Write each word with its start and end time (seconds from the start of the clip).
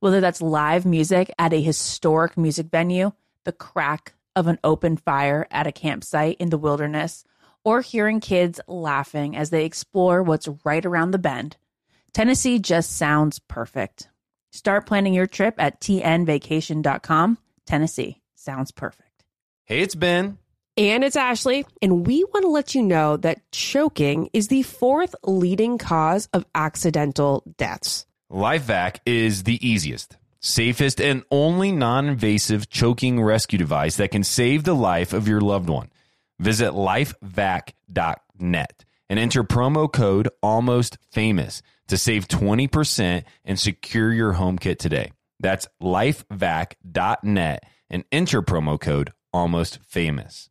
whether 0.00 0.20
that's 0.20 0.42
live 0.42 0.84
music 0.86 1.32
at 1.38 1.52
a 1.52 1.60
historic 1.60 2.36
music 2.36 2.68
venue, 2.70 3.12
the 3.44 3.52
crack 3.52 4.14
of 4.36 4.46
an 4.46 4.58
open 4.62 4.96
fire 4.96 5.46
at 5.50 5.66
a 5.66 5.72
campsite 5.72 6.36
in 6.38 6.50
the 6.50 6.58
wilderness, 6.58 7.24
or 7.64 7.80
hearing 7.80 8.20
kids 8.20 8.60
laughing 8.66 9.36
as 9.36 9.50
they 9.50 9.64
explore 9.64 10.22
what's 10.22 10.48
right 10.64 10.86
around 10.86 11.10
the 11.10 11.18
bend. 11.18 11.56
Tennessee 12.12 12.58
just 12.58 12.96
sounds 12.96 13.38
perfect. 13.38 14.08
Start 14.52 14.86
planning 14.86 15.12
your 15.12 15.26
trip 15.26 15.54
at 15.58 15.80
tnvacation.com. 15.80 17.38
Tennessee 17.66 18.22
sounds 18.34 18.70
perfect. 18.70 19.24
Hey, 19.64 19.80
it's 19.80 19.94
Ben. 19.94 20.38
And 20.76 21.02
it's 21.02 21.16
Ashley, 21.16 21.66
and 21.82 22.06
we 22.06 22.22
want 22.22 22.44
to 22.44 22.48
let 22.48 22.74
you 22.74 22.82
know 22.84 23.16
that 23.18 23.40
choking 23.50 24.30
is 24.32 24.46
the 24.46 24.62
fourth 24.62 25.14
leading 25.24 25.76
cause 25.76 26.28
of 26.32 26.46
accidental 26.54 27.42
deaths. 27.58 28.06
LifeVac 28.30 28.98
is 29.06 29.44
the 29.44 29.66
easiest, 29.66 30.18
safest, 30.38 31.00
and 31.00 31.24
only 31.30 31.72
non 31.72 32.08
invasive 32.08 32.68
choking 32.68 33.22
rescue 33.22 33.58
device 33.58 33.96
that 33.96 34.10
can 34.10 34.22
save 34.22 34.64
the 34.64 34.74
life 34.74 35.14
of 35.14 35.26
your 35.26 35.40
loved 35.40 35.70
one. 35.70 35.88
Visit 36.38 36.72
lifevac.net 36.72 38.84
and 39.08 39.18
enter 39.18 39.42
promo 39.42 39.90
code 39.90 40.28
almost 40.42 40.98
famous 41.10 41.62
to 41.88 41.96
save 41.96 42.28
20% 42.28 43.24
and 43.46 43.58
secure 43.58 44.12
your 44.12 44.34
home 44.34 44.58
kit 44.58 44.78
today. 44.78 45.12
That's 45.40 45.66
lifevac.net 45.82 47.64
and 47.88 48.04
enter 48.12 48.42
promo 48.42 48.78
code 48.78 49.10
almost 49.32 49.78
famous. 49.86 50.50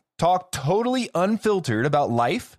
talk 0.21 0.51
totally 0.51 1.09
unfiltered 1.15 1.83
about 1.83 2.11
life, 2.11 2.55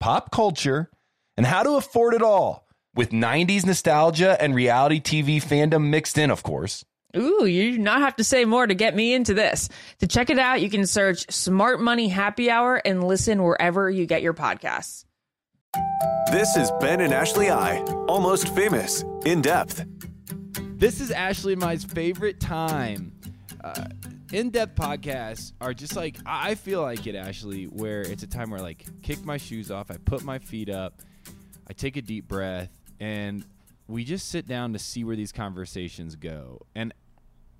pop 0.00 0.30
culture, 0.30 0.90
and 1.36 1.44
how 1.44 1.62
to 1.62 1.72
afford 1.72 2.14
it 2.14 2.22
all 2.22 2.66
with 2.94 3.10
90s 3.10 3.66
nostalgia 3.66 4.40
and 4.40 4.54
reality 4.54 4.98
TV 4.98 5.36
fandom 5.36 5.90
mixed 5.90 6.16
in, 6.16 6.30
of 6.30 6.42
course. 6.42 6.86
Ooh, 7.14 7.44
you 7.44 7.72
do 7.72 7.78
not 7.78 8.00
have 8.00 8.16
to 8.16 8.24
say 8.24 8.46
more 8.46 8.66
to 8.66 8.72
get 8.72 8.96
me 8.96 9.12
into 9.12 9.34
this. 9.34 9.68
To 9.98 10.06
check 10.06 10.30
it 10.30 10.38
out, 10.38 10.62
you 10.62 10.70
can 10.70 10.86
search 10.86 11.30
Smart 11.30 11.82
Money 11.82 12.08
Happy 12.08 12.50
Hour 12.50 12.76
and 12.76 13.04
listen 13.04 13.42
wherever 13.42 13.90
you 13.90 14.06
get 14.06 14.22
your 14.22 14.32
podcasts. 14.32 15.04
This 16.30 16.56
is 16.56 16.70
Ben 16.80 17.02
and 17.02 17.12
Ashley 17.12 17.50
I, 17.50 17.82
almost 18.08 18.48
famous, 18.54 19.04
in 19.26 19.42
depth. 19.42 19.84
This 20.78 20.98
is 20.98 21.10
Ashley 21.10 21.52
and 21.52 21.60
my's 21.60 21.84
favorite 21.84 22.40
time. 22.40 23.12
Uh, 23.62 23.84
in-depth 24.32 24.74
podcasts 24.74 25.52
are 25.60 25.74
just 25.74 25.94
like 25.94 26.16
I 26.26 26.54
feel 26.54 26.82
like 26.82 27.06
it 27.06 27.14
actually 27.14 27.64
where 27.64 28.00
it's 28.00 28.22
a 28.22 28.26
time 28.26 28.50
where 28.50 28.60
I 28.60 28.62
like 28.62 28.84
kick 29.02 29.24
my 29.24 29.36
shoes 29.36 29.70
off, 29.70 29.90
I 29.90 29.96
put 29.98 30.24
my 30.24 30.38
feet 30.38 30.68
up, 30.68 31.00
I 31.68 31.72
take 31.72 31.96
a 31.96 32.02
deep 32.02 32.28
breath, 32.28 32.70
and 33.00 33.44
we 33.86 34.04
just 34.04 34.28
sit 34.28 34.46
down 34.46 34.72
to 34.72 34.78
see 34.78 35.04
where 35.04 35.16
these 35.16 35.32
conversations 35.32 36.16
go. 36.16 36.60
And 36.74 36.94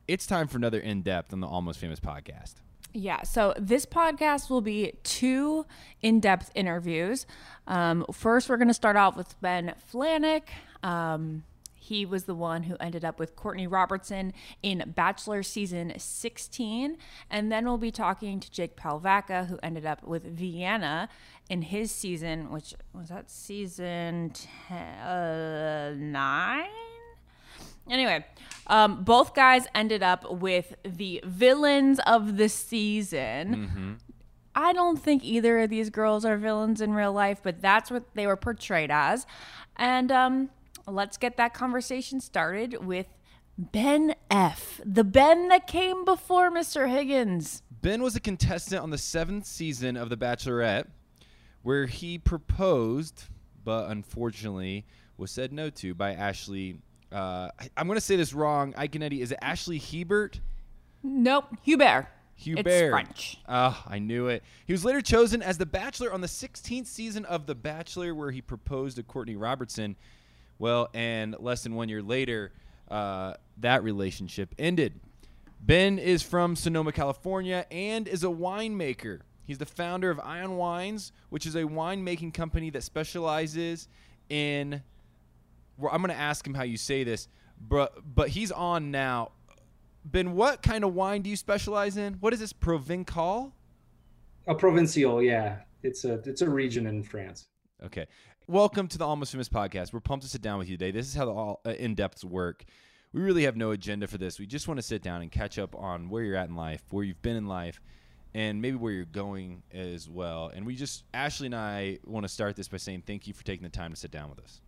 it's 0.09 0.27
time 0.27 0.49
for 0.49 0.57
another 0.57 0.81
in-depth 0.81 1.33
on 1.33 1.41
the 1.41 1.47
Almost 1.47 1.79
Famous 1.79 2.01
podcast. 2.01 2.55
Yeah, 2.95 3.23
so 3.23 3.55
this 3.59 3.87
podcast 3.87 4.51
will 4.51 4.61
be 4.61 4.93
two 5.03 5.65
in 6.03 6.21
depth 6.21 6.51
interviews. 6.55 7.27
Um, 7.67 8.05
first, 8.13 8.49
we're 8.49 8.59
going 8.59 8.69
to 8.69 8.75
start 8.75 8.97
off 8.97 9.17
with 9.17 9.41
Ben 9.41 9.75
Flajnik. 9.93 10.43
Um, 10.83 11.45
he 11.93 12.07
was 12.07 12.25
the 12.25 12.35
one 12.35 12.63
who 12.63 12.77
ended 12.81 13.05
up 13.05 13.19
with 13.19 13.37
Courtney 13.37 13.67
Robertson 13.67 14.33
in 14.63 14.95
Bachelor 14.97 15.43
season 15.43 15.93
16. 15.95 16.97
And 17.29 17.53
then 17.53 17.67
we'll 17.67 17.77
be 17.77 17.91
talking 17.91 18.41
to 18.41 18.51
Jake 18.51 18.77
Pavelka, 18.77 19.47
who 19.49 19.59
ended 19.63 19.85
up 19.85 20.03
with 20.03 20.25
Vienna 20.25 21.11
in 21.51 21.61
his 21.61 21.91
season, 21.91 22.51
which 22.51 22.73
was 22.95 23.11
that 23.11 23.31
season 23.31 24.33
ten, 24.35 24.99
uh, 25.01 25.95
nine? 25.99 26.71
Anyway, 27.91 28.25
um, 28.69 29.05
both 29.05 29.35
guys 29.35 29.67
ended 29.75 30.03
up 30.03 30.33
with 30.33 30.75
the 30.85 31.21
villains 31.27 32.01
of 32.07 32.39
the 32.39 32.49
season. 32.49 33.55
Mm-hmm. 33.55 33.93
I 34.55 34.73
don't 34.73 34.99
think 34.99 35.25
either 35.25 35.61
of 35.61 35.69
these 35.69 35.91
girls 35.91 36.25
are 36.25 36.39
villains 36.39 36.81
in 36.81 36.95
real 36.95 37.13
life, 37.13 37.41
but 37.43 37.61
that's 37.61 37.91
what 37.91 38.15
they 38.15 38.27
were 38.27 38.37
portrayed 38.37 38.91
as. 38.91 39.27
And 39.77 40.11
um, 40.11 40.51
let's 40.87 41.17
get 41.17 41.37
that 41.37 41.55
conversation 41.55 42.21
started 42.21 42.85
with 42.85 43.07
Ben 43.59 44.15
F., 44.31 44.81
the 44.85 45.05
Ben 45.05 45.49
that 45.49 45.67
came 45.67 46.05
before 46.05 46.51
Mr. 46.51 46.91
Higgins. 46.91 47.63
Ben 47.83 48.03
was 48.03 48.17
a 48.17 48.21
contestant 48.21 48.83
on 48.83 48.91
the 48.91 48.99
seventh 48.99 49.47
season 49.47 49.97
of 49.97 50.09
The 50.09 50.17
Bachelorette, 50.17 50.87
where 51.63 51.87
he 51.87 52.19
proposed, 52.19 53.25
but 53.65 53.91
unfortunately 53.91 54.87
was 55.17 55.31
said 55.31 55.53
no 55.53 55.71
to 55.71 55.95
by 55.95 56.13
Ashley. 56.15 56.79
Uh, 57.13 57.49
I, 57.61 57.69
am 57.77 57.87
going 57.87 57.97
to 57.97 58.01
say 58.01 58.17
this 58.17 58.33
wrong. 58.33 58.73
Iaconetti, 58.73 59.21
is 59.21 59.33
it 59.33 59.39
Ashley 59.43 59.79
Hebert? 59.79 60.41
Nope, 61.03 61.45
Hubert. 61.63 62.07
Hubert. 62.35 62.67
It's 62.67 62.91
French. 62.91 63.39
Oh, 63.49 63.83
I 63.87 63.99
knew 63.99 64.29
it. 64.29 64.43
He 64.67 64.73
was 64.73 64.85
later 64.85 65.01
chosen 65.01 65.43
as 65.43 65.59
the 65.59 65.67
Bachelor 65.67 66.13
on 66.13 66.21
the 66.21 66.27
16th 66.27 66.87
season 66.87 67.25
of 67.27 67.47
The 67.47 67.55
Bachelor, 67.55 68.15
where 68.15 68.31
he 68.31 68.41
proposed 68.41 68.97
to 68.97 69.03
Courtney 69.03 69.37
Robertson. 69.37 69.97
Well, 70.59 70.89
and 70.95 71.37
less 71.39 71.63
than 71.63 71.75
one 71.75 71.89
year 71.89 72.03
later, 72.03 72.53
uh, 72.91 73.35
that 73.59 73.83
relationship 73.83 74.55
ended. 74.59 75.01
Ben 75.61 75.99
is 75.99 76.23
from 76.23 76.57
Sonoma, 76.57 76.93
California, 76.93 77.67
and 77.71 78.09
is 78.09 78.25
a 78.25 78.29
winemaker. 78.29 79.21
He's 79.45 79.59
the 79.59 79.67
founder 79.67 80.11
of 80.11 80.21
Ion 80.21 80.57
Wines, 80.57 81.13
which 81.31 81.47
is 81.47 81.55
a 81.55 81.63
winemaking 81.63 82.35
company 82.35 82.71
that 82.71 82.83
specializes 82.83 83.89
in. 84.29 84.83
Well, 85.79 85.93
I'm 85.93 86.01
going 86.01 86.15
to 86.15 86.21
ask 86.21 86.47
him 86.47 86.55
how 86.55 86.63
you 86.63 86.77
say 86.77 87.05
this, 87.05 87.29
but 87.61 88.15
but 88.15 88.29
he's 88.29 88.53
on 88.53 88.91
now. 88.91 89.33
Ben, 90.05 90.33
what 90.33 90.63
kind 90.63 90.85
of 90.85 90.95
wine 90.95 91.23
do 91.23 91.31
you 91.31 91.37
specialize 91.37 91.97
in? 91.97 92.15
What 92.15 92.33
is 92.33 92.41
this 92.41 92.53
Provencal? 92.53 93.53
A 94.49 94.55
provincial, 94.55 95.23
yeah. 95.23 95.59
It's 95.83 96.05
a 96.05 96.15
it's 96.25 96.43
a 96.43 96.51
region 96.51 96.87
in 96.87 97.03
France. 97.03 97.47
Okay. 97.85 98.07
Welcome 98.53 98.87
to 98.89 98.99
the 98.99 99.07
Almost 99.07 99.33
Famous 99.33 99.49
podcast. 99.49 99.95
We're 99.95 100.01
pumped 100.01 100.27
to 100.27 100.31
sit 100.31 100.43
down 100.43 100.59
with 100.59 100.69
you 100.69 100.77
today. 100.77 100.91
This 100.91 101.07
is 101.07 101.15
how 101.15 101.25
the 101.25 101.31
all 101.31 101.63
uh, 101.65 101.71
in 101.71 101.95
depths 101.95 102.23
work. 102.23 102.67
We 103.15 103.23
really 103.23 103.45
have 103.45 103.57
no 103.57 103.71
agenda 103.71 104.07
for 104.07 104.19
this. 104.19 104.39
We 104.39 104.45
just 104.45 104.69
want 104.69 104.77
to 104.77 104.83
sit 104.83 105.01
down 105.01 105.23
and 105.23 105.33
catch 105.33 105.59
up 105.59 105.75
on 105.75 106.11
where 106.11 106.23
you're 106.23 106.37
at 106.37 106.51
in 106.51 106.55
life, 106.55 106.83
where 106.91 107.03
you've 107.03 107.23
been 107.23 107.37
in 107.37 107.47
life, 107.47 107.81
and 108.35 108.61
maybe 108.61 108.77
where 108.77 108.93
you're 108.93 109.07
going 109.07 109.63
as 109.73 110.07
well. 110.07 110.53
And 110.55 110.67
we 110.67 110.77
just 110.77 111.05
Ashley 111.15 111.47
and 111.47 111.55
I 111.55 111.99
want 112.05 112.25
to 112.25 112.29
start 112.29 112.55
this 112.55 112.69
by 112.69 112.77
saying 112.77 113.05
thank 113.07 113.27
you 113.27 113.33
for 113.33 113.43
taking 113.43 113.63
the 113.63 113.71
time 113.71 113.91
to 113.91 113.97
sit 113.97 114.11
down 114.11 114.29
with 114.29 114.41
us. 114.41 114.61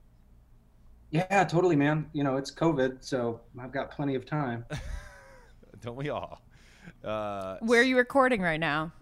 Yeah, 1.10 1.44
totally, 1.44 1.76
man. 1.76 2.08
You 2.14 2.24
know, 2.24 2.38
it's 2.38 2.50
COVID, 2.50 3.04
so 3.04 3.42
I've 3.60 3.70
got 3.70 3.90
plenty 3.90 4.14
of 4.14 4.24
time. 4.24 4.64
Don't 5.82 5.96
we 5.96 6.08
all? 6.08 6.40
Uh, 7.04 7.58
Where 7.60 7.82
are 7.82 7.84
you 7.84 7.98
recording 7.98 8.40
right 8.40 8.60
now? 8.60 8.94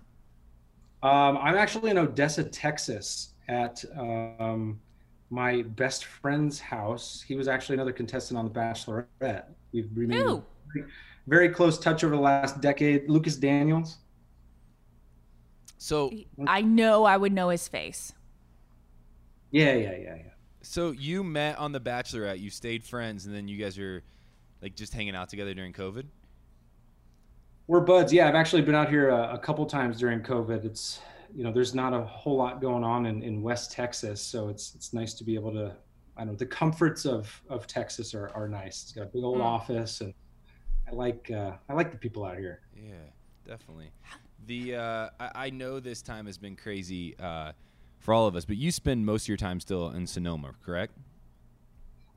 Um, 1.04 1.38
I'm 1.38 1.54
actually 1.54 1.92
in 1.92 1.98
Odessa, 1.98 2.42
Texas, 2.42 3.31
at 3.52 3.84
um, 3.96 4.80
my 5.30 5.62
best 5.62 6.06
friend's 6.06 6.58
house. 6.58 7.24
He 7.26 7.36
was 7.36 7.48
actually 7.48 7.74
another 7.74 7.92
contestant 7.92 8.38
on 8.38 8.44
The 8.44 8.50
Bachelorette. 8.50 9.44
We've 9.72 9.88
remained 9.94 10.42
very, 10.74 10.86
very 11.26 11.48
close 11.48 11.78
touch 11.78 12.02
over 12.02 12.14
the 12.16 12.20
last 12.20 12.60
decade. 12.60 13.08
Lucas 13.08 13.36
Daniels. 13.36 13.98
so 15.78 16.10
I 16.46 16.62
know 16.62 17.04
I 17.04 17.16
would 17.16 17.32
know 17.32 17.50
his 17.50 17.68
face. 17.68 18.12
Yeah, 19.50 19.74
yeah, 19.74 19.92
yeah, 19.92 20.16
yeah. 20.16 20.32
so 20.62 20.92
you 20.92 21.22
met 21.22 21.58
on 21.58 21.72
the 21.72 21.80
Bachelorette. 21.80 22.40
You 22.40 22.50
stayed 22.50 22.84
friends, 22.84 23.26
and 23.26 23.34
then 23.34 23.48
you 23.48 23.58
guys 23.58 23.78
are 23.78 24.02
like 24.62 24.74
just 24.74 24.94
hanging 24.94 25.14
out 25.14 25.28
together 25.28 25.54
during 25.54 25.72
COVID. 25.72 26.04
We're 27.66 27.80
buds. 27.80 28.12
Yeah, 28.12 28.28
I've 28.28 28.34
actually 28.34 28.62
been 28.62 28.74
out 28.74 28.88
here 28.88 29.10
a, 29.10 29.34
a 29.34 29.38
couple 29.38 29.64
times 29.66 29.98
during 29.98 30.20
COVID. 30.20 30.64
It's 30.64 31.00
you 31.34 31.44
know, 31.44 31.52
there's 31.52 31.74
not 31.74 31.92
a 31.94 32.02
whole 32.02 32.36
lot 32.36 32.60
going 32.60 32.84
on 32.84 33.06
in, 33.06 33.22
in 33.22 33.42
West 33.42 33.72
Texas, 33.72 34.20
so 34.20 34.48
it's 34.48 34.74
it's 34.74 34.92
nice 34.92 35.14
to 35.14 35.24
be 35.24 35.34
able 35.34 35.52
to. 35.52 35.74
I 36.16 36.20
don't 36.20 36.32
know 36.32 36.36
the 36.36 36.46
comforts 36.46 37.04
of 37.06 37.40
of 37.48 37.66
Texas 37.66 38.14
are, 38.14 38.30
are 38.34 38.48
nice. 38.48 38.82
It's 38.82 38.92
got 38.92 39.02
a 39.02 39.06
big 39.06 39.24
old 39.24 39.38
Mm. 39.38 39.44
office, 39.44 40.00
and 40.02 40.12
I 40.88 40.92
like 40.94 41.30
uh, 41.30 41.52
I 41.68 41.72
like 41.74 41.90
the 41.90 41.96
people 41.98 42.24
out 42.24 42.36
here. 42.36 42.60
Yeah, 42.76 42.92
definitely. 43.46 43.90
The 44.46 44.74
uh, 44.76 45.08
I, 45.20 45.30
I 45.46 45.50
know 45.50 45.80
this 45.80 46.02
time 46.02 46.26
has 46.26 46.36
been 46.36 46.56
crazy 46.56 47.16
uh, 47.18 47.52
for 47.98 48.12
all 48.12 48.26
of 48.26 48.36
us, 48.36 48.44
but 48.44 48.56
you 48.56 48.70
spend 48.70 49.06
most 49.06 49.24
of 49.24 49.28
your 49.28 49.36
time 49.36 49.60
still 49.60 49.90
in 49.90 50.06
Sonoma, 50.06 50.52
correct? 50.64 50.92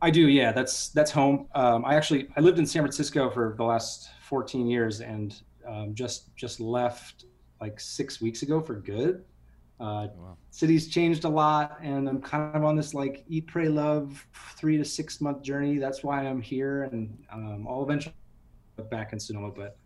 I 0.02 0.10
do, 0.12 0.28
yeah. 0.28 0.52
That's 0.52 0.90
that's 0.90 1.12
home. 1.12 1.48
Um, 1.56 1.86
I 1.86 1.96
actually 1.96 2.28
I 2.36 2.42
lived 2.42 2.60
in 2.60 2.66
San 2.66 2.82
Francisco 2.82 3.30
for 3.30 3.54
the 3.58 3.64
last 3.64 4.10
14 4.28 4.68
years, 4.68 5.00
and 5.02 5.42
um, 5.66 5.96
just 5.96 6.36
just 6.36 6.60
left 6.60 7.26
like 7.62 7.80
six 7.80 8.22
weeks 8.22 8.42
ago 8.42 8.60
for 8.62 8.76
good. 8.76 9.24
Uh, 9.80 10.08
Wow. 10.16 10.38
city's 10.52 10.88
changed 10.88 11.26
a 11.26 11.30
lot, 11.30 11.78
and 11.82 12.08
I'm 12.08 12.22
kind 12.22 12.56
of 12.56 12.64
on 12.64 12.76
this 12.78 12.94
like 12.94 13.26
eat, 13.28 13.48
pray, 13.48 13.68
love 13.68 14.26
three 14.56 14.78
to 14.78 14.86
six 14.86 15.20
month 15.20 15.42
journey. 15.42 15.78
That's 15.78 16.04
why 16.04 16.26
I'm 16.26 16.42
here, 16.42 16.84
and 16.84 17.18
um, 17.32 17.68
I'll 17.70 17.84
eventually 17.84 18.16
be 18.78 18.84
back 18.84 19.12
in 19.14 19.20
Sonoma, 19.20 19.52
but 19.52 19.78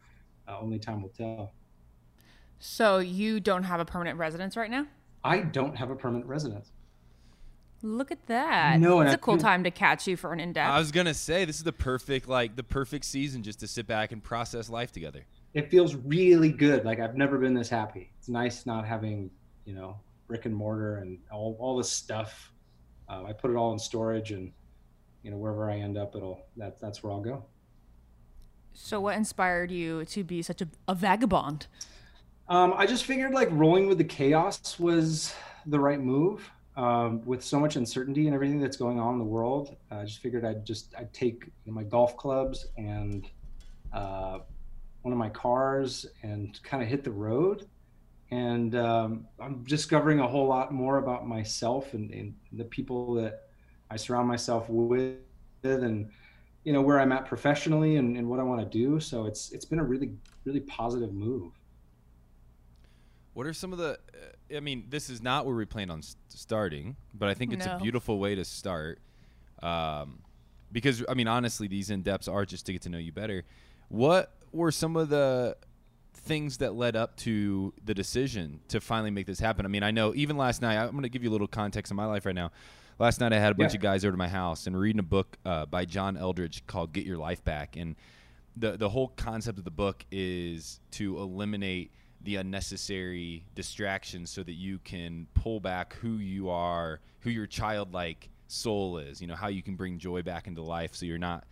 uh, 0.48 0.60
only 0.60 0.77
time 0.80 1.01
will 1.01 1.10
tell. 1.10 1.54
So 2.60 3.00
you 3.00 3.39
don't 3.39 3.63
have 3.63 3.80
a 3.80 3.86
permanent 3.86 4.19
residence 4.19 4.56
right 4.57 4.69
now? 4.69 4.86
I 5.24 5.39
don't 5.39 5.75
have 5.75 5.89
a 5.89 5.95
permanent 5.95 6.27
residence. 6.27 6.72
Look 7.81 8.12
at 8.12 8.25
that. 8.27 8.80
No, 8.80 9.00
it's 9.01 9.13
a 9.13 9.18
cool 9.18 9.36
couldn't- 9.36 9.44
time 9.45 9.63
to 9.63 9.72
catch 9.72 10.06
you 10.07 10.18
for 10.18 10.33
an 10.33 10.39
in 10.42 10.51
depth. 10.54 10.69
I 10.69 10.77
was 10.80 10.92
gonna 10.92 11.13
say 11.13 11.45
this 11.45 11.56
is 11.57 11.63
the 11.63 11.72
perfect 11.74 12.27
like 12.27 12.56
the 12.57 12.63
perfect 12.63 13.06
season 13.06 13.42
just 13.42 13.60
to 13.62 13.68
sit 13.68 13.88
back 13.88 14.12
and 14.12 14.22
process 14.22 14.69
life 14.69 14.92
together. 14.92 15.24
It 15.54 15.69
feels 15.69 15.96
really 15.96 16.51
good. 16.51 16.86
Like 16.86 17.00
I've 17.00 17.16
never 17.16 17.38
been 17.38 17.54
this 17.54 17.69
happy. 17.69 18.12
It's 18.18 18.30
nice 18.30 18.66
not 18.66 18.86
having, 18.86 19.31
you 19.66 19.74
know, 19.74 20.00
brick 20.28 20.46
and 20.46 20.56
mortar 20.56 20.98
and 20.98 21.18
all, 21.31 21.57
all 21.60 21.78
this 21.78 21.92
stuff. 21.92 22.51
Uh, 23.07 23.24
I 23.25 23.34
put 23.34 23.50
it 23.50 23.56
all 23.56 23.74
in 23.74 23.80
storage 23.80 24.31
and, 24.31 24.51
you 25.24 25.31
know, 25.31 25.38
wherever 25.38 25.69
I 25.69 25.78
end 25.78 25.98
up, 25.98 26.16
it'll, 26.16 26.46
that, 26.57 26.80
that's 26.80 27.04
where 27.04 27.12
I'll 27.12 27.22
go. 27.22 27.44
so 28.74 29.01
what 29.01 29.16
inspired 29.18 29.72
you 29.72 30.06
to 30.06 30.24
be 30.24 30.42
such 30.42 30.62
a, 30.62 30.68
a 30.88 30.94
vagabond? 30.94 31.68
Um, 32.48 32.74
I 32.78 32.86
just 32.86 33.06
figured 33.06 33.31
like 33.31 33.50
rolling 33.51 33.88
with 33.88 33.98
the 33.98 34.04
chaos 34.04 34.80
was 34.80 35.34
the 35.66 35.80
right 35.80 36.00
move. 36.00 36.50
Um, 36.78 37.25
with 37.25 37.44
so 37.44 37.60
much 37.60 37.75
uncertainty 37.75 38.28
and 38.28 38.34
everything 38.34 38.62
that's 38.62 38.78
going 38.78 39.00
on 39.00 39.13
in 39.13 39.19
the 39.19 39.25
world, 39.25 39.75
I 39.92 40.06
just 40.06 40.19
figured 40.19 40.46
I'd 40.46 40.66
just 40.66 40.94
I'd 40.98 41.12
take 41.13 41.44
you 41.46 41.51
know, 41.66 41.74
my 41.74 41.84
golf 41.84 42.16
clubs 42.16 42.68
and 42.78 43.28
uh, 43.92 44.40
one 45.09 45.13
of 45.13 45.17
my 45.17 45.29
cars 45.29 46.06
and 46.21 46.61
kind 46.61 46.83
of 46.83 46.89
hit 46.89 47.03
the 47.03 47.11
road. 47.11 47.67
And 48.31 48.75
um, 48.75 49.25
I'm 49.39 49.63
discovering 49.63 50.19
a 50.19 50.27
whole 50.27 50.47
lot 50.47 50.71
more 50.71 51.00
about 51.00 51.27
myself 51.27 51.95
and, 51.95 52.11
and 52.11 52.35
the 52.51 52.65
people 52.65 53.15
that 53.15 53.41
I 53.89 53.97
surround 53.97 54.27
myself 54.27 54.69
with, 54.69 55.15
and 55.63 56.11
you 56.63 56.73
know 56.73 56.81
where 56.81 57.00
I'm 57.00 57.11
at 57.11 57.25
professionally 57.25 57.95
and, 57.95 58.17
and 58.17 58.29
what 58.29 58.39
I 58.39 58.44
want 58.44 58.61
to 58.61 58.67
do. 58.77 59.00
So 59.00 59.25
it's 59.25 59.51
it's 59.51 59.65
been 59.65 59.79
a 59.79 59.83
really 59.83 60.11
really 60.45 60.59
positive 60.59 61.12
move. 61.12 61.53
What 63.33 63.47
are 63.47 63.53
some 63.53 63.71
of 63.73 63.79
the? 63.79 63.97
Uh, 64.13 64.57
I 64.57 64.59
mean, 64.59 64.83
this 64.89 65.09
is 65.09 65.23
not 65.23 65.47
where 65.47 65.55
we 65.55 65.65
plan 65.65 65.89
on 65.89 66.00
s- 66.00 66.15
starting, 66.27 66.97
but 67.15 67.29
I 67.29 67.33
think 67.33 67.51
it's 67.51 67.65
No. 67.65 67.77
a 67.77 67.79
beautiful 67.79 68.19
way 68.19 68.35
to 68.35 68.45
start. 68.45 69.00
Um, 69.63 70.19
because 70.71 71.03
I 71.09 71.15
mean, 71.15 71.27
honestly, 71.27 71.67
these 71.67 71.89
in 71.89 72.03
depths 72.03 72.27
are 72.27 72.45
just 72.45 72.67
to 72.67 72.74
get 72.74 72.84
to 72.84 72.89
know 72.89 73.00
you 73.00 73.12
better. 73.12 73.43
What 73.88 74.31
were 74.51 74.72
some 74.72 74.96
of 74.96 75.10
the 75.10 75.58
things 76.13 76.58
that 76.58 76.74
led 76.75 76.96
up 76.96 77.15
to 77.18 77.74
the 77.86 77.94
decision 77.94 78.60
to 78.70 78.79
finally 78.82 79.12
make 79.12 79.25
this 79.25 79.39
happen? 79.39 79.65
I 79.65 79.70
mean, 79.70 79.84
I 79.84 79.91
know 79.91 80.13
even 80.15 80.38
last 80.38 80.62
night. 80.62 80.77
I'm 80.77 80.91
going 80.91 81.03
to 81.03 81.10
give 81.10 81.24
you 81.24 81.29
a 81.29 81.32
little 81.32 81.48
context 81.48 81.91
in 81.91 81.98
my 81.98 82.06
life 82.06 82.25
right 82.25 82.36
now. 82.36 82.51
Last 83.00 83.20
night, 83.22 83.32
I 83.32 83.39
had 83.39 83.51
a 83.53 83.56
bunch 83.56 83.74
Yeah. 83.74 83.77
of 83.77 83.82
guys 83.82 84.03
over 84.03 84.12
to 84.12 84.18
my 84.18 84.27
house 84.27 84.68
and 84.68 84.77
reading 84.77 85.00
a 85.00 85.03
book 85.03 85.38
uh, 85.46 85.65
by 85.65 85.86
John 85.86 86.18
Eldredge 86.18 86.65
called 86.68 86.91
"Get 86.91 87.06
Your 87.06 87.18
Life 87.18 87.44
Back," 87.44 87.77
and 87.77 87.96
the 88.58 88.75
the 88.75 88.89
whole 88.89 89.08
concept 89.10 89.58
of 89.58 89.63
the 89.63 89.72
book 89.72 90.06
is 90.12 90.82
to 90.91 91.18
eliminate 91.18 91.91
the 92.22 92.36
unnecessary 92.36 93.46
distractions 93.56 94.29
so 94.29 94.44
that 94.44 94.53
you 94.56 94.79
can 94.79 95.27
pull 95.34 95.62
back 95.62 95.94
who 96.01 96.18
you 96.18 96.50
are, 96.50 97.00
who 97.22 97.29
your 97.29 97.48
childlike 97.48 98.29
soul 98.50 98.98
is, 98.98 99.22
you 99.22 99.27
know, 99.27 99.36
how 99.36 99.48
you 99.48 99.63
can 99.63 99.75
bring 99.75 99.98
joy 99.98 100.22
back 100.22 100.46
into 100.46 100.62
life 100.62 100.94
so 100.94 101.06
you're 101.06 101.18
not 101.18 101.46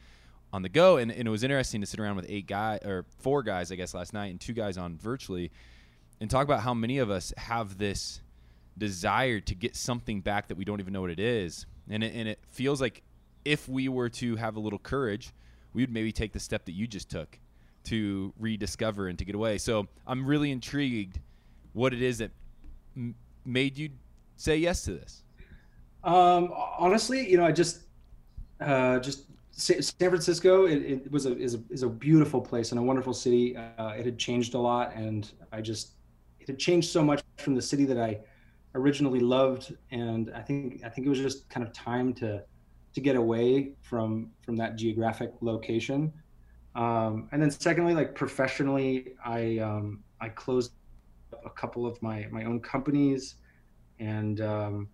on 0.54 0.62
the 0.62 0.70
go. 0.70 0.98
And, 0.98 1.12
and 1.12 1.28
it 1.28 1.32
was 1.32 1.44
interesting 1.44 1.82
to 1.82 1.88
sit 1.88 2.00
around 2.00 2.16
with 2.16 2.26
eight 2.30 2.48
guys 2.48 2.80
or 2.86 3.06
four 3.20 3.44
guys, 3.44 3.72
I 3.72 3.76
guess, 3.76 3.94
last 3.94 4.14
night 4.14 4.28
and 4.28 4.40
two 4.40 4.54
guys 4.54 4.78
on 4.78 4.98
virtually 4.98 5.52
and 6.20 6.30
talk 6.30 6.44
about 6.44 6.62
how 6.62 6.74
many 6.74 6.98
of 6.98 7.10
us 7.10 7.34
have 7.38 7.78
this 7.78 8.22
desire 8.78 9.40
to 9.40 9.56
get 9.56 9.76
something 9.76 10.22
back 10.22 10.48
that 10.48 10.58
we 10.58 10.66
don't 10.66 10.80
even 10.80 10.94
know 10.94 11.02
what 11.02 11.10
it 11.10 11.20
is. 11.20 11.66
And 11.90 12.04
it, 12.04 12.14
and 12.14 12.28
it 12.28 12.40
feels 12.50 12.82
like 12.82 13.04
if 13.46 13.68
we 13.70 13.88
were 13.88 14.10
to 14.10 14.36
have 14.36 14.56
a 14.56 14.60
little 14.60 14.80
courage, 14.80 15.32
we 15.74 15.84
would 15.84 15.92
maybe 15.92 16.12
take 16.12 16.34
the 16.34 16.40
step 16.40 16.66
that 16.66 16.74
you 16.74 16.88
just 16.88 17.10
took 17.10 17.40
to 17.86 18.34
rediscover 18.40 19.08
and 19.08 19.18
to 19.20 19.26
get 19.26 19.36
away. 19.36 19.58
So 19.58 19.88
I'm 20.06 20.26
really 20.26 20.52
intrigued 20.52 21.20
what 21.74 21.94
it 21.94 22.02
is 22.02 22.18
that 22.18 22.32
m- 22.96 23.16
made 23.46 23.78
you 23.78 23.90
say 24.36 24.58
yes 24.58 24.84
to 24.84 24.92
this. 24.92 25.24
Um, 26.04 26.52
honestly, 26.78 27.30
you 27.30 27.38
know, 27.38 27.46
I 27.46 27.52
just, 27.52 27.82
uh, 28.60 29.00
just 29.00 29.26
San 29.58 29.82
Francisco. 29.82 30.66
It, 30.66 30.84
it 30.84 31.12
was 31.12 31.26
a 31.26 31.38
is 31.38 31.56
a 31.56 31.64
is 31.70 31.84
a 31.84 31.90
beautiful 31.90 32.40
place 32.40 32.72
and 32.72 32.80
a 32.80 32.84
wonderful 32.84 33.14
city. 33.14 33.58
Uh, 33.58 33.90
it 33.90 34.06
had 34.06 34.18
changed 34.18 34.54
a 34.54 34.60
lot, 34.60 34.94
and 34.96 35.32
I 35.52 35.62
just 35.62 35.94
it 36.40 36.48
had 36.48 36.60
changed 36.60 36.92
so 36.92 37.04
much 37.04 37.24
from 37.38 37.56
the 37.56 37.62
city 37.62 37.86
that 37.86 38.00
I 38.00 38.20
originally 38.76 39.20
loved, 39.20 39.76
and 39.92 40.32
I 40.36 40.42
think 40.42 40.82
I 40.86 40.90
think 40.90 41.08
it 41.08 41.10
was 41.10 41.20
just 41.20 41.50
kind 41.50 41.66
of 41.66 41.74
time 41.74 42.14
to 42.16 42.44
to 42.94 43.02
get 43.02 43.16
away 43.16 43.72
from 43.82 44.30
from 44.42 44.56
that 44.58 44.76
geographic 44.76 45.34
location. 45.42 46.14
Um, 46.76 47.28
and 47.32 47.42
then 47.42 47.50
secondly, 47.50 47.96
like 47.96 48.14
professionally, 48.14 49.14
I 49.26 49.58
um, 49.58 50.04
I 50.22 50.30
closed 50.30 50.74
a 51.44 51.50
couple 51.50 51.88
of 51.88 52.00
my 52.04 52.28
my 52.30 52.44
own 52.44 52.60
companies, 52.60 53.36
and 54.00 54.40
um, 54.40 54.88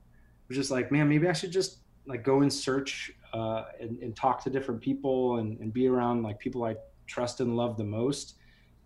was 0.48 0.58
just 0.58 0.72
like, 0.72 0.90
man, 0.90 1.10
maybe 1.10 1.28
I 1.28 1.34
should 1.34 1.52
just 1.52 1.80
like 2.06 2.24
go 2.24 2.42
and 2.42 2.52
search 2.52 3.12
uh, 3.34 3.66
and, 3.80 3.98
and, 4.04 4.16
talk 4.16 4.44
to 4.44 4.50
different 4.50 4.80
people 4.80 5.38
and, 5.38 5.60
and 5.60 5.74
be 5.74 5.88
around 5.88 6.22
like 6.22 6.38
people 6.38 6.64
I 6.64 6.76
trust 7.08 7.40
and 7.40 7.58
love 7.58 7.78
the 7.78 7.84
most 7.84 8.36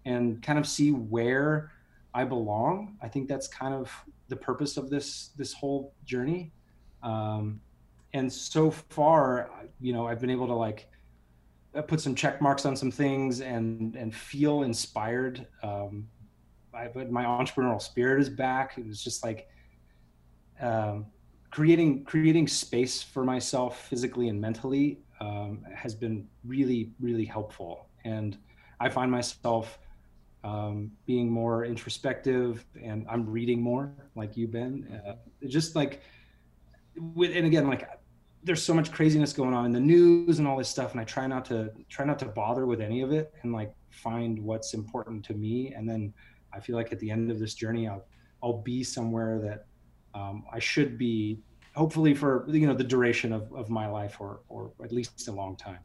and 0.06 0.42
kind 0.42 0.58
of 0.58 0.66
see 0.66 0.92
where 0.92 1.72
I 2.14 2.24
belong. 2.24 2.98
I 3.02 3.10
think 3.10 3.28
that's 3.28 3.48
kind 3.48 3.74
of 3.74 3.92
the 4.30 4.38
purpose 4.38 4.78
of 4.78 4.90
this 4.90 5.32
this 5.38 5.54
whole 5.54 5.94
journey. 6.06 6.54
Um, 7.04 7.60
and 8.14 8.32
so 8.32 8.72
far, 8.72 9.52
you 9.82 9.92
know, 9.92 10.08
I've 10.08 10.22
been 10.22 10.30
able 10.30 10.48
to 10.48 10.54
like 10.54 10.90
uh, 11.76 11.82
put 11.82 12.00
some 12.00 12.16
check 12.16 12.42
marks 12.42 12.66
on 12.66 12.76
some 12.76 12.90
things 12.90 13.42
and 13.42 13.96
and 13.96 14.16
feel 14.16 14.64
inspired. 14.64 15.46
Um, 15.62 16.08
I, 16.74 16.90
my 17.10 17.26
entrepreneurial 17.26 17.82
spirit 17.82 18.22
is 18.22 18.30
back. 18.30 18.78
It 18.78 18.88
was 18.88 19.04
just 19.04 19.24
like 19.24 19.50
um, 20.62 21.08
creating 21.52 22.04
creating 22.04 22.48
space 22.48 23.02
for 23.02 23.24
myself 23.24 23.88
physically 23.88 24.30
and 24.30 24.40
mentally 24.40 25.00
um, 25.20 25.64
has 25.74 25.96
been 25.96 26.28
really 26.46 26.92
really 27.00 27.26
helpful. 27.26 27.88
And 28.04 28.38
I 28.80 28.90
find 28.90 29.12
myself 29.12 29.80
um, 30.44 30.92
being 31.06 31.30
more 31.30 31.66
introspective, 31.66 32.66
and 32.82 33.06
I'm 33.10 33.30
reading 33.30 33.62
more, 33.62 33.92
like 34.16 34.38
you, 34.38 34.48
Ben. 34.48 35.02
Uh, 35.06 35.16
just 35.48 35.76
like 35.76 36.02
with, 37.16 37.36
and 37.36 37.46
again, 37.46 37.68
like 37.68 37.88
there's 38.44 38.64
so 38.64 38.74
much 38.74 38.92
craziness 38.92 39.34
going 39.34 39.54
on 39.54 39.66
in 39.66 39.74
the 39.74 39.80
news 39.80 40.40
and 40.40 40.48
all 40.48 40.58
this 40.58 40.70
stuff, 40.70 40.92
and 40.92 41.02
I 41.02 41.04
try 41.04 41.28
not 41.28 41.44
to 41.46 41.72
try 41.90 42.06
not 42.06 42.20
to 42.20 42.26
bother 42.26 42.66
with 42.66 42.82
any 42.82 43.02
of 43.02 43.12
it, 43.12 43.34
and 43.42 43.52
like 43.52 43.74
find 43.90 44.40
what's 44.40 44.74
important 44.74 45.26
to 45.26 45.34
me, 45.34 45.74
and 45.74 45.90
then 45.90 46.14
I 46.54 46.60
feel 46.60 46.76
like 46.76 46.92
at 46.94 47.00
the 47.00 47.12
end 47.12 47.32
of 47.32 47.40
this 47.40 47.54
journey, 47.54 47.88
I'll 47.88 48.06
I'll 48.42 48.62
be 48.62 48.84
somewhere 48.84 49.40
that 49.40 49.66
um, 50.18 50.44
I 50.52 50.60
should 50.60 50.98
be, 50.98 51.40
hopefully 51.76 52.14
for 52.14 52.46
you 52.50 52.68
know 52.68 52.74
the 52.74 52.90
duration 52.96 53.32
of, 53.32 53.44
of 53.54 53.70
my 53.70 53.88
life, 53.88 54.16
or 54.20 54.40
or 54.50 54.72
at 54.84 54.92
least 54.92 55.28
a 55.28 55.32
long 55.32 55.56
time. 55.56 55.80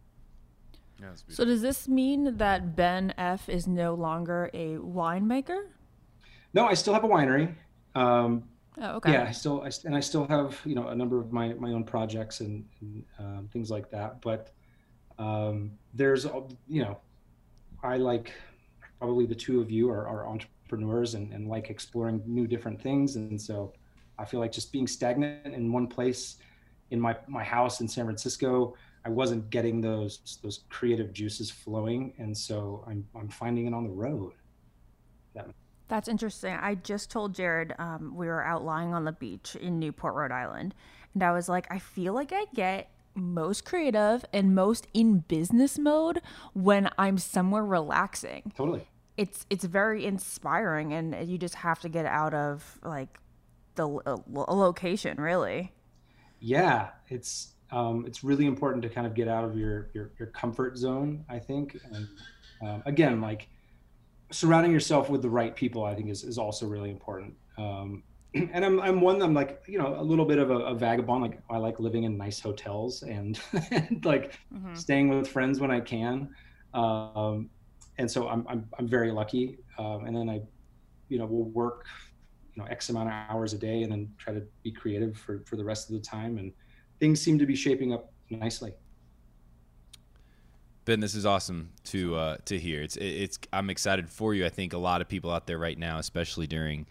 Yeah, 1.01 1.15
so 1.29 1.45
does 1.45 1.63
this 1.63 1.89
mean 1.89 2.37
that 2.39 2.77
Ben 2.77 3.13
F 3.19 3.49
is 3.49 3.67
no 3.67 3.95
longer 3.95 4.51
a 4.55 4.77
winemaker? 4.77 5.63
No, 6.55 6.67
I 6.67 6.75
still 6.75 6.95
have 6.95 7.05
a 7.05 7.09
winery. 7.09 7.55
Um, 7.95 8.45
oh, 8.81 8.97
okay. 8.97 9.13
Yeah, 9.13 9.25
I 9.25 9.33
still, 9.33 9.63
I, 9.63 9.71
and 9.85 9.97
I 9.97 10.01
still 10.01 10.27
have 10.29 10.61
you 10.65 10.75
know 10.75 10.89
a 10.89 10.95
number 10.95 11.19
of 11.21 11.33
my 11.33 11.55
my 11.55 11.73
own 11.73 11.85
projects 11.85 12.41
and, 12.41 12.65
and 12.81 13.05
um, 13.19 13.49
things 13.53 13.71
like 13.71 13.91
that. 13.91 14.21
But 14.21 14.53
um, 15.19 15.73
there's 15.93 16.25
you 16.69 16.83
know, 16.83 16.99
I 17.83 17.97
like 17.97 18.33
probably 18.99 19.27
the 19.27 19.35
two 19.35 19.61
of 19.61 19.71
you 19.71 19.91
are, 19.91 20.07
are 20.07 20.29
entrepreneurs 20.29 21.15
and, 21.15 21.33
and 21.33 21.49
like 21.49 21.69
exploring 21.71 22.23
new 22.27 22.47
different 22.47 22.81
things, 22.81 23.17
and 23.17 23.41
so 23.41 23.73
I 24.19 24.25
feel 24.25 24.41
like 24.41 24.53
just 24.53 24.73
being 24.73 24.87
stagnant 24.87 25.55
in 25.55 25.73
one 25.73 25.87
place 25.87 26.37
in 26.91 27.01
my 27.01 27.17
my 27.27 27.45
house 27.45 27.81
in 27.81 27.89
San 27.89 28.05
Francisco 28.05 28.75
I 29.05 29.09
wasn't 29.09 29.51
getting 29.51 29.81
those 29.81 30.39
those 30.43 30.61
creative 30.69 31.13
juices 31.13 31.51
flowing, 31.51 32.13
and 32.19 32.37
so 32.37 32.85
I'm 32.87 33.07
I'm 33.15 33.29
finding 33.29 33.67
it 33.67 33.75
on 33.75 33.85
the 33.85 33.91
road. 33.91 34.33
That 35.35 35.49
That's 35.89 36.09
interesting. 36.09 36.55
I 36.55 36.77
just 36.77 37.11
told 37.11 37.35
Jared 37.35 37.75
um, 37.79 38.15
we 38.15 38.27
were 38.27 38.45
out 38.45 38.65
lying 38.65 38.95
on 38.95 39.05
the 39.05 39.13
beach 39.13 39.57
in 39.57 39.79
Newport, 39.79 40.15
Rhode 40.15 40.31
Island, 40.31 40.75
and 41.15 41.23
I 41.23 41.33
was 41.33 41.49
like, 41.49 41.67
I 41.71 41.79
feel 41.79 42.13
like 42.13 42.33
I 42.33 42.47
get 42.55 42.91
most 43.15 43.65
creative 43.65 44.25
and 44.33 44.55
most 44.55 44.87
in 44.95 45.19
business 45.19 45.79
mode 45.79 46.23
when 46.55 46.89
I'm 46.97 47.19
somewhere 47.19 47.65
relaxing. 47.65 48.53
Totally. 48.57 48.87
It's 49.17 49.47
it's 49.51 49.65
very 49.65 50.07
inspiring, 50.07 50.93
and 50.93 51.29
you 51.29 51.39
just 51.39 51.57
have 51.57 51.81
to 51.81 51.89
get 51.89 52.07
out 52.07 52.35
of 52.35 52.79
like 52.85 53.19
the 53.75 53.89
uh, 53.89 54.17
location, 54.27 55.21
really. 55.21 55.73
Yeah, 56.41 56.91
it's 57.09 57.55
um, 57.71 58.05
it's 58.07 58.23
really 58.23 58.47
important 58.47 58.83
to 58.83 58.89
kind 58.89 59.07
of 59.07 59.15
get 59.15 59.29
out 59.29 59.45
of 59.45 59.57
your 59.57 59.91
your, 59.95 60.13
your 60.19 60.29
comfort 60.29 60.77
zone. 60.77 61.25
I 61.29 61.39
think, 61.39 61.79
and 61.93 62.09
um, 62.63 62.83
again, 62.87 63.21
like 63.21 63.49
surrounding 64.31 64.73
yourself 64.73 65.09
with 65.11 65.23
the 65.23 65.31
right 65.31 65.55
people, 65.55 65.85
I 65.85 65.95
think 65.95 66.11
is 66.11 66.25
is 66.25 66.39
also 66.39 66.67
really 66.67 66.91
important. 66.91 67.35
Um, 67.59 68.03
and 68.35 68.65
I'm 68.65 68.81
I'm 68.81 69.01
one 69.01 69.23
I'm 69.23 69.35
like 69.35 69.63
you 69.67 69.79
know 69.79 69.95
a 69.99 70.03
little 70.03 70.25
bit 70.25 70.39
of 70.39 70.51
a, 70.51 70.59
a 70.59 70.75
vagabond. 70.75 71.23
Like 71.23 71.41
I 71.51 71.59
like 71.59 71.81
living 71.81 72.05
in 72.05 72.17
nice 72.17 72.41
hotels 72.41 73.03
and, 73.03 73.39
and 73.71 74.05
like 74.05 74.39
mm-hmm. 74.53 74.75
staying 74.75 75.09
with 75.09 75.29
friends 75.29 75.61
when 75.61 75.71
I 75.71 75.81
can. 75.81 76.35
Um, 76.75 77.51
and 77.99 78.11
so 78.11 78.29
I'm 78.29 78.47
I'm 78.49 78.69
I'm 78.79 78.89
very 78.89 79.11
lucky. 79.11 79.59
Um, 79.79 80.07
and 80.07 80.17
then 80.17 80.29
I, 80.29 80.43
you 81.09 81.19
know, 81.19 81.27
will 81.27 81.51
work, 81.51 81.87
you 82.55 82.63
know, 82.63 82.69
X 82.69 82.89
amount 82.91 83.09
of 83.09 83.15
hours 83.31 83.53
a 83.53 83.59
day, 83.59 83.83
and 83.83 83.91
then 83.91 84.13
try 84.19 84.33
to 84.35 84.43
be 84.63 84.71
creative 84.71 85.17
for 85.17 85.43
for 85.47 85.57
the 85.57 85.65
rest 85.65 85.89
of 85.89 85.95
the 85.95 86.01
time 86.01 86.39
and 86.39 86.53
things 87.03 87.21
seem 87.21 87.37
to 87.37 87.47
be 87.47 87.57
shaping 87.57 87.93
up 87.93 88.13
nicely. 88.31 88.73
Ben, 90.85 91.01
this 91.01 91.17
is 91.17 91.27
awesome 91.27 91.71
to 91.85 92.15
uh, 92.15 92.37
to 92.45 92.59
hear. 92.59 92.81
It's 92.81 92.97
it's 92.97 93.39
I'm 93.53 93.71
excited 93.71 94.09
for 94.09 94.35
you. 94.35 94.47
I 94.47 94.49
think 94.49 94.73
a 94.73 94.79
lot 94.79 95.01
of 95.01 95.09
people 95.09 95.31
out 95.31 95.49
there 95.49 95.59
right 95.59 95.79
now, 95.79 95.99
especially 95.99 96.47
during 96.47 96.87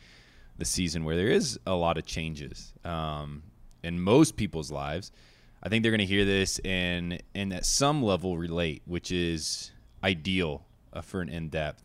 the 0.58 0.66
season 0.66 1.06
where 1.06 1.16
there 1.16 1.30
is 1.30 1.60
a 1.66 1.74
lot 1.76 1.98
of 1.98 2.06
changes 2.06 2.74
um, 2.84 3.42
in 3.84 4.00
most 4.00 4.36
people's 4.36 4.70
lives, 4.70 5.12
I 5.64 5.70
think 5.70 5.82
they're 5.82 5.92
going 5.92 6.00
to 6.00 6.06
hear 6.06 6.26
this 6.26 6.60
and 6.60 7.24
and 7.34 7.54
at 7.54 7.66
some 7.66 8.04
level 8.04 8.38
relate, 8.38 8.82
which 8.86 9.12
is 9.12 9.72
ideal 10.04 10.66
uh, 10.92 11.02
for 11.02 11.22
an 11.22 11.30
in 11.30 11.50
depth. 11.50 11.84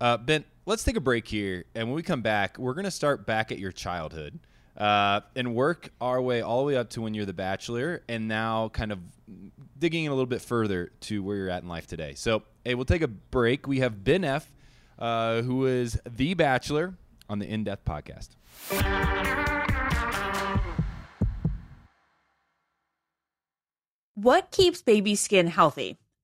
Uh, 0.00 0.16
ben, 0.16 0.44
let's 0.64 0.84
take 0.84 0.96
a 0.96 1.00
break 1.00 1.26
here, 1.26 1.64
and 1.74 1.88
when 1.88 1.96
we 1.96 2.02
come 2.02 2.22
back, 2.22 2.56
we're 2.56 2.74
going 2.74 2.84
to 2.84 2.90
start 2.90 3.26
back 3.26 3.50
at 3.50 3.58
your 3.58 3.72
childhood 3.72 4.38
uh, 4.76 5.20
and 5.34 5.56
work 5.56 5.90
our 6.00 6.22
way 6.22 6.40
all 6.40 6.60
the 6.60 6.64
way 6.64 6.76
up 6.76 6.88
to 6.90 7.02
when 7.02 7.14
you're 7.14 7.26
the 7.26 7.32
bachelor, 7.32 8.02
and 8.08 8.28
now 8.28 8.68
kind 8.68 8.92
of 8.92 9.00
digging 9.76 10.04
in 10.04 10.12
a 10.12 10.14
little 10.14 10.26
bit 10.26 10.40
further 10.40 10.92
to 11.00 11.20
where 11.22 11.36
you're 11.36 11.50
at 11.50 11.64
in 11.64 11.68
life 11.68 11.88
today. 11.88 12.14
So, 12.14 12.44
hey, 12.64 12.76
we'll 12.76 12.84
take 12.84 13.02
a 13.02 13.08
break. 13.08 13.66
We 13.66 13.80
have 13.80 14.04
Ben 14.04 14.22
F, 14.22 14.48
uh, 15.00 15.42
who 15.42 15.66
is 15.66 15.98
the 16.08 16.34
bachelor 16.34 16.94
on 17.28 17.40
the 17.40 17.46
In 17.46 17.64
Depth 17.64 17.84
podcast. 17.84 18.36
What 24.14 24.50
keeps 24.52 24.80
baby 24.80 25.16
skin 25.16 25.48
healthy? 25.48 25.98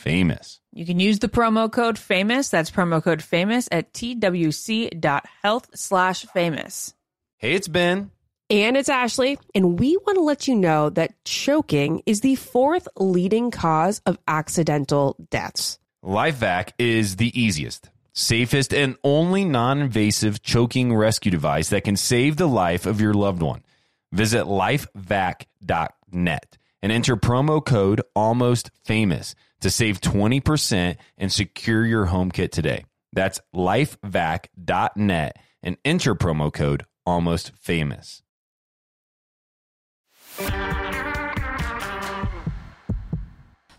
famous. 0.00 0.60
You 0.72 0.86
can 0.86 0.98
use 0.98 1.18
the 1.18 1.28
promo 1.28 1.70
code 1.70 1.98
famous. 1.98 2.48
That's 2.48 2.70
promo 2.70 3.02
code 3.02 3.22
famous 3.22 3.68
at 3.70 3.92
twc.health 3.92 5.68
slash 5.74 6.24
famous. 6.26 6.94
Hey, 7.36 7.52
it's 7.52 7.68
Ben. 7.68 8.10
And 8.48 8.76
it's 8.76 8.88
Ashley, 8.88 9.38
and 9.54 9.78
we 9.78 9.96
want 9.98 10.16
to 10.16 10.22
let 10.22 10.48
you 10.48 10.56
know 10.56 10.90
that 10.90 11.14
choking 11.24 12.02
is 12.04 12.20
the 12.20 12.34
fourth 12.34 12.88
leading 12.96 13.52
cause 13.52 14.02
of 14.06 14.18
accidental 14.26 15.14
deaths. 15.30 15.78
LifeVac 16.04 16.72
is 16.76 17.14
the 17.14 17.40
easiest, 17.40 17.90
safest, 18.12 18.74
and 18.74 18.96
only 19.04 19.44
non 19.44 19.82
invasive 19.82 20.42
choking 20.42 20.96
rescue 20.96 21.30
device 21.30 21.68
that 21.68 21.84
can 21.84 21.96
save 21.96 22.38
the 22.38 22.48
life 22.48 22.86
of 22.86 23.00
your 23.00 23.14
loved 23.14 23.40
one. 23.40 23.62
Visit 24.10 24.46
lifevac.net 24.46 26.58
and 26.82 26.90
enter 26.90 27.16
promo 27.16 27.64
code 27.64 28.02
almost 28.16 28.72
famous 28.84 29.36
to 29.60 29.70
save 29.70 30.00
20% 30.00 30.96
and 31.18 31.32
secure 31.32 31.84
your 31.84 32.06
home 32.06 32.30
kit 32.30 32.52
today. 32.52 32.84
That's 33.12 33.40
lifevac.net 33.54 35.36
and 35.62 35.76
enter 35.84 36.14
promo 36.14 36.52
code 36.52 36.84
almost 37.06 37.52
famous. 37.56 38.22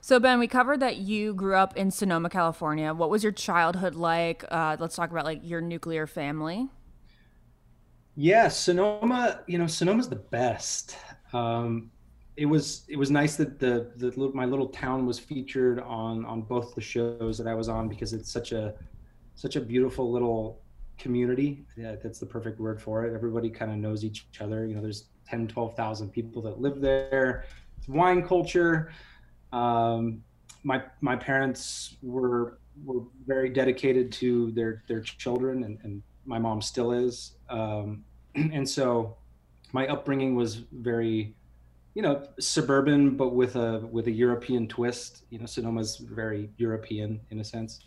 So, 0.04 0.20
Ben, 0.20 0.39
we 0.39 0.48
covered 0.48 0.82
that 0.82 0.98
you 0.98 1.34
grew 1.34 1.56
up 1.56 1.78
in 1.78 1.89
Sonoma, 1.89 2.30
California. 2.30 2.94
What 2.94 3.10
was 3.10 3.24
your 3.24 3.32
childhood 3.32 3.96
like? 3.96 4.44
Uh, 4.52 4.76
let's 4.78 4.96
talk 4.96 5.10
about 5.10 5.24
like 5.24 5.39
your 5.44 5.62
nuclear 5.62 6.06
family. 6.06 6.67
Yeah, 8.15 8.50
Sonoma, 8.50 9.39
you 9.48 9.58
know, 9.58 9.67
Sonoma's 9.67 10.10
the 10.10 10.17
best. 10.17 10.98
Um, 11.32 11.91
it 12.38 12.46
was 12.46 12.84
it 12.88 12.98
was 12.98 13.12
nice 13.12 13.36
that 13.36 13.60
the 13.60 13.91
the 13.98 14.32
my 14.34 14.46
little 14.46 14.67
town 14.67 15.06
was 15.06 15.20
featured 15.20 15.80
on 15.80 16.26
on 16.26 16.41
both 16.41 16.76
the 16.76 16.82
shows 16.82 17.38
that 17.38 17.48
I 17.48 17.54
was 17.54 17.70
on 17.70 17.88
because 17.88 18.13
it's 18.13 18.32
such 18.32 18.52
a 18.52 18.74
such 19.36 19.56
a 19.56 19.62
beautiful 19.62 20.12
little 20.12 20.62
community. 20.98 21.65
Yeah, 21.76 21.96
that's 22.02 22.20
the 22.20 22.26
perfect 22.26 22.60
word 22.60 22.82
for 22.82 23.06
it. 23.06 23.13
Everybody 23.13 23.50
kind 23.50 23.72
of 23.72 23.78
knows 23.78 24.06
each 24.06 24.28
other. 24.39 24.65
You 24.65 24.76
know, 24.76 24.82
there's 24.82 25.06
10, 25.28 25.48
12,000 25.48 26.10
people 26.10 26.41
that 26.44 26.62
live 26.62 26.80
there. 26.80 27.46
It's 27.78 27.88
wine 27.88 28.26
culture. 28.26 28.91
Um, 29.52 30.24
my 30.63 30.84
my 31.02 31.15
parents 31.15 31.98
were 32.02 32.60
were 32.86 33.02
very 33.26 33.50
dedicated 33.50 34.12
to 34.13 34.52
their 34.52 34.84
their 34.88 35.02
children, 35.02 35.63
and, 35.63 35.80
and 35.84 36.04
my 36.26 36.38
mom 36.38 36.62
still 36.62 36.91
is. 36.91 37.36
Um, 37.50 38.04
and 38.36 38.67
so, 38.70 39.17
my 39.74 39.88
upbringing 39.88 40.36
was 40.36 40.56
very, 40.72 41.34
you 41.93 42.01
know, 42.01 42.25
suburban, 42.39 43.17
but 43.17 43.30
with 43.30 43.56
a 43.56 43.80
with 43.91 44.08
a 44.08 44.12
European 44.12 44.67
twist. 44.67 45.23
You 45.30 45.39
know, 45.39 45.45
Sonoma's 45.45 45.97
very 45.97 46.49
European 46.58 47.19
in 47.30 47.39
a 47.39 47.43
sense. 47.43 47.82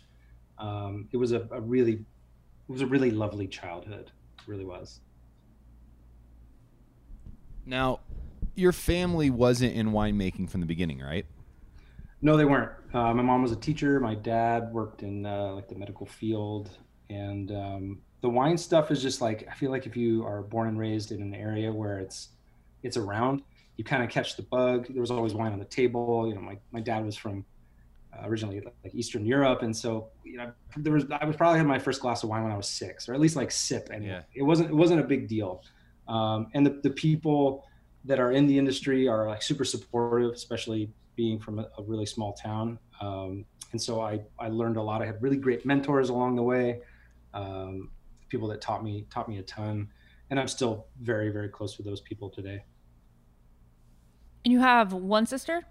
Um, 0.57 1.07
it 1.11 1.17
was 1.17 1.31
a, 1.31 1.47
a 1.51 1.59
really 1.59 1.93
it 1.93 2.71
was 2.71 2.81
a 2.81 2.87
really 2.87 3.11
lovely 3.11 3.47
childhood. 3.47 4.11
It 4.39 4.47
really 4.47 4.65
was. 4.65 4.99
Now, 7.65 8.01
your 8.55 8.71
family 8.71 9.29
wasn't 9.31 9.73
in 9.73 9.91
winemaking 9.91 10.49
from 10.49 10.61
the 10.61 10.67
beginning, 10.67 10.99
right? 10.99 11.25
No, 12.21 12.37
they 12.37 12.45
weren't. 12.45 12.71
Uh, 12.93 13.13
my 13.13 13.23
mom 13.23 13.41
was 13.41 13.51
a 13.51 13.55
teacher. 13.55 13.99
My 13.99 14.15
dad 14.15 14.71
worked 14.71 15.03
in 15.03 15.25
uh, 15.25 15.53
like 15.53 15.67
the 15.67 15.75
medical 15.75 16.05
field, 16.05 16.69
and 17.09 17.51
um, 17.51 18.01
the 18.21 18.29
wine 18.29 18.57
stuff 18.57 18.91
is 18.91 19.01
just 19.01 19.19
like 19.21 19.47
I 19.49 19.55
feel 19.55 19.71
like 19.71 19.85
if 19.85 19.97
you 19.97 20.25
are 20.25 20.41
born 20.41 20.67
and 20.67 20.79
raised 20.79 21.11
in 21.11 21.21
an 21.21 21.33
area 21.33 21.71
where 21.71 21.99
it's 21.99 22.29
it's 22.83 22.97
around, 22.97 23.41
you 23.77 23.83
kind 23.83 24.03
of 24.03 24.09
catch 24.09 24.35
the 24.35 24.43
bug. 24.43 24.87
There 24.89 25.01
was 25.01 25.11
always 25.11 25.33
wine 25.33 25.51
on 25.53 25.59
the 25.59 25.65
table. 25.65 26.27
You 26.27 26.35
know, 26.35 26.41
my 26.41 26.57
my 26.71 26.79
dad 26.81 27.05
was 27.05 27.15
from 27.17 27.45
uh, 28.13 28.27
originally 28.27 28.61
like 28.61 28.95
Eastern 28.95 29.25
Europe, 29.25 29.61
and 29.61 29.75
so 29.75 30.09
you 30.23 30.37
know 30.37 30.51
there 30.77 30.93
was 30.93 31.05
I 31.11 31.25
was 31.25 31.35
probably 31.35 31.57
had 31.59 31.67
my 31.67 31.79
first 31.79 32.01
glass 32.01 32.23
of 32.23 32.29
wine 32.29 32.43
when 32.43 32.51
I 32.51 32.57
was 32.57 32.67
six, 32.67 33.09
or 33.09 33.13
at 33.13 33.19
least 33.19 33.35
like 33.35 33.51
sip, 33.51 33.89
and 33.91 34.03
Yeah. 34.03 34.21
it 34.33 34.43
wasn't 34.43 34.69
it 34.69 34.75
wasn't 34.75 34.99
a 35.01 35.03
big 35.03 35.27
deal. 35.27 35.63
Um, 36.07 36.47
and 36.53 36.65
the 36.65 36.79
the 36.83 36.91
people 36.91 37.65
that 38.05 38.19
are 38.19 38.31
in 38.31 38.45
the 38.47 38.57
industry 38.57 39.07
are 39.07 39.27
like 39.27 39.41
super 39.41 39.65
supportive, 39.65 40.31
especially 40.33 40.91
being 41.15 41.39
from 41.39 41.59
a, 41.59 41.67
a 41.77 41.83
really 41.83 42.05
small 42.05 42.33
town. 42.33 42.77
Um, 43.01 43.45
and 43.71 43.81
so 43.81 43.99
I, 44.01 44.21
I 44.39 44.47
learned 44.49 44.77
a 44.77 44.81
lot. 44.81 45.01
I 45.01 45.05
had 45.07 45.21
really 45.23 45.37
great 45.37 45.65
mentors 45.65 46.09
along 46.09 46.35
the 46.35 46.43
way, 46.43 46.81
um, 47.33 47.89
people 48.29 48.47
that 48.49 48.61
taught 48.61 48.83
me 48.83 49.05
taught 49.09 49.27
me 49.27 49.39
a 49.39 49.43
ton, 49.43 49.89
and 50.29 50.39
I'm 50.39 50.47
still 50.47 50.85
very 51.01 51.29
very 51.29 51.49
close 51.49 51.77
with 51.77 51.85
those 51.85 52.01
people 52.01 52.29
today. 52.29 52.63
And 54.45 54.51
you 54.51 54.59
have 54.59 54.93
one 54.93 55.25
sister? 55.25 55.63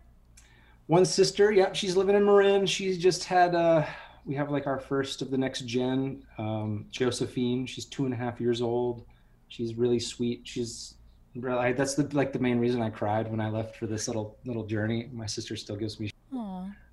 One 0.88 1.04
sister, 1.04 1.52
yeah, 1.52 1.72
she's 1.72 1.96
living 1.96 2.16
in 2.16 2.24
Marin. 2.24 2.66
She's 2.66 2.98
just 2.98 3.24
had 3.24 3.54
uh, 3.54 3.86
we 4.26 4.34
have 4.34 4.50
like 4.50 4.66
our 4.66 4.80
first 4.80 5.22
of 5.22 5.30
the 5.30 5.38
next 5.38 5.60
gen, 5.60 6.24
um, 6.38 6.86
Josephine. 6.90 7.66
She's 7.66 7.84
two 7.86 8.04
and 8.04 8.12
a 8.12 8.16
half 8.16 8.40
years 8.40 8.60
old. 8.60 9.06
She's 9.48 9.76
really 9.76 10.00
sweet. 10.00 10.40
She's 10.42 10.94
really, 11.36 11.72
that's 11.72 11.94
the 11.94 12.08
like 12.14 12.32
the 12.32 12.40
main 12.40 12.58
reason 12.58 12.82
I 12.82 12.90
cried 12.90 13.30
when 13.30 13.40
I 13.40 13.48
left 13.48 13.76
for 13.76 13.86
this 13.86 14.08
little 14.08 14.36
little 14.44 14.66
journey. 14.66 15.08
My 15.12 15.26
sister 15.26 15.56
still 15.56 15.76
gives 15.76 16.00
me 16.00 16.10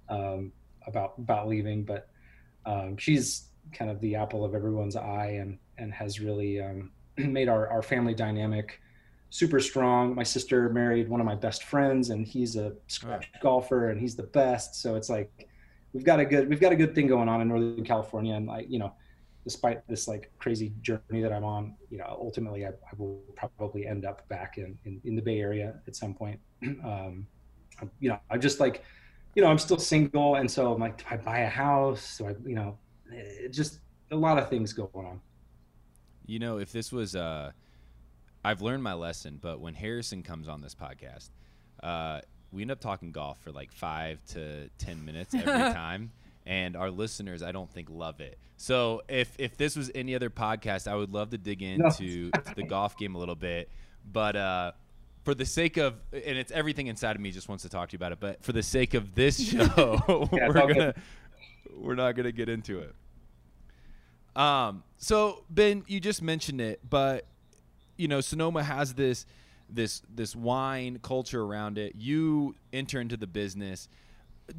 um, 0.08 0.52
about 0.86 1.16
about 1.18 1.48
leaving, 1.48 1.84
but 1.84 2.10
um, 2.68 2.96
she's 2.96 3.48
kind 3.74 3.90
of 3.90 4.00
the 4.02 4.16
apple 4.16 4.46
of 4.46 4.54
everyone's 4.54 4.96
eye 4.96 5.38
and 5.42 5.58
and 5.80 5.92
has 5.92 6.20
really 6.20 6.62
um, 6.62 6.92
made 7.18 7.50
our, 7.50 7.68
our 7.70 7.82
family 7.82 8.14
dynamic 8.14 8.80
super 9.32 9.60
strong. 9.60 10.14
My 10.14 10.24
sister 10.24 10.70
married 10.70 11.10
one 11.10 11.20
of 11.20 11.26
my 11.26 11.36
best 11.36 11.64
friends, 11.64 12.12
and 12.12 12.28
he's 12.28 12.56
a 12.56 12.74
scratch 12.88 13.32
golfer, 13.42 13.90
and 13.90 14.00
he's 14.00 14.16
the 14.16 14.24
best. 14.24 14.76
So 14.76 14.96
it's 14.96 15.10
like 15.10 15.50
we've 15.94 16.04
got 16.04 16.20
a 16.20 16.26
good 16.26 16.48
we've 16.48 16.62
got 16.62 16.72
a 16.72 16.76
good 16.76 16.94
thing 16.94 17.08
going 17.08 17.28
on 17.28 17.42
in 17.42 17.48
Northern 17.48 17.84
California, 17.84 18.36
and 18.36 18.46
like 18.46 18.70
you 18.70 18.78
know, 18.78 18.94
despite 19.44 19.88
this 19.88 20.08
like 20.08 20.32
crazy 20.38 20.74
journey 20.82 21.22
that 21.22 21.32
I'm 21.32 21.46
on, 21.46 21.76
you 21.90 21.98
know, 21.98 22.06
ultimately 22.08 22.66
I, 22.66 22.70
I 22.70 22.94
will 22.98 23.24
probably 23.36 23.88
end 23.88 24.06
up 24.06 24.28
back 24.30 24.58
in, 24.58 24.78
in, 24.86 25.02
in 25.04 25.16
the 25.16 25.22
Bay 25.22 25.40
Area 25.40 25.80
at 25.88 25.96
some 25.96 26.14
point. 26.14 26.40
Um, 26.84 27.26
you 28.00 28.10
know, 28.10 28.20
I'm 28.30 28.40
just 28.40 28.60
like, 28.60 28.84
you 29.34 29.42
know, 29.42 29.50
I'm 29.50 29.58
still 29.58 29.80
single. 29.80 30.36
And 30.36 30.52
so 30.52 30.72
I'm 30.72 30.80
like, 30.80 31.00
do 31.00 31.06
I 31.10 31.18
buy 31.18 31.40
a 31.40 31.50
house? 31.50 32.04
So 32.04 32.28
I, 32.28 32.36
you 32.46 32.54
know, 32.54 32.78
it 33.10 33.50
just 33.50 33.80
a 34.12 34.16
lot 34.16 34.38
of 34.38 34.50
things 34.50 34.72
going 34.72 34.92
on. 34.94 35.20
You 36.28 36.38
know, 36.38 36.60
if 36.60 36.72
this 36.72 36.92
was, 36.92 37.16
uh, 37.16 37.52
I've 38.44 38.62
learned 38.62 38.84
my 38.84 38.94
lesson, 38.94 39.38
but 39.42 39.60
when 39.60 39.74
Harrison 39.74 40.24
comes 40.24 40.48
on 40.50 40.62
this 40.62 40.76
podcast, 40.76 41.30
uh, 41.84 42.22
we 42.52 42.62
end 42.64 42.72
up 42.72 42.80
talking 42.80 43.12
golf 43.12 43.40
for 43.40 43.52
like 43.52 43.72
five 43.72 44.24
to 44.30 44.70
10 44.80 45.06
minutes 45.06 45.34
every 45.34 45.46
time. 45.74 46.12
And 46.46 46.76
our 46.76 46.90
listeners, 46.90 47.44
I 47.44 47.52
don't 47.52 47.72
think 47.72 47.90
love 47.92 48.20
it. 48.20 48.38
So 48.58 49.04
if, 49.08 49.36
if 49.40 49.58
this 49.58 49.76
was 49.76 49.92
any 49.94 50.16
other 50.16 50.30
podcast, 50.30 50.88
I 50.88 50.96
would 50.96 51.12
love 51.14 51.30
to 51.32 51.38
dig 51.38 51.62
into 51.62 52.32
to 52.32 52.54
the 52.56 52.64
golf 52.64 52.98
game 52.98 53.16
a 53.16 53.20
little 53.20 53.36
bit. 53.36 53.70
But, 54.12 54.36
uh, 54.36 54.72
for 55.24 55.36
the 55.36 55.46
sake 55.46 55.78
of 55.78 55.94
and 56.12 56.36
it's 56.36 56.52
everything 56.52 56.88
inside 56.88 57.16
of 57.16 57.22
me 57.22 57.30
just 57.30 57.48
wants 57.48 57.62
to 57.62 57.70
talk 57.70 57.90
to 57.90 57.94
you 57.94 57.98
about 57.98 58.12
it 58.12 58.20
but 58.20 58.44
for 58.44 58.54
the 58.54 58.64
sake 58.64 58.96
of 58.96 59.14
this 59.14 59.40
show 59.52 60.28
Yeah, 60.34 60.48
we're 60.48 60.54
gonna 60.54 60.74
good. 60.74 60.96
we're 61.78 61.94
not 61.94 62.14
gonna 62.14 62.32
get 62.32 62.50
into 62.50 62.80
it 62.80 62.96
um 64.36 64.84
so 64.98 65.44
ben 65.48 65.84
you 65.86 66.00
just 66.00 66.24
mentioned 66.24 66.60
it 66.60 66.80
but 66.90 67.28
you 68.02 68.08
know 68.08 68.20
sonoma 68.20 68.64
has 68.64 68.96
this 68.96 69.28
this 69.70 70.02
this 70.14 70.36
wine 70.36 71.00
culture 71.04 71.44
around 71.44 71.78
it 71.78 71.94
you 71.96 72.56
enter 72.74 73.00
into 73.00 73.16
the 73.16 73.28
business 73.28 73.88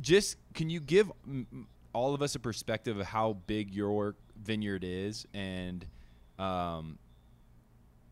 just 0.00 0.37
can 0.55 0.70
you 0.70 0.78
give 0.78 1.11
all 1.92 2.14
of 2.14 2.22
us 2.22 2.37
a 2.37 2.38
perspective 2.38 2.98
of 2.98 3.07
how 3.07 3.37
big 3.48 3.74
your 3.74 4.14
vineyard 4.40 4.85
is 4.85 5.26
and 5.35 5.85
um 6.38 6.96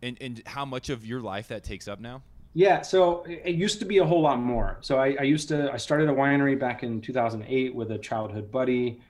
and, 0.03 0.19
and 0.21 0.43
how 0.47 0.65
much 0.65 0.89
of 0.91 1.07
your 1.07 1.21
life 1.21 1.49
that 1.49 1.63
takes 1.63 1.87
up 1.87 2.01
now 2.01 2.23
Yeah, 2.53 2.83
so 2.83 3.23
it 3.29 3.43
it 3.45 3.55
used 3.55 3.79
to 3.79 3.85
be 3.85 3.99
a 3.99 4.05
whole 4.05 4.23
lot 4.23 4.41
more. 4.41 4.79
So 4.81 4.99
I, 4.99 5.17
I 5.21 5.23
used 5.23 5.47
to 5.51 5.71
I 5.73 5.77
started 5.77 6.09
a 6.09 6.13
winery 6.13 6.59
back 6.59 6.83
in 6.83 7.01
2008 7.01 7.73
with 7.73 7.93
a 7.93 7.99
childhood 7.99 8.51
buddy. 8.51 9.01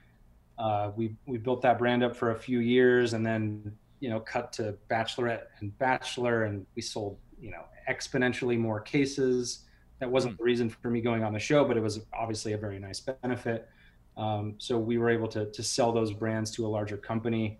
Uh, 0.59 0.91
we 0.95 1.17
we 1.25 1.39
built 1.39 1.63
that 1.63 1.79
brand 1.79 2.03
up 2.05 2.15
for 2.15 2.33
a 2.33 2.39
few 2.39 2.59
years, 2.59 3.15
and 3.15 3.25
then 3.25 3.73
you 4.01 4.11
know 4.11 4.21
cut 4.21 4.53
to 4.55 4.77
bachelorette 4.91 5.45
and 5.61 5.77
bachelor, 5.79 6.45
and 6.45 6.67
we 6.75 6.83
sold 6.83 7.19
you 7.41 7.51
know 7.51 7.65
exponentially 7.89 8.59
more 8.59 8.81
cases. 8.81 9.65
That 10.01 10.11
wasn't 10.11 10.39
the 10.39 10.45
reason 10.45 10.71
for 10.71 10.91
me 10.91 11.01
going 11.01 11.23
on 11.23 11.33
the 11.33 11.39
show, 11.39 11.65
but 11.65 11.77
it 11.77 11.83
was 11.83 12.01
obviously 12.15 12.55
a 12.55 12.59
very 12.59 12.79
nice 12.79 13.01
benefit. 13.01 13.69
Um, 14.17 14.55
so 14.59 14.79
we 14.79 14.99
were 14.99 15.11
able 15.11 15.29
to 15.29 15.51
to 15.51 15.63
sell 15.63 15.93
those 15.93 16.13
brands 16.13 16.51
to 16.53 16.67
a 16.67 16.69
larger 16.69 16.97
company. 16.97 17.59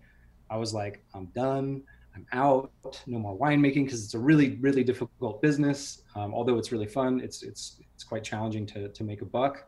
I 0.49 0.57
was 0.57 0.73
like, 0.73 1.03
I'm 1.13 1.27
done. 1.27 1.83
I'm 2.13 2.25
out. 2.33 2.71
No 3.07 3.19
more 3.19 3.37
winemaking 3.37 3.85
because 3.85 4.03
it's 4.03 4.15
a 4.15 4.19
really, 4.19 4.57
really 4.59 4.83
difficult 4.83 5.41
business. 5.41 6.03
Um, 6.15 6.33
although 6.33 6.57
it's 6.57 6.71
really 6.71 6.87
fun, 6.87 7.21
it's 7.21 7.43
it's 7.43 7.77
it's 7.93 8.03
quite 8.03 8.23
challenging 8.23 8.65
to 8.67 8.89
to 8.89 9.03
make 9.03 9.21
a 9.21 9.25
buck. 9.25 9.67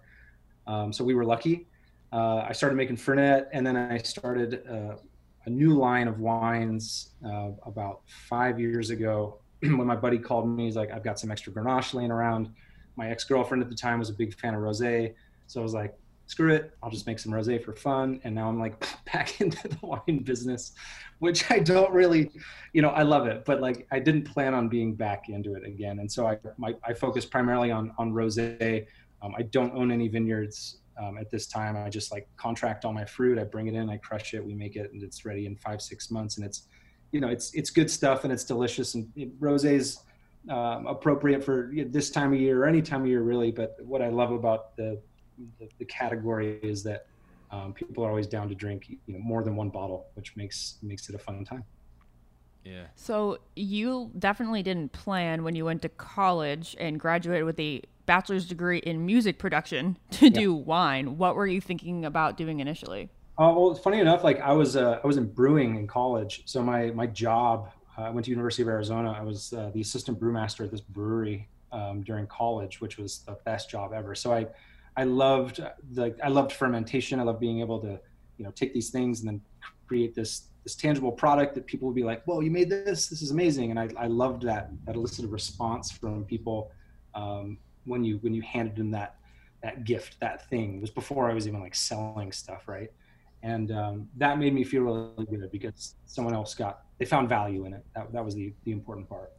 Um, 0.68 0.92
so 0.92 1.04
we 1.04 1.14
were 1.14 1.26
lucky. 1.26 1.68
Uh, 2.12 2.46
I 2.48 2.52
started 2.52 2.76
making 2.76 2.98
Fernet, 2.98 3.48
and 3.54 3.66
then 3.66 3.76
I 3.76 3.98
started 3.98 4.68
uh, 4.70 4.98
a 5.46 5.50
new 5.50 5.78
line 5.78 6.08
of 6.08 6.20
wines 6.20 7.12
uh, 7.26 7.50
about 7.66 8.02
five 8.08 8.60
years 8.60 8.90
ago. 8.90 9.40
when 9.62 9.86
my 9.86 9.96
buddy 9.96 10.18
called 10.18 10.48
me, 10.48 10.66
he's 10.66 10.76
like, 10.76 10.92
"I've 10.92 11.04
got 11.04 11.20
some 11.20 11.32
extra 11.32 11.54
Grenache 11.54 11.94
laying 11.94 12.12
around." 12.12 12.50
My 12.96 13.10
ex-girlfriend 13.10 13.64
at 13.64 13.70
the 13.70 13.76
time 13.76 14.00
was 14.00 14.10
a 14.10 14.14
big 14.14 14.36
fan 14.36 14.54
of 14.54 14.62
rosé, 14.62 15.16
so 15.48 15.60
I 15.60 15.64
was 15.64 15.74
like, 15.74 15.96
screw 16.28 16.54
it 16.54 16.74
i'll 16.82 16.90
just 16.90 17.06
make 17.06 17.20
some 17.20 17.32
rosé 17.32 17.64
for 17.64 17.74
fun 17.74 18.20
and 18.24 18.34
now 18.34 18.48
i'm 18.48 18.60
like 18.60 18.86
back 19.14 19.40
into 19.42 19.68
the 19.68 19.78
wine 19.82 20.20
business 20.24 20.72
which 21.20 21.50
i 21.52 21.60
don't 21.60 21.92
really 21.92 22.32
you 22.74 22.82
know 22.82 22.90
i 22.90 23.02
love 23.02 23.28
it 23.28 23.44
but 23.46 23.62
like 23.62 23.88
i 23.92 24.00
didn't 24.00 24.24
plan 24.24 24.54
on 24.54 24.68
being 24.68 24.94
back 24.96 25.30
into 25.30 25.54
it 25.56 25.66
again 25.66 26.00
and 26.00 26.12
so 26.12 26.26
i 26.26 26.38
my, 26.58 26.74
i 26.86 26.94
focus 26.94 27.26
primarily 27.26 27.72
on 27.72 27.92
on 27.98 28.12
rosé 28.12 28.86
um, 29.22 29.34
i 29.38 29.42
don't 29.42 29.74
own 29.76 29.92
any 29.92 30.08
vineyards 30.08 30.78
um, 31.02 31.18
at 31.18 31.30
this 31.32 31.48
time 31.48 31.76
i 31.78 31.90
just 31.90 32.12
like 32.12 32.28
contract 32.38 32.86
all 32.86 32.94
my 32.94 33.06
fruit 33.06 33.38
i 33.38 33.44
bring 33.44 33.68
it 33.68 33.74
in 33.74 33.90
i 33.90 33.98
crush 33.98 34.34
it 34.34 34.44
we 34.44 34.54
make 34.54 34.76
it 34.76 34.92
and 34.94 35.04
it's 35.04 35.26
ready 35.26 35.46
in 35.46 35.56
five 35.56 35.82
six 35.82 36.12
months 36.12 36.38
and 36.38 36.46
it's 36.46 36.68
you 37.12 37.20
know 37.20 37.28
it's 37.30 37.54
it's 37.54 37.70
good 37.70 37.90
stuff 37.90 38.24
and 38.24 38.34
it's 38.34 38.44
delicious 38.44 38.96
and 38.96 39.10
it, 39.16 39.40
rosé's 39.40 40.00
um, 40.50 40.88
appropriate 40.88 41.44
for 41.44 41.72
this 41.88 42.10
time 42.10 42.34
of 42.34 42.40
year 42.40 42.64
or 42.64 42.66
any 42.66 42.82
time 42.82 43.02
of 43.02 43.08
year 43.08 43.22
really 43.22 43.52
but 43.52 43.78
what 43.84 44.02
i 44.02 44.10
love 44.10 44.32
about 44.32 44.76
the 44.76 45.00
the, 45.60 45.70
the 45.80 45.86
category 45.86 46.60
is 46.62 46.84
that 46.84 47.08
um, 47.54 47.72
people 47.72 48.04
are 48.04 48.10
always 48.10 48.28
down 48.28 48.50
to 48.50 48.56
drink 48.56 48.90
you 48.90 49.14
know 49.14 49.20
more 49.20 49.44
than 49.44 49.56
one 49.56 49.70
bottle, 49.70 50.08
which 50.16 50.36
makes 50.36 50.80
makes 50.82 51.10
it 51.10 51.16
a 51.16 51.20
fun 51.20 51.46
time. 51.46 51.64
Yeah 52.64 52.86
So 52.96 53.40
you 53.56 54.12
definitely 54.18 54.64
didn't 54.64 54.92
plan 54.92 55.44
when 55.44 55.56
you 55.56 55.66
went 55.66 55.82
to 55.84 55.90
college 55.90 56.76
and 56.80 57.00
graduated 57.00 57.46
with 57.46 57.60
a 57.60 57.82
bachelor's 58.06 58.46
degree 58.46 58.80
in 58.80 59.06
music 59.06 59.40
production 59.40 59.98
to 60.12 60.30
do 60.30 60.54
wine. 60.54 61.18
What 61.18 61.36
were 61.36 61.48
you 61.48 61.62
thinking 61.62 62.06
about 62.06 62.38
doing 62.38 62.60
initially? 62.60 63.10
Uh, 63.38 63.52
well, 63.56 63.74
funny 63.74 64.00
enough, 64.00 64.24
like 64.24 64.40
I 64.42 64.52
was 64.52 64.76
uh, 64.76 65.00
I 65.04 65.08
was 65.08 65.18
in 65.18 65.26
brewing 65.26 65.76
in 65.76 65.88
college, 65.88 66.44
so 66.46 66.62
my 66.62 66.92
my 66.92 67.08
job 67.08 67.72
uh, 67.98 68.04
I 68.04 68.10
went 68.12 68.26
to 68.26 68.32
University 68.32 68.62
of 68.62 68.68
Arizona. 68.68 69.12
I 69.12 69.22
was 69.22 69.54
uh, 69.54 69.72
the 69.74 69.82
assistant 69.82 70.20
brewmaster 70.20 70.64
at 70.64 70.72
this 70.72 70.82
brewery 70.82 71.48
um, 71.72 72.02
during 72.04 72.28
college, 72.28 72.80
which 72.80 72.98
was 72.98 73.20
the 73.20 73.38
best 73.44 73.70
job 73.70 73.92
ever. 73.94 74.14
So 74.14 74.32
I 74.32 74.48
I 74.96 75.06
loved 75.06 75.62
the 75.92 76.16
I 76.24 76.30
loved 76.30 76.52
fermentation. 76.52 77.20
I 77.20 77.24
loved 77.24 77.40
being 77.40 77.60
able 77.60 77.80
to 77.80 78.00
you 78.38 78.46
know 78.46 78.52
take 78.52 78.74
these 78.74 78.92
things 78.92 79.22
and 79.22 79.28
then 79.28 79.42
create 79.88 80.14
this 80.14 80.50
this 80.64 80.76
tangible 80.76 81.12
product 81.12 81.56
that 81.56 81.66
people 81.66 81.88
would 81.88 81.96
be 81.96 82.04
like, 82.04 82.24
"Whoa, 82.26 82.40
you 82.40 82.52
made 82.52 82.70
this! 82.70 83.08
This 83.08 83.22
is 83.22 83.32
amazing!" 83.32 83.72
And 83.72 83.80
I, 83.80 83.90
I 83.98 84.08
loved 84.08 84.44
that 84.44 84.70
that 84.86 84.96
elicited 84.96 85.32
response 85.32 85.92
from 85.92 86.24
people 86.26 86.72
um, 87.14 87.58
when 87.86 88.04
you 88.04 88.18
when 88.18 88.34
you 88.34 88.42
handed 88.42 88.76
them 88.76 88.92
that 88.92 89.18
that 89.62 89.84
gift, 89.84 90.20
that 90.20 90.50
thing. 90.50 90.78
It 90.78 90.82
was 90.82 90.90
before 90.90 91.30
I 91.30 91.34
was 91.34 91.48
even 91.48 91.62
like 91.62 91.76
selling 91.76 92.32
stuff, 92.32 92.68
right? 92.68 92.92
And 93.42 93.72
um, 93.72 94.10
that 94.18 94.40
made 94.40 94.54
me 94.54 94.64
feel 94.64 94.84
really 94.84 95.26
good 95.26 95.52
because 95.52 95.96
someone 96.06 96.34
else 96.34 96.56
got 96.56 96.84
they 96.98 97.06
found 97.06 97.28
value 97.28 97.66
in 97.66 97.74
it. 97.74 97.86
That 97.96 98.12
that 98.14 98.24
was 98.24 98.36
the 98.36 98.54
the 98.64 98.72
important 98.72 99.10
part. 99.10 99.32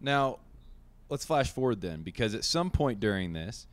Now, 0.00 0.38
let's 1.08 1.24
flash 1.24 1.50
forward 1.50 1.80
then, 1.80 2.02
because 2.02 2.34
at 2.34 2.44
some 2.44 2.70
point 2.70 3.00
during 3.00 3.32
this, 3.32 3.66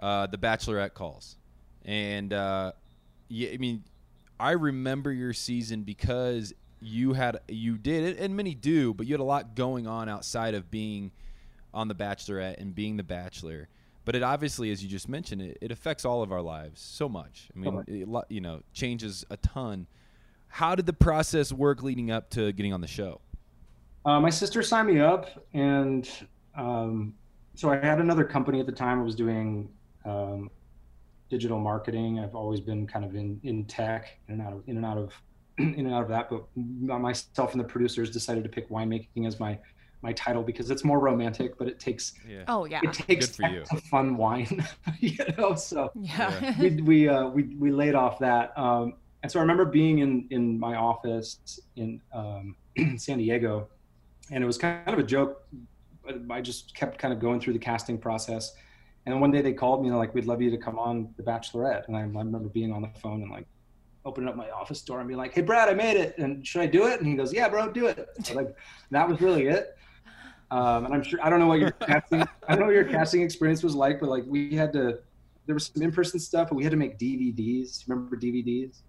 uh, 0.00 0.26
the 0.26 0.38
Bachelorette 0.38 0.94
calls, 0.94 1.36
and 1.84 2.32
uh, 2.32 2.72
yeah, 3.28 3.50
I 3.52 3.58
mean, 3.58 3.84
I 4.42 4.50
remember 4.52 5.12
your 5.12 5.32
season 5.32 5.84
because 5.84 6.52
you 6.80 7.12
had 7.12 7.38
you 7.46 7.78
did 7.78 8.02
it, 8.02 8.18
and 8.18 8.36
many 8.36 8.56
do, 8.56 8.92
but 8.92 9.06
you 9.06 9.12
had 9.12 9.20
a 9.20 9.24
lot 9.24 9.54
going 9.54 9.86
on 9.86 10.08
outside 10.08 10.54
of 10.54 10.68
being 10.68 11.12
on 11.72 11.86
the 11.86 11.94
Bachelorette 11.94 12.60
and 12.60 12.74
being 12.74 12.96
the 12.96 13.04
Bachelor. 13.04 13.68
But 14.04 14.16
it 14.16 14.24
obviously, 14.24 14.72
as 14.72 14.82
you 14.82 14.88
just 14.88 15.08
mentioned, 15.08 15.42
it, 15.42 15.58
it 15.60 15.70
affects 15.70 16.04
all 16.04 16.24
of 16.24 16.32
our 16.32 16.42
lives 16.42 16.80
so 16.80 17.08
much. 17.08 17.50
I 17.54 17.58
mean, 17.60 17.84
it, 17.86 18.08
you 18.30 18.40
know, 18.40 18.62
changes 18.72 19.24
a 19.30 19.36
ton. 19.36 19.86
How 20.48 20.74
did 20.74 20.86
the 20.86 20.92
process 20.92 21.52
work 21.52 21.84
leading 21.84 22.10
up 22.10 22.28
to 22.30 22.50
getting 22.50 22.72
on 22.72 22.80
the 22.80 22.88
show? 22.88 23.20
Uh, 24.04 24.18
my 24.18 24.30
sister 24.30 24.60
signed 24.60 24.88
me 24.88 24.98
up, 24.98 25.28
and 25.54 26.10
um, 26.56 27.14
so 27.54 27.70
I 27.70 27.76
had 27.76 28.00
another 28.00 28.24
company 28.24 28.58
at 28.58 28.66
the 28.66 28.72
time. 28.72 28.98
I 28.98 29.04
was 29.04 29.14
doing 29.14 29.68
um, 30.04 30.50
digital 31.32 31.58
marketing. 31.58 32.20
I've 32.20 32.34
always 32.34 32.60
been 32.60 32.86
kind 32.86 33.06
of 33.06 33.14
in 33.14 33.40
in 33.42 33.64
tech, 33.64 34.18
in 34.28 34.34
and 34.34 34.42
out 34.42 34.52
of 34.52 34.62
in 34.68 34.76
and 34.76 34.84
out 34.84 34.98
of 34.98 35.12
in 35.58 35.86
and 35.86 35.94
out 35.94 36.02
of 36.02 36.08
that. 36.10 36.28
But 36.28 36.44
myself 36.54 37.52
and 37.52 37.60
the 37.60 37.64
producers 37.64 38.10
decided 38.10 38.44
to 38.44 38.50
pick 38.50 38.68
winemaking 38.68 39.26
as 39.26 39.40
my 39.40 39.58
my 40.02 40.12
title 40.12 40.42
because 40.42 40.70
it's 40.70 40.84
more 40.84 40.98
romantic, 41.00 41.56
but 41.56 41.68
it 41.68 41.80
takes 41.80 42.12
Yeah. 42.28 42.44
Oh 42.48 42.66
yeah. 42.66 42.80
it 42.82 42.92
takes 42.92 43.28
Good 43.28 43.36
for 43.46 43.50
you. 43.54 43.64
a 43.72 43.76
fun 43.92 44.16
wine, 44.18 44.62
you 45.00 45.16
know. 45.38 45.54
So 45.54 45.90
Yeah. 45.94 46.54
we 46.60 46.82
we 46.82 47.08
uh, 47.08 47.28
we 47.28 47.42
we 47.58 47.70
laid 47.72 47.94
off 47.94 48.18
that. 48.18 48.56
Um, 48.58 48.94
and 49.22 49.32
so 49.32 49.38
I 49.38 49.42
remember 49.42 49.64
being 49.64 50.00
in 50.00 50.26
in 50.30 50.60
my 50.60 50.74
office 50.76 51.38
in 51.76 51.98
um, 52.12 52.56
San 52.96 53.16
Diego, 53.18 53.68
and 54.30 54.44
it 54.44 54.46
was 54.46 54.58
kind 54.58 54.86
of 54.88 54.98
a 54.98 55.02
joke. 55.16 55.46
I 56.30 56.40
just 56.42 56.74
kept 56.74 56.98
kind 56.98 57.14
of 57.14 57.20
going 57.20 57.40
through 57.40 57.52
the 57.52 57.60
casting 57.70 57.96
process, 57.96 58.52
and 59.06 59.20
one 59.20 59.30
day 59.30 59.40
they 59.42 59.52
called 59.52 59.80
me 59.82 59.88
and 59.88 59.94
they're 59.94 59.98
like, 60.00 60.14
"We'd 60.14 60.26
love 60.26 60.40
you 60.40 60.50
to 60.50 60.56
come 60.56 60.78
on 60.78 61.12
The 61.16 61.22
Bachelorette." 61.22 61.86
And 61.88 61.96
I, 61.96 62.00
I 62.00 62.02
remember 62.02 62.48
being 62.48 62.72
on 62.72 62.82
the 62.82 62.90
phone 63.00 63.22
and 63.22 63.30
like 63.30 63.46
opening 64.04 64.28
up 64.28 64.36
my 64.36 64.50
office 64.50 64.80
door 64.82 65.00
and 65.00 65.08
being 65.08 65.18
like, 65.18 65.32
"Hey, 65.34 65.42
Brad, 65.42 65.68
I 65.68 65.74
made 65.74 65.96
it, 65.96 66.16
and 66.18 66.46
should 66.46 66.60
I 66.62 66.66
do 66.66 66.86
it?" 66.86 67.00
And 67.00 67.08
he 67.08 67.14
goes, 67.14 67.32
"Yeah, 67.32 67.48
bro, 67.48 67.70
do 67.70 67.86
it." 67.86 68.08
So 68.24 68.34
like 68.34 68.54
that 68.90 69.08
was 69.08 69.20
really 69.20 69.46
it. 69.46 69.76
Um, 70.50 70.84
and 70.84 70.94
I'm 70.94 71.02
sure 71.02 71.18
I 71.22 71.30
don't 71.30 71.40
know 71.40 71.46
what 71.46 71.58
your 71.60 71.70
casting 71.88 72.22
I 72.22 72.26
don't 72.50 72.60
know 72.60 72.66
what 72.66 72.74
your 72.74 72.84
casting 72.84 73.22
experience 73.22 73.62
was 73.62 73.74
like, 73.74 74.00
but 74.00 74.08
like 74.08 74.24
we 74.26 74.54
had 74.54 74.72
to 74.74 74.98
there 75.46 75.54
was 75.54 75.66
some 75.74 75.82
in-person 75.82 76.20
stuff, 76.20 76.48
but 76.50 76.54
we 76.54 76.62
had 76.62 76.70
to 76.70 76.76
make 76.76 76.98
DVDs. 76.98 77.88
Remember 77.88 78.16
DVDs? 78.16 78.82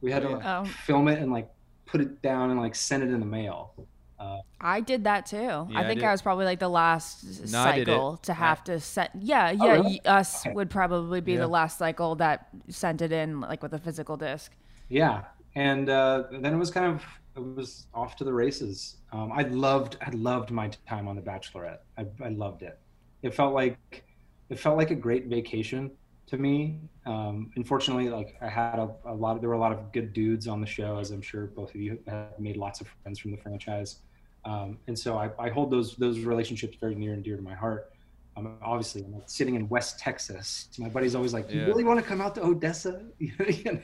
We 0.00 0.10
had 0.10 0.22
to 0.22 0.30
like, 0.30 0.44
Oh. 0.44 0.64
film 0.64 1.06
it 1.08 1.20
and 1.20 1.30
like 1.32 1.48
put 1.86 2.00
it 2.00 2.20
down 2.22 2.50
and 2.50 2.58
like 2.60 2.74
send 2.74 3.02
it 3.04 3.10
in 3.10 3.20
the 3.20 3.26
mail. 3.26 3.74
Uh, 4.18 4.40
I 4.60 4.80
did 4.80 5.04
that 5.04 5.26
too. 5.26 5.68
Yeah, 5.68 5.80
I 5.80 5.84
I 5.84 5.84
think 5.84 6.02
did. 6.02 6.04
I, 6.04 6.10
was 6.12 6.22
probably 6.22 6.44
like 6.44 6.60
the 6.60 6.68
last 6.68 7.22
No, 7.42 7.58
cycle 7.62 8.16
to 8.18 8.34
have 8.34 8.64
to 8.64 8.80
set. 8.80 9.10
Yeah, 9.18 9.52
Oh, 9.58 9.66
yeah. 9.66 9.72
really? 9.72 10.00
Us 10.04 10.46
Okay. 10.46 10.54
would 10.54 10.70
probably 10.70 11.20
be 11.20 11.36
Yeah. 11.36 11.38
the 11.38 11.48
last 11.48 11.78
cycle 11.78 12.14
that 12.16 12.48
sent 12.68 13.02
it 13.02 13.12
in 13.12 13.40
like 13.40 13.62
with 13.62 13.74
a 13.74 13.78
physical 13.78 14.16
disc. 14.16 14.52
yeah, 14.88 15.24
and 15.54 15.88
uh, 15.88 16.24
then 16.40 16.54
it 16.54 16.56
was 16.58 16.70
kind 16.70 16.86
of 16.86 17.04
it 17.36 17.40
was 17.40 17.86
off 17.94 18.16
to 18.16 18.24
the 18.24 18.32
races. 18.32 18.96
Um, 19.12 19.32
I 19.32 19.42
loved 19.42 19.96
I 20.00 20.10
loved 20.10 20.50
my 20.50 20.70
time 20.88 21.08
on 21.08 21.16
The 21.16 21.22
Bachelorette. 21.22 21.78
I, 21.98 22.06
I 22.22 22.28
loved 22.28 22.62
it. 22.62 22.78
It 23.22 23.34
felt 23.34 23.54
like 23.54 24.04
it 24.50 24.58
felt 24.58 24.76
like 24.76 24.90
a 24.90 24.94
great 24.94 25.26
vacation 25.26 25.90
to 26.26 26.38
me. 26.38 26.80
Um, 27.06 27.50
unfortunately, 27.56 28.08
like 28.08 28.36
I 28.40 28.48
had 28.48 28.78
a, 28.78 28.90
a 29.06 29.14
lot 29.14 29.36
of 29.36 29.40
there 29.40 29.48
were 29.48 29.56
a 29.56 29.60
lot 29.60 29.72
of 29.72 29.92
good 29.92 30.12
dudes 30.12 30.46
on 30.48 30.60
the 30.60 30.66
show, 30.66 30.98
as 30.98 31.10
I'm 31.10 31.22
sure 31.22 31.46
both 31.46 31.74
of 31.74 31.80
you 31.80 31.98
have 32.06 32.38
made 32.38 32.56
lots 32.56 32.80
of 32.80 32.88
friends 33.02 33.18
from 33.18 33.30
the 33.30 33.36
franchise. 33.36 34.00
Um, 34.44 34.78
and 34.88 34.98
so 34.98 35.16
I, 35.16 35.30
I, 35.38 35.48
hold 35.48 35.70
those 35.70 35.96
those 35.96 36.20
relationships 36.20 36.76
very 36.78 36.94
near 36.94 37.14
and 37.14 37.24
dear 37.24 37.36
to 37.36 37.42
my 37.42 37.54
heart. 37.54 37.92
Um, 38.36 38.56
obviously, 38.62 39.02
I'm 39.02 39.22
sitting 39.26 39.54
in 39.54 39.68
West 39.68 39.98
Texas. 39.98 40.68
My 40.78 40.88
buddy's 40.88 41.14
always 41.14 41.32
like, 41.32 41.48
"Do 41.48 41.54
you 41.54 41.62
yeah. 41.62 41.66
really 41.66 41.84
want 41.84 42.00
to 42.00 42.04
come 42.04 42.20
out 42.20 42.34
to 42.34 42.44
Odessa?" 42.44 43.02
you 43.18 43.32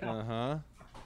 know? 0.02 0.08
Uh 0.08 0.58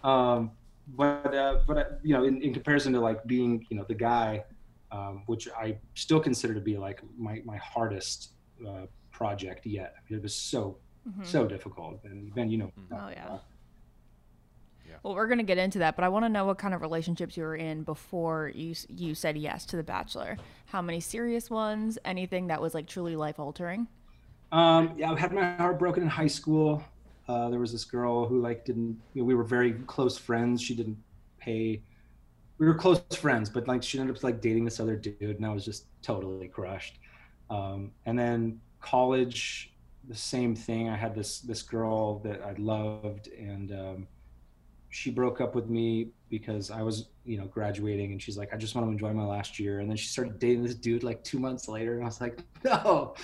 huh. 0.02 0.08
Um, 0.08 0.50
but 0.96 1.34
uh, 1.34 1.60
but 1.66 1.76
uh, 1.76 1.84
you 2.02 2.14
know, 2.14 2.24
in, 2.24 2.42
in, 2.42 2.52
comparison 2.52 2.92
to 2.94 3.00
like 3.00 3.24
being 3.26 3.64
you 3.70 3.76
know 3.76 3.84
the 3.86 3.94
guy, 3.94 4.44
um, 4.90 5.22
which 5.26 5.48
I 5.48 5.76
still 5.94 6.20
consider 6.20 6.54
to 6.54 6.60
be 6.60 6.76
like 6.76 7.00
my 7.16 7.42
my 7.44 7.56
hardest 7.58 8.30
uh, 8.66 8.86
project 9.10 9.66
yet. 9.66 9.94
It 10.08 10.22
was 10.22 10.34
so 10.34 10.78
mm-hmm. 11.08 11.24
so 11.24 11.46
difficult, 11.46 12.00
and 12.04 12.34
Ben, 12.34 12.50
you 12.50 12.58
know. 12.58 12.72
Oh 12.92 13.08
yeah. 13.08 13.38
Well, 15.04 15.14
we're 15.14 15.26
gonna 15.26 15.42
get 15.42 15.58
into 15.58 15.80
that, 15.80 15.96
but 15.96 16.04
I 16.04 16.08
want 16.08 16.24
to 16.24 16.30
know 16.30 16.46
what 16.46 16.56
kind 16.56 16.72
of 16.72 16.80
relationships 16.80 17.36
you 17.36 17.42
were 17.42 17.56
in 17.56 17.82
before 17.82 18.50
you 18.54 18.74
you 18.88 19.14
said 19.14 19.36
yes 19.36 19.66
to 19.66 19.76
The 19.76 19.82
Bachelor. 19.82 20.38
How 20.66 20.80
many 20.80 20.98
serious 21.00 21.50
ones? 21.50 21.98
Anything 22.06 22.46
that 22.46 22.60
was 22.60 22.72
like 22.72 22.86
truly 22.86 23.14
life 23.14 23.38
altering? 23.38 23.86
Um, 24.50 24.94
yeah, 24.96 25.12
I 25.12 25.18
had 25.18 25.32
my 25.32 25.56
heart 25.56 25.78
broken 25.78 26.02
in 26.02 26.08
high 26.08 26.26
school. 26.28 26.82
Uh, 27.28 27.50
there 27.50 27.58
was 27.58 27.72
this 27.72 27.84
girl 27.84 28.26
who 28.26 28.40
like 28.40 28.64
didn't. 28.64 28.98
You 29.12 29.22
know, 29.22 29.26
we 29.26 29.34
were 29.34 29.44
very 29.44 29.72
close 29.86 30.16
friends. 30.16 30.62
She 30.62 30.74
didn't 30.74 30.96
pay. 31.38 31.82
We 32.56 32.66
were 32.66 32.74
close 32.74 33.02
friends, 33.14 33.50
but 33.50 33.68
like 33.68 33.82
she 33.82 33.98
ended 33.98 34.16
up 34.16 34.22
like 34.22 34.40
dating 34.40 34.64
this 34.64 34.80
other 34.80 34.96
dude, 34.96 35.20
and 35.20 35.44
I 35.44 35.52
was 35.52 35.66
just 35.66 35.84
totally 36.02 36.48
crushed. 36.48 36.98
Um, 37.50 37.90
and 38.06 38.18
then 38.18 38.58
college, 38.80 39.73
the 40.08 40.14
same 40.14 40.54
thing. 40.54 40.88
I 40.88 40.96
had 40.96 41.14
this 41.14 41.40
this 41.40 41.62
girl 41.62 42.18
that 42.20 42.42
I 42.42 42.54
loved, 42.58 43.28
and 43.28 43.72
um, 43.72 44.06
she 44.90 45.10
broke 45.10 45.40
up 45.40 45.54
with 45.54 45.68
me 45.68 46.08
because 46.30 46.70
I 46.70 46.82
was, 46.82 47.08
you 47.24 47.38
know, 47.38 47.46
graduating, 47.46 48.12
and 48.12 48.20
she's 48.20 48.36
like, 48.36 48.52
I 48.52 48.56
just 48.56 48.74
want 48.74 48.86
to 48.86 48.92
enjoy 48.92 49.12
my 49.12 49.24
last 49.24 49.58
year. 49.58 49.80
And 49.80 49.88
then 49.88 49.96
she 49.96 50.06
started 50.06 50.38
dating 50.38 50.64
this 50.64 50.74
dude 50.74 51.02
like 51.02 51.22
two 51.24 51.38
months 51.38 51.68
later, 51.68 51.94
and 51.94 52.02
I 52.02 52.06
was 52.06 52.20
like, 52.20 52.40
no. 52.64 53.14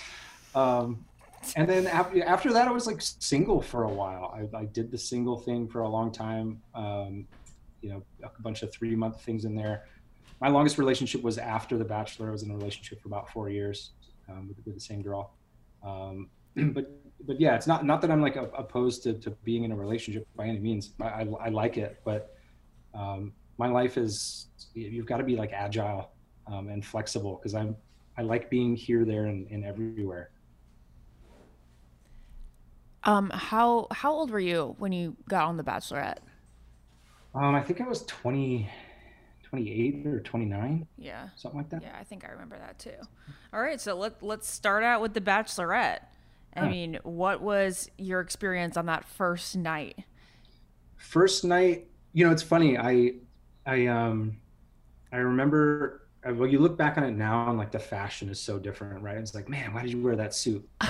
Um, 0.54 1.04
and 1.56 1.68
then 1.68 1.86
after, 1.86 2.22
after 2.24 2.52
that, 2.52 2.68
I 2.68 2.70
was 2.70 2.86
like 2.86 3.00
single 3.00 3.62
for 3.62 3.84
a 3.84 3.88
while. 3.88 4.36
I, 4.36 4.58
I 4.58 4.64
did 4.64 4.90
the 4.90 4.98
single 4.98 5.38
thing 5.38 5.68
for 5.68 5.82
a 5.82 5.88
long 5.88 6.12
time. 6.12 6.60
Um, 6.74 7.26
you 7.80 7.90
know, 7.90 8.02
a 8.22 8.42
bunch 8.42 8.62
of 8.62 8.72
three 8.72 8.94
month 8.94 9.22
things 9.22 9.44
in 9.44 9.54
there. 9.54 9.84
My 10.40 10.48
longest 10.48 10.78
relationship 10.78 11.22
was 11.22 11.38
after 11.38 11.78
The 11.78 11.84
Bachelor. 11.84 12.28
I 12.28 12.32
was 12.32 12.42
in 12.42 12.50
a 12.50 12.54
relationship 12.54 13.00
for 13.00 13.08
about 13.08 13.30
four 13.30 13.48
years 13.48 13.92
um, 14.28 14.48
with, 14.48 14.58
with, 14.64 14.74
the 14.74 14.80
same 14.80 15.02
girl. 15.02 15.34
Um, 15.82 16.28
but 16.74 16.90
but 17.26 17.40
yeah, 17.40 17.54
it's 17.54 17.66
not 17.66 17.84
not 17.84 18.00
that 18.00 18.10
I'm 18.10 18.22
like 18.22 18.36
a, 18.36 18.44
opposed 18.56 19.02
to, 19.04 19.14
to 19.14 19.30
being 19.44 19.64
in 19.64 19.72
a 19.72 19.76
relationship 19.76 20.26
by 20.36 20.46
any 20.46 20.58
means. 20.58 20.92
I, 21.00 21.04
I, 21.04 21.28
I 21.46 21.48
like 21.48 21.76
it, 21.76 22.00
but 22.04 22.36
um, 22.94 23.32
my 23.58 23.68
life 23.68 23.98
is 23.98 24.48
you've 24.74 25.06
got 25.06 25.18
to 25.18 25.24
be 25.24 25.36
like 25.36 25.52
agile 25.52 26.12
um, 26.46 26.68
and 26.68 26.84
flexible 26.84 27.36
because 27.36 27.54
I'm 27.54 27.76
I 28.16 28.22
like 28.22 28.50
being 28.50 28.74
here, 28.74 29.04
there, 29.04 29.26
and, 29.26 29.46
and 29.50 29.64
everywhere. 29.64 30.30
Um, 33.04 33.30
how 33.30 33.86
how 33.92 34.12
old 34.12 34.30
were 34.30 34.40
you 34.40 34.74
when 34.78 34.92
you 34.92 35.16
got 35.28 35.46
on 35.46 35.56
The 35.56 35.64
Bachelorette? 35.64 36.18
Um, 37.34 37.54
I 37.54 37.62
think 37.62 37.80
I 37.80 37.86
was 37.86 38.02
20, 38.06 38.68
28 39.44 40.06
or 40.06 40.20
29. 40.20 40.86
Yeah. 40.98 41.28
Something 41.36 41.58
like 41.60 41.70
that. 41.70 41.82
Yeah, 41.82 41.96
I 41.98 42.02
think 42.02 42.24
I 42.24 42.32
remember 42.32 42.58
that 42.58 42.78
too. 42.78 42.96
All 43.52 43.60
right, 43.60 43.80
so 43.80 43.94
let 43.94 44.22
let's 44.22 44.48
start 44.48 44.84
out 44.84 45.00
with 45.00 45.14
The 45.14 45.20
Bachelorette. 45.20 46.00
I 46.56 46.68
mean, 46.68 46.98
what 47.02 47.40
was 47.40 47.90
your 47.96 48.20
experience 48.20 48.76
on 48.76 48.86
that 48.86 49.04
first 49.04 49.56
night? 49.56 49.98
First 50.96 51.44
night, 51.44 51.86
you 52.12 52.24
know, 52.24 52.32
it's 52.32 52.42
funny. 52.42 52.76
I, 52.76 53.12
I, 53.66 53.86
um, 53.86 54.36
I 55.12 55.18
remember. 55.18 56.02
Uh, 56.28 56.34
well, 56.34 56.48
you 56.48 56.58
look 56.58 56.76
back 56.76 56.98
on 56.98 57.04
it 57.04 57.12
now, 57.12 57.48
and 57.48 57.56
like 57.56 57.70
the 57.70 57.78
fashion 57.78 58.28
is 58.28 58.38
so 58.38 58.58
different, 58.58 59.02
right? 59.02 59.16
It's 59.16 59.34
like, 59.34 59.48
man, 59.48 59.72
why 59.72 59.82
did 59.82 59.92
you 59.92 60.02
wear 60.02 60.16
that 60.16 60.34
suit? 60.34 60.68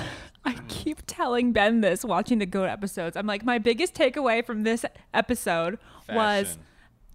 I 0.44 0.54
keep 0.68 1.02
telling 1.06 1.52
Ben 1.52 1.82
this 1.82 2.04
watching 2.04 2.38
the 2.38 2.46
GOAT 2.46 2.64
episodes. 2.64 3.16
I'm 3.16 3.26
like, 3.26 3.44
my 3.44 3.58
biggest 3.58 3.94
takeaway 3.94 4.44
from 4.44 4.64
this 4.64 4.84
episode 5.14 5.78
fashion. 6.06 6.16
was 6.16 6.58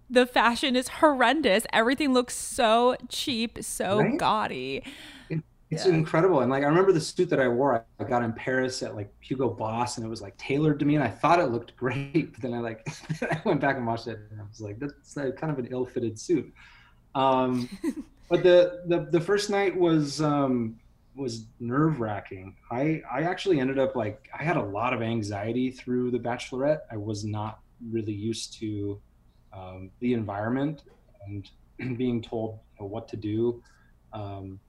the 0.08 0.26
fashion 0.26 0.76
is 0.76 0.88
horrendous. 0.88 1.66
Everything 1.72 2.14
looks 2.14 2.34
so 2.34 2.96
cheap, 3.08 3.58
so 3.62 3.98
right? 3.98 4.18
gaudy. 4.18 4.82
It's 5.70 5.84
yeah. 5.84 5.92
incredible. 5.92 6.40
And 6.40 6.50
like, 6.50 6.62
I 6.62 6.66
remember 6.66 6.92
the 6.92 7.00
suit 7.00 7.28
that 7.30 7.40
I 7.40 7.48
wore, 7.48 7.84
I 7.98 8.04
got 8.04 8.22
in 8.22 8.32
Paris 8.32 8.82
at 8.82 8.94
like 8.94 9.12
Hugo 9.20 9.48
Boss 9.48 9.96
and 9.96 10.06
it 10.06 10.08
was 10.08 10.22
like 10.22 10.36
tailored 10.36 10.78
to 10.78 10.84
me. 10.84 10.94
And 10.94 11.02
I 11.02 11.08
thought 11.08 11.40
it 11.40 11.46
looked 11.46 11.76
great. 11.76 12.32
But 12.32 12.40
then 12.40 12.54
I 12.54 12.60
like, 12.60 12.86
I 13.22 13.40
went 13.44 13.60
back 13.60 13.76
and 13.76 13.86
watched 13.86 14.06
it 14.06 14.20
and 14.30 14.40
I 14.40 14.44
was 14.48 14.60
like, 14.60 14.78
that's 14.78 15.16
like 15.16 15.36
kind 15.36 15.52
of 15.52 15.58
an 15.58 15.68
ill 15.70 15.84
fitted 15.84 16.18
suit. 16.18 16.52
Um, 17.14 17.68
but 18.28 18.44
the, 18.44 18.82
the, 18.86 19.08
the 19.10 19.20
first 19.20 19.50
night 19.50 19.76
was, 19.76 20.20
um, 20.20 20.78
was 21.16 21.46
nerve 21.58 21.98
wracking. 21.98 22.54
I, 22.70 23.02
I 23.10 23.22
actually 23.22 23.58
ended 23.58 23.78
up 23.78 23.96
like, 23.96 24.28
I 24.38 24.44
had 24.44 24.56
a 24.56 24.62
lot 24.62 24.92
of 24.92 25.02
anxiety 25.02 25.70
through 25.70 26.12
the 26.12 26.18
bachelorette. 26.18 26.80
I 26.92 26.96
was 26.96 27.24
not 27.24 27.60
really 27.90 28.12
used 28.12 28.52
to, 28.60 29.00
um, 29.52 29.90
the 30.00 30.12
environment 30.12 30.82
and 31.26 31.50
being 31.98 32.22
told 32.22 32.60
you 32.78 32.84
know, 32.84 32.88
what 32.88 33.08
to 33.08 33.16
do. 33.16 33.62
Um, 34.12 34.60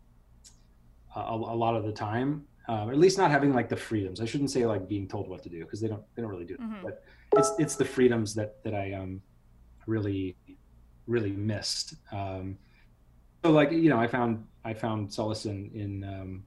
a, 1.20 1.34
a 1.34 1.58
lot 1.58 1.76
of 1.76 1.84
the 1.84 1.92
time, 1.92 2.46
uh, 2.68 2.90
at 2.90 2.98
least 2.98 3.18
not 3.18 3.32
having 3.32 3.54
like 3.54 3.70
the 3.70 3.76
freedoms. 3.76 4.22
I 4.22 4.26
shouldn't 4.26 4.52
say 4.52 4.66
like 4.66 4.88
being 4.88 5.08
told 5.08 5.28
what 5.28 5.44
to 5.44 5.50
do 5.50 5.60
because 5.60 5.80
they 5.82 5.88
don't 5.88 6.04
they 6.16 6.22
don't 6.22 6.32
really 6.32 6.46
do 6.46 6.56
it. 6.56 6.62
Mm-hmm. 6.62 6.84
But 6.84 7.04
it's 7.34 7.52
it's 7.60 7.76
the 7.76 7.86
freedoms 7.86 8.34
that 8.36 8.64
that 8.64 8.74
I 8.74 8.94
um 8.94 9.22
really 9.86 10.36
really 11.08 11.32
missed. 11.32 11.96
Um, 12.12 12.58
so 13.44 13.52
like 13.52 13.72
you 13.72 13.90
know 13.90 14.00
I 14.00 14.08
found 14.08 14.46
I 14.66 14.74
found 14.74 15.12
solace 15.12 15.46
in 15.46 15.72
in 15.74 16.04
um, 16.04 16.44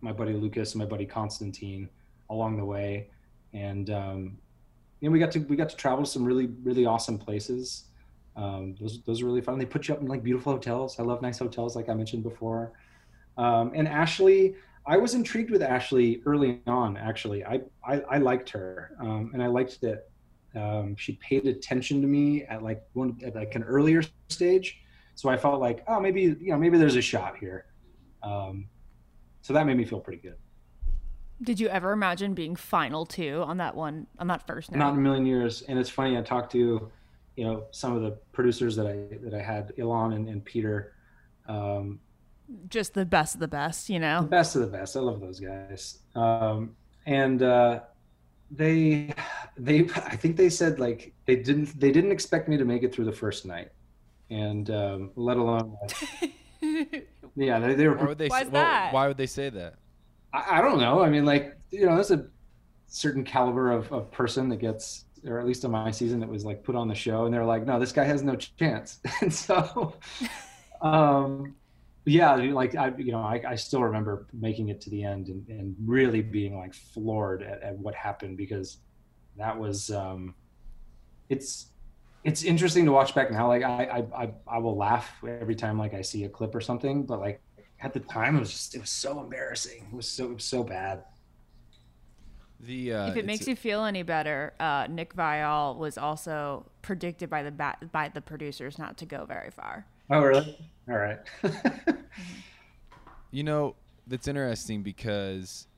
my 0.00 0.12
buddy 0.12 0.32
Lucas 0.32 0.72
and 0.72 0.80
my 0.80 0.86
buddy 0.86 1.06
Constantine 1.06 1.88
along 2.28 2.56
the 2.56 2.64
way, 2.64 3.08
and 3.52 3.90
um, 3.90 4.38
you 5.00 5.08
know 5.08 5.12
we 5.12 5.18
got 5.18 5.30
to 5.32 5.40
we 5.40 5.56
got 5.56 5.68
to 5.70 5.76
travel 5.76 6.04
to 6.04 6.10
some 6.10 6.24
really 6.24 6.46
really 6.62 6.84
awesome 6.84 7.18
places. 7.18 7.84
Um, 8.36 8.74
those 8.80 9.02
those 9.02 9.22
are 9.22 9.26
really 9.26 9.40
fun. 9.40 9.58
They 9.58 9.66
put 9.66 9.88
you 9.88 9.94
up 9.94 10.00
in 10.00 10.08
like 10.08 10.22
beautiful 10.22 10.52
hotels. 10.52 10.98
I 10.98 11.02
love 11.02 11.22
nice 11.22 11.38
hotels, 11.38 11.76
like 11.76 11.88
I 11.88 11.94
mentioned 11.94 12.22
before. 12.22 12.72
Um, 13.40 13.72
and 13.74 13.88
Ashley, 13.88 14.54
I 14.86 14.98
was 14.98 15.14
intrigued 15.14 15.50
with 15.50 15.62
Ashley 15.62 16.20
early 16.26 16.60
on. 16.66 16.98
Actually, 16.98 17.42
I 17.44 17.62
I, 17.82 18.00
I 18.00 18.18
liked 18.18 18.50
her, 18.50 18.96
um, 19.00 19.30
and 19.32 19.42
I 19.42 19.46
liked 19.46 19.80
that 19.80 20.08
um, 20.54 20.94
she 20.96 21.12
paid 21.14 21.46
attention 21.46 22.02
to 22.02 22.06
me 22.06 22.44
at 22.44 22.62
like 22.62 22.82
one 22.92 23.18
at 23.24 23.34
like 23.34 23.54
an 23.54 23.62
earlier 23.64 24.02
stage. 24.28 24.82
So 25.14 25.30
I 25.30 25.38
felt 25.38 25.58
like, 25.58 25.82
oh, 25.88 26.00
maybe 26.00 26.20
you 26.20 26.52
know, 26.52 26.58
maybe 26.58 26.76
there's 26.76 26.96
a 26.96 27.02
shot 27.02 27.38
here. 27.38 27.64
Um, 28.22 28.66
so 29.40 29.54
that 29.54 29.64
made 29.64 29.78
me 29.78 29.86
feel 29.86 30.00
pretty 30.00 30.20
good. 30.20 30.36
Did 31.42 31.58
you 31.58 31.68
ever 31.68 31.92
imagine 31.92 32.34
being 32.34 32.54
final 32.56 33.06
two 33.06 33.42
on 33.46 33.56
that 33.56 33.74
one 33.74 34.06
on 34.18 34.26
that 34.26 34.46
first 34.46 34.70
night? 34.70 34.78
Not 34.78 34.92
in 34.92 34.98
a 34.98 35.02
million 35.02 35.24
years. 35.24 35.62
And 35.62 35.78
it's 35.78 35.88
funny. 35.88 36.18
I 36.18 36.20
talked 36.20 36.52
to, 36.52 36.90
you 37.36 37.44
know, 37.44 37.64
some 37.70 37.96
of 37.96 38.02
the 38.02 38.18
producers 38.32 38.76
that 38.76 38.86
I 38.86 39.16
that 39.24 39.32
I 39.32 39.40
had, 39.40 39.72
Elan 39.78 40.12
and, 40.12 40.28
and 40.28 40.44
Peter. 40.44 40.92
Um, 41.48 42.00
just 42.68 42.94
the 42.94 43.04
best 43.04 43.34
of 43.34 43.40
the 43.40 43.48
best, 43.48 43.88
you 43.88 43.98
know. 43.98 44.22
The 44.22 44.28
best 44.28 44.56
of 44.56 44.62
the 44.62 44.68
best. 44.68 44.96
I 44.96 45.00
love 45.00 45.20
those 45.20 45.40
guys. 45.40 45.98
Um, 46.14 46.76
and 47.06 47.42
uh, 47.42 47.80
they, 48.50 49.12
they, 49.56 49.80
I 49.80 50.16
think 50.16 50.36
they 50.36 50.50
said 50.50 50.78
like 50.78 51.12
they 51.26 51.36
didn't, 51.36 51.78
they 51.78 51.90
didn't 51.90 52.12
expect 52.12 52.48
me 52.48 52.56
to 52.56 52.64
make 52.64 52.82
it 52.82 52.94
through 52.94 53.06
the 53.06 53.12
first 53.12 53.46
night, 53.46 53.70
and 54.30 54.70
um, 54.70 55.10
let 55.16 55.36
alone. 55.36 55.76
Like, 55.82 56.34
yeah, 57.36 57.58
they, 57.58 57.74
they 57.74 57.88
were. 57.88 57.96
Why 57.96 58.06
would 58.06 58.18
they? 58.18 58.28
Why, 58.28 58.42
say, 58.42 58.48
well, 58.48 58.92
why 58.92 59.08
would 59.08 59.16
they 59.16 59.26
say 59.26 59.50
that? 59.50 59.74
I, 60.32 60.58
I, 60.58 60.60
don't 60.60 60.78
know. 60.78 61.02
I 61.02 61.08
mean, 61.08 61.24
like 61.24 61.56
you 61.70 61.86
know, 61.86 61.94
there's 61.94 62.10
a 62.10 62.26
certain 62.86 63.24
caliber 63.24 63.70
of, 63.70 63.92
of 63.92 64.10
person 64.10 64.48
that 64.48 64.58
gets 64.58 65.04
or 65.26 65.38
at 65.38 65.46
least 65.46 65.64
on 65.64 65.70
my 65.70 65.90
season 65.90 66.20
that 66.20 66.28
was 66.28 66.44
like 66.44 66.62
put 66.62 66.74
on 66.74 66.88
the 66.88 66.94
show 66.94 67.24
and 67.24 67.34
they're 67.34 67.44
like 67.44 67.66
no 67.66 67.78
this 67.78 67.92
guy 67.92 68.04
has 68.04 68.22
no 68.22 68.34
chance 68.36 69.00
and 69.20 69.32
so 69.32 69.94
um 70.82 71.54
yeah 72.06 72.34
like 72.34 72.74
i 72.76 72.92
you 72.96 73.12
know 73.12 73.20
i, 73.20 73.40
I 73.46 73.54
still 73.54 73.82
remember 73.82 74.26
making 74.32 74.68
it 74.68 74.80
to 74.82 74.90
the 74.90 75.04
end 75.04 75.28
and, 75.28 75.46
and 75.48 75.76
really 75.84 76.22
being 76.22 76.56
like 76.58 76.72
floored 76.74 77.42
at, 77.42 77.62
at 77.62 77.78
what 77.78 77.94
happened 77.94 78.36
because 78.36 78.78
that 79.36 79.58
was 79.58 79.90
um 79.90 80.34
it's 81.28 81.66
it's 82.22 82.42
interesting 82.42 82.84
to 82.84 82.92
watch 82.92 83.14
back 83.14 83.30
now. 83.30 83.48
Like 83.48 83.62
I, 83.62 84.04
I 84.14 84.30
i 84.46 84.58
will 84.58 84.76
laugh 84.76 85.10
every 85.26 85.54
time 85.54 85.78
like 85.78 85.94
i 85.94 86.02
see 86.02 86.24
a 86.24 86.28
clip 86.28 86.54
or 86.54 86.60
something 86.60 87.06
but 87.06 87.18
like 87.18 87.40
at 87.82 87.94
the 87.94 88.00
time 88.00 88.36
it 88.36 88.40
was 88.40 88.50
just 88.50 88.74
it 88.74 88.80
was 88.80 88.90
so 88.90 89.20
embarrassing. 89.20 89.88
It 89.90 89.96
was 89.96 90.08
so 90.08 90.26
it 90.26 90.34
was 90.34 90.44
so 90.44 90.62
bad. 90.62 91.04
The 92.60 92.92
uh, 92.92 93.08
if 93.08 93.16
it 93.16 93.24
makes 93.24 93.48
you 93.48 93.56
feel 93.56 93.84
any 93.84 94.02
better, 94.02 94.52
uh, 94.60 94.86
Nick 94.90 95.14
Viall 95.14 95.78
was 95.78 95.96
also 95.96 96.66
predicted 96.82 97.30
by 97.30 97.42
the 97.42 97.50
ba- 97.50 97.78
by 97.90 98.08
the 98.08 98.20
producers 98.20 98.78
not 98.78 98.98
to 98.98 99.06
go 99.06 99.24
very 99.24 99.50
far. 99.50 99.86
Oh, 100.10 100.22
really? 100.22 100.56
All 100.88 100.96
right. 100.96 101.18
You 103.32 103.44
know, 103.44 103.76
that's 104.06 104.26
interesting 104.26 104.82
because 104.82 105.68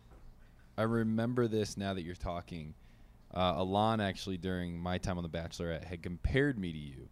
I 0.78 0.82
remember 0.82 1.48
this 1.48 1.76
now 1.76 1.92
that 1.94 2.02
you're 2.02 2.14
talking. 2.14 2.74
Uh, 3.32 3.56
Elan 3.58 4.00
actually, 4.00 4.38
during 4.38 4.78
my 4.78 4.98
time 4.98 5.18
on 5.18 5.22
The 5.22 5.28
Bachelorette, 5.28 5.84
had 5.84 6.02
compared 6.02 6.58
me 6.58 6.72
to 6.72 6.78
you 6.78 7.08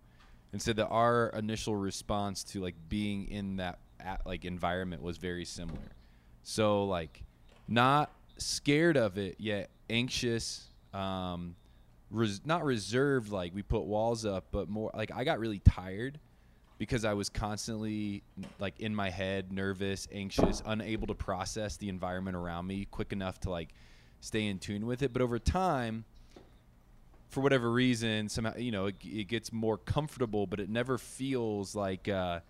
and 0.53 0.61
said 0.61 0.77
that 0.77 0.89
our 0.89 1.29
initial 1.31 1.77
response 1.77 2.43
to 2.45 2.61
like 2.61 2.75
being 2.89 3.29
in 3.29 3.57
that 3.57 3.81
at, 4.01 4.27
like 4.27 4.45
environment 4.45 5.03
was 5.03 5.19
very 5.19 5.45
similar. 5.45 5.79
So 6.43 6.85
like, 6.85 7.23
not 7.69 8.11
scared 8.39 8.97
of 8.97 9.19
it 9.19 9.37
yet 9.39 9.71
anxious. 9.91 10.69
Um, 10.95 11.55
res- 12.11 12.41
not 12.47 12.65
reserved 12.65 13.31
like 13.31 13.55
we 13.55 13.63
put 13.63 13.83
walls 13.83 14.25
up, 14.25 14.47
but 14.53 14.71
more 14.71 14.91
like 14.95 15.11
I 15.15 15.25
got 15.25 15.39
really 15.39 15.59
tired 15.61 16.19
because 16.81 17.05
I 17.05 17.13
was 17.13 17.29
constantly 17.29 18.23
like 18.59 18.81
in 18.81 18.95
my 18.95 19.11
head, 19.11 19.53
nervous, 19.53 20.09
anxious, 20.11 20.63
unable 20.65 21.07
to 21.09 21.15
process 21.15 21.77
the 21.77 21.91
environment 21.91 22.39
around 22.39 22.67
me 22.67 22.87
quick 22.91 23.13
enough 23.13 23.39
to 23.41 23.51
like 23.51 23.69
stay 24.21 24.47
in 24.47 24.59
tune 24.59 24.87
with 24.87 25.03
it. 25.03 25.13
But 25.13 25.21
over 25.21 25.39
time, 25.39 26.07
for 27.29 27.43
whatever 27.43 27.71
reason, 27.71 28.31
somehow 28.31 28.57
you 28.57 28.73
know 28.73 28.87
it, 28.87 28.95
it 29.05 29.29
gets 29.29 29.53
more 29.53 29.77
comfortable, 29.77 30.47
but 30.47 30.59
it 30.59 30.71
never 30.71 30.97
feels 30.97 31.75
like 31.75 32.09
uh, 32.09 32.41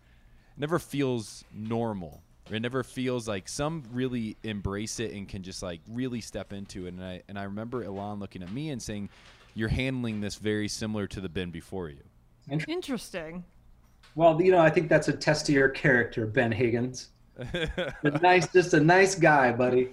never 0.57 0.79
feels 0.79 1.45
normal. 1.53 2.23
It 2.53 2.63
never 2.63 2.85
feels 2.85 3.27
like 3.27 3.49
some 3.49 3.83
really 3.91 4.37
embrace 4.45 5.01
it 5.01 5.11
and 5.13 5.29
can 5.29 5.43
just 5.43 5.61
like 5.61 5.81
really 5.89 6.21
step 6.21 6.53
into 6.53 6.87
it. 6.87 6.95
And 6.95 7.03
I 7.03 7.23
and 7.29 7.37
I 7.37 7.43
remember 7.43 7.83
Elan 7.83 8.21
looking 8.21 8.45
at 8.45 8.53
me 8.53 8.71
and 8.71 8.81
saying, 8.81 9.09
"You're 9.55 9.71
handling 9.71 10.21
this 10.21 10.37
very 10.37 10.69
similar 10.69 11.09
to 11.09 11.21
the 11.21 11.29
Ben 11.29 11.51
before 11.51 11.89
you." 11.89 12.05
Interesting. 12.49 13.43
Well, 14.15 14.41
you 14.41 14.53
know, 14.53 14.61
I 14.61 14.71
think 14.71 14.89
that's 14.89 15.09
a 15.09 15.13
test 15.13 15.49
of 15.49 15.55
your 15.55 15.69
character, 15.69 16.27
Ben 16.27 16.53
Higgins. 16.53 17.09
a 17.39 18.19
nice, 18.21 18.53
just 18.53 18.75
a 18.75 18.81
nice 18.81 19.15
guy, 19.15 19.53
buddy. 19.53 19.91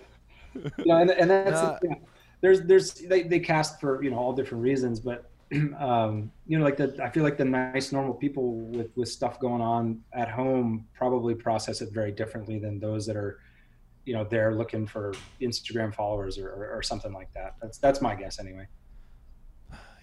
You 0.53 0.71
know, 0.85 0.97
and, 0.97 1.11
and 1.11 1.29
that's 1.29 1.61
Nah. 1.61 1.77
you 1.83 1.95
there's 2.41 2.61
there's 2.61 2.93
they, 2.93 3.23
they 3.23 3.39
cast 3.39 3.79
for 3.79 4.03
you 4.03 4.11
know 4.11 4.17
all 4.17 4.33
different 4.33 4.63
reasons, 4.63 4.99
but 4.99 5.29
um, 5.79 6.31
you 6.45 6.57
know, 6.57 6.63
like 6.63 6.77
the 6.77 6.97
I 7.03 7.09
feel 7.09 7.23
like 7.23 7.37
the 7.37 7.45
nice 7.45 7.91
normal 7.91 8.13
people 8.13 8.53
with 8.53 8.91
with 8.95 9.09
stuff 9.09 9.39
going 9.39 9.61
on 9.61 10.01
at 10.13 10.29
home 10.29 10.87
probably 10.93 11.35
process 11.35 11.81
it 11.81 11.91
very 11.91 12.11
differently 12.11 12.59
than 12.59 12.79
those 12.79 13.05
that 13.07 13.15
are 13.15 13.39
you 14.05 14.13
know 14.13 14.23
they're 14.23 14.55
looking 14.55 14.85
for 14.85 15.13
Instagram 15.41 15.93
followers 15.93 16.37
or, 16.37 16.49
or, 16.49 16.77
or 16.77 16.83
something 16.83 17.13
like 17.13 17.31
that. 17.33 17.55
That's 17.61 17.77
that's 17.77 18.01
my 18.01 18.15
guess 18.15 18.39
anyway. 18.39 18.67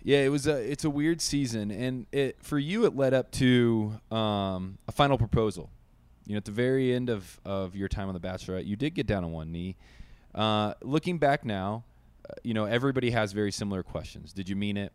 Yeah, 0.05 0.19
it 0.19 0.29
was 0.29 0.47
a 0.47 0.57
it's 0.71 0.85
a 0.85 0.90
weird 0.90 1.21
season, 1.21 1.71
and 1.71 2.07
it 2.12 2.37
for 2.43 2.59
you 2.59 2.85
it 2.85 2.95
led 2.95 3.14
up 3.14 3.31
to 3.33 3.99
um, 4.11 4.79
a 4.87 4.93
final 4.93 5.19
proposal. 5.19 5.71
You 6.27 6.35
know, 6.35 6.38
at 6.38 6.45
the 6.45 6.53
very 6.53 6.93
end 6.93 7.11
of, 7.11 7.40
of 7.45 7.75
your 7.75 7.88
time 7.88 8.09
on 8.09 8.14
The 8.14 8.21
Bachelorette, 8.21 8.67
you 8.67 8.77
did 8.77 8.95
get 8.95 9.07
down 9.07 9.25
on 9.25 9.33
one 9.33 9.51
knee. 9.53 9.77
Uh, 10.35 10.73
looking 10.83 11.19
back 11.19 11.45
now, 11.45 11.85
uh, 12.29 12.35
you 12.43 12.55
know 12.55 12.67
everybody 12.67 13.11
has 13.11 13.33
very 13.33 13.51
similar 13.51 13.83
questions. 13.83 14.33
Did 14.33 14.49
you 14.49 14.57
mean 14.57 14.77
it? 14.77 14.93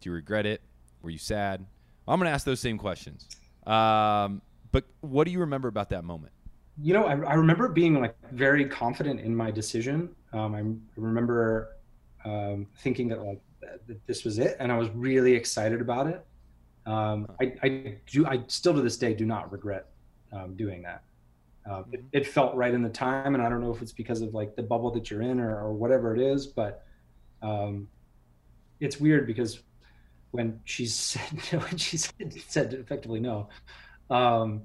Do 0.00 0.10
you 0.10 0.14
regret 0.14 0.44
it? 0.44 0.60
Were 1.02 1.10
you 1.10 1.18
sad? 1.18 1.64
I'm 2.06 2.18
going 2.18 2.28
to 2.28 2.34
ask 2.34 2.44
those 2.44 2.60
same 2.60 2.78
questions. 2.78 3.28
Um, 3.66 4.42
but 4.72 4.84
what 5.00 5.24
do 5.24 5.30
you 5.30 5.40
remember 5.40 5.68
about 5.68 5.90
that 5.90 6.04
moment? 6.04 6.32
you 6.80 6.94
know, 6.94 7.04
I, 7.04 7.12
I 7.12 7.34
remember 7.34 7.68
being 7.68 8.00
like 8.00 8.14
very 8.32 8.64
confident 8.64 9.20
in 9.20 9.34
my 9.34 9.50
decision. 9.50 10.10
Um, 10.32 10.54
I 10.54 10.62
remember 11.00 11.76
um, 12.24 12.66
thinking 12.78 13.08
that 13.08 13.22
like 13.22 13.40
that 13.60 13.86
that 13.86 14.06
this 14.06 14.24
was 14.24 14.38
it, 14.38 14.56
and 14.60 14.70
I 14.72 14.78
was 14.78 14.88
really 14.90 15.34
excited 15.34 15.80
about 15.80 16.06
it. 16.06 16.24
Um, 16.86 17.30
I, 17.40 17.54
I 17.62 17.96
do. 18.06 18.26
I 18.26 18.42
still 18.46 18.74
to 18.74 18.80
this 18.80 18.96
day 18.96 19.14
do 19.14 19.26
not 19.26 19.52
regret 19.52 19.86
um, 20.32 20.56
doing 20.56 20.82
that. 20.82 21.02
Um, 21.70 21.84
it, 21.92 22.04
it 22.12 22.26
felt 22.26 22.54
right 22.54 22.72
in 22.72 22.82
the 22.82 22.88
time, 22.88 23.34
and 23.34 23.42
I 23.42 23.48
don't 23.48 23.60
know 23.60 23.72
if 23.74 23.82
it's 23.82 23.92
because 23.92 24.22
of 24.22 24.32
like 24.34 24.56
the 24.56 24.62
bubble 24.62 24.90
that 24.92 25.10
you're 25.10 25.22
in 25.22 25.38
or, 25.38 25.58
or 25.58 25.72
whatever 25.72 26.14
it 26.14 26.20
is, 26.20 26.46
but 26.46 26.84
um, 27.42 27.88
it's 28.80 28.98
weird 28.98 29.26
because 29.26 29.60
when 30.30 30.60
she 30.64 30.86
said 30.86 31.38
when 31.62 31.76
she 31.76 31.96
said, 31.96 32.34
said 32.48 32.72
effectively 32.74 33.20
no, 33.20 33.48
um, 34.10 34.62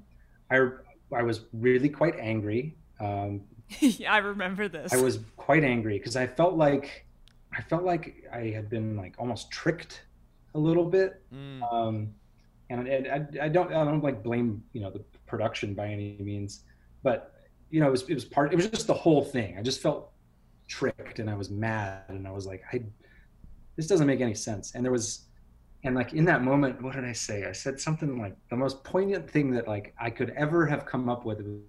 I 0.50 0.68
I 1.14 1.22
was 1.22 1.42
really 1.52 1.88
quite 1.88 2.18
angry. 2.18 2.76
Um, 3.00 3.42
yeah, 3.80 4.12
I 4.12 4.18
remember 4.18 4.68
this. 4.68 4.92
I 4.92 5.00
was 5.00 5.20
quite 5.36 5.64
angry 5.64 5.98
because 5.98 6.16
I 6.16 6.26
felt 6.26 6.54
like 6.54 7.03
I 7.56 7.62
felt 7.62 7.84
like 7.84 8.24
I 8.32 8.50
had 8.50 8.68
been 8.68 8.96
like 8.96 9.14
almost 9.18 9.50
tricked 9.50 10.04
a 10.54 10.58
little 10.58 10.84
bit. 10.84 11.22
Um, 11.70 12.14
and 12.70 12.88
and 12.88 13.06
I, 13.08 13.44
I 13.44 13.48
don't 13.48 13.72
I 13.72 13.84
don't 13.84 14.02
like 14.02 14.22
blame 14.22 14.62
you 14.72 14.80
know 14.80 14.90
the 14.90 15.04
production 15.26 15.74
by 15.74 15.86
any 15.86 16.16
means, 16.20 16.62
but 17.02 17.34
you 17.70 17.80
know 17.80 17.88
it 17.88 17.92
was 17.92 18.02
it 18.08 18.14
was 18.14 18.24
part 18.24 18.52
it 18.52 18.56
was 18.56 18.68
just 18.68 18.86
the 18.86 18.94
whole 18.94 19.22
thing. 19.22 19.58
I 19.58 19.62
just 19.62 19.80
felt 19.80 20.10
tricked 20.66 21.18
and 21.18 21.28
I 21.28 21.34
was 21.34 21.50
mad 21.50 22.04
and 22.08 22.26
I 22.26 22.30
was 22.30 22.46
like 22.46 22.62
I 22.72 22.82
this 23.76 23.86
doesn't 23.86 24.06
make 24.06 24.20
any 24.20 24.34
sense. 24.34 24.74
And 24.74 24.84
there 24.84 24.92
was 24.92 25.26
and 25.84 25.94
like 25.94 26.14
in 26.14 26.24
that 26.24 26.42
moment, 26.42 26.80
what 26.80 26.94
did 26.94 27.04
I 27.04 27.12
say? 27.12 27.44
I 27.44 27.52
said 27.52 27.78
something 27.78 28.18
like 28.18 28.36
the 28.48 28.56
most 28.56 28.82
poignant 28.84 29.30
thing 29.30 29.50
that 29.52 29.68
like 29.68 29.94
I 30.00 30.10
could 30.10 30.30
ever 30.30 30.66
have 30.66 30.86
come 30.86 31.08
up 31.08 31.24
with. 31.24 31.38
was, 31.38 31.60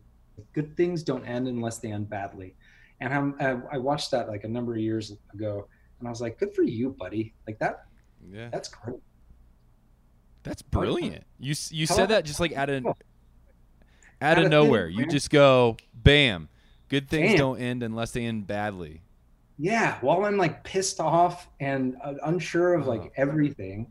Good 0.53 0.75
things 0.75 1.01
don't 1.01 1.25
end 1.25 1.47
unless 1.47 1.77
they 1.77 1.91
end 1.91 2.09
badly. 2.09 2.55
And 2.99 3.13
I'm, 3.13 3.35
I, 3.39 3.75
I 3.75 3.77
watched 3.77 4.11
that 4.11 4.27
like 4.27 4.43
a 4.43 4.47
number 4.47 4.73
of 4.73 4.79
years 4.79 5.13
ago, 5.33 5.67
and 5.99 6.07
I 6.07 6.11
was 6.11 6.21
like, 6.21 6.37
"Good 6.39 6.53
for 6.53 6.63
you, 6.63 6.89
buddy! 6.91 7.33
Like 7.47 7.59
that, 7.59 7.85
Yeah, 8.29 8.49
that's 8.51 8.69
great." 8.69 8.99
that's 10.43 10.61
brilliant. 10.61 11.23
You 11.39 11.55
you 11.71 11.85
said 11.87 12.07
that 12.09 12.25
just 12.25 12.39
like 12.39 12.53
out 12.53 12.69
of 12.69 12.85
out 14.21 14.37
of 14.39 14.49
nowhere. 14.49 14.87
You 14.87 15.05
just 15.07 15.29
go, 15.29 15.77
bam. 15.93 16.49
Good 16.87 17.09
things 17.09 17.31
Bam. 17.31 17.37
don't 17.37 17.59
end 17.59 17.83
unless 17.83 18.11
they 18.11 18.25
end 18.25 18.45
badly. 18.45 19.01
yeah 19.57 19.97
while 20.01 20.25
i'm 20.25 20.35
like 20.37 20.63
pissed 20.65 20.99
off 20.99 21.49
and 21.61 21.95
uh, 22.03 22.13
unsure 22.25 22.73
of 22.75 22.85
like 22.87 22.99
Uh-huh. 22.99 23.09
everything 23.23 23.87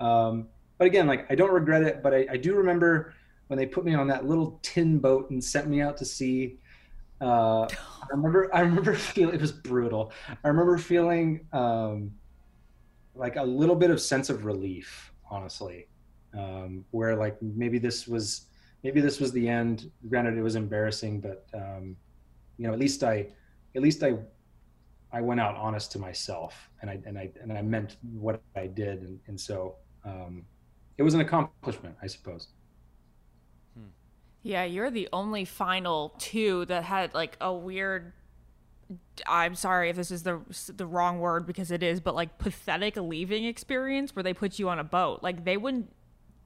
um 0.00 0.48
but 0.78 0.86
again 0.86 1.06
like 1.06 1.30
i 1.30 1.34
don't 1.34 1.52
regret 1.52 1.82
it 1.82 2.02
but 2.02 2.12
I, 2.14 2.26
I 2.30 2.36
do 2.38 2.54
remember 2.54 3.12
when 3.48 3.58
they 3.58 3.66
put 3.66 3.84
me 3.84 3.94
on 3.94 4.06
that 4.08 4.24
little 4.26 4.58
tin 4.62 4.98
boat 4.98 5.28
and 5.30 5.44
sent 5.44 5.68
me 5.68 5.82
out 5.82 5.96
to 5.98 6.04
sea 6.06 6.58
uh 7.24 7.66
i 7.66 8.06
remember 8.10 8.54
i 8.54 8.60
remember 8.60 8.94
feeling 9.12 9.34
it 9.34 9.40
was 9.40 9.52
brutal. 9.52 10.12
I 10.44 10.48
remember 10.48 10.78
feeling 10.78 11.46
um 11.52 12.12
like 13.14 13.36
a 13.36 13.42
little 13.42 13.76
bit 13.76 13.90
of 13.90 14.00
sense 14.00 14.30
of 14.30 14.44
relief 14.44 15.12
honestly. 15.30 15.88
Um 16.36 16.84
where 16.90 17.16
like 17.16 17.36
maybe 17.40 17.78
this 17.78 18.06
was 18.06 18.46
maybe 18.82 19.00
this 19.00 19.20
was 19.20 19.32
the 19.32 19.48
end. 19.48 19.90
Granted 20.08 20.36
it 20.36 20.42
was 20.42 20.56
embarrassing 20.56 21.20
but 21.20 21.46
um 21.54 21.96
you 22.58 22.66
know 22.66 22.72
at 22.72 22.78
least 22.78 23.02
i 23.02 23.26
at 23.74 23.82
least 23.82 24.02
i 24.02 24.18
I 25.14 25.20
went 25.20 25.38
out 25.38 25.54
honest 25.54 25.92
to 25.92 26.00
myself, 26.00 26.68
and 26.82 26.90
I 26.90 26.98
and 27.06 27.16
I 27.16 27.30
and 27.40 27.52
I 27.52 27.62
meant 27.62 27.98
what 28.02 28.42
I 28.56 28.66
did, 28.66 29.02
and, 29.02 29.20
and 29.28 29.40
so 29.40 29.76
um, 30.04 30.44
it 30.98 31.04
was 31.04 31.14
an 31.14 31.20
accomplishment, 31.20 31.94
I 32.02 32.08
suppose. 32.08 32.48
Yeah, 34.44 34.64
you're 34.64 34.90
the 34.90 35.08
only 35.10 35.46
final 35.46 36.14
two 36.18 36.66
that 36.66 36.84
had 36.84 37.14
like 37.14 37.36
a 37.40 37.52
weird. 37.52 38.12
I'm 39.26 39.54
sorry 39.54 39.88
if 39.88 39.96
this 39.96 40.10
is 40.10 40.22
the 40.22 40.42
the 40.68 40.86
wrong 40.86 41.18
word 41.18 41.46
because 41.46 41.70
it 41.70 41.82
is, 41.82 41.98
but 41.98 42.14
like 42.14 42.36
pathetic 42.36 42.96
leaving 42.96 43.46
experience 43.46 44.14
where 44.14 44.22
they 44.22 44.34
put 44.34 44.58
you 44.58 44.68
on 44.68 44.78
a 44.78 44.84
boat. 44.84 45.22
Like 45.22 45.46
they 45.46 45.56
wouldn't. 45.56 45.90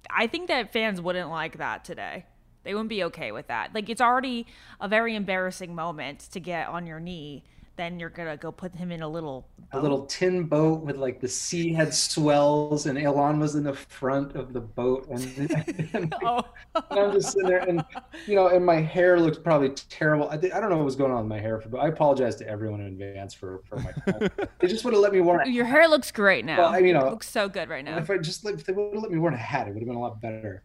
I 0.09 0.29
think 0.29 0.47
that 0.47 0.73
fans 0.73 1.01
wouldn't 1.01 1.29
like 1.29 1.59
that 1.59 1.85
today. 1.85 2.25
They 2.63 2.73
wouldn't 2.73 2.89
be 2.89 3.03
okay 3.05 3.33
with 3.33 3.49
that. 3.49 3.75
Like 3.75 3.89
it's 3.89 4.01
already 4.01 4.47
a 4.81 4.87
very 4.87 5.17
embarrassing 5.17 5.75
moment 5.75 6.21
to 6.31 6.39
get 6.39 6.69
on 6.69 6.87
your 6.87 7.01
knee. 7.01 7.43
Then 7.79 8.01
you're 8.01 8.11
gonna 8.11 8.37
go 8.37 8.51
put 8.51 8.75
him 8.75 8.91
in 8.91 9.03
a 9.03 9.09
little 9.09 9.47
A 9.71 9.81
little 9.81 10.05
tin 10.07 10.45
boat 10.45 10.83
with 10.83 10.97
like 10.97 11.21
the 11.21 11.29
sea 11.29 11.73
had 11.73 11.95
swells, 11.95 12.87
and 12.87 12.99
Elan 12.99 13.39
was 13.39 13.55
in 13.55 13.63
the 13.63 13.73
front 13.73 14.35
of 14.35 14.53
the 14.53 14.61
boat, 14.61 15.07
and, 15.09 15.23
and 15.95 16.13
Oh, 16.25 16.43
I'm 16.91 17.13
just 17.13 17.33
sitting 17.33 17.49
there, 17.49 17.61
and 17.61 17.85
you 18.27 18.35
know, 18.35 18.49
and 18.49 18.67
my 18.67 18.81
hair 18.81 19.21
looks 19.21 19.39
probably 19.39 19.71
terrible. 19.71 20.29
I, 20.29 20.37
thi- 20.39 20.51
I 20.51 20.59
don't 20.61 20.71
know 20.71 20.77
what 20.77 20.87
was 20.87 20.97
going 20.97 21.13
on 21.13 21.19
with 21.19 21.29
my 21.29 21.39
hair, 21.39 21.63
but 21.71 21.79
I 21.79 21.87
apologize 21.87 22.35
to 22.37 22.49
everyone 22.49 22.81
in 22.81 22.89
advance 22.89 23.33
for 23.33 23.61
for 23.69 23.77
my. 23.77 23.93
they 24.59 24.67
just 24.67 24.85
would 24.85 24.93
have 24.95 25.03
let 25.03 25.13
me 25.13 25.21
wear. 25.21 25.47
Your 25.47 25.65
hair 25.67 25.87
looks 25.87 26.11
great 26.11 26.45
now. 26.45 26.59
Well, 26.59 26.71
I 26.75 26.79
mean, 26.79 26.89
you 26.89 26.95
know, 26.95 27.07
it 27.07 27.11
looks 27.11 27.31
so 27.31 27.49
good 27.49 27.69
right 27.69 27.85
now. 27.85 27.97
If 27.99 28.11
I 28.11 28.19
just 28.19 28.45
let- 28.45 28.55
if 28.55 28.65
they 28.65 28.73
would 28.73 28.93
have 28.95 29.03
let 29.03 29.13
me 29.13 29.19
wear 29.19 29.33
a 29.33 29.37
hat, 29.37 29.69
it 29.69 29.75
would 29.75 29.81
have 29.83 29.89
been 29.89 29.97
a 29.97 30.01
lot 30.01 30.21
better. 30.21 30.65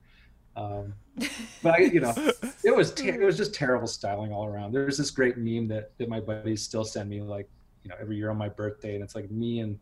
Um, 0.55 0.93
but 1.63 1.73
I, 1.75 1.77
you 1.79 1.99
know, 1.99 2.13
it 2.63 2.75
was 2.75 2.93
ter- 2.93 3.13
it 3.21 3.25
was 3.25 3.37
just 3.37 3.53
terrible 3.53 3.87
styling 3.87 4.31
all 4.31 4.45
around. 4.45 4.71
There's 4.71 4.97
this 4.97 5.11
great 5.11 5.37
meme 5.37 5.67
that 5.69 5.91
that 5.97 6.09
my 6.09 6.19
buddies 6.19 6.61
still 6.63 6.83
send 6.85 7.09
me, 7.09 7.21
like 7.21 7.49
you 7.83 7.89
know, 7.89 7.95
every 7.99 8.17
year 8.17 8.29
on 8.29 8.37
my 8.37 8.49
birthday, 8.49 8.95
and 8.95 9.03
it's 9.03 9.15
like 9.15 9.29
me 9.31 9.59
and 9.59 9.77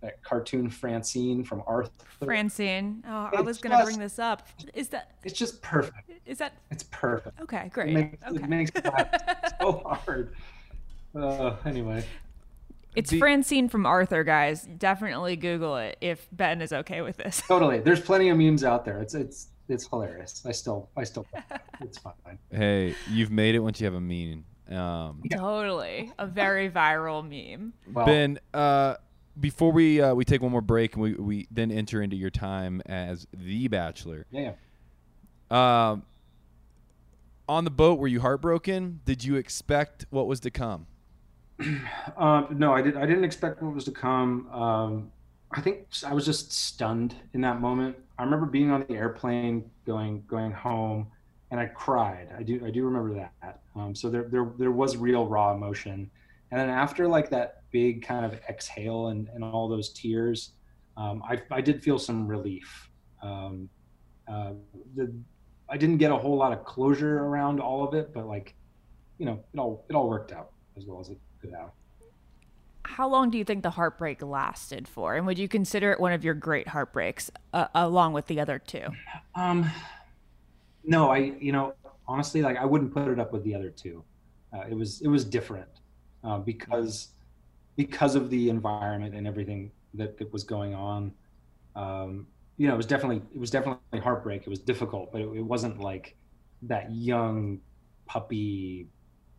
that 0.00 0.22
cartoon 0.22 0.68
Francine 0.68 1.42
from 1.44 1.62
Arthur. 1.66 1.90
Francine. 2.24 3.02
Oh, 3.08 3.30
I 3.34 3.40
was 3.40 3.58
gonna 3.58 3.82
bring 3.84 3.98
this 3.98 4.18
up. 4.18 4.46
Is 4.74 4.88
that 4.88 5.12
It's 5.24 5.38
just 5.38 5.62
perfect. 5.62 6.10
is 6.26 6.38
that 6.38 6.52
It's 6.70 6.82
perfect. 6.84 7.40
okay? 7.40 7.64
It 7.66 7.72
Great. 7.72 7.94
makes, 7.94 8.22
okay. 8.22 8.42
it 8.44 8.48
makes 8.48 8.70
so 9.60 9.82
hard. 9.86 10.34
Uh, 11.14 11.56
anyway, 11.64 12.04
It's 12.96 13.08
The- 13.10 13.18
Francine 13.18 13.68
from 13.68 13.86
Arthur, 13.86 14.24
guys. 14.24 14.64
Definitely 14.76 15.36
Google 15.36 15.76
it 15.76 15.96
if 16.02 16.28
Ben 16.32 16.60
is 16.60 16.72
okay 16.72 17.00
with 17.00 17.16
this. 17.16 17.42
Totally. 17.48 17.78
There's 17.78 18.00
plenty 18.00 18.28
of 18.28 18.36
memes 18.36 18.64
out 18.64 18.84
there. 18.84 18.98
It's 19.00 19.14
it's 19.14 19.48
it's 19.68 19.86
hilarious. 19.86 20.42
I 20.46 20.52
still 20.52 20.88
I 20.96 21.04
still 21.04 21.26
it's 21.80 21.98
fine. 21.98 22.38
Hey, 22.50 22.94
you've 23.10 23.30
made 23.30 23.54
it 23.54 23.60
once 23.60 23.80
you 23.80 23.86
have 23.86 23.94
a 23.94 24.00
meaning. 24.00 24.44
Um, 24.70 25.22
Totally. 25.30 26.12
A 26.18 26.26
very 26.26 26.70
viral 26.70 27.22
meme. 27.22 27.74
Well, 27.92 28.06
Ben, 28.06 28.38
uh, 28.54 28.94
before 29.38 29.72
we 29.72 30.00
uh, 30.00 30.14
we 30.14 30.24
take 30.24 30.42
one 30.42 30.52
more 30.52 30.60
break 30.60 30.94
and 30.94 31.02
we, 31.02 31.14
we 31.14 31.48
then 31.50 31.70
enter 31.70 32.02
into 32.02 32.16
your 32.16 32.30
time 32.30 32.80
as 32.86 33.26
the 33.32 33.68
Bachelor. 33.68 34.26
yeah, 34.30 34.52
yeah. 35.50 35.90
Um, 35.90 36.04
on 37.48 37.64
the 37.64 37.70
boat, 37.70 37.98
were 37.98 38.08
you 38.08 38.20
heartbroken? 38.20 39.00
Did 39.04 39.22
you 39.22 39.36
expect 39.36 40.06
what 40.10 40.26
was 40.26 40.40
to 40.40 40.50
come? 40.50 40.86
Um, 42.16 42.48
no, 42.58 42.72
I 42.72 42.82
did. 42.82 42.96
I 42.96 43.06
didn't 43.06 43.24
expect 43.24 43.60
what 43.62 43.74
was 43.74 43.84
to 43.84 43.90
come. 43.90 44.48
Um, 44.52 45.10
I 45.54 45.60
think 45.60 45.86
I 46.04 46.12
was 46.12 46.24
just 46.24 46.52
stunned 46.52 47.14
in 47.32 47.40
that 47.42 47.60
moment. 47.60 47.96
I 48.18 48.24
remember 48.24 48.46
being 48.46 48.72
on 48.72 48.84
the 48.88 48.94
airplane 48.94 49.70
going 49.86 50.24
going 50.26 50.50
home, 50.50 51.06
and 51.52 51.60
I 51.60 51.66
cried. 51.66 52.28
I 52.36 52.42
do 52.42 52.60
I 52.66 52.70
do 52.70 52.84
remember 52.84 53.14
that. 53.14 53.60
Um, 53.76 53.94
so 53.94 54.10
there 54.10 54.24
there 54.24 54.52
there 54.58 54.72
was 54.72 54.96
real 54.96 55.28
raw 55.28 55.54
emotion, 55.54 56.10
and 56.50 56.60
then 56.60 56.68
after 56.68 57.06
like 57.06 57.30
that 57.30 57.62
big 57.70 58.02
kind 58.04 58.26
of 58.26 58.34
exhale 58.48 59.08
and, 59.08 59.28
and 59.32 59.44
all 59.44 59.68
those 59.68 59.90
tears, 59.90 60.52
um, 60.96 61.22
I 61.22 61.40
I 61.52 61.60
did 61.60 61.84
feel 61.84 62.00
some 62.00 62.26
relief. 62.26 62.90
Um, 63.22 63.68
uh, 64.26 64.54
the 64.96 65.14
I 65.68 65.76
didn't 65.76 65.98
get 65.98 66.10
a 66.10 66.16
whole 66.16 66.36
lot 66.36 66.52
of 66.52 66.64
closure 66.64 67.20
around 67.20 67.60
all 67.60 67.86
of 67.86 67.94
it, 67.94 68.12
but 68.12 68.26
like, 68.26 68.54
you 69.18 69.26
know, 69.26 69.44
it 69.52 69.58
all 69.58 69.86
it 69.88 69.94
all 69.94 70.08
worked 70.08 70.32
out 70.32 70.50
as 70.76 70.84
well 70.84 70.98
as 71.00 71.10
it 71.10 71.18
could 71.40 71.52
have. 71.52 71.70
How 72.84 73.08
long 73.08 73.30
do 73.30 73.38
you 73.38 73.44
think 73.44 73.62
the 73.62 73.70
heartbreak 73.70 74.22
lasted 74.22 74.86
for? 74.86 75.16
And 75.16 75.26
would 75.26 75.38
you 75.38 75.48
consider 75.48 75.92
it 75.92 76.00
one 76.00 76.12
of 76.12 76.24
your 76.24 76.34
great 76.34 76.68
heartbreaks 76.68 77.30
uh, 77.52 77.66
along 77.74 78.12
with 78.12 78.26
the 78.26 78.40
other 78.40 78.58
two? 78.58 78.86
Um, 79.34 79.70
no, 80.84 81.10
I 81.10 81.18
you 81.40 81.52
know 81.52 81.74
honestly 82.06 82.42
like 82.42 82.56
I 82.56 82.64
wouldn't 82.64 82.92
put 82.92 83.08
it 83.08 83.18
up 83.18 83.32
with 83.32 83.42
the 83.44 83.54
other 83.54 83.70
two. 83.70 84.04
Uh, 84.52 84.64
it 84.68 84.74
was 84.74 85.00
it 85.00 85.08
was 85.08 85.24
different 85.24 85.68
uh, 86.22 86.38
because 86.38 87.08
because 87.76 88.14
of 88.14 88.30
the 88.30 88.48
environment 88.48 89.14
and 89.14 89.26
everything 89.26 89.70
that, 89.94 90.18
that 90.18 90.32
was 90.32 90.44
going 90.44 90.74
on. 90.74 91.12
Um, 91.74 92.26
you 92.56 92.68
know, 92.68 92.74
it 92.74 92.76
was 92.76 92.86
definitely 92.86 93.22
it 93.34 93.38
was 93.38 93.50
definitely 93.50 94.00
heartbreak. 94.00 94.42
It 94.42 94.48
was 94.48 94.60
difficult, 94.60 95.10
but 95.10 95.20
it, 95.20 95.28
it 95.34 95.42
wasn't 95.42 95.80
like 95.80 96.16
that 96.62 96.92
young 96.92 97.60
puppy 98.06 98.88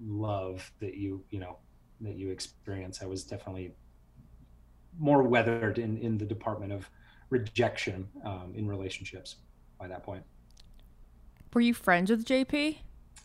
love 0.06 0.70
that 0.82 0.96
you 0.96 1.24
you 1.30 1.39
know 1.39 1.58
that 2.02 2.16
you 2.16 2.30
experience. 2.30 3.02
I 3.02 3.06
was 3.06 3.24
definitely 3.24 3.76
more 4.98 5.24
weathered 5.24 5.78
in 5.78 5.98
in 5.98 6.18
the 6.18 6.26
department 6.26 6.72
of 6.72 6.89
rejection 7.30 8.08
um, 8.24 8.54
in 8.56 8.68
relationships 8.68 9.38
by 9.80 9.88
that 9.88 10.04
point. 10.04 10.24
Were 11.54 11.62
you 11.62 11.74
friends 11.74 12.12
with 12.12 12.26
JP? 12.26 12.78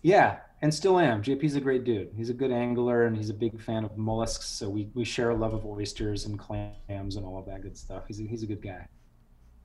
Yeah, 0.03 0.39
and 0.63 0.73
still 0.73 0.99
am. 0.99 1.23
JP's 1.23 1.57
a 1.57 1.61
great 1.61 1.85
dude. 1.85 2.11
He's 2.17 2.31
a 2.31 2.35
good 2.35 2.51
angler 2.51 3.05
and 3.05 3.17
he's 3.17 3.29
a 3.29 3.35
big 3.35 3.61
fan 3.61 3.85
of 3.85 3.97
mollusks. 3.99 4.47
So 4.47 4.69
we, 4.69 4.89
we 4.95 5.05
share 5.05 5.31
a 5.31 5.35
love 5.35 5.53
of 5.53 5.67
oysters 5.67 6.27
and 6.27 6.39
clams 6.39 7.17
and 7.17 7.27
all 7.27 7.39
of 7.39 7.47
that 7.47 7.63
good 7.63 7.77
stuff. 7.77 8.05
He's 8.07 8.21
a, 8.21 8.25
he's 8.25 8.43
a 8.43 8.47
good 8.47 8.63
guy. 8.63 8.87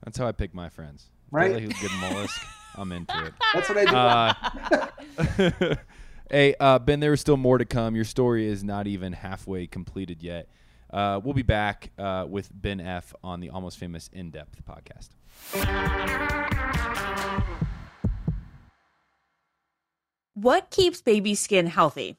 That's 0.04 0.18
how 0.18 0.26
I 0.26 0.32
pick 0.32 0.54
my 0.54 0.68
friends. 0.68 1.06
Right? 1.30 1.52
They're 1.52 1.66
like 1.66 1.76
a 1.76 1.80
good 1.80 1.90
mollusk. 2.00 2.42
I'm 2.76 2.92
into 2.92 3.26
it. 3.26 3.34
That's 3.54 3.68
what 3.68 3.78
I 3.78 3.84
do. 3.84 5.56
Uh, 5.56 5.74
hey, 6.30 6.54
uh, 6.60 6.78
Ben, 6.78 7.00
there 7.00 7.12
is 7.12 7.20
still 7.20 7.36
more 7.36 7.58
to 7.58 7.64
come. 7.64 7.94
Your 7.94 8.04
story 8.04 8.46
is 8.46 8.64
not 8.64 8.86
even 8.86 9.12
halfway 9.12 9.66
completed 9.66 10.22
yet. 10.22 10.48
Uh, 10.90 11.20
we'll 11.22 11.34
be 11.34 11.42
back 11.42 11.90
uh, 11.98 12.26
with 12.28 12.48
Ben 12.52 12.80
F 12.80 13.12
on 13.22 13.40
the 13.40 13.50
Almost 13.50 13.78
Famous 13.78 14.08
In 14.12 14.30
Depth 14.30 14.62
podcast. 14.64 15.08
What 20.34 20.70
keeps 20.70 21.00
baby 21.00 21.34
skin 21.34 21.66
healthy? 21.66 22.18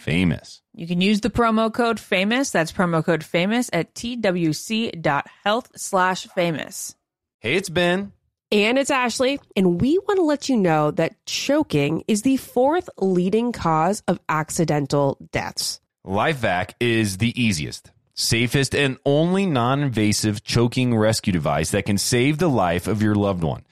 famous. 0.00 0.62
You 0.74 0.86
can 0.86 1.00
use 1.00 1.20
the 1.20 1.30
promo 1.30 1.72
code 1.72 1.98
FAMOUS. 1.98 2.50
That's 2.50 2.72
promo 2.72 3.04
code 3.04 3.22
FAMOUS 3.22 3.70
at 3.72 3.94
twc.health 3.94 5.70
slash 5.76 6.26
famous. 6.28 6.94
Hey, 7.40 7.56
it's 7.56 7.68
Ben. 7.68 8.12
And 8.52 8.78
it's 8.78 8.90
Ashley, 8.90 9.38
and 9.54 9.80
we 9.80 9.98
want 9.98 10.16
to 10.16 10.24
let 10.24 10.48
you 10.48 10.56
know 10.56 10.90
that 10.92 11.24
choking 11.24 12.02
is 12.08 12.22
the 12.22 12.36
fourth 12.36 12.90
leading 12.98 13.52
cause 13.52 14.02
of 14.08 14.18
accidental 14.28 15.18
deaths. 15.30 15.80
LifeVac 16.04 16.72
is 16.80 17.18
the 17.18 17.40
easiest, 17.40 17.92
safest, 18.14 18.74
and 18.74 18.98
only 19.06 19.46
non 19.46 19.84
invasive 19.84 20.42
choking 20.42 20.96
rescue 20.96 21.32
device 21.32 21.70
that 21.70 21.86
can 21.86 21.96
save 21.96 22.38
the 22.38 22.48
life 22.48 22.88
of 22.88 23.02
your 23.02 23.14
loved 23.14 23.44
one. 23.44 23.62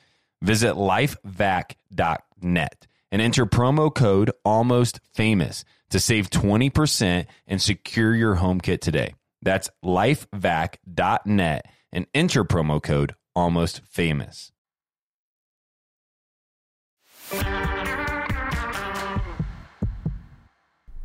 Visit 0.42 0.74
lifevac.net 0.74 2.86
and 3.10 3.22
enter 3.22 3.46
promo 3.46 3.92
code 3.92 4.30
almost 4.44 5.00
famous 5.12 5.64
to 5.90 6.00
save 6.00 6.30
20% 6.30 7.26
and 7.46 7.62
secure 7.62 8.14
your 8.14 8.36
home 8.36 8.60
kit 8.60 8.80
today. 8.80 9.14
That's 9.42 9.70
lifevac.net 9.84 11.66
and 11.92 12.06
enter 12.14 12.44
promo 12.44 12.82
code 12.82 13.14
almost 13.34 13.80
famous. 13.88 14.52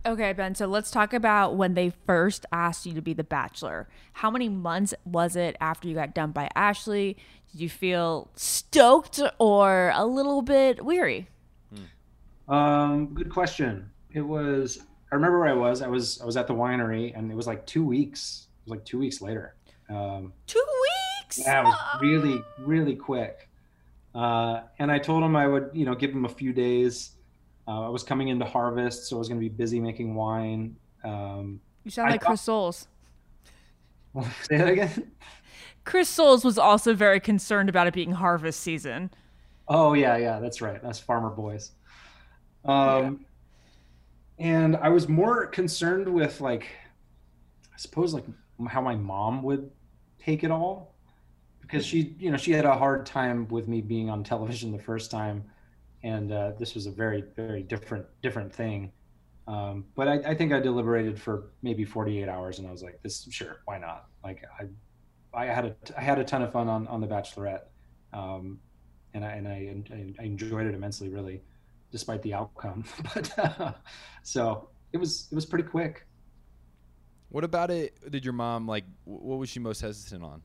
Okay, 0.05 0.33
Ben, 0.33 0.53
so 0.53 0.65
let's 0.65 0.91
talk 0.91 1.13
about 1.13 1.55
when 1.55 1.75
they 1.75 1.93
first 2.05 2.45
asked 2.51 2.85
you 2.85 2.93
to 2.93 3.01
be 3.01 3.13
the 3.13 3.23
bachelor. 3.23 3.87
How 4.11 4.29
many 4.29 4.49
months 4.49 4.93
was 5.05 5.37
it 5.37 5.55
after 5.61 5.87
you 5.87 5.95
got 5.95 6.13
dumped 6.13 6.35
by 6.35 6.49
Ashley? 6.55 7.15
Did 7.51 7.61
you 7.61 7.69
feel 7.69 8.29
stoked 8.35 9.21
or 9.39 9.93
a 9.95 10.05
little 10.05 10.41
bit 10.41 10.83
weary? 10.83 11.29
Um, 12.49 13.13
good 13.13 13.29
question. 13.29 13.92
It 14.13 14.21
was. 14.21 14.79
I 15.11 15.15
remember 15.15 15.39
where 15.39 15.49
I 15.49 15.53
was. 15.53 15.81
I 15.81 15.87
was. 15.87 16.21
I 16.21 16.25
was 16.25 16.37
at 16.37 16.47
the 16.47 16.53
winery, 16.53 17.17
and 17.17 17.31
it 17.31 17.35
was 17.35 17.47
like 17.47 17.65
two 17.65 17.85
weeks. 17.85 18.47
It 18.61 18.69
was 18.69 18.77
like 18.77 18.85
two 18.85 18.99
weeks 18.99 19.21
later. 19.21 19.55
Um, 19.89 20.33
Two 20.47 20.63
weeks? 21.21 21.39
yeah, 21.39 21.61
it 21.61 21.63
was 21.65 21.77
really, 22.01 22.41
really 22.59 22.95
quick. 22.95 23.49
Uh, 24.15 24.61
and 24.79 24.91
I 24.91 24.97
told 24.99 25.23
him 25.23 25.35
I 25.35 25.47
would, 25.47 25.71
you 25.73 25.85
know, 25.85 25.93
give 25.95 26.11
him 26.11 26.25
a 26.25 26.29
few 26.29 26.53
days. 26.53 27.11
Uh, 27.67 27.85
I 27.85 27.89
was 27.89 28.03
coming 28.03 28.29
into 28.29 28.45
harvest, 28.45 29.07
so 29.07 29.17
I 29.17 29.19
was 29.19 29.27
going 29.27 29.39
to 29.39 29.43
be 29.43 29.53
busy 29.53 29.79
making 29.79 30.15
wine. 30.15 30.75
Um, 31.03 31.59
You 31.83 31.91
sound 31.91 32.09
I 32.09 32.11
like 32.13 32.21
Chris 32.21 32.41
Soules. 32.41 32.87
say 34.43 34.57
that 34.57 34.69
again. 34.69 35.11
Chris 35.85 36.07
Soules 36.07 36.45
was 36.45 36.57
also 36.57 36.93
very 36.93 37.19
concerned 37.19 37.67
about 37.69 37.87
it 37.87 37.93
being 37.93 38.11
harvest 38.11 38.61
season. 38.61 39.11
Oh 39.67 39.93
yeah, 39.93 40.17
yeah, 40.17 40.39
that's 40.39 40.61
right. 40.61 40.81
That's 40.81 40.99
Farmer 40.99 41.29
Boys. 41.29 41.71
Um, 42.65 43.25
and 44.43 44.75
I 44.75 44.89
was 44.89 45.07
more 45.07 45.47
concerned 45.47 46.07
with 46.07 46.41
like, 46.41 46.67
I 47.73 47.77
suppose 47.77 48.13
like 48.13 48.25
how 48.67 48.81
my 48.81 48.93
mom 48.93 49.41
would 49.43 49.71
take 50.19 50.43
it 50.43 50.51
all, 50.51 50.95
because 51.61 51.85
she, 51.85 52.13
you 52.19 52.29
know, 52.29 52.35
she 52.35 52.51
had 52.51 52.65
a 52.65 52.77
hard 52.77 53.05
time 53.05 53.47
with 53.47 53.69
me 53.69 53.79
being 53.79 54.09
on 54.09 54.21
television 54.21 54.73
the 54.73 54.83
first 54.83 55.09
time, 55.09 55.45
and 56.03 56.33
uh, 56.33 56.51
this 56.59 56.75
was 56.75 56.87
a 56.87 56.91
very, 56.91 57.23
very 57.37 57.63
different, 57.63 58.05
different 58.21 58.53
thing. 58.53 58.91
Um, 59.47 59.85
but 59.95 60.09
I, 60.09 60.15
I 60.15 60.35
think 60.35 60.51
I 60.51 60.59
deliberated 60.59 61.17
for 61.17 61.51
maybe 61.61 61.85
48 61.85 62.27
hours, 62.27 62.59
and 62.59 62.67
I 62.67 62.71
was 62.71 62.83
like, 62.83 63.01
"This, 63.01 63.25
sure, 63.31 63.61
why 63.63 63.77
not?" 63.77 64.07
Like 64.25 64.43
I, 64.59 64.65
I 65.33 65.45
had 65.45 65.65
a, 65.65 65.75
I 65.97 66.01
had 66.01 66.19
a 66.19 66.23
ton 66.25 66.41
of 66.41 66.51
fun 66.51 66.67
on 66.67 66.85
on 66.87 66.99
the 66.99 67.07
Bachelorette. 67.07 67.63
Um, 68.11 68.59
and 69.13 69.23
I 69.23 69.31
and 69.31 69.47
I, 70.19 70.21
I 70.21 70.25
enjoyed 70.25 70.65
it 70.65 70.75
immensely, 70.75 71.09
really, 71.09 71.41
despite 71.93 72.21
the 72.23 72.33
outcome. 72.33 72.83
but 73.13 73.39
uh, 73.39 73.71
so 74.23 74.67
it 74.91 74.97
was 74.97 75.29
it 75.31 75.35
was 75.35 75.45
pretty 75.45 75.63
quick. 75.63 76.05
What 77.29 77.45
about 77.45 77.71
it? 77.71 78.11
Did 78.11 78.25
your 78.25 78.33
mom 78.33 78.67
like? 78.67 78.83
What 79.05 79.37
was 79.37 79.49
she 79.49 79.59
most 79.59 79.79
hesitant 79.79 80.23
on? 80.25 80.41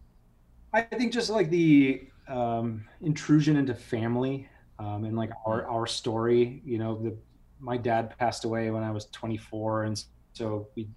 I 0.72 0.82
think 0.82 1.12
just 1.12 1.30
like 1.30 1.50
the 1.50 2.06
um, 2.28 2.84
intrusion 3.00 3.56
into 3.56 3.74
family 3.74 4.48
um, 4.78 5.04
and 5.04 5.16
like 5.16 5.30
our 5.44 5.66
our 5.66 5.86
story. 5.86 6.62
You 6.64 6.78
know, 6.78 7.02
the 7.02 7.16
my 7.58 7.76
dad 7.76 8.16
passed 8.18 8.44
away 8.44 8.70
when 8.70 8.84
I 8.84 8.92
was 8.92 9.06
24, 9.06 9.84
and 9.84 10.04
so 10.34 10.68
we 10.76 10.88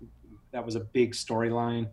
that 0.51 0.63
was 0.63 0.75
a 0.75 0.81
big 0.81 1.13
storyline, 1.13 1.87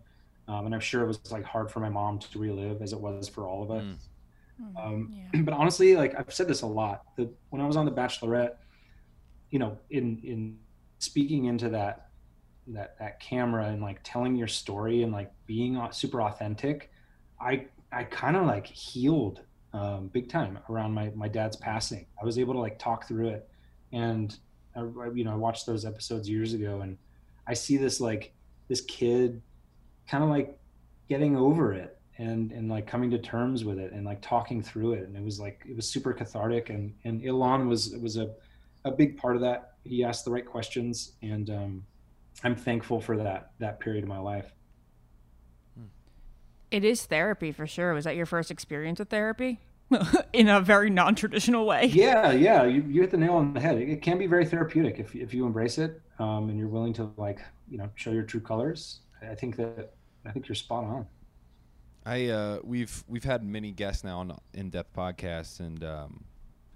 um, 0.47 0.65
and 0.65 0.75
I'm 0.75 0.81
sure 0.81 1.01
it 1.03 1.07
was 1.07 1.19
like 1.31 1.45
hard 1.45 1.71
for 1.71 1.79
my 1.79 1.89
mom 1.89 2.19
to 2.19 2.39
relive 2.39 2.81
as 2.81 2.93
it 2.93 2.99
was 2.99 3.27
for 3.27 3.47
all 3.47 3.63
of 3.63 3.71
us. 3.71 3.83
Mm. 3.83 3.95
Um, 4.75 5.11
But 5.45 5.53
honestly, 5.53 5.95
like 5.95 6.15
I've 6.17 6.33
said 6.33 6.47
this 6.47 6.61
a 6.63 6.67
lot, 6.67 7.03
that 7.17 7.29
when 7.49 7.61
I 7.61 7.67
was 7.67 7.77
on 7.77 7.85
The 7.85 7.91
Bachelorette, 7.91 8.55
you 9.51 9.59
know, 9.59 9.79
in 9.89 10.19
in 10.23 10.57
speaking 10.99 11.45
into 11.45 11.69
that 11.69 12.09
that 12.67 12.97
that 12.99 13.19
camera 13.19 13.67
and 13.67 13.81
like 13.81 13.99
telling 14.03 14.35
your 14.35 14.47
story 14.47 15.03
and 15.03 15.11
like 15.11 15.31
being 15.45 15.81
super 15.91 16.21
authentic, 16.21 16.91
I 17.39 17.67
I 17.91 18.03
kind 18.05 18.37
of 18.37 18.45
like 18.45 18.67
healed 18.67 19.41
um, 19.73 20.07
big 20.09 20.29
time 20.29 20.59
around 20.69 20.93
my 20.93 21.11
my 21.15 21.27
dad's 21.27 21.57
passing. 21.57 22.07
I 22.21 22.25
was 22.25 22.39
able 22.39 22.53
to 22.55 22.59
like 22.59 22.79
talk 22.79 23.07
through 23.07 23.29
it, 23.29 23.49
and 23.93 24.37
I- 24.75 25.11
you 25.13 25.23
know 25.23 25.31
I 25.33 25.35
watched 25.35 25.65
those 25.65 25.85
episodes 25.85 26.29
years 26.29 26.53
ago, 26.53 26.81
and 26.81 26.97
I 27.47 27.53
see 27.53 27.77
this 27.77 27.99
like 28.01 28.33
this 28.67 28.81
kid 28.81 29.41
kind 30.07 30.23
of 30.23 30.29
like 30.29 30.59
getting 31.07 31.35
over 31.37 31.73
it 31.73 31.98
and 32.19 32.51
and 32.51 32.69
like 32.69 32.85
coming 32.85 33.09
to 33.09 33.17
terms 33.17 33.63
with 33.63 33.79
it 33.79 33.93
and 33.93 34.05
like 34.05 34.21
talking 34.21 34.61
through 34.61 34.93
it. 34.93 35.07
And 35.07 35.15
it 35.15 35.23
was 35.23 35.39
like 35.39 35.63
it 35.67 35.75
was 35.75 35.89
super 35.89 36.13
cathartic. 36.13 36.69
And 36.69 36.93
and 37.05 37.25
Elan 37.25 37.67
was 37.67 37.95
was 37.97 38.17
a 38.17 38.31
a 38.85 38.91
big 38.91 39.17
part 39.17 39.35
of 39.35 39.41
that. 39.41 39.75
He 39.85 40.03
asked 40.03 40.25
the 40.25 40.31
right 40.31 40.45
questions. 40.45 41.13
And 41.23 41.49
um 41.49 41.83
I'm 42.43 42.55
thankful 42.55 42.99
for 43.01 43.17
that 43.17 43.51
that 43.59 43.79
period 43.79 44.03
of 44.03 44.09
my 44.09 44.19
life. 44.19 44.51
It 46.71 46.83
is 46.83 47.05
therapy 47.05 47.51
for 47.51 47.65
sure. 47.65 47.93
Was 47.93 48.03
that 48.03 48.15
your 48.15 48.27
first 48.27 48.51
experience 48.51 48.99
with 48.99 49.09
therapy? 49.09 49.59
In 50.33 50.49
a 50.49 50.61
very 50.61 50.89
non 50.91 51.15
traditional 51.15 51.65
way. 51.65 51.85
yeah 51.85 52.31
yeah. 52.31 52.65
You, 52.65 52.83
you 52.87 53.01
hit 53.01 53.11
the 53.11 53.17
nail 53.17 53.35
on 53.35 53.53
the 53.53 53.61
head. 53.61 53.77
It, 53.77 53.89
it 53.89 54.01
can 54.01 54.17
be 54.17 54.27
very 54.27 54.45
therapeutic 54.45 54.99
if 54.99 55.15
if 55.15 55.33
you 55.33 55.45
embrace 55.45 55.77
it 55.77 56.01
um 56.19 56.49
and 56.49 56.59
you're 56.59 56.67
willing 56.67 56.91
to 56.93 57.11
like 57.15 57.39
you 57.69 57.77
know 57.77 57.89
show 57.95 58.11
your 58.11 58.23
true 58.23 58.41
colors. 58.41 58.99
I 59.21 59.35
think 59.35 59.55
that 59.55 59.93
I 60.25 60.31
think 60.31 60.49
you're 60.49 60.55
spot 60.55 60.83
on 60.83 61.07
I 62.09 62.29
uh, 62.29 62.59
we've 62.63 63.03
we've 63.07 63.23
had 63.23 63.43
many 63.43 63.71
guests 63.71 64.03
now 64.03 64.19
on 64.19 64.35
in-depth 64.55 64.95
podcasts, 64.95 65.59
and 65.59 65.83
um, 65.83 66.23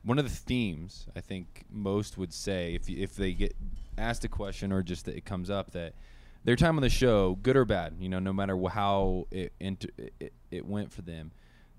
one 0.04 0.20
of 0.20 0.26
the 0.26 0.36
themes 0.36 1.08
I 1.16 1.22
think 1.22 1.66
most 1.72 2.20
would 2.20 2.32
say 2.32 2.76
if 2.76 2.88
if 2.88 3.16
they 3.16 3.34
get 3.34 3.56
asked 3.98 4.24
a 4.26 4.28
question 4.28 4.72
or 4.72 4.84
just 4.84 5.06
that 5.06 5.16
it 5.16 5.26
comes 5.26 5.50
up 5.50 5.72
that 5.72 5.96
their 6.44 6.56
time 6.56 6.76
on 6.76 6.84
the 6.84 6.90
show, 6.90 7.40
good 7.42 7.58
or 7.58 7.66
bad, 7.66 7.96
you 8.00 8.10
know, 8.10 8.20
no 8.20 8.32
matter 8.32 8.56
how 8.70 9.26
it, 9.32 9.54
int- 9.60 9.90
it 10.20 10.34
it 10.52 10.68
went 10.68 10.94
for 10.94 11.02
them, 11.02 11.32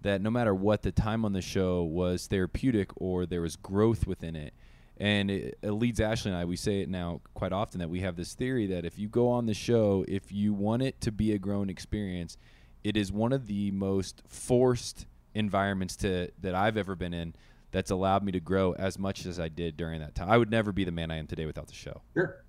that 0.02 0.20
no 0.20 0.30
matter 0.30 0.52
what 0.52 0.82
the 0.82 0.90
time 0.90 1.24
on 1.24 1.32
the 1.32 1.42
show 1.42 1.84
was 1.84 2.26
therapeutic 2.26 2.90
or 2.96 3.24
there 3.24 3.42
was 3.42 3.54
growth 3.54 4.04
within 4.04 4.34
it. 4.34 4.52
And 4.96 5.30
it, 5.30 5.58
it 5.62 5.72
leads 5.72 6.00
Ashley 6.00 6.32
and 6.32 6.40
I. 6.40 6.44
We 6.44 6.56
say 6.56 6.80
it 6.80 6.88
now 6.88 7.20
quite 7.34 7.52
often 7.52 7.78
that 7.80 7.90
we 7.90 8.00
have 8.00 8.16
this 8.16 8.34
theory 8.34 8.66
that 8.68 8.84
if 8.84 8.98
you 8.98 9.08
go 9.08 9.28
on 9.28 9.46
the 9.46 9.54
show, 9.54 10.04
if 10.08 10.32
you 10.32 10.52
want 10.54 10.82
it 10.82 11.00
to 11.02 11.12
be 11.12 11.32
a 11.32 11.38
grown 11.38 11.68
experience, 11.68 12.36
it 12.84 12.96
is 12.96 13.10
one 13.10 13.32
of 13.32 13.46
the 13.46 13.70
most 13.70 14.22
forced 14.28 15.06
environments 15.34 15.96
to 15.96 16.30
that 16.40 16.54
I've 16.54 16.76
ever 16.76 16.94
been 16.94 17.14
in 17.14 17.34
that's 17.72 17.90
allowed 17.90 18.22
me 18.22 18.30
to 18.32 18.40
grow 18.40 18.72
as 18.74 18.98
much 18.98 19.26
as 19.26 19.40
I 19.40 19.48
did 19.48 19.76
during 19.76 19.98
that 20.00 20.14
time. 20.14 20.30
I 20.30 20.38
would 20.38 20.50
never 20.50 20.70
be 20.70 20.84
the 20.84 20.92
man 20.92 21.10
I 21.10 21.16
am 21.16 21.26
today 21.26 21.46
without 21.46 21.66
the 21.66 21.74
show. 21.74 22.02
sure 22.14 22.44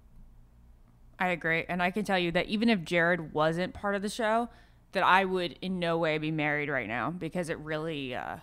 I 1.17 1.29
agree. 1.29 1.63
And 1.69 1.81
I 1.81 1.91
can 1.91 2.03
tell 2.03 2.19
you 2.19 2.31
that 2.33 2.47
even 2.47 2.69
if 2.69 2.83
Jared 2.83 3.33
wasn't 3.33 3.73
part 3.73 3.95
of 3.95 4.01
the 4.01 4.09
show, 4.09 4.49
that 4.91 5.01
I 5.01 5.23
would 5.23 5.57
in 5.61 5.79
no 5.79 5.97
way 5.97 6.17
be 6.17 6.29
married 6.29 6.67
right 6.69 6.87
now 6.87 7.09
because 7.09 7.49
it 7.49 7.57
really 7.59 8.13
uh, 8.13 8.37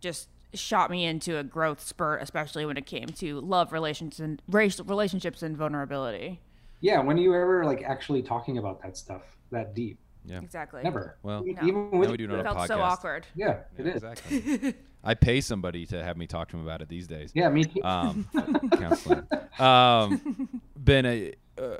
just 0.00 0.28
shot 0.52 0.90
me 0.90 1.04
into 1.04 1.38
a 1.38 1.44
growth 1.44 1.80
spurt, 1.80 2.20
especially 2.22 2.66
when 2.66 2.76
it 2.76 2.86
came 2.86 3.06
to 3.06 3.40
love 3.40 3.72
relations 3.72 4.18
and 4.18 4.42
race 4.48 4.80
relationships 4.80 5.42
and 5.42 5.56
vulnerability. 5.56 6.40
yeah 6.80 7.00
when 7.00 7.16
are 7.18 7.22
you 7.22 7.34
ever 7.34 7.64
like 7.64 7.82
actually 7.82 8.22
talking 8.22 8.58
about 8.58 8.82
that 8.82 8.96
stuff 8.96 9.36
that 9.50 9.74
deep 9.74 9.98
Yeah. 10.26 10.40
Exactly. 10.40 10.82
Never. 10.82 11.16
Well, 11.22 11.44
even, 11.46 11.54
No. 11.64 11.68
even 11.68 11.90
now 11.90 11.98
with 11.98 12.10
we 12.10 12.16
do 12.16 12.24
it 12.24 12.30
on 12.32 12.38
It 12.38 12.40
a 12.40 12.44
felt 12.44 12.56
podcast. 12.58 12.66
so 12.66 12.80
awkward. 12.80 13.26
yeah, 13.34 13.46
Yeah, 13.46 13.60
it 13.78 13.86
is. 13.86 13.94
exactly. 14.02 14.74
I 15.04 15.14
pay 15.14 15.40
somebody 15.40 15.86
to 15.86 16.02
have 16.02 16.16
me 16.16 16.26
talk 16.26 16.48
to 16.48 16.56
him 16.56 16.64
about 16.64 16.82
it 16.82 16.88
these 16.88 17.06
days. 17.06 17.30
Yeah, 17.32 17.48
me 17.48 17.64
too. 17.64 17.82
Um, 17.84 18.28
counseling. 18.72 19.22
Um, 19.58 20.60
ben, 20.76 21.06
a, 21.06 21.32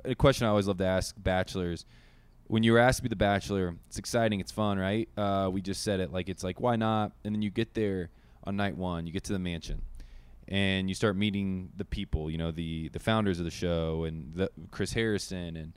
a 0.04 0.14
question 0.14 0.46
I 0.46 0.50
always 0.50 0.68
love 0.68 0.78
to 0.78 0.86
ask 0.86 1.14
bachelors: 1.18 1.84
When 2.46 2.62
you 2.62 2.72
were 2.72 2.78
asked 2.78 2.98
to 2.98 3.02
be 3.02 3.08
the 3.08 3.16
bachelor, 3.16 3.74
it's 3.88 3.98
exciting, 3.98 4.38
it's 4.38 4.52
fun, 4.52 4.78
right? 4.78 5.08
Uh, 5.16 5.50
we 5.52 5.60
just 5.60 5.82
said 5.82 5.98
it 6.00 6.12
like 6.12 6.28
it's 6.28 6.44
like 6.44 6.60
why 6.60 6.76
not? 6.76 7.12
And 7.24 7.34
then 7.34 7.42
you 7.42 7.50
get 7.50 7.74
there 7.74 8.10
on 8.44 8.56
night 8.56 8.76
one, 8.76 9.06
you 9.08 9.12
get 9.12 9.24
to 9.24 9.32
the 9.32 9.40
mansion, 9.40 9.82
and 10.46 10.88
you 10.88 10.94
start 10.94 11.16
meeting 11.16 11.70
the 11.76 11.84
people, 11.84 12.30
you 12.30 12.38
know, 12.38 12.52
the 12.52 12.90
the 12.90 13.00
founders 13.00 13.40
of 13.40 13.44
the 13.44 13.50
show 13.50 14.04
and 14.04 14.34
the, 14.34 14.50
Chris 14.70 14.92
Harrison, 14.92 15.56
and 15.56 15.72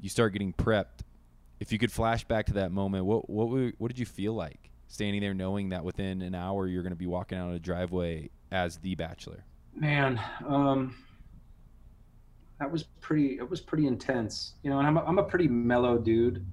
you 0.00 0.08
start 0.08 0.32
getting 0.32 0.54
prepped. 0.54 1.00
If 1.58 1.72
you 1.72 1.78
could 1.78 1.92
flash 1.92 2.24
back 2.24 2.46
to 2.46 2.52
that 2.54 2.70
moment, 2.72 3.06
what 3.06 3.28
what 3.30 3.48
were- 3.48 3.72
what 3.78 3.88
did 3.88 3.98
you 3.98 4.06
feel 4.06 4.34
like 4.34 4.70
standing 4.88 5.20
there, 5.20 5.34
knowing 5.34 5.70
that 5.70 5.84
within 5.84 6.22
an 6.22 6.34
hour 6.34 6.66
you're 6.66 6.82
going 6.82 6.92
to 6.92 6.96
be 6.96 7.06
walking 7.06 7.38
out 7.38 7.48
of 7.48 7.54
a 7.56 7.58
driveway 7.58 8.30
as 8.50 8.76
the 8.78 8.94
bachelor? 8.94 9.44
Man, 9.74 10.20
um, 10.46 10.94
that 12.58 12.70
was 12.70 12.84
pretty. 13.00 13.38
It 13.38 13.48
was 13.48 13.60
pretty 13.60 13.86
intense, 13.86 14.54
you 14.62 14.70
know. 14.70 14.78
And 14.78 14.86
I'm 14.86 14.96
a, 14.96 15.04
I'm 15.04 15.18
a 15.18 15.22
pretty 15.22 15.48
mellow 15.48 15.98
dude, 15.98 16.44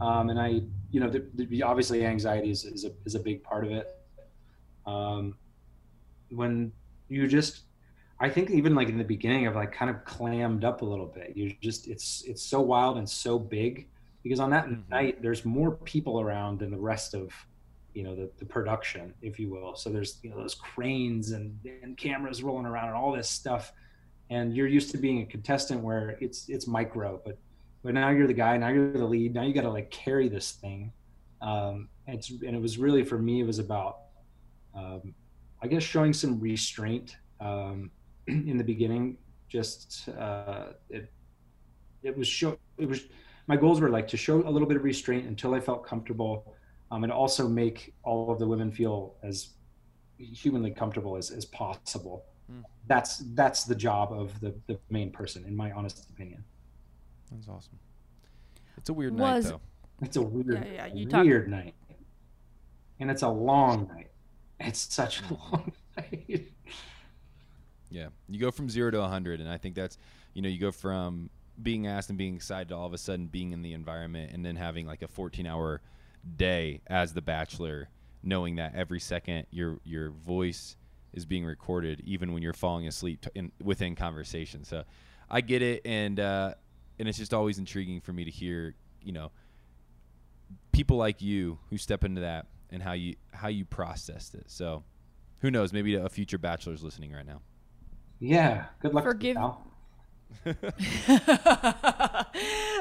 um, 0.00 0.30
and 0.30 0.38
I, 0.40 0.62
you 0.90 1.00
know, 1.00 1.08
the, 1.10 1.26
the, 1.34 1.62
obviously 1.62 2.04
anxiety 2.06 2.50
is, 2.50 2.64
is 2.64 2.84
a 2.84 2.92
is 3.04 3.14
a 3.14 3.20
big 3.20 3.42
part 3.42 3.64
of 3.64 3.72
it. 3.72 3.88
Um, 4.86 5.34
when 6.30 6.72
you 7.08 7.26
just, 7.26 7.62
I 8.20 8.28
think 8.28 8.50
even 8.50 8.74
like 8.74 8.88
in 8.88 8.98
the 8.98 9.04
beginning, 9.04 9.48
I've 9.48 9.56
like 9.56 9.72
kind 9.72 9.90
of 9.90 10.04
clammed 10.04 10.64
up 10.64 10.82
a 10.82 10.84
little 10.84 11.06
bit. 11.06 11.32
You 11.36 11.54
just, 11.60 11.88
it's 11.88 12.22
it's 12.26 12.42
so 12.42 12.60
wild 12.60 12.98
and 12.98 13.08
so 13.08 13.38
big 13.38 13.88
because 14.28 14.40
on 14.40 14.50
that 14.50 14.66
Mhm. 14.66 14.88
night 14.90 15.22
there's 15.22 15.44
more 15.44 15.72
people 15.76 16.20
around 16.20 16.58
than 16.60 16.70
the 16.70 16.78
rest 16.92 17.14
of 17.14 17.32
you 17.94 18.02
know 18.04 18.14
the, 18.14 18.30
the 18.38 18.44
production 18.44 19.14
if 19.22 19.38
you 19.40 19.48
will. 19.50 19.74
So 19.74 19.90
there's 19.90 20.20
you 20.22 20.30
know 20.30 20.36
those 20.36 20.54
cranes 20.54 21.32
and, 21.32 21.58
and 21.82 21.96
cameras 21.96 22.42
rolling 22.42 22.66
around 22.66 22.88
and 22.88 22.96
all 22.96 23.12
this 23.12 23.30
stuff. 23.30 23.72
And 24.30 24.54
you're 24.54 24.66
used 24.78 24.90
to 24.90 24.98
being 24.98 25.22
a 25.22 25.26
contestant 25.26 25.80
where 25.82 26.16
it's 26.20 26.48
it's 26.48 26.66
micro 26.66 27.20
but 27.24 27.38
but 27.82 27.94
now 27.94 28.10
you're 28.10 28.26
the 28.26 28.34
guy 28.34 28.56
now 28.58 28.68
you're 28.68 28.92
the 28.92 29.04
lead 29.04 29.32
now 29.34 29.42
you 29.42 29.54
got 29.54 29.62
to 29.62 29.70
like 29.70 29.90
carry 29.90 30.28
this 30.28 30.52
thing. 30.52 30.92
Um 31.40 31.88
and 32.06 32.18
it's 32.18 32.30
and 32.30 32.54
it 32.58 32.60
was 32.60 32.76
really 32.78 33.04
for 33.04 33.18
me 33.18 33.40
it 33.40 33.46
was 33.52 33.58
about 33.58 33.94
um 34.74 35.14
i 35.62 35.66
guess 35.66 35.82
showing 35.82 36.12
some 36.12 36.38
restraint 36.40 37.16
um 37.40 37.90
in 38.26 38.56
the 38.58 38.64
beginning 38.64 39.16
just 39.48 40.08
uh 40.10 40.66
it 40.90 41.10
it 42.02 42.16
was 42.16 42.28
show 42.28 42.50
it 42.76 42.88
was 42.88 43.00
my 43.48 43.56
goals 43.56 43.80
were 43.80 43.88
like 43.90 44.06
to 44.08 44.16
show 44.16 44.46
a 44.46 44.50
little 44.50 44.68
bit 44.68 44.76
of 44.76 44.84
restraint 44.84 45.26
until 45.26 45.54
i 45.54 45.60
felt 45.60 45.84
comfortable 45.84 46.54
um, 46.90 47.02
and 47.04 47.12
also 47.12 47.48
make 47.48 47.92
all 48.04 48.30
of 48.30 48.38
the 48.38 48.46
women 48.46 48.70
feel 48.70 49.14
as 49.22 49.48
humanly 50.18 50.70
comfortable 50.70 51.16
as, 51.16 51.30
as 51.30 51.44
possible. 51.44 52.24
Hmm. 52.50 52.60
That's 52.86 53.18
that's 53.34 53.64
the 53.64 53.74
job 53.74 54.10
of 54.12 54.40
the, 54.40 54.54
the 54.68 54.78
main 54.88 55.10
person, 55.10 55.44
in 55.44 55.54
my 55.54 55.70
honest 55.72 56.08
opinion. 56.10 56.42
That's 57.30 57.46
awesome. 57.46 57.78
It's 58.78 58.88
a 58.88 58.94
weird 58.94 59.12
Was- 59.18 59.44
night 59.44 59.50
though. 59.52 59.60
It's 60.00 60.16
a 60.16 60.22
weird, 60.22 60.64
Yeah, 60.64 60.86
yeah, 60.86 60.94
you 60.94 61.06
talk- 61.06 61.24
weird 61.24 61.50
night, 61.50 61.74
and 63.00 63.10
it's 63.10 63.22
a 63.22 63.28
long 63.28 63.86
night. 63.88 64.08
It's 64.60 64.92
such 64.94 65.20
a 65.20 65.34
long 65.34 65.70
night. 65.98 66.48
Yeah, 67.90 68.08
you 68.28 68.40
go 68.40 68.50
from 68.50 68.70
zero 68.70 68.90
to 68.92 69.02
a 69.02 69.08
hundred, 69.08 69.40
and 69.40 69.48
I 69.48 69.58
think 69.58 69.74
that's 69.74 69.98
you 70.32 70.40
know 70.40 70.48
you 70.48 70.58
go 70.58 70.72
from 70.72 71.28
being 71.62 71.86
asked 71.86 72.08
and 72.08 72.18
being 72.18 72.34
excited 72.36 72.68
to 72.68 72.76
all 72.76 72.86
of 72.86 72.92
a 72.92 72.98
sudden 72.98 73.26
being 73.26 73.52
in 73.52 73.62
the 73.62 73.72
environment, 73.72 74.32
and 74.32 74.44
then 74.44 74.56
having 74.56 74.86
like 74.86 75.02
a 75.02 75.08
14-hour 75.08 75.80
day 76.36 76.80
as 76.86 77.14
the 77.14 77.22
Bachelor, 77.22 77.88
knowing 78.22 78.56
that 78.56 78.74
every 78.74 79.00
second 79.00 79.46
your 79.50 79.78
your 79.84 80.10
voice 80.10 80.76
is 81.12 81.24
being 81.24 81.44
recorded, 81.44 82.02
even 82.04 82.32
when 82.32 82.42
you're 82.42 82.52
falling 82.52 82.86
asleep 82.86 83.22
t- 83.22 83.30
in, 83.34 83.50
within 83.62 83.94
conversation. 83.94 84.64
So, 84.64 84.84
I 85.30 85.40
get 85.40 85.62
it, 85.62 85.82
and 85.84 86.20
uh, 86.20 86.54
and 86.98 87.08
it's 87.08 87.18
just 87.18 87.34
always 87.34 87.58
intriguing 87.58 88.00
for 88.00 88.12
me 88.12 88.24
to 88.24 88.30
hear 88.30 88.74
you 89.02 89.12
know 89.12 89.30
people 90.72 90.96
like 90.96 91.22
you 91.22 91.58
who 91.70 91.78
step 91.78 92.04
into 92.04 92.20
that 92.20 92.46
and 92.70 92.82
how 92.82 92.92
you 92.92 93.14
how 93.32 93.48
you 93.48 93.64
processed 93.64 94.34
it. 94.34 94.44
So, 94.46 94.84
who 95.40 95.50
knows? 95.50 95.72
Maybe 95.72 95.94
a 95.94 96.08
future 96.08 96.38
Bachelor's 96.38 96.82
listening 96.82 97.12
right 97.12 97.26
now. 97.26 97.40
Yeah, 98.20 98.66
good 98.80 98.94
luck. 98.94 99.04
Forgive- 99.04 99.36
pal. 99.36 99.64
oh, 100.46 100.54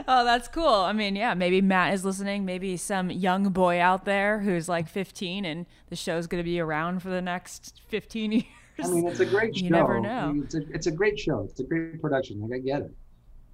that's 0.07 0.47
cool. 0.47 0.67
I 0.67 0.93
mean, 0.93 1.15
yeah, 1.15 1.33
maybe 1.33 1.61
Matt 1.61 1.93
is 1.93 2.05
listening. 2.05 2.45
Maybe 2.45 2.77
some 2.77 3.09
young 3.09 3.49
boy 3.49 3.79
out 3.79 4.05
there 4.05 4.39
who's 4.39 4.69
like 4.69 4.87
15 4.87 5.45
and 5.45 5.65
the 5.89 5.95
show's 5.95 6.27
going 6.27 6.43
to 6.43 6.45
be 6.45 6.59
around 6.59 7.01
for 7.01 7.09
the 7.09 7.21
next 7.21 7.81
15 7.87 8.31
years. 8.31 8.45
I 8.83 8.87
mean, 8.87 9.07
it's 9.07 9.19
a 9.19 9.25
great 9.25 9.57
show. 9.57 9.65
You 9.65 9.71
never 9.71 9.97
I 9.97 10.01
know. 10.01 10.33
mean, 10.33 10.43
It's 10.43 10.55
a, 10.55 10.61
it's 10.71 10.87
a 10.87 10.91
great 10.91 11.19
show. 11.19 11.41
It's 11.49 11.59
a 11.59 11.63
great 11.63 12.01
production. 12.01 12.39
Like 12.41 12.51
I 12.53 12.59
get 12.59 12.81
it. 12.81 12.93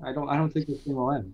I 0.03 0.11
don't 0.11 0.27
I 0.27 0.35
don't 0.35 0.51
think 0.51 0.67
this 0.67 0.81
thing 0.81 0.95
will 0.95 1.11
end. 1.11 1.33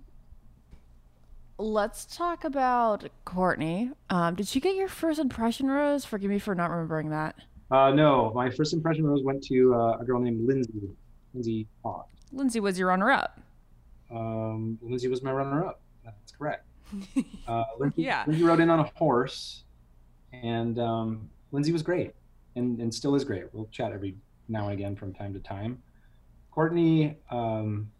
Let's 1.57 2.05
talk 2.05 2.45
about 2.45 3.09
Courtney. 3.25 3.91
Um, 4.09 4.35
did 4.35 4.47
she 4.47 4.61
get 4.61 4.75
your 4.75 4.87
first 4.87 5.19
impression, 5.19 5.67
Rose? 5.67 6.05
Forgive 6.05 6.29
me 6.29 6.39
for 6.39 6.55
not 6.55 6.69
remembering 6.69 7.09
that. 7.09 7.35
Uh, 7.71 7.91
no, 7.91 8.31
my 8.33 8.49
first 8.49 8.73
impression 8.73 9.05
rose 9.05 9.23
went 9.23 9.43
to 9.43 9.75
uh, 9.75 9.97
a 9.99 10.05
girl 10.05 10.19
named 10.19 10.47
Lindsay. 10.47 10.89
Lindsay 11.33 11.67
Hawk. 11.83 12.07
Lindsay 12.31 12.59
was 12.59 12.77
your 12.77 12.87
runner 12.89 13.11
up. 13.11 13.39
Um, 14.11 14.77
Lindsay 14.81 15.07
was 15.07 15.21
my 15.21 15.31
runner-up. 15.31 15.81
That's 16.03 16.31
correct. 16.31 16.65
Uh, 17.47 17.63
Lindsay, 17.79 18.03
Yeah. 18.03 18.23
Lindsay 18.27 18.43
rode 18.43 18.59
in 18.59 18.69
on 18.69 18.79
a 18.79 18.91
horse, 18.95 19.63
and 20.33 20.79
um, 20.79 21.29
Lindsay 21.51 21.71
was 21.71 21.81
great, 21.83 22.13
and, 22.55 22.79
and 22.79 22.93
still 22.93 23.15
is 23.15 23.23
great. 23.23 23.45
We'll 23.53 23.67
chat 23.71 23.91
every 23.91 24.15
now 24.47 24.65
and 24.65 24.73
again 24.73 24.95
from 24.95 25.13
time 25.13 25.33
to 25.33 25.39
time. 25.39 25.81
Courtney, 26.51 27.17
um, 27.31 27.91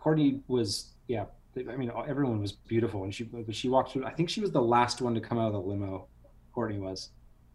Courtney 0.00 0.40
was 0.48 0.92
yeah. 1.08 1.26
I 1.56 1.76
mean, 1.76 1.90
everyone 2.08 2.40
was 2.40 2.52
beautiful, 2.52 3.02
and 3.04 3.12
she 3.14 3.24
but 3.24 3.52
she 3.54 3.68
walked 3.68 3.92
through. 3.92 4.04
I 4.04 4.12
think 4.12 4.28
she 4.28 4.40
was 4.40 4.50
the 4.52 4.62
last 4.62 5.00
one 5.00 5.14
to 5.14 5.20
come 5.20 5.38
out 5.38 5.48
of 5.48 5.52
the 5.54 5.60
limo. 5.60 6.06
Courtney 6.52 6.78
was, 6.78 7.10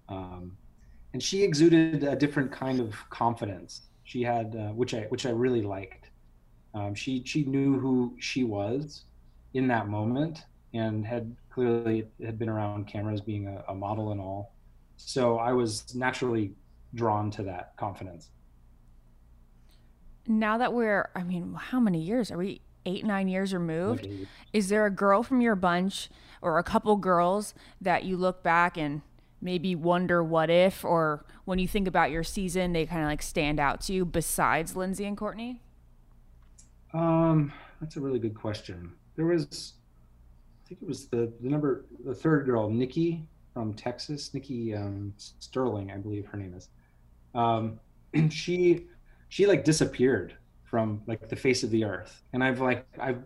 um, 0.09 0.57
and 1.13 1.21
she 1.23 1.43
exuded 1.43 2.03
a 2.03 2.15
different 2.15 2.51
kind 2.51 2.79
of 2.81 2.93
confidence. 3.09 3.83
She 4.03 4.21
had, 4.21 4.55
uh, 4.55 4.73
which 4.73 4.93
I 4.93 5.01
which 5.09 5.25
I 5.25 5.29
really 5.29 5.61
liked. 5.61 6.09
Um, 6.73 6.95
she 6.95 7.23
she 7.25 7.43
knew 7.45 7.79
who 7.79 8.15
she 8.19 8.43
was 8.43 9.03
in 9.53 9.67
that 9.67 9.87
moment, 9.87 10.45
and 10.73 11.05
had 11.05 11.35
clearly 11.49 12.07
had 12.23 12.37
been 12.39 12.49
around 12.49 12.87
cameras, 12.87 13.21
being 13.21 13.47
a, 13.47 13.63
a 13.69 13.75
model 13.75 14.11
and 14.11 14.19
all. 14.19 14.53
So 14.97 15.37
I 15.37 15.53
was 15.53 15.93
naturally 15.95 16.53
drawn 16.93 17.31
to 17.31 17.43
that 17.43 17.75
confidence. 17.77 18.29
Now 20.27 20.57
that 20.57 20.73
we're, 20.73 21.09
I 21.15 21.23
mean, 21.23 21.53
how 21.53 21.79
many 21.79 22.01
years? 22.01 22.31
Are 22.31 22.37
we 22.37 22.61
eight, 22.85 23.05
nine 23.05 23.27
years 23.27 23.53
removed? 23.53 24.07
Is 24.53 24.69
there 24.69 24.85
a 24.85 24.91
girl 24.91 25.23
from 25.23 25.41
your 25.41 25.55
bunch 25.55 26.09
or 26.41 26.57
a 26.57 26.63
couple 26.63 26.95
girls 26.95 27.53
that 27.81 28.03
you 28.03 28.17
look 28.17 28.43
back 28.43 28.77
and 28.77 29.01
maybe 29.43 29.75
wonder 29.75 30.23
what 30.23 30.49
if, 30.49 30.83
or 30.83 31.25
when 31.45 31.59
you 31.59 31.67
think 31.67 31.87
about 31.87 32.11
your 32.11 32.23
season, 32.23 32.73
they 32.73 32.85
kind 32.85 33.01
of 33.01 33.07
like 33.07 33.21
stand 33.21 33.59
out 33.59 33.81
to 33.81 33.93
you 33.93 34.05
besides 34.05 34.75
Lindsay 34.75 35.05
and 35.05 35.17
Courtney? 35.17 35.61
Um, 36.93 37.51
that's 37.81 37.97
a 37.97 38.01
really 38.01 38.19
good 38.19 38.35
question. 38.35 38.93
There 39.15 39.25
was, 39.25 39.73
I 40.63 40.69
think 40.69 40.81
it 40.81 40.87
was 40.87 41.07
the 41.07 41.31
the 41.41 41.49
number 41.49 41.85
the 42.05 42.15
third 42.15 42.45
girl, 42.45 42.69
Nikki 42.69 43.27
from 43.53 43.73
Texas, 43.73 44.33
Nikki 44.33 44.73
um, 44.73 45.13
Sterling, 45.17 45.91
I 45.91 45.97
believe 45.97 46.25
her 46.27 46.37
name 46.37 46.53
is. 46.55 46.69
Um, 47.35 47.79
she 48.29 48.87
she 49.29 49.45
like 49.45 49.63
disappeared 49.63 50.35
from 50.63 51.01
like 51.05 51.29
the 51.29 51.35
face 51.35 51.63
of 51.63 51.69
the 51.69 51.83
earth, 51.83 52.23
and 52.33 52.43
I've 52.43 52.61
like 52.61 52.85
I've 52.99 53.23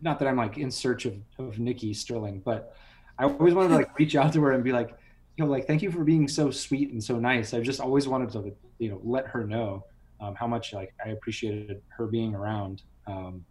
not 0.00 0.18
that 0.20 0.28
I'm 0.28 0.36
like 0.36 0.58
in 0.58 0.70
search 0.70 1.04
of 1.04 1.14
of 1.38 1.58
Nikki 1.58 1.92
Sterling, 1.92 2.40
but 2.44 2.74
I 3.18 3.24
always 3.24 3.54
wanted 3.54 3.70
to 3.70 3.76
like 3.76 3.98
reach 3.98 4.16
out 4.16 4.32
to 4.34 4.40
her 4.42 4.52
and 4.52 4.62
be 4.62 4.72
like, 4.72 4.96
you 5.38 5.44
know, 5.44 5.50
like 5.50 5.66
thank 5.66 5.82
you 5.82 5.90
for 5.92 6.02
being 6.02 6.26
so 6.26 6.50
sweet 6.50 6.90
and 6.90 7.02
so 7.02 7.18
nice. 7.18 7.54
I've 7.54 7.62
just 7.62 7.80
always 7.80 8.08
wanted 8.08 8.30
to 8.30 8.52
you 8.78 8.90
know 8.90 9.00
let 9.04 9.26
her 9.28 9.46
know 9.46 9.84
um, 10.20 10.34
how 10.34 10.48
much 10.48 10.72
like 10.72 10.92
I 11.04 11.10
appreciated 11.10 11.80
her 11.90 12.06
being 12.06 12.34
around. 12.34 12.82
Um, 13.06 13.44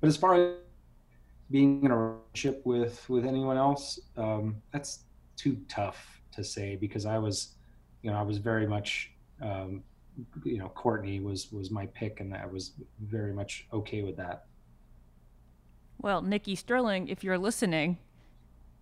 but 0.00 0.08
as 0.08 0.16
far 0.16 0.34
as 0.34 0.54
being 1.50 1.84
in 1.84 1.90
a 1.90 1.96
relationship 1.96 2.62
with 2.64 3.08
with 3.10 3.26
anyone 3.26 3.58
else, 3.58 4.00
um, 4.16 4.56
that's 4.72 5.00
too 5.36 5.58
tough 5.68 6.22
to 6.32 6.42
say 6.42 6.74
because 6.74 7.04
I 7.04 7.18
was, 7.18 7.52
you 8.02 8.10
know, 8.10 8.16
I 8.16 8.22
was 8.22 8.38
very 8.38 8.66
much, 8.66 9.10
um, 9.42 9.82
you 10.42 10.56
know, 10.56 10.70
Courtney 10.70 11.20
was 11.20 11.52
was 11.52 11.70
my 11.70 11.84
pick, 11.86 12.20
and 12.20 12.34
I 12.34 12.46
was 12.46 12.72
very 12.98 13.34
much 13.34 13.66
okay 13.74 14.02
with 14.02 14.16
that. 14.16 14.46
Well, 15.98 16.22
Nikki 16.22 16.54
Sterling, 16.54 17.08
if 17.08 17.22
you're 17.22 17.38
listening, 17.38 17.98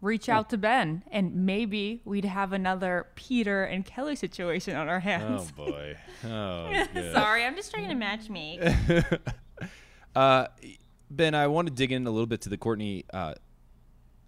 reach 0.05 0.29
out 0.29 0.51
to 0.51 0.59
Ben 0.59 1.03
and 1.11 1.35
maybe 1.47 2.03
we'd 2.05 2.27
have 2.27 2.53
another 2.53 3.07
Peter 3.15 3.65
and 3.65 3.85
Kelly 3.87 4.15
situation 4.15 4.77
on 4.77 4.89
our 4.89 5.01
hands. 5.01 5.53
Oh 5.59 5.65
boy. 5.65 5.97
Oh. 6.25 6.71
Sorry, 7.13 7.45
I'm 7.45 7.57
just 7.57 7.73
trying 7.73 7.89
to 7.89 7.95
match 7.95 8.29
me. 8.29 8.61
uh, 10.15 10.47
Ben, 11.11 11.35
I 11.35 11.47
want 11.47 11.69
to 11.69 11.75
dig 11.75 11.91
in 11.91 12.07
a 12.07 12.11
little 12.11 12.27
bit 12.27 12.43
to 12.43 12.51
the 12.51 12.59
Courtney 12.59 13.05
uh, 13.13 13.35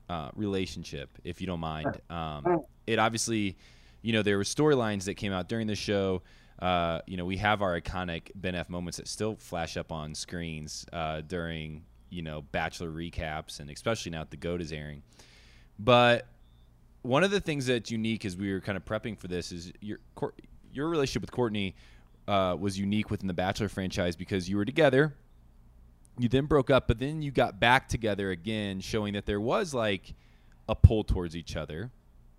uh, 0.08 0.30
relationship, 0.34 1.10
if 1.24 1.40
you 1.40 1.46
don't 1.46 1.60
mind. 1.60 2.00
Um, 2.08 2.62
it 2.86 2.98
obviously, 2.98 3.58
you 4.00 4.12
know, 4.14 4.22
there 4.22 4.38
were 4.38 4.44
storylines 4.44 5.04
that 5.04 5.14
came 5.14 5.32
out 5.32 5.48
during 5.48 5.66
the 5.66 5.74
show. 5.74 6.22
Uh, 6.58 7.00
you 7.06 7.18
know, 7.18 7.26
we 7.26 7.36
have 7.36 7.60
our 7.60 7.78
iconic 7.78 8.30
Ben 8.34 8.54
F 8.54 8.70
moments 8.70 8.96
that 8.96 9.08
still 9.08 9.36
flash 9.36 9.76
up 9.76 9.92
on 9.92 10.14
screens 10.14 10.86
uh, 10.92 11.20
during, 11.20 11.84
you 12.08 12.22
know, 12.22 12.40
Bachelor 12.40 12.90
recaps, 12.90 13.60
and 13.60 13.70
especially 13.70 14.10
now 14.10 14.20
that 14.20 14.30
the 14.30 14.38
GOAT 14.38 14.62
is 14.62 14.72
airing. 14.72 15.02
But 15.78 16.26
one 17.02 17.22
of 17.24 17.30
the 17.30 17.40
things 17.40 17.66
that's 17.66 17.90
unique 17.90 18.24
as 18.24 18.36
we 18.36 18.52
were 18.52 18.60
kind 18.60 18.76
of 18.76 18.84
prepping 18.84 19.18
for 19.18 19.28
this 19.28 19.52
is 19.52 19.72
your 19.80 19.98
your 20.72 20.88
relationship 20.88 21.22
with 21.22 21.32
Courtney 21.32 21.74
uh, 22.28 22.56
was 22.58 22.78
unique 22.78 23.10
within 23.10 23.28
the 23.28 23.34
Bachelor 23.34 23.68
franchise 23.68 24.16
because 24.16 24.48
you 24.48 24.56
were 24.56 24.64
together. 24.64 25.14
You 26.18 26.28
then 26.28 26.46
broke 26.46 26.70
up, 26.70 26.88
but 26.88 26.98
then 26.98 27.22
you 27.22 27.30
got 27.30 27.60
back 27.60 27.88
together 27.88 28.30
again, 28.30 28.80
showing 28.80 29.14
that 29.14 29.26
there 29.26 29.40
was 29.40 29.74
like 29.74 30.14
a 30.68 30.74
pull 30.74 31.04
towards 31.04 31.36
each 31.36 31.56
other. 31.56 31.90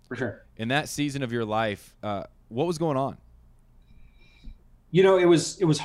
For 0.08 0.16
sure. 0.16 0.46
In 0.56 0.68
that 0.68 0.88
season 0.88 1.22
of 1.22 1.32
your 1.32 1.44
life, 1.44 1.94
uh, 2.02 2.24
what 2.48 2.66
was 2.66 2.78
going 2.78 2.96
on? 2.96 3.18
You 4.90 5.02
know, 5.02 5.18
it 5.18 5.26
was 5.26 5.58
it 5.60 5.64
was 5.64 5.80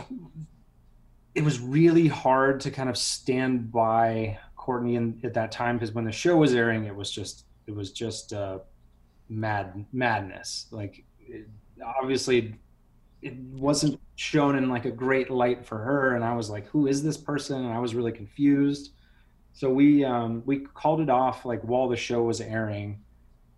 it 1.35 1.43
was 1.43 1.59
really 1.59 2.07
hard 2.07 2.61
to 2.61 2.71
kind 2.71 2.89
of 2.89 2.97
stand 2.97 3.71
by 3.71 4.39
Courtney 4.63 4.95
in, 4.95 5.19
at 5.25 5.33
that 5.33 5.51
time 5.51 5.75
because 5.75 5.91
when 5.91 6.05
the 6.05 6.11
show 6.11 6.37
was 6.37 6.53
airing, 6.53 6.85
it 6.85 6.95
was 6.95 7.11
just 7.11 7.45
it 7.67 7.75
was 7.75 7.91
just 7.91 8.31
uh, 8.31 8.59
mad 9.27 9.85
madness. 9.91 10.67
Like 10.71 11.03
it, 11.19 11.49
obviously 12.01 12.55
it 13.21 13.35
wasn't 13.37 13.99
shown 14.15 14.55
in 14.55 14.69
like 14.69 14.85
a 14.85 14.91
great 14.91 15.29
light 15.29 15.65
for 15.65 15.77
her 15.77 16.15
and 16.15 16.23
i 16.23 16.35
was 16.35 16.49
like 16.49 16.67
who 16.67 16.87
is 16.87 17.03
this 17.03 17.17
person? 17.17 17.65
And 17.65 17.73
i 17.73 17.79
was 17.79 17.93
really 17.93 18.13
confused. 18.13 18.93
So 19.51 19.69
we 19.69 20.05
um, 20.05 20.41
we 20.45 20.59
called 20.59 21.01
it 21.01 21.09
off 21.09 21.43
like 21.43 21.61
while 21.61 21.89
the 21.89 21.97
show 21.97 22.23
was 22.23 22.39
airing 22.39 23.01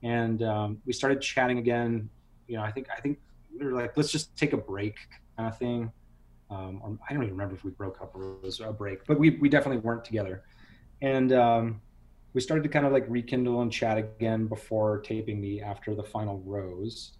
and 0.01 0.41
um, 0.41 0.79
we 0.85 0.91
started 0.91 1.21
chatting 1.21 1.59
again. 1.59 2.09
You 2.47 2.57
know 2.57 2.63
i 2.63 2.71
think 2.71 2.87
i 2.95 2.99
think 2.99 3.19
we 3.59 3.63
were 3.63 3.73
like 3.73 3.95
let's 3.95 4.11
just 4.11 4.35
take 4.35 4.53
a 4.53 4.57
break 4.73 4.95
kind 5.37 5.49
of 5.49 5.57
thing. 5.57 5.91
Um, 6.49 6.79
or 6.83 6.97
i 7.07 7.13
don't 7.13 7.23
even 7.23 7.35
remember 7.35 7.55
if 7.55 7.63
we 7.63 7.71
broke 7.71 8.01
up 8.01 8.15
or 8.15 8.37
it 8.37 8.43
was 8.43 8.59
a 8.59 8.71
break 8.71 9.05
but 9.07 9.19
we, 9.19 9.31
we 9.41 9.49
definitely 9.49 9.81
weren't 9.81 10.05
together 10.05 10.43
and 11.01 11.33
um, 11.33 11.81
we 12.33 12.41
started 12.41 12.63
to 12.63 12.69
kind 12.69 12.85
of 12.85 12.91
like 12.91 13.05
rekindle 13.07 13.61
and 13.61 13.71
chat 13.71 13.97
again 13.97 14.47
before 14.47 14.99
taping 14.99 15.41
the 15.41 15.61
after 15.61 15.95
the 15.95 16.03
final 16.03 16.41
rose. 16.45 17.13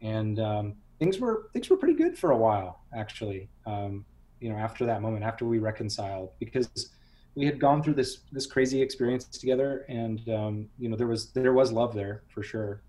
And 0.00 0.38
um, 0.38 0.76
things 0.98 1.18
were 1.18 1.48
things 1.52 1.68
were 1.68 1.76
pretty 1.76 1.94
good 1.94 2.16
for 2.16 2.30
a 2.30 2.36
while 2.36 2.80
actually 2.96 3.48
um, 3.66 4.04
you 4.40 4.50
know 4.50 4.56
after 4.56 4.86
that 4.86 5.02
moment 5.02 5.24
after 5.24 5.44
we 5.44 5.58
reconciled 5.58 6.30
because 6.38 6.90
we 7.34 7.44
had 7.44 7.60
gone 7.60 7.82
through 7.82 7.94
this 7.94 8.20
this 8.32 8.46
crazy 8.46 8.80
experience 8.80 9.24
together 9.24 9.84
and 9.88 10.28
um, 10.30 10.68
you 10.78 10.88
know 10.88 10.96
there 10.96 11.06
was 11.06 11.30
there 11.32 11.52
was 11.52 11.72
love 11.72 11.94
there 11.94 12.22
for 12.28 12.42
sure. 12.42 12.82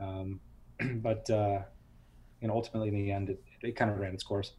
Um, 0.00 0.40
but 0.96 1.28
uh, 1.30 1.60
know 2.42 2.54
ultimately 2.54 2.88
in 2.88 2.94
the 2.94 3.10
end 3.10 3.30
it, 3.30 3.42
it 3.62 3.76
kind 3.76 3.90
of 3.90 3.98
ran 3.98 4.14
its 4.14 4.22
course 4.22 4.52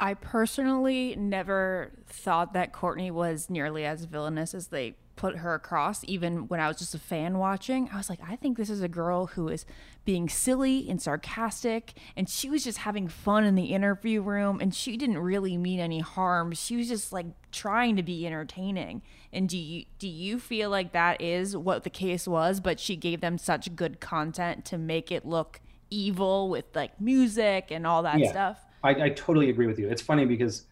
I 0.00 0.14
personally 0.14 1.16
never 1.16 1.92
thought 2.06 2.52
that 2.52 2.72
Courtney 2.72 3.10
was 3.10 3.50
nearly 3.50 3.84
as 3.84 4.04
villainous 4.04 4.54
as 4.54 4.68
they 4.68 4.94
put 5.18 5.38
her 5.38 5.52
across, 5.52 6.04
even 6.06 6.46
when 6.46 6.60
I 6.60 6.68
was 6.68 6.78
just 6.78 6.94
a 6.94 6.98
fan 6.98 7.38
watching. 7.38 7.90
I 7.92 7.96
was 7.96 8.08
like, 8.08 8.20
I 8.26 8.36
think 8.36 8.56
this 8.56 8.70
is 8.70 8.80
a 8.80 8.88
girl 8.88 9.26
who 9.26 9.48
is 9.48 9.66
being 10.04 10.28
silly 10.28 10.88
and 10.88 11.02
sarcastic, 11.02 11.94
and 12.16 12.28
she 12.28 12.48
was 12.48 12.62
just 12.62 12.78
having 12.78 13.08
fun 13.08 13.44
in 13.44 13.56
the 13.56 13.66
interview 13.74 14.22
room, 14.22 14.60
and 14.60 14.72
she 14.72 14.96
didn't 14.96 15.18
really 15.18 15.56
mean 15.56 15.80
any 15.80 15.98
harm. 15.98 16.52
She 16.52 16.76
was 16.76 16.86
just 16.86 17.12
like 17.12 17.26
trying 17.50 17.96
to 17.96 18.02
be 18.04 18.26
entertaining. 18.26 19.02
And 19.32 19.48
do 19.48 19.58
you 19.58 19.84
do 19.98 20.08
you 20.08 20.38
feel 20.38 20.70
like 20.70 20.92
that 20.92 21.20
is 21.20 21.56
what 21.56 21.82
the 21.82 21.90
case 21.90 22.28
was? 22.28 22.60
But 22.60 22.78
she 22.78 22.94
gave 22.94 23.20
them 23.20 23.36
such 23.36 23.74
good 23.74 24.00
content 24.00 24.64
to 24.66 24.78
make 24.78 25.10
it 25.10 25.26
look 25.26 25.60
evil 25.90 26.48
with 26.48 26.64
like 26.74 27.00
music 27.00 27.68
and 27.70 27.86
all 27.86 28.04
that 28.04 28.20
yeah. 28.20 28.30
stuff. 28.30 28.64
I, 28.82 28.90
I 28.90 29.08
totally 29.10 29.50
agree 29.50 29.66
with 29.66 29.78
you. 29.78 29.88
It's 29.88 30.02
funny 30.02 30.24
because, 30.24 30.66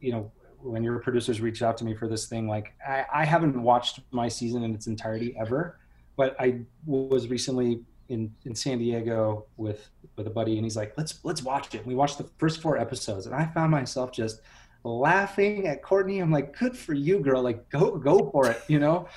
you 0.00 0.12
know, 0.12 0.30
when 0.60 0.82
your 0.82 0.98
producers 1.00 1.40
reached 1.40 1.62
out 1.62 1.76
to 1.78 1.84
me 1.84 1.94
for 1.94 2.08
this 2.08 2.26
thing, 2.26 2.46
like 2.48 2.72
I, 2.86 3.04
I 3.12 3.24
haven't 3.24 3.60
watched 3.60 4.00
my 4.10 4.28
season 4.28 4.62
in 4.62 4.74
its 4.74 4.86
entirety 4.86 5.34
ever, 5.38 5.78
but 6.16 6.36
I 6.40 6.60
was 6.86 7.28
recently 7.28 7.80
in, 8.08 8.34
in 8.44 8.54
San 8.54 8.78
Diego 8.78 9.46
with 9.56 9.88
with 10.16 10.26
a 10.26 10.30
buddy, 10.30 10.56
and 10.56 10.64
he's 10.64 10.76
like, 10.76 10.92
"Let's 10.96 11.20
let's 11.24 11.42
watch 11.42 11.74
it." 11.74 11.78
And 11.78 11.86
we 11.86 11.94
watched 11.94 12.18
the 12.18 12.28
first 12.38 12.60
four 12.60 12.76
episodes, 12.78 13.26
and 13.26 13.34
I 13.34 13.46
found 13.46 13.70
myself 13.70 14.12
just 14.12 14.42
laughing 14.84 15.66
at 15.66 15.82
Courtney. 15.82 16.18
I'm 16.18 16.30
like, 16.30 16.56
"Good 16.58 16.76
for 16.76 16.92
you, 16.92 17.20
girl! 17.20 17.42
Like, 17.42 17.68
go 17.70 17.96
go 17.96 18.30
for 18.30 18.50
it!" 18.50 18.62
You 18.68 18.78
know? 18.78 19.08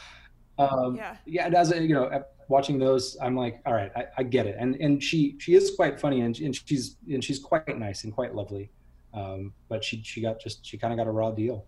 Um, 0.58 0.96
yeah. 0.96 1.18
Yeah. 1.26 1.48
As 1.48 1.72
a, 1.72 1.82
you 1.82 1.94
know, 1.94 2.24
watching 2.48 2.80
those, 2.80 3.18
I'm 3.22 3.36
like, 3.36 3.62
all 3.66 3.74
right, 3.74 3.92
I, 3.96 4.06
I, 4.18 4.24
get 4.24 4.46
it. 4.46 4.56
And 4.60 4.76
and 4.76 5.02
she 5.02 5.36
she 5.40 5.56
is 5.56 5.76
quite 5.76 6.00
funny 6.00 6.22
and, 6.22 6.38
and 6.40 6.56
she's 6.56 6.98
and 7.10 7.24
she's 7.24 7.40
quite 7.40 7.78
nice 7.78 8.04
and 8.04 8.14
quite 8.14 8.36
lovely. 8.36 8.72
Um, 9.14 9.54
but 9.70 9.84
she 9.84 10.02
she 10.04 10.22
got 10.22 10.40
just 10.40 10.66
she 10.66 10.78
kind 10.78 10.94
of 10.94 10.98
got 10.98 11.08
a 11.08 11.12
raw 11.12 11.32
deal. 11.32 11.66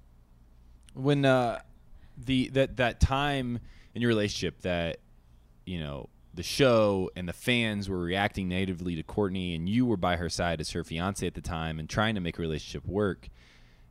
When 0.94 1.26
uh, 1.26 1.60
the 2.18 2.50
that 2.50 2.78
that 2.78 3.00
time 3.00 3.60
in 3.96 4.02
your 4.02 4.10
relationship 4.10 4.62
that 4.62 4.98
you 5.66 5.80
know 5.80 6.10
the 6.34 6.44
show 6.44 7.10
and 7.16 7.28
the 7.28 7.34
fans 7.34 7.90
were 7.90 8.00
reacting 8.00 8.48
negatively 8.48 8.96
to 8.96 9.04
Courtney 9.04 9.56
and 9.56 9.68
you 9.68 9.86
were 9.86 9.98
by 9.98 10.18
her 10.18 10.30
side 10.30 10.62
as 10.62 10.72
her 10.72 10.84
fiance 10.84 11.26
at 11.26 11.34
the 11.34 11.42
time 11.42 11.80
and 11.80 11.90
trying 11.90 12.14
to 12.14 12.22
make 12.22 12.38
a 12.38 12.42
relationship 12.42 12.86
work. 12.88 13.30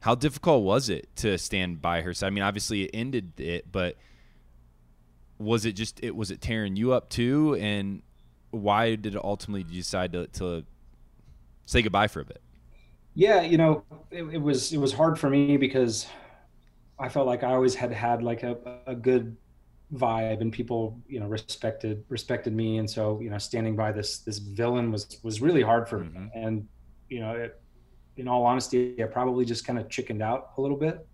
How 0.01 0.15
difficult 0.15 0.63
was 0.63 0.89
it 0.89 1.09
to 1.17 1.39
stand 1.39 1.83
by 1.83 2.03
her 2.03 2.15
side? 2.15 2.29
I 2.29 2.31
mean, 2.31 2.45
obviously 2.45 2.85
it 2.85 2.91
ended 2.95 3.41
it, 3.41 3.73
but 3.73 3.97
was 5.39 5.65
it 5.65 5.73
just 5.73 6.03
it 6.03 6.15
was 6.15 6.31
it 6.31 6.41
tearing 6.41 6.77
you 6.77 6.93
up 6.93 7.09
too? 7.09 7.57
And 7.61 8.03
why 8.51 8.95
did 8.95 9.15
it 9.15 9.25
ultimately 9.25 9.65
decide 9.65 10.13
to, 10.13 10.27
to 10.29 10.65
say 11.67 11.83
goodbye 11.83 12.09
for 12.09 12.21
a 12.21 12.25
bit? 12.25 12.41
Yeah 13.15 13.43
you 13.43 13.57
know 13.57 13.85
it, 14.11 14.23
it, 14.25 14.43
was 14.43 14.73
it 14.73 14.79
was 14.79 14.93
hard 14.93 15.19
for 15.19 15.31
me 15.31 15.57
because 15.57 16.07
i 16.99 17.09
felt 17.09 17.27
like 17.27 17.43
i 17.43 17.53
always 17.53 17.75
had 17.75 17.91
had 17.91 18.23
like 18.23 18.43
a, 18.43 18.59
a 18.87 18.95
good 18.95 19.35
vibe 19.95 20.41
and 20.41 20.53
people 20.53 21.01
you 21.09 21.21
know 21.21 21.27
respected 21.27 22.05
respected 22.09 22.53
me. 22.53 22.79
And 22.79 22.91
so 22.91 23.21
you 23.21 23.31
know 23.31 23.39
standing 23.39 23.77
by 23.77 23.93
this 23.93 24.19
this 24.19 24.39
villain 24.39 24.91
was 24.91 25.19
was 25.23 25.41
really 25.41 25.63
hard 25.63 25.89
for 25.89 26.01
mm-hmm. 26.01 26.25
me 26.25 26.31
and 26.35 26.69
you 27.09 27.21
know 27.21 27.33
it, 27.33 27.61
in 28.17 28.29
all 28.29 28.45
honesty 28.45 29.03
i 29.03 29.07
probably 29.07 29.45
just 29.45 29.67
kind 29.67 29.79
of 29.79 29.89
chickened 29.89 30.23
out 30.23 30.51
a 30.57 30.61
little 30.61 30.77
bit. 30.77 31.07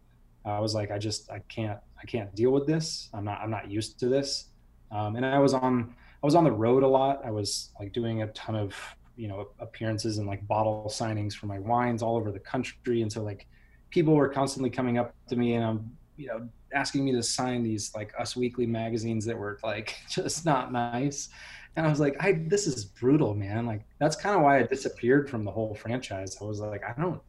I 0.45 0.59
was 0.59 0.75
like 0.75 0.91
i 0.91 0.99
just 0.99 1.31
i 1.31 1.41
can't 1.49 1.79
I 2.03 2.07
can't 2.07 2.35
deal 2.35 2.51
with 2.51 2.67
this. 2.67 3.09
I'm 3.15 3.25
not 3.25 3.41
I'm 3.41 3.51
not 3.51 3.71
used 3.71 3.99
to 4.01 4.09
this. 4.09 4.49
Um, 4.91 5.17
and 5.17 5.25
I 5.25 5.39
was 5.39 5.55
on 5.55 5.95
I 6.23 6.27
was 6.27 6.35
on 6.35 6.45
the 6.45 6.53
road 6.53 6.83
a 6.83 6.89
lot. 6.89 7.21
I 7.25 7.31
was 7.31 7.71
like 7.79 7.93
doing 7.93 8.23
a 8.23 8.27
ton 8.29 8.57
of 8.57 8.75
you 9.17 9.29
know 9.29 9.49
appearances 9.61 10.19
and 10.19 10.27
like 10.27 10.47
bottle 10.47 10.91
signings 10.91 11.35
for 11.35 11.47
my 11.47 11.59
wines 11.59 12.03
all 12.03 12.17
over 12.17 12.33
the 12.33 12.41
country. 12.41 13.03
And 13.03 13.13
so 13.13 13.23
like 13.23 13.47
people 13.91 14.15
were 14.15 14.29
constantly 14.29 14.71
coming 14.71 14.99
up 14.99 15.15
to 15.29 15.37
me 15.37 15.55
and 15.55 15.65
I'm 15.65 15.97
you 16.17 16.29
know 16.29 16.49
asking 16.75 17.05
me 17.05 17.13
to 17.13 17.23
sign 17.23 17.63
these 17.63 17.95
like 17.95 18.13
Us 18.19 18.37
Weekly 18.37 18.67
magazines 18.67 19.25
that 19.27 19.37
were 19.37 19.59
like 19.63 19.97
just 20.11 20.45
not 20.45 20.73
nice. 20.73 21.29
And 21.75 21.87
I 21.87 21.89
was 21.89 22.01
like, 22.01 22.17
I 22.21 22.33
this 22.47 22.67
is 22.67 22.85
brutal, 22.85 23.35
man. 23.35 23.67
Like 23.67 23.83
that's 23.99 24.17
kind 24.17 24.37
of 24.37 24.43
why 24.43 24.59
I 24.59 24.63
disappeared 24.65 25.31
from 25.31 25.45
the 25.45 25.51
whole 25.51 25.75
franchise. 25.75 26.37
I 26.41 26.45
was 26.45 26.61
like, 26.61 26.83
I 26.85 27.01
don't 27.01 27.21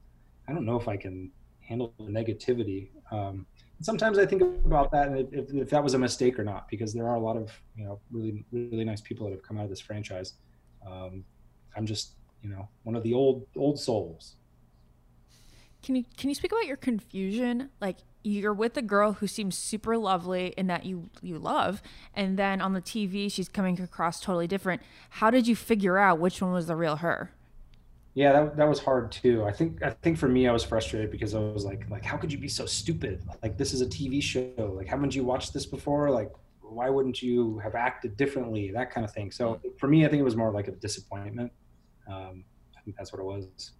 I 0.47 0.53
don't 0.53 0.65
know 0.65 0.79
if 0.79 0.87
I 0.87 0.97
can 0.97 1.31
handle 1.61 1.93
the 1.97 2.11
negativity. 2.11 2.89
Um, 3.11 3.45
sometimes 3.81 4.17
I 4.17 4.25
think 4.25 4.41
about 4.41 4.91
that 4.91 5.07
and 5.07 5.33
if, 5.33 5.53
if, 5.53 5.69
that 5.69 5.83
was 5.83 5.93
a 5.93 5.99
mistake 5.99 6.39
or 6.39 6.43
not, 6.43 6.67
because 6.69 6.93
there 6.93 7.07
are 7.07 7.15
a 7.15 7.19
lot 7.19 7.37
of 7.37 7.51
you 7.75 7.85
know 7.85 7.99
really 8.11 8.45
really 8.51 8.85
nice 8.85 9.01
people 9.01 9.27
that 9.27 9.33
have 9.33 9.43
come 9.43 9.57
out 9.57 9.63
of 9.63 9.69
this 9.69 9.81
franchise. 9.81 10.33
Um, 10.85 11.23
I'm 11.75 11.85
just 11.85 12.13
you 12.41 12.49
know 12.49 12.67
one 12.83 12.95
of 12.95 13.03
the 13.03 13.13
old 13.13 13.45
old 13.55 13.79
souls. 13.79 14.35
Can 15.81 15.95
you 15.95 16.05
can 16.17 16.29
you 16.29 16.35
speak 16.35 16.51
about 16.51 16.65
your 16.65 16.77
confusion? 16.77 17.69
Like 17.81 17.97
you're 18.23 18.53
with 18.53 18.77
a 18.77 18.81
girl 18.81 19.13
who 19.13 19.27
seems 19.27 19.57
super 19.57 19.97
lovely 19.97 20.53
and 20.57 20.69
that 20.69 20.85
you 20.85 21.09
you 21.21 21.37
love, 21.37 21.81
and 22.13 22.37
then 22.37 22.61
on 22.61 22.73
the 22.73 22.81
TV 22.81 23.31
she's 23.31 23.49
coming 23.49 23.79
across 23.81 24.21
totally 24.21 24.47
different. 24.47 24.81
How 25.09 25.29
did 25.29 25.47
you 25.47 25.55
figure 25.55 25.97
out 25.97 26.19
which 26.19 26.41
one 26.41 26.53
was 26.53 26.67
the 26.67 26.75
real 26.75 26.97
her? 26.97 27.31
Yeah 28.13 28.31
that, 28.31 28.57
that 28.57 28.67
was 28.69 28.79
hard 28.79 29.11
too. 29.11 29.43
I 29.43 29.51
think 29.51 29.81
i 29.83 29.89
think 29.89 30.17
for 30.17 30.27
me 30.27 30.47
i 30.47 30.51
was 30.51 30.63
frustrated 30.63 31.11
because 31.11 31.33
i 31.33 31.39
was 31.39 31.65
like 31.65 31.89
like 31.89 32.05
how 32.05 32.17
could 32.17 32.31
you 32.31 32.37
be 32.37 32.47
so 32.47 32.65
stupid? 32.65 33.23
Like 33.41 33.57
this 33.57 33.73
is 33.73 33.81
a 33.81 33.87
tv 33.87 34.21
show. 34.21 34.73
Like 34.77 34.87
haven't 34.87 35.15
you 35.15 35.23
watched 35.23 35.53
this 35.53 35.65
before? 35.65 36.09
Like 36.11 36.31
why 36.61 36.89
wouldn't 36.89 37.21
you 37.21 37.59
have 37.59 37.75
acted 37.75 38.17
differently? 38.17 38.71
That 38.71 38.91
kind 38.91 39.05
of 39.05 39.13
thing. 39.13 39.31
So 39.31 39.59
for 39.77 39.87
me 39.87 40.05
i 40.05 40.09
think 40.09 40.19
it 40.19 40.25
was 40.25 40.35
more 40.35 40.51
like 40.51 40.67
a 40.67 40.71
disappointment. 40.71 41.51
Um, 42.07 42.43
i 42.77 42.81
think 42.81 42.97
that's 42.97 43.11
what 43.11 43.19
it 43.19 43.25
was. 43.25 43.71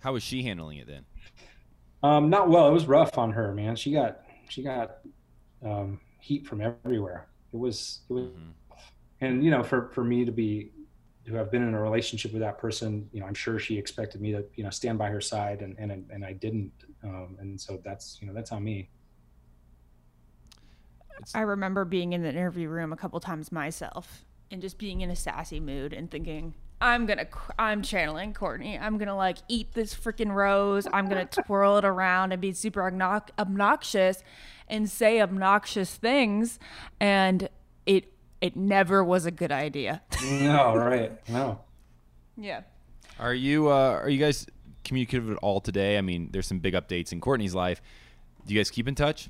How 0.00 0.12
was 0.12 0.22
she 0.22 0.42
handling 0.42 0.78
it 0.78 0.86
then? 0.86 1.04
Um, 2.02 2.30
not 2.30 2.48
well. 2.48 2.68
It 2.68 2.72
was 2.72 2.86
rough 2.86 3.18
on 3.18 3.32
her 3.32 3.52
man. 3.52 3.74
She 3.74 3.92
got 3.92 4.20
she 4.48 4.62
got 4.62 4.98
um, 5.64 6.00
heat 6.20 6.46
from 6.46 6.60
everywhere. 6.60 7.26
It 7.52 7.56
was 7.56 8.00
it 8.08 8.12
was 8.12 8.24
mm-hmm. 8.24 8.50
and 9.20 9.44
you 9.44 9.50
know 9.50 9.62
for 9.62 9.88
for 9.88 10.04
me 10.04 10.24
to 10.24 10.32
be 10.32 10.70
who 11.28 11.36
have 11.36 11.50
been 11.50 11.62
in 11.62 11.74
a 11.74 11.80
relationship 11.80 12.32
with 12.32 12.40
that 12.40 12.58
person, 12.58 13.08
you 13.12 13.20
know, 13.20 13.26
I'm 13.26 13.34
sure 13.34 13.58
she 13.58 13.76
expected 13.76 14.20
me 14.20 14.32
to, 14.32 14.44
you 14.54 14.64
know, 14.64 14.70
stand 14.70 14.98
by 14.98 15.08
her 15.10 15.20
side 15.20 15.60
and, 15.62 15.78
and, 15.78 15.92
and 16.10 16.24
I 16.24 16.32
didn't. 16.32 16.72
Um, 17.04 17.36
and 17.38 17.60
so 17.60 17.80
that's, 17.84 18.18
you 18.20 18.26
know, 18.26 18.32
that's 18.32 18.50
on 18.50 18.64
me. 18.64 18.88
I 21.34 21.40
remember 21.40 21.84
being 21.84 22.12
in 22.12 22.22
the 22.22 22.30
interview 22.30 22.68
room 22.68 22.92
a 22.92 22.96
couple 22.96 23.20
times 23.20 23.52
myself 23.52 24.24
and 24.50 24.62
just 24.62 24.78
being 24.78 25.00
in 25.00 25.10
a 25.10 25.16
sassy 25.16 25.60
mood 25.60 25.92
and 25.92 26.10
thinking, 26.10 26.54
I'm 26.80 27.06
gonna, 27.06 27.26
I'm 27.58 27.82
channeling 27.82 28.34
Courtney. 28.34 28.78
I'm 28.78 28.98
gonna 28.98 29.16
like 29.16 29.38
eat 29.48 29.72
this 29.72 29.94
freaking 29.94 30.32
rose. 30.32 30.86
I'm 30.92 31.08
gonna 31.08 31.26
twirl 31.46 31.78
it 31.78 31.84
around 31.84 32.32
and 32.32 32.40
be 32.40 32.52
super 32.52 32.88
obnox- 32.90 33.30
obnoxious 33.38 34.22
and 34.68 34.88
say 34.88 35.20
obnoxious 35.20 35.96
things. 35.96 36.58
And 37.00 37.48
it, 37.84 38.12
it 38.40 38.56
never 38.56 39.02
was 39.04 39.26
a 39.26 39.30
good 39.30 39.52
idea. 39.52 40.02
No, 40.22 40.74
right. 40.76 41.12
No. 41.28 41.60
yeah. 42.36 42.62
Are 43.18 43.34
you 43.34 43.68
uh, 43.68 44.00
are 44.02 44.08
you 44.08 44.18
guys 44.18 44.46
communicative 44.84 45.30
at 45.30 45.36
all 45.38 45.60
today? 45.60 45.98
I 45.98 46.00
mean, 46.02 46.28
there's 46.32 46.46
some 46.46 46.60
big 46.60 46.74
updates 46.74 47.12
in 47.12 47.20
Courtney's 47.20 47.54
life. 47.54 47.82
Do 48.46 48.54
you 48.54 48.60
guys 48.60 48.70
keep 48.70 48.86
in 48.88 48.94
touch? 48.94 49.28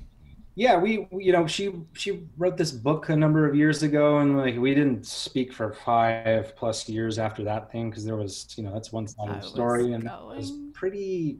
Yeah, 0.55 0.77
we, 0.77 1.07
we- 1.11 1.23
you 1.25 1.31
know, 1.31 1.47
she 1.47 1.71
she 1.93 2.23
wrote 2.37 2.57
this 2.57 2.71
book 2.71 3.09
a 3.09 3.15
number 3.15 3.47
of 3.47 3.55
years 3.55 3.81
ago, 3.81 4.19
and 4.19 4.37
like 4.37 4.57
we 4.57 4.75
didn't 4.75 5.05
speak 5.07 5.53
for 5.53 5.73
five 5.73 6.55
plus 6.55 6.87
years 6.87 7.17
after 7.17 7.43
that 7.45 7.71
thing 7.71 7.89
because 7.89 8.05
there 8.05 8.15
was, 8.17 8.47
you 8.57 8.63
know, 8.63 8.73
that's 8.73 8.91
one 8.91 9.05
I 9.05 9.07
sided 9.07 9.35
was 9.41 9.49
story, 9.51 9.93
and 9.93 10.03
it 10.03 10.11
was 10.25 10.51
pretty 10.73 11.39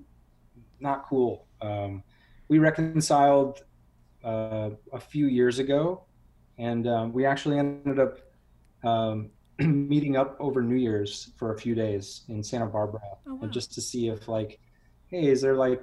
not 0.79 1.05
cool. 1.07 1.45
Um, 1.61 2.01
we 2.47 2.57
reconciled 2.59 3.63
uh, 4.23 4.69
a 4.93 4.99
few 4.99 5.27
years 5.27 5.59
ago, 5.59 6.03
and 6.59 6.87
um, 6.87 7.13
we 7.13 7.25
actually 7.25 7.57
ended 7.57 7.99
up 7.99 8.19
um, 8.83 9.29
meeting 9.59 10.15
up 10.17 10.35
over 10.39 10.61
New 10.61 10.75
Year's 10.75 11.31
for 11.37 11.53
a 11.53 11.57
few 11.57 11.73
days 11.75 12.21
in 12.27 12.43
Santa 12.43 12.65
Barbara, 12.67 13.01
Oh, 13.27 13.35
wow. 13.35 13.39
and 13.43 13.51
just 13.51 13.73
to 13.73 13.81
see 13.81 14.09
if 14.09 14.27
like, 14.27 14.59
hey, 15.07 15.25
is 15.27 15.41
there 15.41 15.55
like, 15.55 15.81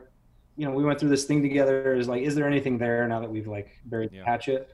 you 0.56 0.64
know, 0.66 0.72
we 0.72 0.84
went 0.84 0.98
through 1.00 1.10
this 1.10 1.24
thing 1.24 1.42
together. 1.42 1.94
Is 1.94 2.08
like, 2.08 2.22
is 2.22 2.34
there 2.34 2.46
anything 2.46 2.78
there 2.78 3.06
now 3.08 3.20
that 3.20 3.30
we've 3.30 3.46
like 3.48 3.68
buried 3.86 4.10
Yeah. 4.12 4.20
the 4.20 4.26
hatchet? 4.26 4.70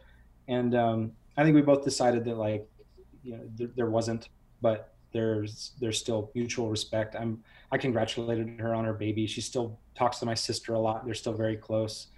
And 0.48 0.74
um, 0.74 1.12
I 1.36 1.42
think 1.44 1.54
we 1.54 1.62
both 1.62 1.82
decided 1.84 2.24
that 2.26 2.36
like, 2.36 2.68
you 3.22 3.32
know, 3.36 3.42
there, 3.56 3.68
there 3.76 3.90
wasn't, 3.90 4.28
but 4.60 4.94
there's 5.12 5.72
there's 5.80 5.98
still 5.98 6.30
mutual 6.34 6.68
respect. 6.70 7.14
I'm 7.16 7.42
I 7.70 7.78
congratulated 7.78 8.58
her 8.60 8.74
on 8.74 8.84
her 8.84 8.92
baby. 8.94 9.26
She 9.26 9.40
still 9.40 9.78
talks 9.94 10.18
to 10.20 10.26
my 10.26 10.34
sister 10.34 10.74
a 10.74 10.78
lot. 10.80 11.04
They're 11.04 11.14
still 11.14 11.34
very 11.34 11.56
close. 11.56 12.08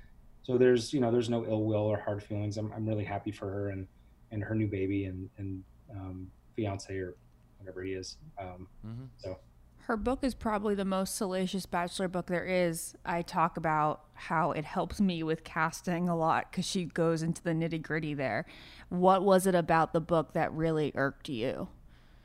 So 0.44 0.56
there's 0.58 0.92
you 0.92 1.00
know 1.00 1.10
there's 1.10 1.30
no 1.30 1.44
ill 1.46 1.64
will 1.64 1.78
or 1.86 1.98
hard 1.98 2.22
feelings. 2.22 2.56
I'm 2.56 2.72
I'm 2.72 2.86
really 2.86 3.04
happy 3.04 3.32
for 3.32 3.50
her 3.50 3.70
and 3.70 3.86
and 4.30 4.42
her 4.42 4.54
new 4.54 4.68
baby 4.68 5.06
and 5.06 5.28
and 5.38 5.64
um, 5.90 6.30
fiance 6.54 6.94
or 6.96 7.14
whatever 7.58 7.82
he 7.82 7.92
is. 7.92 8.16
Um, 8.38 8.68
Mhm. 8.86 9.08
So 9.18 9.38
Her 9.86 9.96
book 9.96 10.20
is 10.22 10.34
probably 10.34 10.74
the 10.74 10.84
most 10.84 11.16
salacious 11.16 11.66
bachelor 11.66 12.08
book 12.08 12.26
there 12.26 12.44
is. 12.44 12.94
I 13.04 13.22
talk 13.22 13.56
about 13.56 14.02
how 14.14 14.52
it 14.52 14.64
helps 14.64 15.00
me 15.00 15.22
with 15.22 15.44
casting 15.44 16.08
a 16.08 16.16
lot 16.16 16.50
because 16.50 16.66
she 16.66 16.84
goes 16.86 17.22
into 17.22 17.42
the 17.42 17.50
nitty 17.52 17.82
gritty 17.82 18.14
there. 18.14 18.46
What 18.90 19.24
was 19.24 19.46
it 19.46 19.54
about 19.54 19.92
the 19.92 20.00
book 20.00 20.32
that 20.34 20.52
really 20.52 20.92
irked 20.94 21.28
you? 21.28 21.68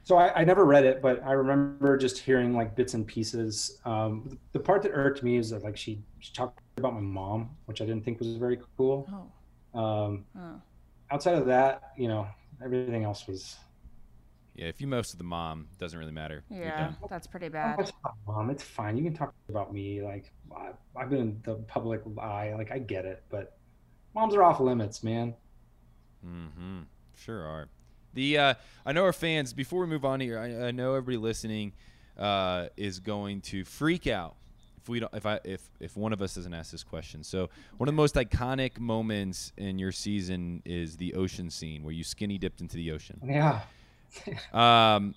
so 0.03 0.17
I, 0.17 0.41
I 0.41 0.43
never 0.43 0.65
read 0.65 0.85
it, 0.85 1.03
but 1.03 1.23
I 1.23 1.33
remember 1.33 1.95
just 1.95 2.17
hearing 2.17 2.55
like 2.55 2.75
bits 2.75 2.95
and 2.95 3.05
pieces. 3.05 3.79
Um, 3.85 4.39
the 4.53 4.59
part 4.59 4.81
that 4.81 4.91
irked 4.91 5.21
me 5.21 5.37
is 5.37 5.51
that 5.51 5.63
like 5.63 5.77
she, 5.77 6.01
she 6.19 6.33
talked 6.33 6.59
about 6.79 6.93
my 6.93 6.99
mom, 7.01 7.51
which 7.65 7.81
I 7.81 7.85
didn't 7.85 8.03
think 8.03 8.19
was 8.19 8.35
very 8.35 8.59
cool. 8.77 9.07
Oh, 9.73 9.79
Um, 9.79 10.25
oh. 10.37 10.61
outside 11.11 11.35
of 11.35 11.45
that, 11.47 11.91
you 11.97 12.07
know, 12.07 12.27
everything 12.63 13.03
else 13.03 13.27
was. 13.27 13.57
Yeah, 14.55 14.65
if 14.65 14.81
you 14.81 14.87
most 14.87 15.13
of 15.13 15.17
the 15.19 15.23
mom, 15.23 15.67
doesn't 15.77 15.97
really 15.97 16.11
matter. 16.11 16.43
Yeah, 16.49 16.91
that's 17.09 17.27
pretty 17.27 17.47
bad. 17.47 17.91
mom, 18.27 18.49
it's 18.49 18.63
fine. 18.63 18.97
You 18.97 19.03
can 19.03 19.13
talk 19.13 19.33
about 19.47 19.71
me. 19.71 20.01
Like 20.01 20.33
I, 20.55 20.71
I've 20.97 21.09
been 21.09 21.19
in 21.19 21.41
the 21.43 21.55
public 21.55 22.01
eye. 22.17 22.53
Like 22.57 22.71
I 22.71 22.79
get 22.79 23.05
it, 23.05 23.23
but 23.29 23.57
moms 24.13 24.35
are 24.35 24.43
off 24.43 24.59
limits, 24.59 25.01
man. 25.03 25.33
Mm-hmm. 26.25 26.79
Sure 27.15 27.43
are. 27.45 27.69
The 28.13 28.37
uh, 28.37 28.53
I 28.85 28.91
know 28.91 29.03
our 29.05 29.13
fans. 29.13 29.53
Before 29.53 29.81
we 29.81 29.87
move 29.87 30.03
on 30.03 30.19
here, 30.19 30.37
I, 30.37 30.67
I 30.67 30.71
know 30.71 30.95
everybody 30.95 31.17
listening 31.17 31.73
uh, 32.17 32.67
is 32.75 32.99
going 32.99 33.41
to 33.41 33.63
freak 33.63 34.07
out 34.07 34.35
if 34.48 34.48
we 34.89 34.99
don't. 34.99 35.13
If 35.13 35.25
I 35.25 35.39
if 35.43 35.61
if 35.79 35.95
one 35.95 36.11
of 36.11 36.21
us 36.21 36.35
doesn't 36.35 36.53
ask 36.53 36.71
this 36.71 36.83
question. 36.83 37.23
So 37.23 37.49
one 37.77 37.87
of 37.87 37.93
the 37.93 37.97
most 37.97 38.15
iconic 38.15 38.79
moments 38.79 39.53
in 39.57 39.79
your 39.79 39.91
season 39.91 40.61
is 40.65 40.97
the 40.97 41.13
ocean 41.13 41.49
scene 41.49 41.83
where 41.83 41.93
you 41.93 42.03
skinny 42.03 42.37
dipped 42.37 42.61
into 42.61 42.75
the 42.75 42.91
ocean. 42.91 43.21
Yeah. 43.23 43.61
Um, 44.53 45.13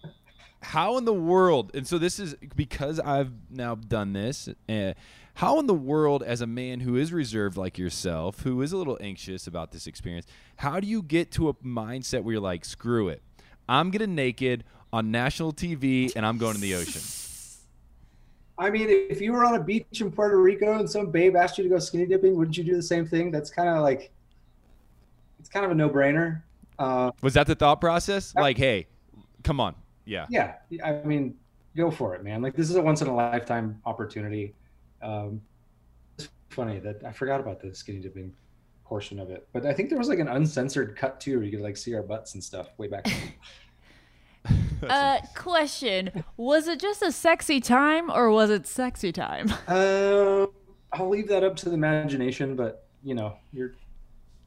how 0.60 0.96
in 0.96 1.04
the 1.04 1.14
world? 1.14 1.72
And 1.74 1.86
so 1.86 1.98
this 1.98 2.18
is 2.20 2.36
because 2.54 3.00
I've 3.00 3.32
now 3.50 3.74
done 3.74 4.12
this. 4.12 4.48
Uh, 4.68 4.92
how 5.34 5.58
in 5.58 5.66
the 5.66 5.74
world, 5.74 6.22
as 6.22 6.40
a 6.40 6.46
man 6.46 6.80
who 6.80 6.96
is 6.96 7.12
reserved 7.12 7.56
like 7.56 7.78
yourself, 7.78 8.40
who 8.42 8.60
is 8.62 8.72
a 8.72 8.76
little 8.76 8.98
anxious 9.00 9.46
about 9.46 9.72
this 9.72 9.86
experience, 9.86 10.26
how 10.56 10.78
do 10.78 10.86
you 10.86 11.02
get 11.02 11.30
to 11.32 11.48
a 11.48 11.54
mindset 11.54 12.22
where 12.22 12.32
you're 12.34 12.42
like, 12.42 12.64
screw 12.64 13.08
it, 13.08 13.22
I'm 13.68 13.90
getting 13.90 14.14
naked 14.14 14.64
on 14.92 15.10
national 15.10 15.52
TV 15.52 16.12
and 16.14 16.24
I'm 16.24 16.38
going 16.38 16.54
in 16.54 16.60
the 16.60 16.74
ocean? 16.74 17.00
I 18.62 18.70
mean, 18.70 18.86
if 18.88 19.20
you 19.20 19.32
were 19.32 19.44
on 19.44 19.56
a 19.56 19.60
beach 19.60 20.00
in 20.00 20.12
Puerto 20.12 20.40
Rico 20.40 20.78
and 20.78 20.88
some 20.88 21.10
babe 21.10 21.34
asked 21.34 21.58
you 21.58 21.64
to 21.64 21.70
go 21.70 21.80
skinny 21.80 22.06
dipping, 22.06 22.36
wouldn't 22.36 22.56
you 22.56 22.62
do 22.62 22.76
the 22.76 22.82
same 22.82 23.04
thing? 23.04 23.32
That's 23.32 23.50
kind 23.50 23.68
of 23.68 23.82
like, 23.82 24.12
it's 25.40 25.48
kind 25.48 25.64
of 25.64 25.72
a 25.72 25.74
no-brainer. 25.74 26.42
Uh, 26.78 27.10
Was 27.22 27.34
that 27.34 27.48
the 27.48 27.56
thought 27.56 27.80
process? 27.80 28.32
Like, 28.36 28.56
hey, 28.56 28.86
come 29.42 29.58
on, 29.58 29.74
yeah. 30.04 30.26
yeah, 30.30 30.54
I 30.84 30.92
mean, 31.04 31.34
go 31.76 31.90
for 31.90 32.14
it, 32.14 32.22
man. 32.22 32.40
Like 32.40 32.54
this 32.54 32.70
is 32.70 32.76
a 32.76 32.82
once 32.82 33.02
in 33.02 33.08
a 33.08 33.14
lifetime 33.14 33.80
opportunity. 33.84 34.54
Um, 35.02 35.40
it's 36.16 36.28
funny 36.50 36.78
that 36.78 37.02
I 37.04 37.10
forgot 37.10 37.40
about 37.40 37.60
the 37.60 37.74
skinny 37.74 37.98
dipping 37.98 38.32
portion 38.84 39.18
of 39.18 39.30
it, 39.30 39.48
but 39.52 39.66
I 39.66 39.72
think 39.72 39.88
there 39.88 39.98
was 39.98 40.08
like 40.08 40.20
an 40.20 40.28
uncensored 40.28 40.96
cut 40.96 41.20
too, 41.20 41.36
where 41.36 41.44
you 41.44 41.50
could 41.50 41.62
like 41.62 41.76
see 41.76 41.94
our 41.94 42.02
butts 42.02 42.34
and 42.34 42.44
stuff 42.44 42.68
way 42.78 42.86
back. 42.86 43.06
then. 44.80 44.90
Uh, 44.90 45.20
question: 45.36 46.24
Was 46.36 46.68
it 46.68 46.80
just 46.80 47.02
a 47.02 47.12
sexy 47.12 47.60
time, 47.60 48.10
or 48.10 48.30
was 48.30 48.50
it 48.50 48.66
sexy 48.66 49.12
time? 49.12 49.52
uh, 49.68 50.46
I'll 50.92 51.08
leave 51.08 51.28
that 51.28 51.42
up 51.42 51.56
to 51.56 51.68
the 51.68 51.74
imagination, 51.74 52.54
but 52.56 52.86
you 53.02 53.14
know, 53.14 53.36
you're 53.52 53.72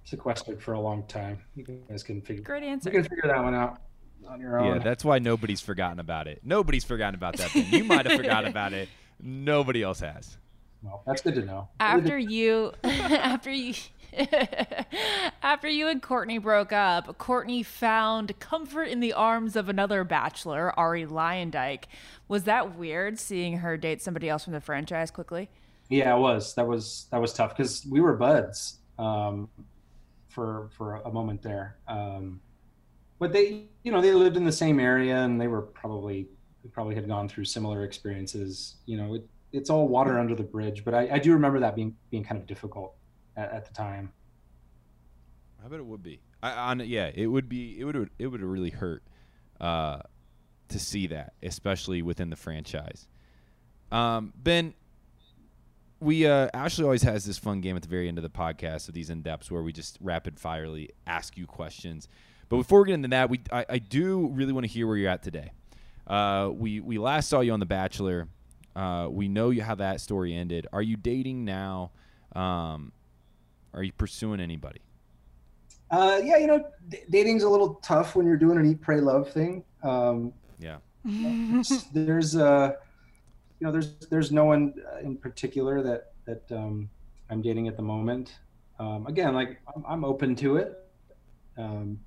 sequestered 0.03 0.61
for 0.61 0.73
a 0.73 0.79
long 0.79 1.03
time. 1.07 1.39
You 1.55 1.63
guys 1.89 2.03
can 2.03 2.21
figure. 2.21 2.43
Great 2.43 2.63
answer. 2.63 2.89
You 2.89 3.01
can 3.01 3.03
figure 3.03 3.27
that 3.27 3.43
one 3.43 3.55
out 3.55 3.81
on 4.27 4.39
your 4.39 4.59
own. 4.59 4.77
Yeah, 4.77 4.83
that's 4.83 5.03
why 5.03 5.19
nobody's 5.19 5.61
forgotten 5.61 5.99
about 5.99 6.27
it. 6.27 6.41
Nobody's 6.43 6.83
forgotten 6.83 7.15
about 7.15 7.37
that 7.37 7.49
thing. 7.51 7.71
You 7.71 7.83
might 7.83 8.05
have 8.05 8.17
forgotten 8.17 8.49
about 8.49 8.73
it. 8.73 8.89
Nobody 9.19 9.81
else 9.81 10.01
has. 10.01 10.37
well, 10.83 11.01
that's 11.07 11.21
good 11.21 11.35
to 11.35 11.45
know. 11.45 11.69
after 11.79 12.17
you 12.17 12.73
after 12.83 13.49
you 13.51 13.73
after 15.43 15.67
you 15.67 15.87
and 15.87 16.01
Courtney 16.01 16.37
broke 16.37 16.71
up, 16.71 17.17
Courtney 17.17 17.63
found 17.63 18.39
comfort 18.39 18.83
in 18.83 18.99
the 18.99 19.13
arms 19.13 19.55
of 19.55 19.69
another 19.69 20.03
bachelor, 20.03 20.77
Arie 20.77 21.05
Luyendyk. 21.05 21.85
Was 22.27 22.43
that 22.43 22.77
weird 22.77 23.19
seeing 23.19 23.57
her 23.57 23.77
date 23.77 24.01
somebody 24.01 24.29
else 24.29 24.43
from 24.43 24.53
the 24.53 24.61
franchise 24.61 25.11
quickly? 25.11 25.49
Yeah, 25.89 26.15
it 26.15 26.19
was. 26.19 26.55
That 26.55 26.67
was 26.67 27.07
that 27.11 27.21
was 27.21 27.33
tough 27.33 27.55
because 27.55 27.85
we 27.85 27.99
were 27.99 28.15
buds 28.15 28.79
um, 28.97 29.49
for 30.29 30.69
for 30.71 30.95
a 30.97 31.11
moment 31.11 31.41
there. 31.41 31.77
Um, 31.87 32.39
but 33.19 33.31
they, 33.31 33.65
you 33.83 33.91
know, 33.91 34.01
they 34.01 34.11
lived 34.11 34.37
in 34.37 34.45
the 34.45 34.51
same 34.51 34.79
area 34.79 35.17
and 35.17 35.39
they 35.39 35.47
were 35.47 35.61
probably 35.61 36.27
probably 36.71 36.95
had 36.95 37.07
gone 37.07 37.29
through 37.29 37.45
similar 37.45 37.83
experiences. 37.83 38.75
You 38.85 38.97
know, 38.97 39.15
it, 39.15 39.27
it's 39.51 39.69
all 39.69 39.87
water 39.87 40.19
under 40.19 40.35
the 40.35 40.43
bridge. 40.43 40.83
But 40.83 40.93
I, 40.93 41.09
I 41.13 41.19
do 41.19 41.33
remember 41.33 41.59
that 41.59 41.75
being 41.75 41.95
being 42.09 42.23
kind 42.23 42.41
of 42.41 42.47
difficult 42.47 42.95
at, 43.35 43.51
at 43.51 43.65
the 43.65 43.73
time. 43.73 44.11
I 45.63 45.67
bet 45.67 45.79
it 45.79 45.85
would 45.85 46.03
be. 46.03 46.19
I, 46.43 46.51
on 46.51 46.79
yeah, 46.81 47.09
it 47.13 47.27
would 47.27 47.49
be. 47.49 47.79
It 47.79 47.85
would. 47.85 48.09
It 48.19 48.27
would 48.27 48.41
really 48.41 48.69
hurt 48.69 49.03
uh, 49.59 49.99
to 50.69 50.79
see 50.79 51.07
that, 51.07 51.33
especially 51.41 52.01
within 52.01 52.29
the 52.29 52.35
franchise. 52.35 53.07
Um, 53.91 54.33
ben, 54.35 54.73
we 55.99 56.27
uh, 56.27 56.49
Ashley 56.53 56.83
always 56.83 57.03
has 57.03 57.25
this 57.25 57.37
fun 57.37 57.61
game 57.61 57.75
at 57.75 57.81
the 57.81 57.87
very 57.87 58.07
end 58.07 58.17
of 58.17 58.23
the 58.23 58.29
podcast 58.29 58.87
of 58.87 58.93
these 58.93 59.09
in 59.09 59.21
depths 59.21 59.49
where 59.49 59.63
we 59.63 59.71
just 59.71 59.97
rapid 60.01 60.39
firely 60.39 60.89
ask 61.07 61.37
you 61.37 61.47
questions. 61.47 62.07
But 62.49 62.57
before 62.57 62.81
we 62.81 62.87
get 62.87 62.95
into 62.95 63.07
that, 63.09 63.29
we 63.29 63.41
I, 63.51 63.65
I 63.69 63.77
do 63.79 64.27
really 64.27 64.53
want 64.53 64.65
to 64.65 64.71
hear 64.71 64.87
where 64.87 64.97
you're 64.97 65.09
at 65.09 65.23
today. 65.23 65.51
Uh, 66.05 66.49
we 66.53 66.79
we 66.79 66.97
last 66.97 67.29
saw 67.29 67.39
you 67.39 67.53
on 67.53 67.59
The 67.59 67.65
Bachelor. 67.65 68.27
Uh, 68.75 69.07
we 69.09 69.27
know 69.27 69.49
you 69.49 69.63
how 69.63 69.75
that 69.75 70.01
story 70.01 70.35
ended. 70.35 70.67
Are 70.73 70.81
you 70.81 70.97
dating 70.97 71.45
now? 71.45 71.91
Um, 72.35 72.91
are 73.75 73.83
you 73.83 73.91
pursuing 73.91 74.39
anybody? 74.39 74.79
Uh, 75.91 76.19
yeah, 76.23 76.37
you 76.37 76.47
know, 76.47 76.63
d- 76.89 77.01
dating's 77.11 77.43
a 77.43 77.49
little 77.49 77.75
tough 77.75 78.15
when 78.15 78.25
you're 78.25 78.37
doing 78.37 78.57
an 78.57 78.65
eat, 78.65 78.81
pray, 78.81 78.99
love 78.99 79.29
thing. 79.31 79.63
Um, 79.83 80.33
Yeah. 80.59 80.77
there's 81.93 82.35
uh 82.35 82.71
you 83.59 83.67
know 83.67 83.71
there's 83.71 83.95
there's 84.09 84.31
no 84.31 84.45
one 84.45 84.73
uh, 84.91 84.99
in 84.99 85.15
particular 85.15 85.83
that 85.83 86.13
that 86.25 86.51
um 86.51 86.89
i'm 87.29 87.43
dating 87.43 87.67
at 87.67 87.77
the 87.77 87.83
moment 87.83 88.39
um 88.79 89.05
again 89.05 89.35
like 89.35 89.61
i'm, 89.75 89.85
I'm 89.87 90.03
open 90.03 90.35
to 90.37 90.57
it 90.57 90.73
um 91.59 91.99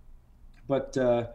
but 0.66 0.96
uh 0.96 1.28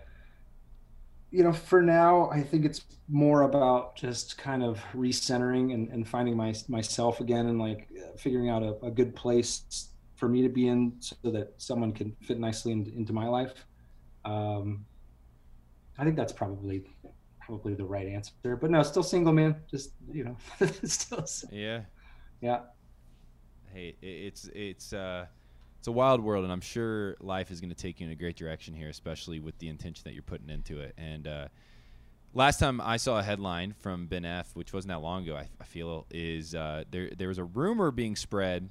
you 1.32 1.42
know 1.44 1.54
for 1.54 1.82
now 1.82 2.30
i 2.32 2.44
think 2.44 2.66
it's 2.66 2.82
more 3.08 3.44
about 3.44 3.96
just 3.96 4.38
kind 4.38 4.62
of 4.62 4.84
recentering 4.94 5.74
and, 5.74 5.88
and 5.88 6.06
finding 6.06 6.36
my 6.36 6.54
myself 6.68 7.22
again 7.22 7.48
and 7.48 7.60
like 7.60 7.88
uh, 7.98 8.18
figuring 8.18 8.50
out 8.50 8.62
a, 8.62 8.76
a 8.86 8.92
good 8.92 9.16
place 9.16 9.88
for 10.24 10.30
me 10.30 10.42
to 10.42 10.48
be 10.48 10.70
in 10.70 10.94
so 11.02 11.16
that 11.26 11.52
someone 11.58 11.92
can 11.92 12.16
fit 12.22 12.40
nicely 12.40 12.72
in, 12.72 12.90
into 12.96 13.12
my 13.12 13.28
life. 13.28 13.66
Um, 14.24 14.86
I 15.98 16.06
think 16.06 16.16
that's 16.16 16.32
probably 16.32 16.86
probably 17.42 17.74
the 17.74 17.84
right 17.84 18.08
answer. 18.08 18.32
But 18.42 18.72
no, 18.72 18.82
still 18.84 19.04
single, 19.04 19.34
man. 19.34 19.58
Just 19.70 19.92
you 20.10 20.24
know, 20.24 20.38
still. 20.86 21.26
Single. 21.26 21.58
Yeah. 21.58 21.82
Yeah. 22.40 22.60
Hey, 23.74 23.98
it's 24.02 24.50
it's 24.56 24.94
uh, 24.94 25.26
it's 25.78 25.90
a 25.90 25.92
wild 25.92 26.22
world, 26.22 26.46
and 26.46 26.54
I'm 26.54 26.62
sure 26.62 27.18
life 27.20 27.52
is 27.52 27.60
going 27.60 27.72
to 27.72 27.76
take 27.76 28.00
you 28.00 28.06
in 28.06 28.14
a 28.14 28.16
great 28.16 28.38
direction 28.38 28.74
here, 28.74 28.88
especially 28.88 29.42
with 29.42 29.60
the 29.60 29.68
intention 29.68 30.04
that 30.06 30.14
you're 30.14 30.24
putting 30.24 30.50
into 30.50 30.80
it. 30.80 30.94
And 30.98 31.28
uh, 31.28 31.48
last 32.34 32.62
time 32.62 32.80
I 32.80 32.96
saw 32.96 33.20
a 33.20 33.24
headline 33.24 33.76
from 33.78 34.08
Ben 34.08 34.24
F, 34.24 34.56
which 34.56 34.72
wasn't 34.72 34.94
that 34.94 35.02
long 35.02 35.24
ago, 35.24 35.36
I, 35.36 35.50
I 35.60 35.66
feel, 35.66 36.06
is 36.12 36.56
uh, 36.56 36.86
there 36.92 37.10
there 37.18 37.28
was 37.28 37.40
a 37.40 37.44
rumor 37.44 37.92
being 37.92 38.16
spread 38.16 38.70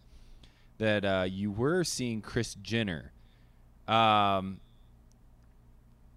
that 0.79 1.05
uh, 1.05 1.27
you 1.29 1.51
were 1.51 1.85
seeing 1.85 2.21
Kris 2.21 2.55
Jenner. 2.55 3.13
Um, 3.87 4.61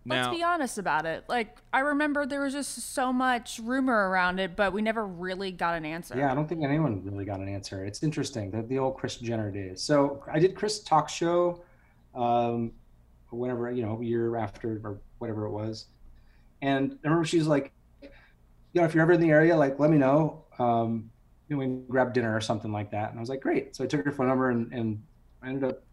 Let's 0.08 0.36
be 0.36 0.44
honest 0.44 0.78
about 0.78 1.06
it. 1.06 1.24
Like 1.28 1.58
I 1.74 1.80
remember 1.80 2.26
there 2.26 2.42
was 2.42 2.54
just 2.54 2.94
so 2.94 3.12
much 3.12 3.60
rumor 3.64 4.10
around 4.10 4.40
it, 4.40 4.56
but 4.56 4.72
we 4.72 4.82
never 4.82 5.06
really 5.06 5.52
got 5.52 5.76
an 5.76 5.84
answer. 5.86 6.16
Yeah, 6.16 6.32
I 6.32 6.36
don't 6.36 6.48
think 6.48 6.64
anyone 6.64 7.04
really 7.04 7.26
got 7.26 7.40
an 7.40 7.50
answer. 7.50 7.86
It's 7.86 8.04
interesting 8.04 8.52
that 8.52 8.70
the 8.70 8.78
old 8.78 8.98
Kris 8.98 9.18
Jenner 9.18 9.50
days. 9.50 9.82
So 9.82 10.24
I 10.32 10.40
did 10.40 10.56
Kris 10.56 10.80
talk 10.80 11.10
show, 11.10 11.64
um, 12.14 12.72
whenever 13.32 13.72
you 13.72 13.84
know, 13.84 14.00
a 14.00 14.06
year 14.06 14.36
after 14.36 14.80
or 14.84 15.00
whatever 15.18 15.46
it 15.46 15.52
was, 15.52 15.88
and 16.62 16.92
I 17.04 17.08
remember 17.08 17.26
she 17.26 17.40
was 17.40 17.48
like, 17.48 17.72
you 18.02 18.10
know, 18.76 18.84
if 18.84 18.94
you're 18.94 19.02
ever 19.02 19.14
in 19.14 19.22
the 19.22 19.32
area, 19.32 19.56
like 19.56 19.80
let 19.80 19.90
me 19.90 19.98
know. 19.98 20.44
Um, 20.60 21.10
you 21.48 21.56
know, 21.56 21.60
we 21.60 21.66
can 21.66 21.86
grab 21.88 22.14
dinner 22.14 22.36
or 22.36 22.42
something 22.42 22.72
like 22.72 22.92
that. 22.92 23.10
And 23.10 23.20
I 23.20 23.22
was 23.22 23.30
like, 23.30 23.42
great. 23.42 23.76
So 23.76 23.84
I 23.84 23.88
took 23.88 24.04
her 24.06 24.12
phone 24.12 24.28
number 24.28 24.50
and, 24.50 24.72
and 24.74 25.02
I 25.44 25.50
ended 25.50 25.70
up 25.70 25.84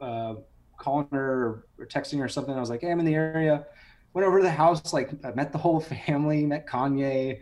uh, 0.00 0.34
calling 0.76 1.08
her 1.12 1.66
or, 1.78 1.86
texting 1.86 2.18
her 2.18 2.24
or 2.24 2.28
something. 2.28 2.54
I 2.54 2.60
was 2.60 2.70
like, 2.70 2.82
hey, 2.82 2.90
I'm 2.90 3.00
in 3.00 3.06
the 3.06 3.14
area. 3.14 3.66
Went 4.12 4.26
over 4.26 4.38
to 4.38 4.44
the 4.44 4.50
house, 4.50 4.92
like 4.92 5.10
I 5.24 5.32
met 5.32 5.52
the 5.52 5.58
whole 5.58 5.80
family, 5.80 6.46
met 6.46 6.66
Kanye. 6.66 7.40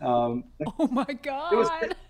Um, 0.00 0.44
Oh 0.78 0.86
my 0.86 1.04
god. 1.04 1.52
it 1.52 1.56
was 1.56 1.68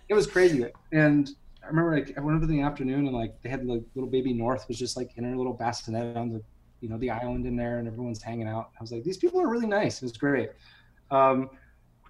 it 0.09 0.13
was 0.13 0.27
crazy. 0.27 0.65
And 0.91 1.29
I 1.63 1.67
remember 1.67 1.95
like 1.95 2.15
I 2.17 2.21
went 2.21 2.35
over 2.35 2.45
in 2.45 2.51
the 2.51 2.61
afternoon 2.61 3.07
and 3.07 3.15
like 3.15 3.41
they 3.41 3.49
had 3.49 3.65
like 3.65 3.81
little 3.95 4.09
baby 4.09 4.33
North 4.33 4.67
was 4.67 4.77
just 4.77 4.95
like 4.95 5.11
in 5.15 5.23
her 5.23 5.35
little 5.35 5.53
bassinet 5.53 6.15
on 6.15 6.29
the 6.31 6.41
you 6.81 6.89
know 6.89 6.97
the 6.97 7.09
island 7.09 7.45
in 7.45 7.55
there 7.55 7.79
and 7.79 7.87
everyone's 7.87 8.21
hanging 8.21 8.47
out. 8.47 8.69
I 8.79 8.81
was 8.81 8.91
like, 8.91 9.03
these 9.03 9.17
people 9.17 9.41
are 9.41 9.47
really 9.47 9.67
nice. 9.67 10.01
It 10.01 10.05
was 10.05 10.17
great. 10.17 10.51
Um, 11.09 11.49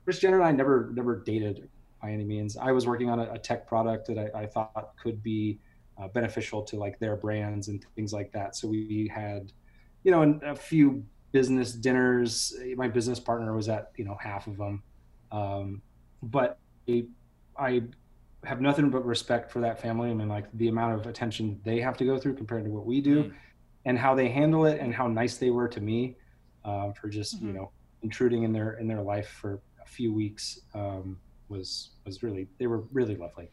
Kris 0.03 0.19
Jenner 0.19 0.37
and 0.37 0.45
I 0.45 0.51
never 0.51 0.91
never 0.93 1.17
dated 1.17 1.69
by 2.01 2.11
any 2.11 2.23
means. 2.23 2.57
I 2.57 2.71
was 2.71 2.87
working 2.87 3.09
on 3.09 3.19
a, 3.19 3.33
a 3.33 3.39
tech 3.39 3.67
product 3.67 4.07
that 4.07 4.17
I, 4.35 4.41
I 4.41 4.45
thought 4.47 4.93
could 5.01 5.21
be 5.21 5.59
uh, 5.97 6.07
beneficial 6.09 6.63
to 6.63 6.77
like 6.77 6.97
their 6.99 7.15
brands 7.15 7.67
and 7.67 7.83
things 7.95 8.13
like 8.13 8.31
that. 8.31 8.55
So 8.55 8.67
we 8.67 9.11
had, 9.13 9.51
you 10.03 10.11
know, 10.11 10.39
a 10.43 10.55
few 10.55 11.03
business 11.31 11.73
dinners. 11.73 12.53
My 12.75 12.87
business 12.87 13.19
partner 13.19 13.53
was 13.55 13.69
at 13.69 13.91
you 13.97 14.05
know 14.05 14.17
half 14.19 14.47
of 14.47 14.57
them, 14.57 14.81
um, 15.31 15.81
but 16.23 16.57
I, 16.87 17.05
I 17.57 17.81
have 18.45 18.61
nothing 18.61 18.89
but 18.89 19.05
respect 19.05 19.51
for 19.51 19.59
that 19.61 19.81
family. 19.81 20.09
I 20.09 20.13
mean, 20.13 20.29
like 20.29 20.45
the 20.53 20.69
amount 20.69 20.99
of 20.99 21.05
attention 21.07 21.59
they 21.65 21.81
have 21.81 21.97
to 21.97 22.05
go 22.05 22.17
through 22.17 22.35
compared 22.35 22.63
to 22.65 22.71
what 22.71 22.85
we 22.85 23.01
do, 23.01 23.25
Mm. 23.25 23.33
and 23.85 23.97
how 23.99 24.15
they 24.15 24.29
handle 24.29 24.65
it, 24.65 24.79
and 24.79 24.93
how 24.93 25.07
nice 25.07 25.37
they 25.37 25.49
were 25.49 25.67
to 25.67 25.81
me 25.81 26.15
uh, 26.63 26.91
for 26.93 27.09
just 27.09 27.41
you 27.41 27.49
Mhm. 27.49 27.55
know 27.55 27.71
intruding 28.01 28.43
in 28.43 28.53
their 28.53 28.73
in 28.79 28.87
their 28.87 29.01
life 29.01 29.27
for 29.27 29.61
a 29.83 29.85
few 29.85 30.13
weeks 30.13 30.61
um, 30.73 31.17
was 31.49 31.89
was 32.05 32.23
really 32.23 32.47
they 32.57 32.67
were 32.67 32.79
really 32.91 33.15
lovely. 33.15 33.49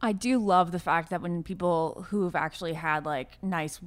I 0.00 0.12
do 0.12 0.38
love 0.38 0.72
the 0.72 0.78
fact 0.78 1.10
that 1.10 1.22
when 1.22 1.42
people 1.42 2.06
who 2.10 2.24
have 2.24 2.36
actually 2.36 2.74
had 2.74 3.06
like 3.06 3.42
nice 3.42 3.80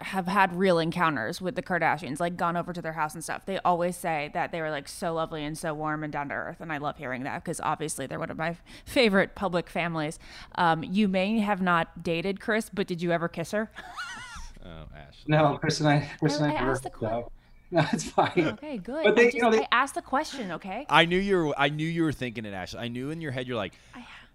have 0.00 0.26
had 0.26 0.56
real 0.56 0.78
encounters 0.78 1.40
with 1.40 1.54
the 1.54 1.62
Kardashians, 1.62 2.20
like 2.20 2.36
gone 2.36 2.56
over 2.56 2.72
to 2.72 2.82
their 2.82 2.92
house 2.92 3.14
and 3.14 3.22
stuff, 3.22 3.46
they 3.46 3.58
always 3.58 3.96
say 3.96 4.30
that 4.34 4.50
they 4.50 4.60
were 4.60 4.70
like 4.70 4.88
so 4.88 5.14
lovely 5.14 5.44
and 5.44 5.56
so 5.56 5.74
warm 5.74 6.02
and 6.02 6.12
down 6.12 6.28
to 6.30 6.34
earth. 6.34 6.60
And 6.60 6.72
I 6.72 6.78
love 6.78 6.96
hearing 6.96 7.24
that 7.24 7.44
because 7.44 7.60
obviously 7.60 8.06
they're 8.06 8.18
one 8.18 8.30
of 8.30 8.38
my 8.38 8.56
favorite 8.84 9.34
public 9.34 9.68
families. 9.68 10.18
Um, 10.56 10.82
you 10.82 11.06
may 11.06 11.38
have 11.40 11.60
not 11.60 12.02
dated 12.02 12.40
Kris, 12.40 12.70
but 12.72 12.86
did 12.86 13.02
you 13.02 13.12
ever 13.12 13.28
kiss 13.28 13.52
her? 13.52 13.70
oh, 14.64 14.86
Ashley. 14.96 15.24
No, 15.26 15.58
Kris 15.58 15.80
and 15.80 15.88
I, 15.88 16.10
Kris 16.18 16.38
and 16.38 16.46
I, 16.46 16.50
I 16.50 16.60
never 16.60 16.72
asked 16.72 16.82
the 16.82 16.90
hooked 16.90 17.12
up. 17.12 17.32
No, 17.72 17.84
it's 17.92 18.10
fine. 18.10 18.32
Okay, 18.36 18.78
good. 18.78 19.04
But 19.04 19.14
they- 19.16 19.26
I, 19.28 19.30
you 19.32 19.42
know, 19.42 19.50
they- 19.52 19.60
I 19.62 19.68
asked 19.70 19.94
the 19.94 20.02
question, 20.02 20.50
okay? 20.52 20.86
I 20.88 21.04
knew 21.04 21.18
you 21.18 21.36
were. 21.36 21.54
I 21.58 21.68
knew 21.68 21.86
you 21.86 22.02
were 22.02 22.12
thinking 22.12 22.44
it, 22.44 22.52
Ashley. 22.52 22.80
I 22.80 22.88
knew 22.88 23.10
in 23.10 23.20
your 23.20 23.30
head 23.32 23.46
you're 23.46 23.56
like, 23.56 23.74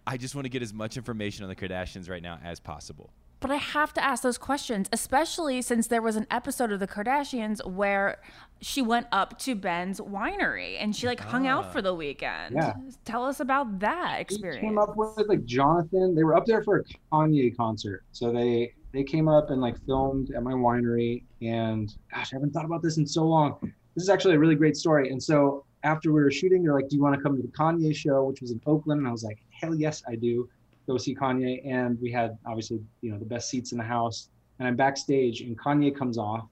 I 0.07 0.17
just 0.17 0.35
want 0.35 0.45
to 0.45 0.49
get 0.49 0.61
as 0.61 0.73
much 0.73 0.95
information 0.97 1.43
on 1.43 1.49
the 1.49 1.55
Kardashians 1.55 2.09
right 2.09 2.23
now 2.23 2.39
as 2.43 2.59
possible. 2.59 3.09
But 3.41 3.51
I 3.51 3.57
have 3.57 3.93
to 3.95 4.03
ask 4.03 4.23
those 4.23 4.37
questions, 4.37 4.87
especially 4.93 5.61
since 5.61 5.87
there 5.87 6.01
was 6.01 6.15
an 6.15 6.25
episode 6.31 6.71
of 6.71 6.79
the 6.79 6.87
Kardashians 6.87 7.63
where 7.69 8.19
she 8.61 8.81
went 8.81 9.07
up 9.11 9.37
to 9.39 9.53
Ben's 9.53 9.99
winery 9.99 10.77
and 10.79 10.95
she 10.95 11.05
like 11.05 11.19
hung 11.19 11.45
out 11.45 11.73
for 11.73 11.81
the 11.81 11.93
weekend. 11.93 12.55
Yeah. 12.55 12.73
Tell 13.03 13.25
us 13.25 13.41
about 13.41 13.79
that 13.79 14.15
He 14.15 14.21
experience. 14.21 14.61
came 14.61 14.77
up 14.79 14.95
with 14.95 15.27
like 15.27 15.43
Jonathan. 15.43 16.15
They 16.15 16.23
were 16.23 16.35
up 16.35 16.45
there 16.45 16.63
for 16.63 16.77
a 16.77 16.83
Kanye 17.11 17.55
concert, 17.57 18.03
so 18.13 18.31
they 18.31 18.73
they 18.95 19.03
came 19.03 19.27
up 19.27 19.49
and 19.49 19.61
like 19.61 19.77
filmed 19.85 20.31
at 20.31 20.41
my 20.41 20.53
winery. 20.53 21.23
And 21.41 21.93
gosh, 22.13 22.33
I 22.33 22.37
haven't 22.37 22.51
thought 22.51 22.65
about 22.65 22.81
this 22.81 22.97
in 22.97 23.05
so 23.05 23.23
long. 23.23 23.57
This 23.61 24.03
is 24.03 24.09
actually 24.09 24.35
a 24.35 24.39
really 24.39 24.55
great 24.55 24.77
story. 24.77 25.09
And 25.09 25.21
so 25.21 25.65
after 25.83 26.11
we 26.11 26.21
were 26.21 26.31
shooting, 26.31 26.63
they're 26.63 26.73
like, 26.73 26.87
"Do 26.87 26.95
you 26.95 27.01
want 27.01 27.15
to 27.15 27.21
come 27.21 27.35
to 27.35 27.41
the 27.41 27.49
Kanye 27.49 27.95
show?" 27.95 28.23
Which 28.23 28.41
was 28.41 28.51
in 28.51 28.61
Oakland, 28.65 28.99
and 28.99 29.07
I 29.07 29.11
was 29.11 29.23
like, 29.23 29.37
"Hell 29.51 29.75
yes, 29.75 30.01
I 30.07 30.15
do." 30.15 30.49
Go 30.87 30.97
see 30.97 31.15
Kanye, 31.15 31.61
and 31.65 31.99
we 32.01 32.11
had 32.11 32.37
obviously 32.45 32.79
you 33.01 33.11
know 33.11 33.19
the 33.19 33.25
best 33.25 33.49
seats 33.49 33.71
in 33.71 33.77
the 33.77 33.83
house. 33.83 34.29
And 34.59 34.67
I'm 34.67 34.75
backstage, 34.75 35.41
and 35.41 35.59
Kanye 35.59 35.95
comes 35.95 36.17
off, 36.17 36.47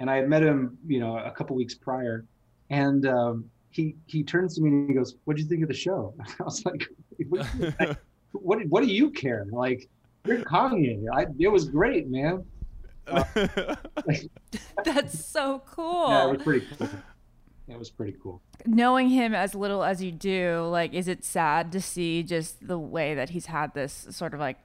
and 0.00 0.10
I 0.10 0.16
had 0.16 0.28
met 0.28 0.42
him 0.42 0.78
you 0.86 0.98
know 0.98 1.18
a 1.18 1.30
couple 1.30 1.54
weeks 1.56 1.74
prior, 1.74 2.24
and 2.70 3.06
um, 3.06 3.44
he 3.70 3.96
he 4.06 4.22
turns 4.22 4.54
to 4.56 4.62
me 4.62 4.70
and 4.70 4.88
he 4.88 4.94
goes, 4.94 5.16
"What 5.24 5.36
do 5.36 5.42
you 5.42 5.48
think 5.48 5.62
of 5.62 5.68
the 5.68 5.74
show?" 5.74 6.14
I 6.40 6.42
was 6.42 6.64
like, 6.64 6.88
"What 7.28 7.46
what 8.32 8.66
what 8.68 8.82
do 8.82 8.90
you 8.90 9.10
care? 9.10 9.46
Like, 9.50 9.88
you're 10.24 10.38
Kanye. 10.38 11.04
I, 11.12 11.26
it 11.38 11.48
was 11.48 11.68
great, 11.68 12.08
man. 12.08 12.44
That's 14.84 15.24
so 15.24 15.62
cool. 15.66 16.08
Yeah, 16.08 16.28
it 16.28 16.32
was 16.32 16.42
pretty 16.42 16.66
cool. 16.78 16.88
It 17.68 17.78
was 17.78 17.90
pretty 17.90 18.16
cool. 18.22 18.42
Knowing 18.66 19.08
him 19.08 19.34
as 19.34 19.54
little 19.54 19.82
as 19.82 20.02
you 20.02 20.12
do, 20.12 20.66
like, 20.70 20.92
is 20.92 21.08
it 21.08 21.24
sad 21.24 21.72
to 21.72 21.80
see 21.80 22.22
just 22.22 22.66
the 22.66 22.78
way 22.78 23.14
that 23.14 23.30
he's 23.30 23.46
had 23.46 23.74
this 23.74 24.06
sort 24.10 24.34
of 24.34 24.40
like, 24.40 24.58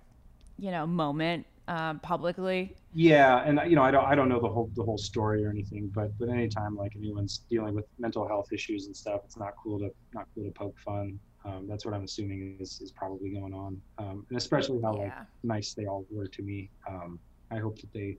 you 0.58 0.72
know, 0.72 0.86
moment 0.86 1.46
um, 1.68 2.00
publicly? 2.00 2.76
Yeah, 2.94 3.44
and 3.46 3.60
you 3.70 3.76
know, 3.76 3.84
I 3.84 3.92
don't 3.92 4.06
I 4.06 4.16
don't 4.16 4.30
know 4.30 4.40
the 4.40 4.50
whole 4.50 4.72
the 4.76 4.84
whole 4.84 4.98
story 4.98 5.46
or 5.46 5.50
anything, 5.50 5.92
but 5.94 6.18
but 6.18 6.30
anytime 6.30 6.76
like 6.76 6.94
anyone's 6.96 7.44
dealing 7.50 7.76
with 7.76 7.86
mental 8.00 8.28
health 8.28 8.52
issues 8.52 8.88
and 8.88 8.96
stuff, 8.96 9.22
it's 9.26 9.38
not 9.38 9.54
cool 9.62 9.80
to 9.80 9.92
not 10.14 10.28
cool 10.34 10.46
to 10.46 10.52
poke 10.52 10.78
fun. 10.80 11.20
Um, 11.48 11.66
that's 11.68 11.86
what 11.86 11.94
I'm 11.94 12.04
assuming 12.04 12.58
is 12.60 12.82
is 12.82 12.92
probably 12.92 13.30
going 13.30 13.54
on, 13.54 13.82
um, 13.98 14.26
and 14.30 14.38
especially 14.38 14.82
how 14.82 14.94
like 14.94 15.14
nice 15.44 15.74
they 15.74 15.86
all 15.86 16.06
were 16.12 16.28
to 16.28 16.42
me. 16.42 16.70
Um, 16.88 17.20
I 17.52 17.58
hope 17.58 17.80
that 17.80 17.94
they 17.94 18.18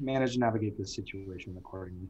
manage 0.00 0.34
to 0.34 0.40
navigate 0.40 0.76
this 0.76 0.94
situation 0.94 1.54
accordingly. 1.56 2.08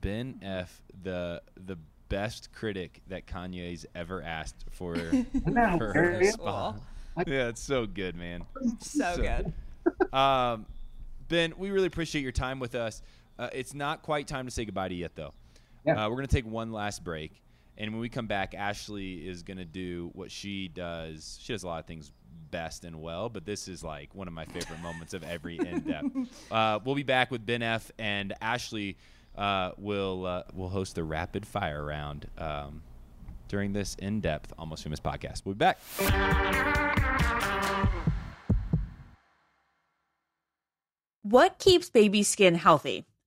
Ben 0.00 0.40
F, 0.42 0.80
the 1.02 1.42
the 1.66 1.76
best 2.08 2.52
critic 2.52 3.02
that 3.08 3.26
Kanye's 3.26 3.84
ever 3.94 4.22
asked 4.22 4.64
for 4.70 4.94
Isn't 4.96 5.32
for 5.78 5.92
her 5.92 5.92
hilarious? 5.92 6.34
spot. 6.34 6.80
Yeah, 7.26 7.48
it's 7.48 7.62
so 7.62 7.86
good, 7.86 8.16
man. 8.16 8.44
So, 8.80 9.16
good. 9.16 10.14
Um, 10.14 10.66
ben, 11.28 11.52
we 11.58 11.70
really 11.70 11.86
appreciate 11.86 12.22
your 12.22 12.32
time 12.32 12.60
with 12.60 12.74
us. 12.74 13.02
Uh, 13.38 13.48
it's 13.52 13.74
not 13.74 14.02
quite 14.02 14.26
time 14.26 14.46
to 14.46 14.50
say 14.50 14.64
goodbye 14.64 14.88
to 14.88 14.94
you 14.94 15.00
yet, 15.02 15.14
though. 15.14 15.34
Yeah. 15.84 16.04
Uh, 16.04 16.08
we're 16.08 16.16
going 16.16 16.26
to 16.26 16.34
take 16.34 16.46
one 16.46 16.72
last 16.72 17.02
break. 17.04 17.42
And 17.82 17.90
when 17.90 18.00
we 18.00 18.08
come 18.08 18.28
back, 18.28 18.54
Ashley 18.54 19.26
is 19.26 19.42
going 19.42 19.56
to 19.56 19.64
do 19.64 20.10
what 20.12 20.30
she 20.30 20.68
does. 20.68 21.36
She 21.42 21.52
does 21.52 21.64
a 21.64 21.66
lot 21.66 21.80
of 21.80 21.86
things 21.86 22.12
best 22.52 22.84
and 22.84 23.02
well, 23.02 23.28
but 23.28 23.44
this 23.44 23.66
is 23.66 23.82
like 23.82 24.14
one 24.14 24.28
of 24.28 24.34
my 24.34 24.44
favorite 24.44 24.78
moments 24.80 25.14
of 25.14 25.24
every 25.24 25.58
in 25.58 25.80
depth. 25.80 26.06
Uh, 26.52 26.78
we'll 26.84 26.94
be 26.94 27.02
back 27.02 27.32
with 27.32 27.44
Ben 27.44 27.60
F. 27.60 27.90
and 27.98 28.34
Ashley 28.40 28.96
uh, 29.36 29.72
will 29.78 30.26
uh, 30.26 30.42
will 30.54 30.68
host 30.68 30.94
the 30.94 31.02
rapid 31.02 31.44
fire 31.44 31.84
round 31.84 32.28
um, 32.38 32.82
during 33.48 33.72
this 33.72 33.96
in 33.96 34.20
depth, 34.20 34.52
almost 34.60 34.84
famous 34.84 35.00
podcast. 35.00 35.42
We'll 35.44 35.56
be 35.56 35.58
back. 35.58 35.80
What 41.22 41.58
keeps 41.58 41.90
baby 41.90 42.22
skin 42.22 42.54
healthy? 42.54 43.06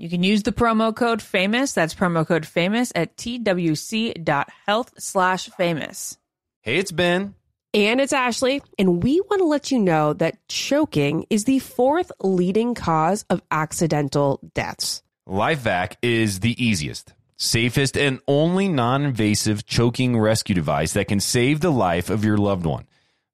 You 0.00 0.08
can 0.08 0.22
use 0.22 0.44
the 0.44 0.52
promo 0.52 0.96
code 0.96 1.20
famous. 1.20 1.74
That's 1.74 1.94
promo 1.94 2.26
code 2.26 2.46
famous 2.46 2.90
at 2.94 3.18
twc.health 3.18 4.94
slash 4.96 5.50
famous. 5.50 6.16
Hey, 6.62 6.78
it's 6.78 6.90
Ben. 6.90 7.34
And 7.74 8.00
it's 8.00 8.14
Ashley, 8.14 8.62
and 8.78 9.02
we 9.02 9.20
want 9.20 9.40
to 9.40 9.44
let 9.44 9.70
you 9.70 9.78
know 9.78 10.14
that 10.14 10.38
choking 10.48 11.26
is 11.28 11.44
the 11.44 11.58
fourth 11.58 12.10
leading 12.22 12.74
cause 12.74 13.26
of 13.28 13.42
accidental 13.50 14.40
deaths. 14.54 15.02
LifeVac 15.28 15.96
is 16.00 16.40
the 16.40 16.56
easiest, 16.64 17.12
safest, 17.36 17.98
and 17.98 18.20
only 18.26 18.68
non 18.68 19.04
invasive 19.04 19.66
choking 19.66 20.18
rescue 20.18 20.54
device 20.54 20.94
that 20.94 21.08
can 21.08 21.20
save 21.20 21.60
the 21.60 21.70
life 21.70 22.08
of 22.08 22.24
your 22.24 22.38
loved 22.38 22.64
one. 22.64 22.86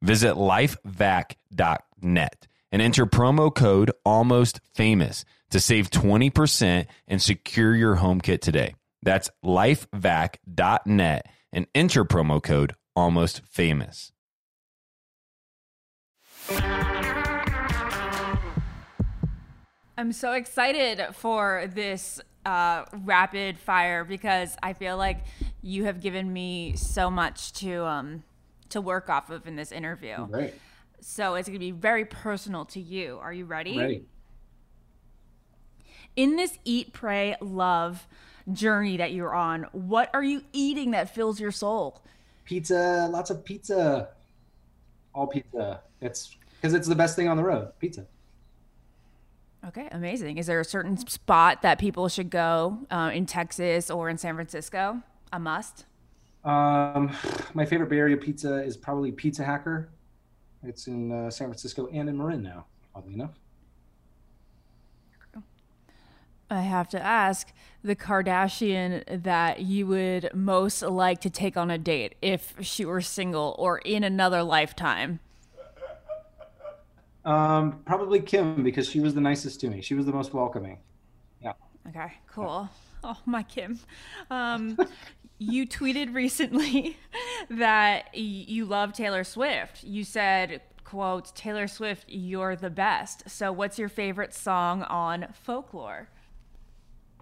Visit 0.02 0.34
lifevac.net 0.34 1.36
and 2.72 2.82
enter 2.82 3.06
promo 3.06 3.54
code 3.54 3.92
almost 4.04 4.60
famous 4.74 5.24
to 5.50 5.60
save 5.60 5.90
20% 5.90 6.86
and 7.08 7.22
secure 7.22 7.74
your 7.74 7.96
home 7.96 8.20
kit 8.20 8.42
today. 8.42 8.74
That's 9.02 9.30
lifevac.net 9.44 11.26
and 11.52 11.66
enter 11.74 12.04
promo 12.04 12.42
code 12.42 12.74
almost 12.94 13.42
famous. 13.46 14.12
I'm 19.98 20.12
so 20.12 20.32
excited 20.32 21.02
for 21.14 21.70
this 21.72 22.20
uh, 22.44 22.84
rapid 23.04 23.58
fire 23.58 24.04
because 24.04 24.56
I 24.62 24.74
feel 24.74 24.96
like 24.96 25.24
you 25.62 25.84
have 25.84 26.00
given 26.00 26.32
me 26.32 26.74
so 26.76 27.10
much 27.10 27.52
to 27.54 27.84
um, 27.84 28.22
to 28.70 28.80
work 28.80 29.08
off 29.08 29.30
of 29.30 29.46
in 29.46 29.56
this 29.56 29.72
interview. 29.72 30.16
Right. 30.28 30.54
So 31.00 31.34
it's 31.34 31.48
going 31.48 31.58
to 31.58 31.64
be 31.64 31.70
very 31.70 32.04
personal 32.04 32.64
to 32.66 32.80
you. 32.80 33.18
Are 33.20 33.32
you 33.32 33.44
ready? 33.44 33.78
Ready. 33.78 34.04
In 36.16 36.36
this 36.36 36.58
eat, 36.64 36.94
pray, 36.94 37.36
love 37.40 38.06
journey 38.50 38.96
that 38.96 39.12
you're 39.12 39.34
on, 39.34 39.66
what 39.72 40.10
are 40.14 40.22
you 40.22 40.42
eating 40.52 40.92
that 40.92 41.14
fills 41.14 41.38
your 41.38 41.50
soul? 41.50 42.02
Pizza, 42.44 43.08
lots 43.10 43.30
of 43.30 43.44
pizza. 43.44 44.08
All 45.14 45.26
pizza. 45.26 45.80
It's 46.00 46.36
because 46.60 46.74
it's 46.74 46.88
the 46.88 46.94
best 46.94 47.16
thing 47.16 47.28
on 47.28 47.36
the 47.36 47.42
road. 47.42 47.70
Pizza. 47.78 48.06
Okay, 49.66 49.88
amazing. 49.90 50.38
Is 50.38 50.46
there 50.46 50.60
a 50.60 50.64
certain 50.64 50.96
spot 50.96 51.62
that 51.62 51.78
people 51.78 52.08
should 52.08 52.30
go 52.30 52.78
uh, 52.90 53.10
in 53.12 53.26
Texas 53.26 53.90
or 53.90 54.08
in 54.08 54.16
San 54.16 54.34
Francisco? 54.36 55.02
A 55.32 55.38
must? 55.40 55.86
Um, 56.44 57.10
my 57.54 57.66
favorite 57.66 57.90
Bay 57.90 57.98
Area 57.98 58.16
pizza 58.16 58.62
is 58.62 58.76
probably 58.76 59.10
Pizza 59.12 59.44
Hacker. 59.44 59.90
It's 60.62 60.86
in 60.86 61.12
uh, 61.12 61.30
San 61.30 61.48
Francisco 61.48 61.88
and 61.92 62.08
in 62.08 62.16
Marin 62.16 62.42
now, 62.42 62.66
oddly 62.94 63.14
enough. 63.14 63.32
I 66.48 66.60
have 66.62 66.88
to 66.90 67.02
ask 67.02 67.52
the 67.82 67.96
Kardashian 67.96 69.22
that 69.22 69.60
you 69.62 69.86
would 69.86 70.30
most 70.32 70.82
like 70.82 71.20
to 71.22 71.30
take 71.30 71.56
on 71.56 71.70
a 71.70 71.78
date 71.78 72.14
if 72.22 72.54
she 72.60 72.84
were 72.84 73.00
single 73.00 73.56
or 73.58 73.78
in 73.78 74.04
another 74.04 74.42
lifetime. 74.42 75.20
Um, 77.24 77.80
probably 77.84 78.20
Kim 78.20 78.62
because 78.62 78.88
she 78.88 79.00
was 79.00 79.14
the 79.14 79.20
nicest 79.20 79.60
to 79.60 79.68
me. 79.68 79.80
She 79.80 79.94
was 79.94 80.06
the 80.06 80.12
most 80.12 80.32
welcoming. 80.32 80.78
Yeah. 81.42 81.54
Okay, 81.88 82.12
cool. 82.28 82.68
Oh, 83.02 83.18
my 83.26 83.42
Kim. 83.42 83.80
Um, 84.30 84.78
you 85.38 85.66
tweeted 85.66 86.14
recently 86.14 86.96
that 87.50 88.14
you 88.14 88.64
love 88.64 88.92
Taylor 88.92 89.24
Swift. 89.24 89.82
You 89.82 90.04
said, 90.04 90.60
quote, 90.84 91.34
Taylor 91.34 91.66
Swift, 91.66 92.04
you're 92.08 92.56
the 92.56 92.70
best. 92.70 93.28
So 93.28 93.52
what's 93.52 93.78
your 93.78 93.88
favorite 93.88 94.32
song 94.32 94.82
on 94.84 95.26
folklore? 95.32 96.08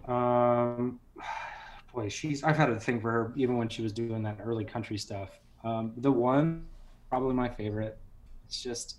Um, 0.07 0.99
boy, 1.93 2.09
she's. 2.09 2.43
I've 2.43 2.57
had 2.57 2.69
a 2.69 2.79
thing 2.79 2.99
for 3.01 3.11
her 3.11 3.33
even 3.35 3.57
when 3.57 3.69
she 3.69 3.81
was 3.81 3.91
doing 3.93 4.23
that 4.23 4.37
early 4.43 4.65
country 4.65 4.97
stuff. 4.97 5.29
Um, 5.63 5.93
the 5.97 6.11
one, 6.11 6.65
probably 7.09 7.33
my 7.33 7.49
favorite. 7.49 7.97
It's 8.45 8.61
just, 8.61 8.97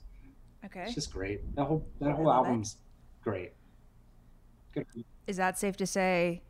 Okay. 0.64 0.82
it's 0.82 0.94
just 0.94 1.12
great. 1.12 1.54
That 1.54 1.64
whole 1.64 1.86
that 2.00 2.12
whole 2.12 2.24
love 2.26 2.44
it. 2.44 2.48
album's 2.48 2.76
great. 3.22 3.52
Good. 4.74 4.86
Is 5.26 5.36
that 5.36 5.58
safe 5.58 5.76
to 5.78 5.86
say 5.86 6.42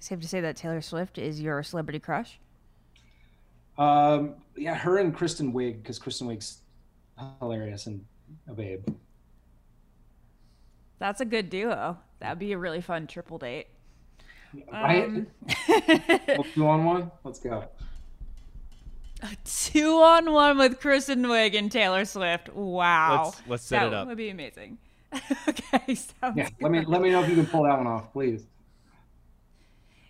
safe 0.00 0.20
to 0.20 0.28
say 0.28 0.40
that 0.40 0.56
Taylor 0.56 0.80
Swift 0.82 1.16
is 1.18 1.40
your 1.40 1.62
celebrity 1.62 1.98
crush? 1.98 2.38
Um, 3.78 4.34
yeah, 4.56 4.74
her 4.74 4.98
and 4.98 5.14
Kristen 5.14 5.52
Wiig 5.54 5.82
because 5.82 5.98
Kristen 5.98 6.28
Wiig's 6.28 6.58
hilarious 7.40 7.86
and 7.86 8.04
a 8.48 8.52
babe. 8.52 8.84
That's 10.98 11.20
a 11.20 11.24
good 11.24 11.48
duo. 11.50 11.98
That'd 12.20 12.38
be 12.38 12.52
a 12.52 12.58
really 12.58 12.80
fun 12.80 13.06
triple 13.06 13.38
date. 13.38 13.68
Right? 14.72 15.04
Um, 15.04 15.26
two 16.54 16.66
on 16.66 16.84
one. 16.84 17.10
Let's 17.24 17.38
go. 17.38 17.64
A 19.22 19.28
Two 19.44 20.00
on 20.00 20.32
one 20.32 20.58
with 20.58 20.80
Kristen 20.80 21.24
Wiig 21.24 21.56
and 21.56 21.70
Taylor 21.70 22.04
Swift. 22.04 22.48
Wow. 22.52 23.26
Let's- 23.26 23.42
let's 23.48 23.62
set 23.64 23.80
that 23.80 23.86
it 23.88 23.94
up. 23.94 24.04
That 24.06 24.08
would 24.08 24.18
be 24.18 24.30
amazing. 24.30 24.78
okay, 25.48 25.94
sounds 25.94 26.36
Yeah, 26.36 26.48
let 26.60 26.72
me 26.72 26.84
let 26.86 27.02
me 27.02 27.10
know 27.10 27.22
if 27.22 27.28
you 27.28 27.34
can 27.36 27.46
pull 27.46 27.64
that 27.64 27.76
one 27.76 27.86
off, 27.86 28.12
please. 28.12 28.46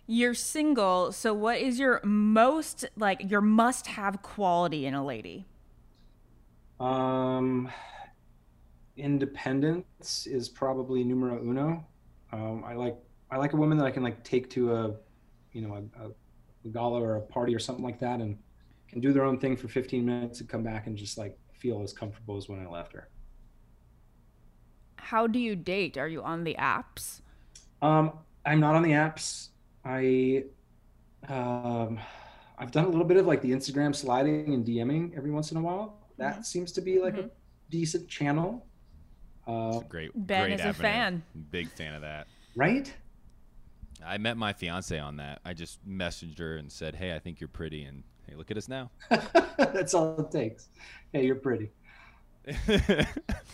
You're 0.07 0.33
single, 0.33 1.11
so 1.11 1.33
what 1.33 1.59
is 1.59 1.79
your 1.79 2.01
most 2.03 2.85
like 2.95 3.29
your 3.29 3.41
must-have 3.41 4.21
quality 4.21 4.85
in 4.85 4.93
a 4.93 5.03
lady? 5.05 5.45
Um, 6.79 7.69
independence 8.97 10.27
is 10.27 10.49
probably 10.49 11.03
numero 11.03 11.39
uno. 11.41 11.85
Um, 12.31 12.63
I 12.65 12.73
like 12.75 12.95
I 13.33 13.37
like 13.37 13.53
a 13.53 13.57
woman 13.57 13.79
that 13.79 13.85
I 13.85 13.91
can 13.91 14.03
like 14.03 14.23
take 14.23 14.47
to 14.51 14.75
a, 14.75 14.93
you 15.53 15.61
know, 15.67 15.89
a, 15.99 16.05
a 16.05 16.69
gala 16.69 17.01
or 17.01 17.15
a 17.15 17.21
party 17.21 17.55
or 17.55 17.59
something 17.59 17.83
like 17.83 17.99
that, 17.99 18.19
and 18.19 18.37
can 18.87 19.01
do 19.01 19.11
their 19.11 19.23
own 19.23 19.39
thing 19.39 19.57
for 19.57 19.67
15 19.67 20.05
minutes 20.05 20.39
and 20.39 20.47
come 20.47 20.61
back 20.61 20.85
and 20.85 20.95
just 20.95 21.17
like 21.17 21.35
feel 21.51 21.81
as 21.81 21.93
comfortable 21.93 22.37
as 22.37 22.47
when 22.47 22.59
I 22.59 22.69
left 22.69 22.93
her. 22.93 23.09
How 24.97 25.25
do 25.25 25.39
you 25.39 25.55
date? 25.55 25.97
Are 25.97 26.07
you 26.07 26.21
on 26.21 26.43
the 26.43 26.55
apps? 26.59 27.21
Um, 27.81 28.19
I'm 28.45 28.59
not 28.59 28.75
on 28.75 28.83
the 28.83 28.91
apps. 28.91 29.49
I, 29.83 30.43
um, 31.27 31.99
I've 32.59 32.71
done 32.71 32.85
a 32.85 32.89
little 32.89 33.03
bit 33.03 33.17
of 33.17 33.25
like 33.25 33.41
the 33.41 33.51
Instagram 33.51 33.95
sliding 33.95 34.53
and 34.53 34.63
DMing 34.63 35.17
every 35.17 35.31
once 35.31 35.51
in 35.51 35.57
a 35.57 35.61
while. 35.61 36.07
That 36.19 36.45
seems 36.45 36.71
to 36.73 36.81
be 36.81 36.99
like 36.99 37.17
a 37.17 37.31
decent 37.71 38.07
channel. 38.07 38.67
Uh, 39.47 39.79
Great. 39.89 40.11
Ben 40.13 40.49
great 40.49 40.59
is 40.59 40.65
a 40.65 40.73
fan. 40.73 41.23
Big 41.49 41.67
fan 41.71 41.95
of 41.95 42.01
that. 42.03 42.27
right? 42.55 42.93
I 44.05 44.17
met 44.17 44.37
my 44.37 44.53
fiance 44.53 44.97
on 44.97 45.17
that. 45.17 45.39
I 45.45 45.53
just 45.53 45.87
messaged 45.87 46.39
her 46.39 46.57
and 46.57 46.71
said, 46.71 46.95
"Hey, 46.95 47.15
I 47.15 47.19
think 47.19 47.39
you're 47.39 47.47
pretty," 47.47 47.83
and 47.83 48.03
hey, 48.27 48.35
look 48.35 48.51
at 48.51 48.57
us 48.57 48.67
now. 48.67 48.91
That's 49.57 49.93
all 49.93 50.19
it 50.19 50.31
takes. 50.31 50.69
Hey, 51.11 51.25
you're 51.25 51.35
pretty. 51.35 51.69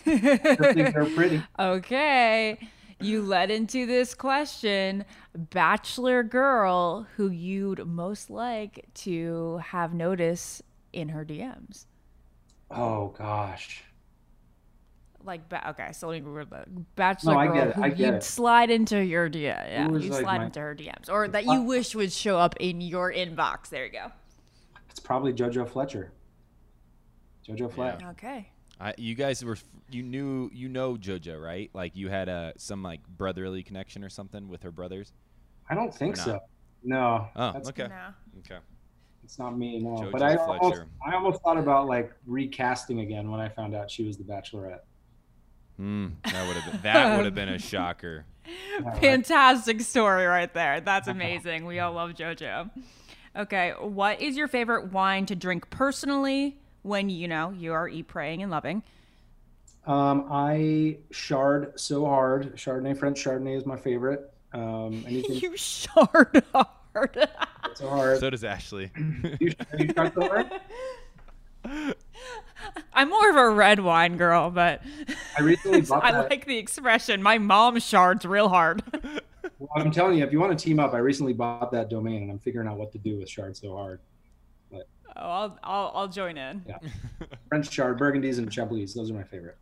Are 0.06 1.06
pretty. 1.14 1.42
Okay. 1.58 2.58
You 3.02 3.22
led 3.22 3.50
into 3.50 3.86
this 3.86 4.14
question 4.14 5.06
bachelor 5.34 6.22
girl 6.22 7.06
who 7.16 7.30
you'd 7.30 7.86
most 7.86 8.28
like 8.28 8.84
to 8.94 9.56
have 9.64 9.94
notice 9.94 10.60
in 10.92 11.08
her 11.08 11.24
DMs. 11.24 11.86
Oh 12.70 13.14
gosh. 13.16 13.84
Like, 15.24 15.48
ba- 15.48 15.70
okay, 15.70 15.92
so 15.92 16.08
let 16.08 16.22
me 16.22 16.28
reword 16.28 16.50
that. 16.50 16.96
Bachelor 16.96 17.34
No, 17.34 17.38
I 17.38 17.46
girl 17.46 17.54
get 17.54 17.68
it, 17.68 17.74
who 17.76 17.82
I 17.82 17.88
get 17.90 17.98
you'd 17.98 18.14
it. 18.14 18.24
slide 18.24 18.70
into 18.70 18.98
your 19.04 19.28
DM. 19.28 19.42
Yeah, 19.42 19.88
you 19.88 19.98
like, 19.98 20.22
slide 20.22 20.38
my- 20.38 20.44
into 20.46 20.60
her 20.60 20.74
DMs, 20.74 21.10
or 21.10 21.28
that 21.28 21.46
uh, 21.46 21.52
you 21.52 21.62
wish 21.62 21.94
would 21.94 22.12
show 22.12 22.38
up 22.38 22.54
in 22.58 22.80
your 22.80 23.12
inbox. 23.12 23.68
There 23.68 23.84
you 23.86 23.92
go. 23.92 24.12
It's 24.88 25.00
probably 25.00 25.32
JoJo 25.32 25.68
Fletcher. 25.68 26.12
JoJo 27.48 27.72
Fletcher. 27.72 28.06
Okay. 28.10 28.48
I, 28.80 28.94
you 28.96 29.14
guys 29.14 29.44
were 29.44 29.58
you 29.90 30.02
knew 30.02 30.50
you 30.54 30.68
know 30.68 30.94
JoJo 30.96 31.42
right? 31.42 31.70
Like 31.74 31.94
you 31.96 32.08
had 32.08 32.28
a 32.28 32.54
some 32.56 32.82
like 32.82 33.00
brotherly 33.06 33.62
connection 33.62 34.02
or 34.02 34.08
something 34.08 34.48
with 34.48 34.62
her 34.62 34.70
brothers. 34.70 35.12
I 35.68 35.74
don't 35.74 35.94
think 35.94 36.16
so. 36.16 36.40
No. 36.82 37.28
Oh, 37.36 37.52
that's, 37.52 37.68
okay, 37.68 37.88
No. 37.88 38.14
okay. 38.38 38.58
It's 39.22 39.38
not 39.38 39.56
me, 39.56 39.78
no. 39.80 39.90
JoJo 39.90 40.12
but 40.12 40.22
I 40.22 40.36
almost, 40.36 40.60
Fletcher. 40.60 40.86
I 41.06 41.14
almost 41.14 41.42
thought 41.42 41.58
about 41.58 41.86
like 41.86 42.12
recasting 42.26 43.00
again 43.00 43.30
when 43.30 43.38
I 43.40 43.48
found 43.50 43.74
out 43.74 43.90
she 43.90 44.02
was 44.04 44.16
the 44.16 44.24
Bachelorette. 44.24 44.80
Hmm, 45.80 46.08
that 46.24 46.46
would 46.46 46.56
have 46.58 46.72
been 46.72 46.82
that 46.82 47.16
would 47.16 47.24
have 47.24 47.34
been 47.34 47.48
a 47.48 47.58
shocker. 47.72 48.26
Fantastic 49.00 49.80
story 49.80 50.26
right 50.26 50.52
there. 50.52 50.82
That's 50.82 51.08
amazing. 51.16 51.64
We 51.64 51.78
all 51.78 51.92
love 51.94 52.10
JoJo. 52.10 52.68
Okay, 53.34 53.70
what 53.80 54.20
is 54.20 54.36
your 54.36 54.46
favorite 54.46 54.92
wine 54.92 55.24
to 55.26 55.34
drink 55.34 55.70
personally 55.70 56.58
when 56.82 57.08
you 57.08 57.28
know 57.28 57.50
you 57.56 57.72
are 57.72 57.88
e 57.88 58.02
praying 58.02 58.42
and 58.42 58.50
loving? 58.50 58.82
Um, 59.86 60.26
I 60.30 60.98
shard 61.12 61.80
so 61.80 62.04
hard. 62.04 62.56
Chardonnay, 62.56 62.98
French 62.98 63.24
Chardonnay 63.24 63.56
is 63.56 63.64
my 63.64 63.78
favorite. 63.78 64.30
Um, 64.52 65.02
anything 65.08 65.36
You 65.36 65.56
shard 65.56 66.44
hard. 66.52 67.28
so 67.74 67.88
hard. 67.88 68.18
So 68.18 68.28
does 68.28 68.44
Ashley. 68.44 68.90
you, 69.40 69.54
you 69.78 69.88
shard 69.94 70.12
so 70.12 70.28
hard? 70.28 70.50
I'm 72.92 73.08
more 73.08 73.30
of 73.30 73.36
a 73.36 73.48
red 73.48 73.80
wine 73.80 74.16
girl, 74.16 74.50
but 74.50 74.82
I 75.40 75.42
recently 75.42 75.80
bought 75.80 76.04
I 76.04 76.12
that. 76.12 76.30
like 76.30 76.44
the 76.44 76.58
expression. 76.58 77.22
My 77.22 77.38
mom 77.38 77.78
shards 77.80 78.24
real 78.24 78.48
hard. 78.48 78.82
Well, 79.58 79.68
I'm 79.76 79.90
telling 79.90 80.16
you, 80.16 80.24
if 80.24 80.32
you 80.32 80.40
want 80.40 80.58
to 80.58 80.64
team 80.64 80.80
up, 80.80 80.94
I 80.94 80.98
recently 80.98 81.34
bought 81.34 81.70
that 81.72 81.90
domain, 81.90 82.22
and 82.22 82.30
I'm 82.30 82.38
figuring 82.38 82.66
out 82.66 82.78
what 82.78 82.92
to 82.92 82.98
do 82.98 83.18
with 83.18 83.28
shard 83.28 83.54
so 83.54 83.74
hard. 83.76 84.00
oh, 84.72 84.80
I'll, 85.16 85.58
I'll 85.62 85.92
I'll 85.94 86.08
join 86.08 86.38
in. 86.38 86.64
Yeah. 86.66 86.78
French 87.48 87.68
chard, 87.68 87.98
Burgundies, 87.98 88.38
and 88.38 88.50
Chablis. 88.50 88.94
Those 88.94 89.10
are 89.10 89.14
my 89.14 89.22
favorite. 89.22 89.58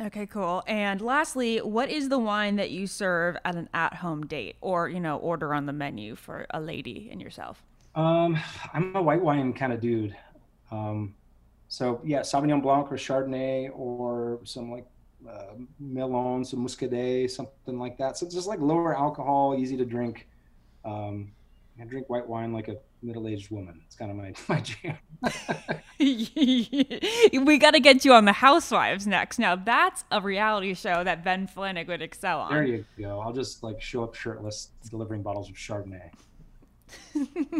Okay, 0.00 0.26
cool. 0.26 0.64
And 0.66 1.00
lastly, 1.00 1.58
what 1.58 1.90
is 1.90 2.08
the 2.08 2.18
wine 2.18 2.56
that 2.56 2.70
you 2.72 2.88
serve 2.88 3.36
at 3.44 3.54
an 3.54 3.68
at-home 3.72 4.26
date, 4.26 4.56
or 4.60 4.88
you 4.88 4.98
know, 5.00 5.16
order 5.18 5.54
on 5.54 5.66
the 5.66 5.72
menu 5.72 6.16
for 6.16 6.46
a 6.50 6.60
lady 6.60 7.08
and 7.12 7.20
yourself? 7.22 7.62
Um, 7.94 8.36
I'm 8.74 8.96
a 8.96 9.02
white 9.02 9.22
wine 9.22 9.52
kind 9.52 9.72
of 9.72 9.80
dude. 9.80 10.16
Um, 10.72 11.14
so 11.68 12.00
yeah, 12.04 12.20
Sauvignon 12.20 12.62
Blanc 12.62 12.90
or 12.90 12.96
Chardonnay 12.96 13.70
or 13.74 14.40
some 14.44 14.70
like 14.70 14.86
uh, 15.28 15.54
Melon, 15.78 16.44
some 16.44 16.66
Muscadet, 16.66 17.30
something 17.30 17.78
like 17.78 17.98
that. 17.98 18.16
So 18.16 18.26
it's 18.26 18.34
just 18.34 18.48
like 18.48 18.60
lower 18.60 18.96
alcohol, 18.96 19.54
easy 19.58 19.76
to 19.76 19.84
drink. 19.84 20.26
Um, 20.84 21.32
I 21.80 21.84
drink 21.84 22.08
white 22.08 22.26
wine 22.26 22.52
like 22.52 22.68
a 22.68 22.76
middle-aged 23.02 23.50
woman. 23.50 23.80
It's 23.86 23.94
kind 23.94 24.10
of 24.10 24.16
my 24.16 24.32
my 24.48 24.60
jam. 24.60 24.96
we 27.44 27.58
got 27.58 27.72
to 27.72 27.80
get 27.80 28.04
you 28.04 28.12
on 28.14 28.24
the 28.24 28.32
Housewives 28.32 29.06
next. 29.06 29.38
Now 29.38 29.54
that's 29.54 30.04
a 30.10 30.20
reality 30.20 30.74
show 30.74 31.04
that 31.04 31.22
Ben 31.22 31.46
Flajnik 31.46 31.86
would 31.88 32.02
excel 32.02 32.40
on. 32.40 32.52
There 32.52 32.64
you 32.64 32.84
go. 32.98 33.20
I'll 33.20 33.32
just 33.32 33.62
like 33.62 33.80
show 33.80 34.02
up 34.02 34.14
shirtless, 34.14 34.70
delivering 34.90 35.22
bottles 35.22 35.48
of 35.48 35.56
Chardonnay. 35.56 36.10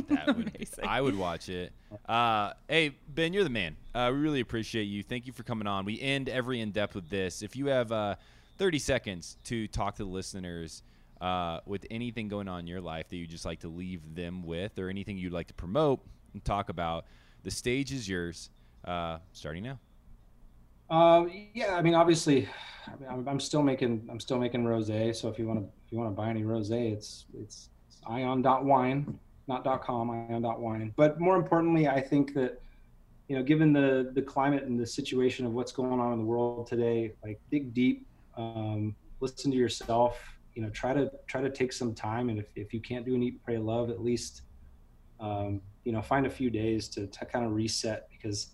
That 0.09 0.37
would, 0.37 0.53
Amazing. 0.57 0.85
I 0.85 1.01
would 1.01 1.17
watch 1.17 1.49
it. 1.49 1.73
Uh, 2.09 2.53
hey, 2.69 2.97
Ben, 3.09 3.33
you're 3.33 3.45
the 3.45 3.51
man. 3.51 3.77
Uh, 3.95 4.11
we 4.13 4.19
really 4.19 4.41
appreciate 4.41 4.85
you. 4.85 5.03
Thank 5.03 5.27
you 5.27 5.33
for 5.33 5.43
coming 5.43 5.67
on. 5.67 5.85
We 5.85 6.01
end 6.01 6.29
every 6.29 6.61
in 6.61 6.71
depth 6.71 6.95
with 6.95 7.09
this. 7.11 7.43
If 7.43 7.57
you 7.57 7.67
have 7.67 7.93
uh, 7.93 8.17
30 8.59 8.79
seconds 8.79 9.37
to 9.45 9.69
talk 9.69 9.97
to 9.97 10.05
the 10.05 10.11
listeners 10.11 10.83
uh, 11.21 11.61
with 11.67 11.87
anything 11.91 12.29
going 12.29 12.49
on 12.49 12.61
in 12.61 12.67
your 12.67 12.81
life 12.81 13.09
that 13.09 13.17
you 13.17 13.27
just 13.27 13.45
like 13.45 13.61
to 13.61 13.69
leave 13.69 14.15
them 14.15 14.43
with, 14.43 14.79
or 14.79 14.89
anything 14.89 15.19
you'd 15.19 15.33
like 15.33 15.49
to 15.49 15.55
promote 15.55 16.01
and 16.33 16.45
talk 16.45 16.69
about, 16.69 17.05
the 17.43 17.51
stage 17.51 17.93
is 17.93 18.09
yours. 18.09 18.51
Uh, 18.85 19.19
starting 19.33 19.65
now. 19.65 19.79
Um, 20.91 21.31
yeah, 21.53 21.75
I 21.77 21.83
mean, 21.83 21.95
obviously, 21.95 22.49
I 22.87 22.97
mean, 22.99 23.09
I'm, 23.11 23.29
I'm 23.29 23.41
still 23.41 23.63
making 23.63 24.09
I'm 24.11 24.21
still 24.21 24.39
making 24.39 24.65
rosé. 24.65 25.15
So 25.15 25.29
if 25.29 25.39
you 25.39 25.47
want 25.47 25.61
to 25.61 25.67
if 25.85 25.93
you 25.93 25.99
want 25.99 26.11
to 26.11 26.15
buy 26.15 26.31
any 26.31 26.43
rosé, 26.43 26.93
it's 26.93 27.27
it's, 27.35 27.69
it's 27.78 27.78
ion.wine, 28.09 29.19
not 29.47 29.83
.com, 29.83 30.11
ion.wine. 30.11 30.93
But 30.97 31.21
more 31.21 31.37
importantly, 31.37 31.89
I 31.89 32.01
think 32.01 32.35
that 32.35 32.61
you 33.29 33.37
know, 33.37 33.43
given 33.43 33.73
the 33.73 34.11
the 34.15 34.23
climate 34.23 34.65
and 34.65 34.81
the 34.81 34.87
situation 34.87 35.45
of 35.45 35.53
what's 35.53 35.73
going 35.73 36.01
on 36.01 36.13
in 36.13 36.19
the 36.19 36.25
world 36.25 36.67
today, 36.67 37.13
like 37.23 37.39
dig 37.51 37.75
deep, 37.75 38.07
um, 38.37 38.97
listen 39.21 39.51
to 39.51 39.57
yourself. 39.57 40.19
You 40.55 40.63
know, 40.63 40.71
try 40.71 40.95
to 40.95 41.11
try 41.27 41.43
to 41.43 41.51
take 41.51 41.73
some 41.73 41.95
time, 41.95 42.31
and 42.31 42.39
if, 42.39 42.47
if 42.57 42.73
you 42.73 42.81
can't 42.81 43.05
do 43.05 43.15
an 43.15 43.23
eat, 43.23 43.45
pray, 43.45 43.59
love, 43.59 43.91
at 43.91 44.03
least 44.03 44.43
um, 45.21 45.61
you 45.85 45.93
know 45.93 46.01
find 46.01 46.27
a 46.27 46.31
few 46.31 46.49
days 46.49 46.89
to 46.89 47.07
to 47.07 47.25
kind 47.27 47.45
of 47.45 47.53
reset 47.53 48.09
because 48.11 48.49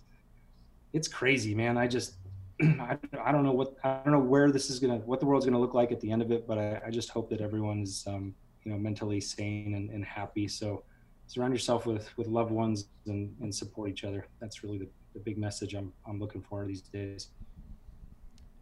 it's 0.93 1.09
crazy, 1.09 1.55
man. 1.55 1.79
I 1.79 1.87
just 1.87 2.17
I, 2.63 2.99
I 3.23 3.33
don't 3.33 3.45
know 3.45 3.53
what 3.53 3.77
I 3.85 4.01
don't 4.05 4.13
know 4.13 4.19
where 4.19 4.51
this 4.51 4.71
is 4.71 4.81
gonna 4.81 4.99
what 4.99 5.21
the 5.21 5.27
world's 5.27 5.47
gonna 5.47 5.61
look 5.61 5.75
like 5.75 5.93
at 5.93 6.01
the 6.01 6.11
end 6.11 6.21
of 6.21 6.33
it, 6.33 6.47
but 6.47 6.59
I, 6.59 6.81
I 6.87 6.91
just 6.91 7.11
hope 7.11 7.31
that 7.31 7.41
everyone's 7.41 8.05
um, 8.09 8.35
you 8.65 8.73
know 8.73 8.79
mentally 8.79 9.21
sane 9.21 9.75
and, 9.75 9.91
and 9.91 10.05
happy. 10.05 10.49
So 10.49 10.85
surround 11.27 11.53
yourself 11.53 11.87
with 11.87 12.17
with 12.17 12.27
loved 12.27 12.51
ones 12.51 12.89
and, 13.07 13.35
and 13.41 13.55
support 13.55 13.91
each 13.91 14.05
other. 14.05 14.27
That's 14.41 14.63
really 14.63 14.79
the, 14.79 14.89
the 15.15 15.21
big 15.21 15.39
message 15.39 15.75
I'm 15.75 15.93
I'm 16.07 16.19
looking 16.19 16.43
for 16.43 16.67
these 16.67 16.83
days. 16.83 17.29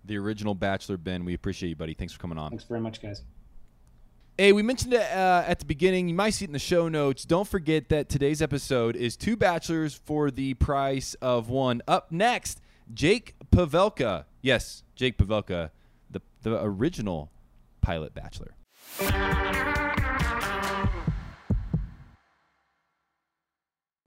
The 0.04 0.18
original 0.18 0.54
Bachelor 0.54 0.96
Ben, 0.96 1.24
we 1.24 1.34
appreciate 1.34 1.70
you, 1.70 1.76
buddy. 1.76 1.94
Thanks 1.94 2.12
for 2.12 2.18
coming 2.18 2.38
on. 2.38 2.50
Thanks 2.50 2.64
very 2.64 2.80
much, 2.80 3.00
guys. 3.00 3.22
Hey, 4.36 4.52
we 4.52 4.62
mentioned 4.62 4.94
it 4.94 5.02
uh, 5.12 5.44
at 5.46 5.58
the 5.60 5.64
beginning. 5.64 6.08
You 6.08 6.14
might 6.14 6.30
see 6.30 6.46
it 6.46 6.48
in 6.48 6.54
the 6.54 6.58
show 6.58 6.88
notes. 6.88 7.24
Don't 7.24 7.46
forget 7.46 7.90
that 7.90 8.08
today's 8.08 8.42
episode 8.42 8.96
is 8.96 9.16
two 9.16 9.36
bachelors 9.36 9.94
for 9.94 10.30
the 10.30 10.54
price 10.54 11.14
of 11.20 11.50
one. 11.50 11.82
Up 11.86 12.10
next, 12.10 12.60
Jake 12.92 13.34
Pavelka. 13.52 14.24
Yes, 14.40 14.82
Jake 14.96 15.18
Pavelka, 15.18 15.70
the 16.10 16.20
the 16.42 16.60
original 16.64 17.30
pilot 17.82 18.14
bachelor. 18.14 18.54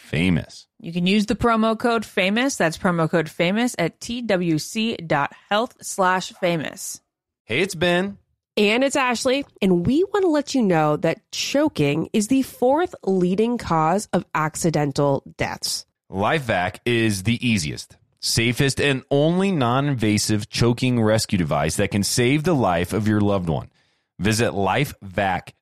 famous. 0.00 0.66
You 0.80 0.92
can 0.92 1.06
use 1.06 1.26
the 1.26 1.36
promo 1.36 1.78
code 1.78 2.04
famous. 2.04 2.56
That's 2.56 2.78
promo 2.78 3.08
code 3.08 3.28
famous 3.28 3.76
at 3.78 4.00
twc.health 4.00 5.76
slash 5.82 6.32
famous. 6.32 7.00
Hey, 7.44 7.60
it's 7.60 7.74
Ben. 7.74 8.18
And 8.56 8.82
it's 8.82 8.96
Ashley, 8.96 9.46
and 9.62 9.86
we 9.86 10.02
want 10.04 10.24
to 10.24 10.28
let 10.28 10.54
you 10.54 10.62
know 10.62 10.96
that 10.98 11.20
choking 11.30 12.10
is 12.12 12.28
the 12.28 12.42
fourth 12.42 12.94
leading 13.04 13.58
cause 13.58 14.08
of 14.12 14.24
accidental 14.34 15.22
deaths. 15.38 15.86
LifeVac 16.10 16.80
is 16.84 17.22
the 17.22 17.46
easiest, 17.46 17.96
safest, 18.18 18.80
and 18.80 19.04
only 19.10 19.52
non 19.52 19.86
invasive 19.86 20.48
choking 20.50 21.00
rescue 21.00 21.38
device 21.38 21.76
that 21.76 21.92
can 21.92 22.02
save 22.02 22.42
the 22.42 22.54
life 22.54 22.92
of 22.92 23.06
your 23.06 23.20
loved 23.20 23.48
one. 23.48 23.70
Visit 24.18 24.50
lifevac.net 24.50 25.54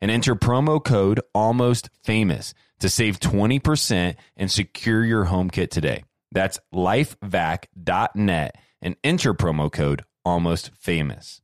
and 0.00 0.10
enter 0.10 0.34
promo 0.34 0.84
code 0.84 1.20
almost 1.32 1.88
famous 2.02 2.52
to 2.82 2.88
save 2.88 3.20
20% 3.20 4.16
and 4.36 4.50
secure 4.50 5.04
your 5.04 5.24
home 5.24 5.48
kit 5.48 5.70
today. 5.70 6.02
That's 6.32 6.58
lifevac.net 6.74 8.56
and 8.82 8.96
enter 9.04 9.34
promo 9.34 9.70
code 9.70 10.02
almost 10.24 10.72
famous. 10.74 11.40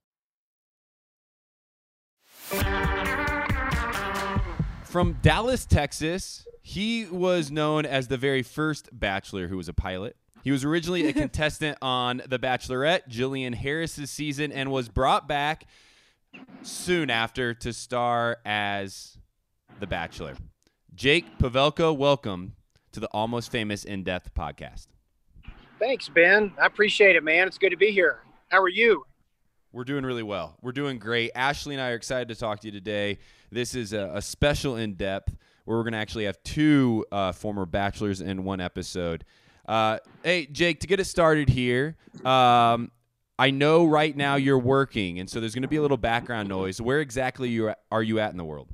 From 4.83 5.19
Dallas, 5.23 5.65
Texas, 5.65 6.45
he 6.61 7.07
was 7.07 7.53
known 7.53 7.87
as 7.87 8.09
the 8.09 8.17
very 8.17 8.43
first 8.43 8.89
bachelor 8.93 9.47
who 9.47 9.57
was 9.57 9.69
a 9.69 9.73
pilot. 9.73 10.17
He 10.43 10.51
was 10.51 10.65
originally 10.65 11.07
a 11.07 11.13
contestant 11.25 11.79
on 11.81 12.21
The 12.27 12.41
Bachelorette, 12.41 13.09
Jillian 13.09 13.55
Harris's 13.55 14.11
season, 14.11 14.51
and 14.51 14.73
was 14.73 14.89
brought 14.89 15.29
back 15.29 15.67
soon 16.63 17.11
after 17.11 17.55
to 17.55 17.73
star 17.73 18.39
as 18.45 19.19
The 19.79 19.87
Bachelor. 19.87 20.35
Jake 20.99 21.39
Pavelka, 21.39 21.97
welcome 21.97 22.57
to 22.91 22.99
the 22.99 23.07
Almost 23.13 23.53
Famous 23.53 23.85
In 23.85 24.03
Depth 24.03 24.35
podcast. 24.35 24.89
Thanks, 25.79 26.09
Ben. 26.09 26.53
I 26.61 26.67
appreciate 26.67 27.15
it, 27.15 27.23
man. 27.23 27.47
It's 27.47 27.57
good 27.57 27.71
to 27.71 27.77
be 27.77 27.93
here. 27.93 28.19
How 28.49 28.61
are 28.61 28.69
you? 28.69 29.05
We're 29.71 29.85
doing 29.85 30.05
really 30.05 30.25
well. 30.25 30.57
We're 30.61 30.73
doing 30.73 30.99
great. 30.99 31.31
Ashley 31.37 31.77
and 31.77 31.81
I 31.81 31.91
are 31.91 31.95
excited 31.95 32.27
to 32.31 32.35
talk 32.35 32.59
to 32.63 32.67
you 32.67 32.73
today. 32.73 33.19
This 33.53 33.77
is 33.77 33.93
a, 33.93 34.11
a 34.13 34.21
special 34.21 34.75
in 34.75 34.95
depth 34.95 35.37
where 35.67 35.77
we're 35.77 35.85
going 35.85 35.93
to 35.93 36.01
actually 36.01 36.25
have 36.25 36.43
two 36.43 37.07
uh, 37.13 37.31
former 37.31 37.65
bachelors 37.65 38.21
in 38.21 38.43
one 38.43 38.61
episode. 38.61 39.25
Uh, 39.69 39.99
hey, 40.25 40.47
Jake, 40.47 40.81
to 40.81 40.89
get 40.89 40.99
it 40.99 41.05
started 41.05 41.49
here, 41.49 41.95
um, 42.25 42.91
I 43.39 43.53
know 43.53 43.87
right 43.87 44.17
now 44.17 44.35
you're 44.35 44.59
working, 44.59 45.21
and 45.21 45.31
so 45.31 45.39
there's 45.39 45.55
going 45.55 45.63
to 45.63 45.69
be 45.69 45.77
a 45.77 45.83
little 45.83 45.97
background 45.97 46.49
noise. 46.49 46.81
Where 46.81 46.99
exactly 46.99 47.51
you 47.51 47.73
are 47.93 48.03
you 48.03 48.19
at 48.19 48.33
in 48.33 48.37
the 48.37 48.45
world? 48.45 48.67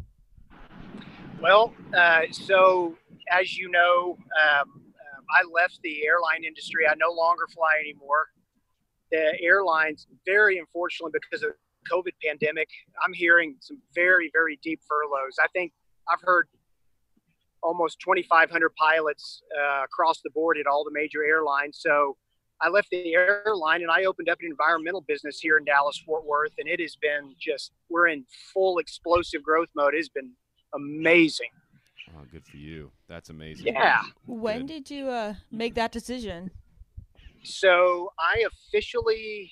Well, 1.45 1.75
uh, 1.95 2.23
so 2.31 2.97
as 3.31 3.55
you 3.55 3.71
know, 3.71 4.17
um, 4.17 4.81
I 5.29 5.43
left 5.55 5.79
the 5.83 6.07
airline 6.07 6.43
industry. 6.43 6.87
I 6.89 6.95
no 6.95 7.13
longer 7.13 7.43
fly 7.55 7.75
anymore. 7.81 8.29
The 9.13 9.39
airlines, 9.43 10.07
very 10.25 10.57
unfortunately, 10.57 11.13
because 11.13 11.43
of 11.43 11.51
COVID 11.93 12.13
pandemic, 12.25 12.69
I'm 13.05 13.13
hearing 13.13 13.57
some 13.61 13.77
very, 13.95 14.31
very 14.33 14.59
deep 14.63 14.81
furloughs. 14.89 15.37
I 15.39 15.49
think 15.49 15.73
I've 16.09 16.23
heard 16.23 16.49
almost 17.63 18.01
2,500 18.01 18.75
pilots 18.77 19.43
uh, 19.55 19.85
across 19.85 20.23
the 20.25 20.31
board 20.31 20.57
at 20.57 20.67
all 20.67 20.83
the 20.83 20.93
major 20.95 21.27
airlines. 21.27 21.77
So 21.79 22.17
I 22.63 22.71
left 22.71 22.89
the 22.91 23.13
airline 23.13 23.83
and 23.83 23.91
I 23.91 24.05
opened 24.05 24.31
up 24.31 24.39
an 24.41 24.47
environmental 24.51 25.03
business 25.03 25.41
here 25.41 25.59
in 25.59 25.67
Dallas 25.67 26.03
Fort 26.07 26.25
Worth, 26.25 26.53
and 26.57 26.67
it 26.67 26.81
has 26.81 26.97
been 26.97 27.35
just 27.39 27.73
we're 27.91 28.09
in 28.09 28.25
full 28.55 28.79
explosive 28.79 29.43
growth 29.43 29.69
mode. 29.77 29.93
It 29.93 29.99
has 29.99 30.09
been 30.09 30.31
amazing. 30.75 31.49
Oh, 32.17 32.23
good 32.31 32.45
for 32.45 32.57
you. 32.59 32.91
That's 33.09 33.31
amazing. 33.31 33.67
Yeah. 33.67 34.03
When 34.27 34.61
Good. 34.67 34.85
did 34.87 34.91
you 34.91 35.09
uh, 35.09 35.35
make 35.51 35.75
that 35.75 35.91
decision? 35.93 36.51
So 37.43 38.11
I 38.19 38.45
officially, 38.47 39.51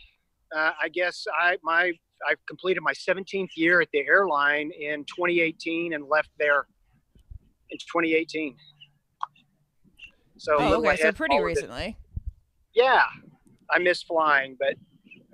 uh, 0.55 0.73
I 0.81 0.89
guess 0.89 1.27
I 1.39 1.57
my 1.63 1.93
I 2.29 2.35
completed 2.47 2.83
my 2.83 2.93
17th 2.93 3.49
year 3.57 3.81
at 3.81 3.89
the 3.93 4.01
airline 4.07 4.71
in 4.79 5.05
2018 5.07 5.93
and 5.95 6.05
left 6.09 6.31
there 6.39 6.67
in 7.71 7.79
2018. 7.79 8.55
So 10.39 10.53
a 10.53 10.57
Oh, 10.57 10.69
little 10.71 10.87
okay, 10.89 10.97
so 11.03 11.13
pretty 11.13 11.35
forward 11.37 11.57
than- 11.57 11.65
recently. 11.71 11.97
Yeah, 12.75 13.03
I 13.71 13.79
miss 13.79 14.03
flying, 14.03 14.57
but 14.59 14.75
I 14.75 14.75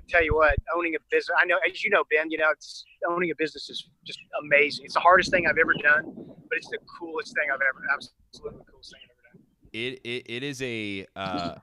tell 0.09 0.24
you 0.24 0.35
what, 0.35 0.56
owning 0.76 0.94
a 0.94 0.98
business, 1.10 1.36
I 1.40 1.44
know, 1.44 1.56
as 1.68 1.85
you 1.85 1.90
know, 1.90 2.05
Ben, 2.10 2.30
you 2.30 2.39
know, 2.39 2.51
it's 2.52 2.85
owning 3.09 3.30
a 3.30 3.35
business 3.36 3.68
is 3.70 3.89
just 4.05 4.18
amazing. 4.43 4.85
It's 4.85 4.94
the 4.94 5.01
hardest 5.01 5.30
thing 5.30 5.47
I've 5.47 5.59
ever 5.59 5.74
done, 5.74 6.12
but 6.48 6.59
it's 6.59 6.68
the 6.68 6.78
coolest 6.98 7.35
thing 7.35 7.48
I've 7.52 7.60
ever, 7.60 7.85
absolutely 7.93 8.64
coolest 8.70 8.93
thing 8.93 9.01
I've 9.05 9.10
ever 9.10 9.39
done. 9.39 9.43
It 9.72 10.01
it, 10.05 10.30
it 10.30 10.43
is 10.43 10.62
a 10.62 11.06
uh, 11.14 11.55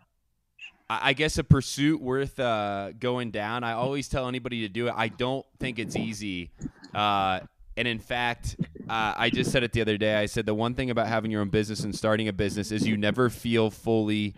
I 0.90 1.10
I 1.10 1.14
guess 1.14 1.38
a 1.38 1.44
pursuit 1.44 2.02
worth 2.02 2.40
uh, 2.40 2.92
going 3.00 3.32
down. 3.32 3.64
I 3.64 3.74
always 3.74 4.08
tell 4.08 4.28
anybody 4.28 4.62
to 4.62 4.70
do 4.70 4.88
it. 4.88 4.94
I 4.96 5.08
don't 5.08 5.46
think 5.60 5.80
it's 5.80 5.96
easy, 5.96 6.52
uh, 6.94 7.40
and 7.78 7.88
in 7.88 8.00
fact, 8.00 8.58
uh, 8.90 9.14
I 9.18 9.30
just 9.30 9.52
said 9.52 9.64
it 9.64 9.74
the 9.74 9.82
other 9.82 9.98
day. 9.98 10.16
I 10.16 10.28
said 10.28 10.46
the 10.46 10.54
one 10.54 10.76
thing 10.76 10.92
about 10.92 11.08
having 11.08 11.32
your 11.32 11.42
own 11.42 11.50
business 11.50 11.84
and 11.84 11.96
starting 11.96 12.28
a 12.28 12.34
business 12.34 12.72
is 12.72 12.88
you 12.88 12.98
never 12.98 13.30
feel 13.30 13.72
fully 13.72 14.36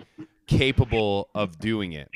capable 0.47 1.29
of 1.35 1.59
doing 1.59 1.91
it. 1.91 2.09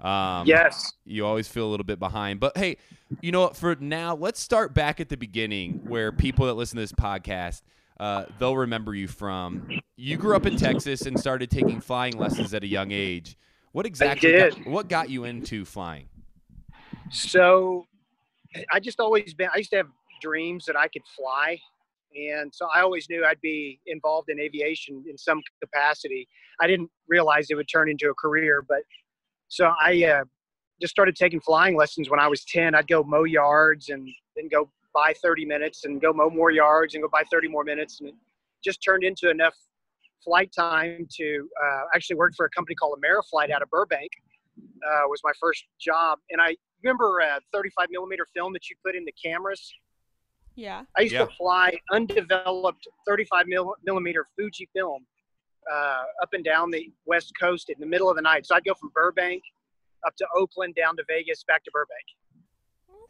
Um, 0.00 0.46
Yes. 0.46 0.92
you 1.04 1.26
always 1.26 1.48
feel 1.48 1.66
a 1.66 1.70
little 1.70 1.84
bit 1.84 1.98
behind. 1.98 2.40
But 2.40 2.56
hey, 2.56 2.76
you 3.20 3.32
know 3.32 3.40
what? 3.40 3.56
For 3.56 3.74
now, 3.76 4.14
let's 4.14 4.40
start 4.40 4.74
back 4.74 5.00
at 5.00 5.08
the 5.08 5.16
beginning 5.16 5.80
where 5.82 6.12
people 6.12 6.46
that 6.46 6.54
listen 6.54 6.76
to 6.76 6.82
this 6.82 6.92
podcast, 6.92 7.62
uh, 7.98 8.26
they'll 8.38 8.56
remember 8.56 8.94
you 8.94 9.08
from. 9.08 9.62
You 9.96 10.16
grew 10.16 10.36
up 10.36 10.46
in 10.46 10.56
Texas 10.56 11.06
and 11.06 11.18
started 11.18 11.50
taking 11.50 11.80
flying 11.80 12.16
lessons 12.16 12.54
at 12.54 12.62
a 12.62 12.68
young 12.68 12.92
age. 12.92 13.36
What 13.72 13.86
exactly? 13.86 14.30
did. 14.30 14.54
Got, 14.54 14.66
what 14.66 14.88
got 14.88 15.10
you 15.10 15.24
into 15.24 15.64
flying? 15.64 16.08
So 17.10 17.86
I 18.72 18.80
just 18.80 19.00
always 19.00 19.34
been, 19.34 19.48
I 19.52 19.58
used 19.58 19.70
to 19.70 19.78
have 19.78 19.88
dreams 20.22 20.64
that 20.66 20.76
I 20.76 20.88
could 20.88 21.02
fly. 21.16 21.58
And 22.16 22.54
so 22.54 22.68
I 22.74 22.80
always 22.80 23.08
knew 23.10 23.24
I'd 23.24 23.40
be 23.40 23.80
involved 23.86 24.30
in 24.30 24.40
aviation 24.40 25.04
in 25.08 25.18
some 25.18 25.42
capacity. 25.60 26.26
I 26.60 26.66
didn't 26.66 26.90
realize 27.08 27.48
it 27.50 27.54
would 27.56 27.68
turn 27.68 27.90
into 27.90 28.08
a 28.08 28.14
career, 28.14 28.64
but 28.66 28.80
so 29.48 29.72
I 29.82 30.04
uh, 30.04 30.24
just 30.80 30.90
started 30.90 31.16
taking 31.16 31.40
flying 31.40 31.76
lessons 31.76 32.10
when 32.10 32.20
I 32.20 32.28
was 32.28 32.44
10. 32.44 32.74
I'd 32.74 32.86
go 32.86 33.02
mow 33.02 33.24
yards 33.24 33.88
and 33.88 34.08
then 34.36 34.48
go 34.48 34.70
buy 34.94 35.14
30 35.22 35.44
minutes 35.44 35.84
and 35.84 36.00
go 36.00 36.12
mow 36.12 36.30
more 36.30 36.50
yards 36.50 36.94
and 36.94 37.02
go 37.02 37.08
buy 37.10 37.24
30 37.30 37.48
more 37.48 37.64
minutes. 37.64 38.00
And 38.00 38.10
it 38.10 38.14
just 38.64 38.82
turned 38.82 39.04
into 39.04 39.30
enough 39.30 39.54
flight 40.24 40.50
time 40.56 41.06
to 41.16 41.48
uh, 41.64 41.82
actually 41.94 42.16
work 42.16 42.32
for 42.36 42.46
a 42.46 42.50
company 42.50 42.74
called 42.74 42.98
Ameriflight 43.02 43.50
out 43.50 43.62
of 43.62 43.70
Burbank. 43.70 44.10
Uh, 44.58 45.06
was 45.06 45.20
my 45.22 45.32
first 45.40 45.64
job, 45.80 46.18
and 46.30 46.40
I 46.40 46.56
remember 46.82 47.20
a 47.20 47.40
35 47.52 47.88
millimeter 47.90 48.26
film 48.34 48.52
that 48.54 48.68
you 48.68 48.74
put 48.84 48.96
in 48.96 49.04
the 49.04 49.12
cameras. 49.12 49.72
Yeah. 50.56 50.82
I 50.96 51.02
used 51.02 51.14
Yeah. 51.14 51.26
to 51.26 51.30
fly 51.36 51.78
undeveloped 51.92 52.88
35 53.06 53.46
mil- 53.46 53.76
millimeter 53.84 54.26
Fuji 54.36 54.68
film 54.74 55.06
uh, 55.72 56.02
up 56.22 56.32
and 56.32 56.44
down 56.44 56.70
the 56.70 56.90
West 57.06 57.32
Coast 57.40 57.70
in 57.70 57.76
the 57.80 57.86
middle 57.86 58.08
of 58.10 58.16
the 58.16 58.22
night. 58.22 58.46
So 58.46 58.54
I'd 58.54 58.64
go 58.64 58.74
from 58.74 58.90
Burbank 58.94 59.42
up 60.06 60.16
to 60.16 60.26
Oakland, 60.36 60.74
down 60.74 60.96
to 60.96 61.04
Vegas, 61.08 61.44
back 61.44 61.64
to 61.64 61.70
Burbank. 61.72 62.04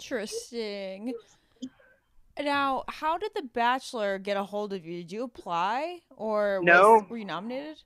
Interesting. 0.00 1.12
Now, 2.40 2.84
how 2.88 3.18
did 3.18 3.32
The 3.34 3.42
Bachelor 3.42 4.18
get 4.18 4.36
a 4.36 4.44
hold 4.44 4.72
of 4.72 4.86
you? 4.86 4.98
Did 5.02 5.10
you 5.12 5.24
apply 5.24 6.00
or 6.16 6.60
was- 6.60 6.66
No. 6.66 7.06
were 7.08 7.18
you 7.18 7.24
nominated? 7.24 7.82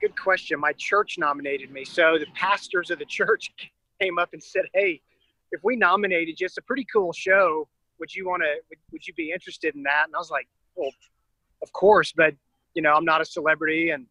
Good 0.00 0.14
question. 0.20 0.60
My 0.60 0.72
church 0.74 1.16
nominated 1.18 1.70
me. 1.70 1.84
So 1.84 2.18
the 2.18 2.26
pastors 2.34 2.90
of 2.90 2.98
the 2.98 3.04
church 3.18 3.50
came 4.00 4.18
up 4.18 4.32
and 4.32 4.40
said, 4.42 4.66
"Hey, 4.74 5.00
if 5.50 5.60
we 5.64 5.74
nominated 5.74 6.38
you, 6.38 6.44
it's 6.44 6.56
a 6.58 6.62
pretty 6.62 6.86
cool 6.92 7.12
show. 7.12 7.66
Would 7.98 8.14
you 8.14 8.28
want 8.28 8.42
to? 8.42 8.54
Would, 8.68 8.78
would 8.92 9.06
you 9.08 9.14
be 9.14 9.32
interested 9.32 9.74
in 9.74 9.82
that?" 9.84 10.04
And 10.06 10.14
I 10.14 10.18
was 10.18 10.30
like, 10.30 10.46
"Well, 10.76 10.92
of 11.62 11.72
course, 11.72 12.12
but 12.12 12.34
you 12.78 12.82
know, 12.82 12.94
I'm 12.94 13.04
not 13.04 13.20
a 13.20 13.24
celebrity 13.24 13.90
and 13.90 14.06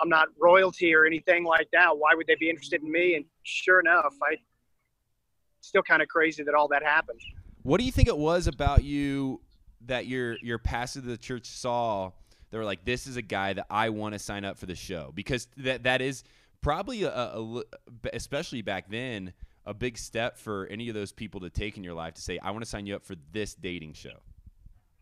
I'm 0.00 0.08
not 0.08 0.26
royalty 0.40 0.92
or 0.92 1.06
anything 1.06 1.44
like 1.44 1.68
that. 1.72 1.96
Why 1.96 2.12
would 2.16 2.26
they 2.26 2.34
be 2.34 2.50
interested 2.50 2.82
in 2.82 2.90
me?" 2.90 3.14
And 3.14 3.24
sure 3.44 3.78
enough, 3.78 4.12
I 4.20 4.38
still 5.60 5.84
kind 5.84 6.02
of 6.02 6.08
crazy 6.08 6.42
that 6.42 6.52
all 6.52 6.66
that 6.68 6.82
happened. 6.82 7.20
What 7.62 7.78
do 7.78 7.86
you 7.86 7.92
think 7.92 8.08
it 8.08 8.18
was 8.18 8.48
about 8.48 8.82
you 8.82 9.40
that 9.86 10.08
your 10.08 10.36
your 10.42 10.58
pastor 10.58 10.98
of 10.98 11.04
the 11.04 11.16
church 11.16 11.46
saw? 11.46 12.10
They 12.50 12.58
were 12.58 12.64
like, 12.64 12.84
"This 12.84 13.06
is 13.06 13.16
a 13.16 13.22
guy 13.22 13.52
that 13.52 13.66
I 13.70 13.90
want 13.90 14.14
to 14.14 14.18
sign 14.18 14.44
up 14.44 14.58
for 14.58 14.66
the 14.66 14.74
show," 14.74 15.12
because 15.14 15.46
that 15.58 15.84
that 15.84 16.02
is 16.02 16.24
probably 16.60 17.04
a, 17.04 17.14
a, 17.14 17.58
a 17.58 17.64
especially 18.14 18.62
back 18.62 18.90
then 18.90 19.32
a 19.64 19.72
big 19.72 19.96
step 19.96 20.38
for 20.38 20.66
any 20.66 20.88
of 20.88 20.96
those 20.96 21.12
people 21.12 21.38
to 21.42 21.50
take 21.50 21.76
in 21.76 21.84
your 21.84 21.94
life 21.94 22.14
to 22.14 22.20
say, 22.20 22.36
"I 22.40 22.50
want 22.50 22.64
to 22.64 22.68
sign 22.68 22.84
you 22.84 22.96
up 22.96 23.04
for 23.04 23.14
this 23.30 23.54
dating 23.54 23.92
show." 23.92 24.18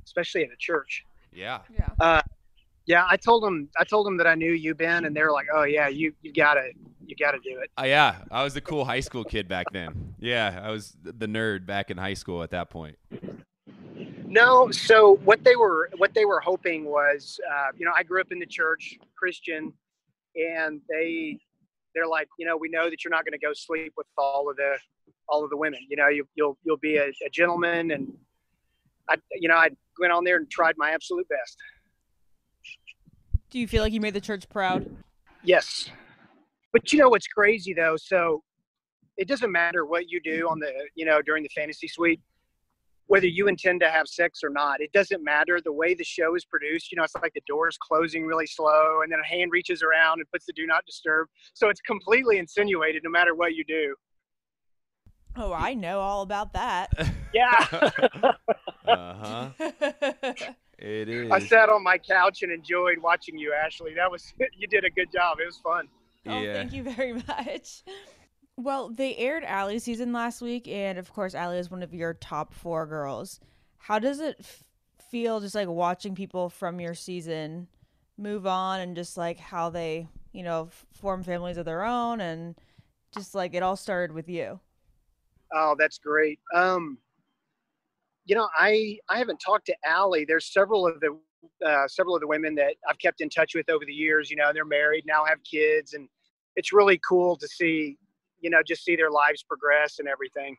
especially 0.04 0.42
in 0.42 0.50
a 0.50 0.56
church. 0.56 1.06
Yeah. 1.32 1.60
Yeah. 1.72 1.88
Uh, 2.00 2.22
yeah, 2.86 3.06
I 3.09 3.16
told 3.16 3.42
them 3.42 3.68
I 3.78 3.84
told 3.84 4.06
them 4.06 4.16
that 4.18 4.26
I 4.26 4.34
knew 4.34 4.52
you, 4.52 4.74
Ben, 4.74 5.04
and 5.04 5.14
they 5.14 5.22
were 5.22 5.32
like, 5.32 5.46
"Oh 5.54 5.64
yeah, 5.64 5.88
you 5.88 6.12
you 6.22 6.32
gotta 6.32 6.70
you 7.06 7.14
gotta 7.16 7.38
do 7.38 7.59
it." 7.60 7.70
Uh, 7.78 7.84
yeah, 7.84 8.18
I 8.30 8.42
was 8.42 8.54
the 8.54 8.60
cool 8.60 8.84
high 8.84 9.00
school 9.00 9.24
kid 9.24 9.48
back 9.48 9.66
then. 9.72 10.14
Yeah, 10.18 10.60
I 10.62 10.70
was 10.70 10.96
the 11.02 11.26
nerd 11.26 11.66
back 11.66 11.90
in 11.90 11.96
high 11.96 12.14
school 12.14 12.42
at 12.42 12.50
that 12.50 12.70
point. 12.70 12.96
No, 14.26 14.70
so 14.70 15.16
what 15.24 15.44
they 15.44 15.56
were 15.56 15.90
what 15.98 16.14
they 16.14 16.24
were 16.24 16.40
hoping 16.40 16.86
was, 16.86 17.38
uh, 17.52 17.68
you 17.76 17.84
know, 17.84 17.92
I 17.94 18.02
grew 18.02 18.20
up 18.20 18.32
in 18.32 18.38
the 18.38 18.46
church, 18.46 18.98
Christian, 19.16 19.72
and 20.34 20.80
they 20.88 21.38
they're 21.94 22.06
like, 22.06 22.28
you 22.38 22.46
know, 22.46 22.56
we 22.56 22.68
know 22.68 22.88
that 22.88 23.04
you're 23.04 23.10
not 23.10 23.24
going 23.24 23.38
to 23.38 23.46
go 23.46 23.52
sleep 23.52 23.92
with 23.96 24.06
all 24.16 24.48
of 24.50 24.56
the 24.56 24.78
all 25.28 25.44
of 25.44 25.50
the 25.50 25.56
women. 25.56 25.80
You 25.88 25.96
know, 25.96 26.09
you, 26.09 26.26
you'll 26.34 26.59
you'll 26.64 26.78
be 26.78 26.96
a, 26.96 27.09
a 27.09 27.30
gentleman, 27.30 27.90
and 27.90 28.12
I, 29.09 29.16
you 29.32 29.48
know, 29.48 29.56
I 29.56 29.68
went 30.00 30.12
on 30.12 30.24
there 30.24 30.36
and 30.36 30.50
tried 30.50 30.76
my 30.78 30.90
absolute 30.90 31.28
best. 31.28 31.56
Do 33.52 33.58
you 33.58 33.68
feel 33.68 33.82
like 33.82 33.92
you 33.92 34.00
made 34.00 34.14
the 34.14 34.20
church 34.20 34.48
proud? 34.48 34.86
Yes. 35.44 35.90
But 36.72 36.90
you 36.90 36.98
know 36.98 37.10
what's 37.10 37.26
crazy 37.26 37.74
though? 37.74 37.98
So 37.98 38.42
it 39.18 39.28
doesn't 39.28 39.52
matter 39.52 39.84
what 39.84 40.08
you 40.08 40.22
do 40.22 40.48
on 40.48 40.58
the, 40.58 40.72
you 40.94 41.04
know, 41.04 41.20
during 41.20 41.42
the 41.42 41.50
fantasy 41.50 41.86
suite, 41.86 42.22
whether 43.08 43.26
you 43.26 43.48
intend 43.48 43.80
to 43.80 43.90
have 43.90 44.08
sex 44.08 44.40
or 44.42 44.48
not. 44.48 44.80
It 44.80 44.90
doesn't 44.92 45.22
matter 45.22 45.60
the 45.62 45.70
way 45.70 45.92
the 45.92 46.02
show 46.02 46.34
is 46.34 46.46
produced. 46.46 46.90
You 46.90 46.96
know, 46.96 47.04
it's 47.04 47.14
like 47.14 47.34
the 47.34 47.42
doors 47.46 47.76
closing 47.76 48.24
really 48.24 48.46
slow 48.46 49.02
and 49.02 49.12
then 49.12 49.20
a 49.20 49.26
hand 49.26 49.52
reaches 49.52 49.82
around 49.82 50.20
and 50.20 50.30
puts 50.30 50.46
the 50.46 50.54
do 50.54 50.66
not 50.66 50.86
disturb. 50.86 51.28
So 51.52 51.68
it's 51.68 51.82
completely 51.82 52.38
insinuated 52.38 53.02
no 53.04 53.10
matter 53.10 53.34
what 53.34 53.54
you 53.54 53.64
do. 53.64 53.94
Oh, 55.36 55.52
I 55.52 55.74
know 55.74 56.00
all 56.00 56.22
about 56.22 56.54
that. 56.54 56.90
Yeah. 57.34 58.32
Uh 58.84 59.50
huh. 59.60 60.32
It 60.82 61.09
is. 61.09 61.30
I 61.30 61.38
sat 61.38 61.68
on 61.68 61.84
my 61.84 61.96
couch 61.96 62.42
and 62.42 62.50
enjoyed 62.50 62.98
watching 62.98 63.38
you, 63.38 63.52
Ashley. 63.52 63.94
That 63.94 64.10
was, 64.10 64.34
you 64.59 64.66
did 64.66 64.84
a 64.84 64.90
good 64.90 65.12
job. 65.12 65.38
It 65.40 65.46
was 65.46 65.59
fun. 65.59 65.86
Oh, 66.26 66.40
yeah. 66.40 66.54
thank 66.54 66.72
you 66.72 66.82
very 66.82 67.12
much. 67.28 67.84
Well, 68.56 68.90
they 68.90 69.16
aired 69.16 69.44
Ali's 69.44 69.84
season 69.84 70.12
last 70.12 70.42
week, 70.42 70.66
and 70.66 70.98
of 70.98 71.12
course, 71.12 71.36
Ali 71.36 71.59
is 71.59 71.70
one 71.70 71.84
of 71.84 71.94
your 71.94 72.14
top 72.14 72.52
four 72.52 72.86
girls. 72.86 73.38
How 73.78 74.00
does 74.00 74.18
it 74.18 74.36
f- 74.40 74.64
feel 75.09 75.38
just 75.38 75.54
like 75.54 75.68
watching 75.68 76.16
people 76.16 76.48
from 76.50 76.80
your 76.80 76.94
season 76.94 77.68
move 78.18 78.44
on 78.44 78.80
and 78.80 78.96
just 78.96 79.16
like 79.16 79.38
how 79.38 79.70
they, 79.70 80.09
you 80.32 80.42
know, 80.42 80.64
f- 80.64 80.86
form 80.92 81.22
families 81.22 81.59
of 81.59 81.64
their 81.64 81.84
own 81.84 82.20
and 82.20 82.56
just 83.14 83.36
like 83.36 83.54
it 83.54 83.62
all 83.62 83.76
started 83.76 84.12
with 84.14 84.28
you. 84.28 84.59
Oh, 85.52 85.76
that's 85.78 85.98
great. 85.98 86.40
Um, 86.54 86.98
you 88.24 88.34
know, 88.34 88.48
I 88.56 88.98
I 89.08 89.18
haven't 89.18 89.38
talked 89.38 89.66
to 89.66 89.74
Ali. 89.88 90.24
There's 90.24 90.52
several 90.52 90.86
of 90.86 91.00
the 91.00 91.18
uh, 91.66 91.88
several 91.88 92.14
of 92.14 92.20
the 92.20 92.26
women 92.26 92.54
that 92.56 92.74
I've 92.88 92.98
kept 92.98 93.20
in 93.20 93.28
touch 93.28 93.54
with 93.54 93.68
over 93.68 93.84
the 93.84 93.92
years. 93.92 94.30
You 94.30 94.36
know, 94.36 94.52
they're 94.52 94.64
married 94.64 95.04
now, 95.06 95.24
have 95.24 95.38
kids, 95.44 95.94
and 95.94 96.08
it's 96.56 96.72
really 96.72 97.00
cool 97.06 97.36
to 97.36 97.48
see, 97.48 97.96
you 98.40 98.50
know, 98.50 98.62
just 98.66 98.84
see 98.84 98.96
their 98.96 99.10
lives 99.10 99.42
progress 99.42 99.98
and 99.98 100.08
everything. 100.08 100.56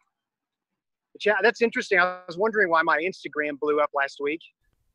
But 1.14 1.26
yeah, 1.26 1.36
that's 1.42 1.62
interesting. 1.62 2.00
I 2.00 2.20
was 2.28 2.38
wondering 2.38 2.70
why 2.70 2.82
my 2.82 3.00
Instagram 3.00 3.60
blew 3.60 3.80
up 3.80 3.92
last 3.94 4.18
week. 4.22 4.42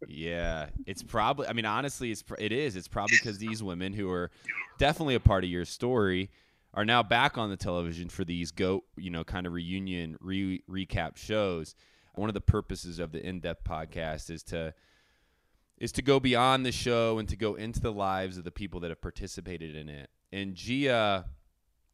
Yeah, 0.06 0.68
it's 0.86 1.02
probably. 1.02 1.48
I 1.48 1.52
mean, 1.52 1.64
honestly, 1.64 2.10
it's 2.10 2.22
it 2.38 2.52
is. 2.52 2.76
It's 2.76 2.88
probably 2.88 3.16
because 3.20 3.38
these 3.38 3.62
women 3.62 3.92
who 3.92 4.10
are 4.10 4.30
definitely 4.78 5.14
a 5.14 5.20
part 5.20 5.44
of 5.44 5.50
your 5.50 5.64
story 5.64 6.30
are 6.74 6.84
now 6.84 7.02
back 7.02 7.38
on 7.38 7.50
the 7.50 7.56
television 7.56 8.08
for 8.08 8.24
these 8.24 8.52
go, 8.52 8.84
you 8.96 9.10
know, 9.10 9.24
kind 9.24 9.46
of 9.46 9.52
reunion 9.52 10.16
re- 10.20 10.62
recap 10.70 11.16
shows. 11.16 11.74
One 12.18 12.28
of 12.28 12.34
the 12.34 12.40
purposes 12.40 12.98
of 12.98 13.12
the 13.12 13.24
in-depth 13.24 13.64
podcast 13.64 14.30
is 14.30 14.42
to 14.44 14.74
is 15.78 15.92
to 15.92 16.02
go 16.02 16.18
beyond 16.18 16.66
the 16.66 16.72
show 16.72 17.18
and 17.18 17.28
to 17.28 17.36
go 17.36 17.54
into 17.54 17.80
the 17.80 17.92
lives 17.92 18.36
of 18.36 18.44
the 18.44 18.50
people 18.50 18.80
that 18.80 18.90
have 18.90 19.00
participated 19.00 19.76
in 19.76 19.88
it. 19.88 20.10
And 20.32 20.54
Gia 20.54 21.26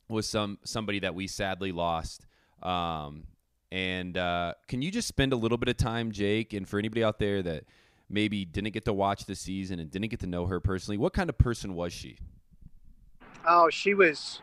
was 0.08 0.28
some 0.28 0.58
somebody 0.64 1.00
that 1.00 1.14
we 1.14 1.26
sadly 1.26 1.70
lost. 1.70 2.26
Um, 2.62 3.24
and 3.70 4.16
uh, 4.16 4.54
can 4.68 4.82
you 4.82 4.90
just 4.90 5.08
spend 5.08 5.32
a 5.32 5.36
little 5.36 5.58
bit 5.58 5.68
of 5.68 5.76
time, 5.76 6.12
Jake, 6.12 6.52
and 6.52 6.66
for 6.68 6.78
anybody 6.78 7.04
out 7.04 7.18
there 7.18 7.42
that 7.42 7.64
maybe 8.08 8.44
didn't 8.44 8.72
get 8.72 8.84
to 8.84 8.92
watch 8.92 9.26
the 9.26 9.34
season 9.34 9.80
and 9.80 9.90
didn't 9.90 10.08
get 10.08 10.20
to 10.20 10.26
know 10.26 10.46
her 10.46 10.60
personally, 10.60 10.96
what 10.96 11.12
kind 11.12 11.28
of 11.28 11.36
person 11.36 11.74
was 11.74 11.92
she? 11.92 12.18
Oh, 13.46 13.68
she 13.70 13.92
was. 13.92 14.40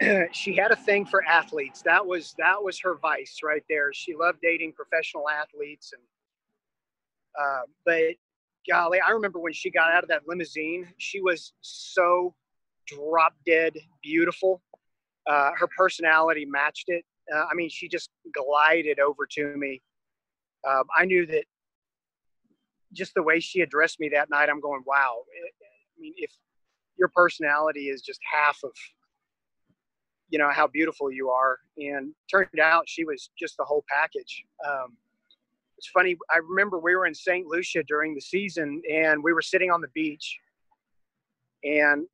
she 0.32 0.54
had 0.54 0.70
a 0.70 0.76
thing 0.76 1.06
for 1.06 1.24
athletes. 1.24 1.82
That 1.82 2.06
was 2.06 2.34
that 2.38 2.62
was 2.62 2.78
her 2.80 2.96
vice 2.96 3.38
right 3.42 3.62
there. 3.68 3.92
She 3.92 4.14
loved 4.14 4.38
dating 4.42 4.72
professional 4.72 5.28
athletes, 5.28 5.92
and 5.92 6.02
uh, 7.40 7.62
but 7.84 8.14
golly, 8.68 9.00
I 9.00 9.10
remember 9.10 9.38
when 9.38 9.52
she 9.52 9.70
got 9.70 9.92
out 9.92 10.02
of 10.02 10.08
that 10.08 10.22
limousine. 10.26 10.88
She 10.98 11.20
was 11.20 11.52
so 11.60 12.34
drop 12.86 13.34
dead 13.46 13.74
beautiful. 14.02 14.62
Uh, 15.26 15.50
her 15.56 15.68
personality 15.76 16.44
matched 16.44 16.84
it. 16.88 17.04
Uh, 17.34 17.44
I 17.50 17.54
mean, 17.54 17.68
she 17.68 17.88
just 17.88 18.10
glided 18.32 19.00
over 19.00 19.26
to 19.32 19.56
me. 19.56 19.82
Um, 20.68 20.84
I 20.96 21.04
knew 21.04 21.26
that 21.26 21.44
just 22.92 23.14
the 23.14 23.22
way 23.22 23.40
she 23.40 23.60
addressed 23.60 23.98
me 23.98 24.08
that 24.10 24.30
night, 24.30 24.48
I'm 24.48 24.60
going, 24.60 24.82
wow. 24.86 25.22
I 25.26 26.00
mean, 26.00 26.14
if 26.16 26.30
your 26.98 27.08
personality 27.14 27.88
is 27.88 28.02
just 28.02 28.20
half 28.30 28.58
of, 28.62 28.70
you 30.28 30.38
know, 30.38 30.50
how 30.50 30.66
beautiful 30.66 31.10
you 31.10 31.30
are. 31.30 31.58
And 31.78 32.12
turned 32.30 32.60
out 32.60 32.84
she 32.88 33.04
was 33.04 33.30
just 33.38 33.56
the 33.56 33.64
whole 33.64 33.84
package. 33.88 34.44
Um, 34.66 34.96
it's 35.78 35.88
funny. 35.88 36.16
I 36.30 36.38
remember 36.38 36.78
we 36.78 36.96
were 36.96 37.06
in 37.06 37.14
St. 37.14 37.46
Lucia 37.46 37.82
during 37.84 38.14
the 38.14 38.20
season 38.20 38.80
and 38.90 39.22
we 39.22 39.32
were 39.32 39.42
sitting 39.42 39.70
on 39.70 39.80
the 39.80 39.88
beach 39.88 40.38
and 41.64 42.06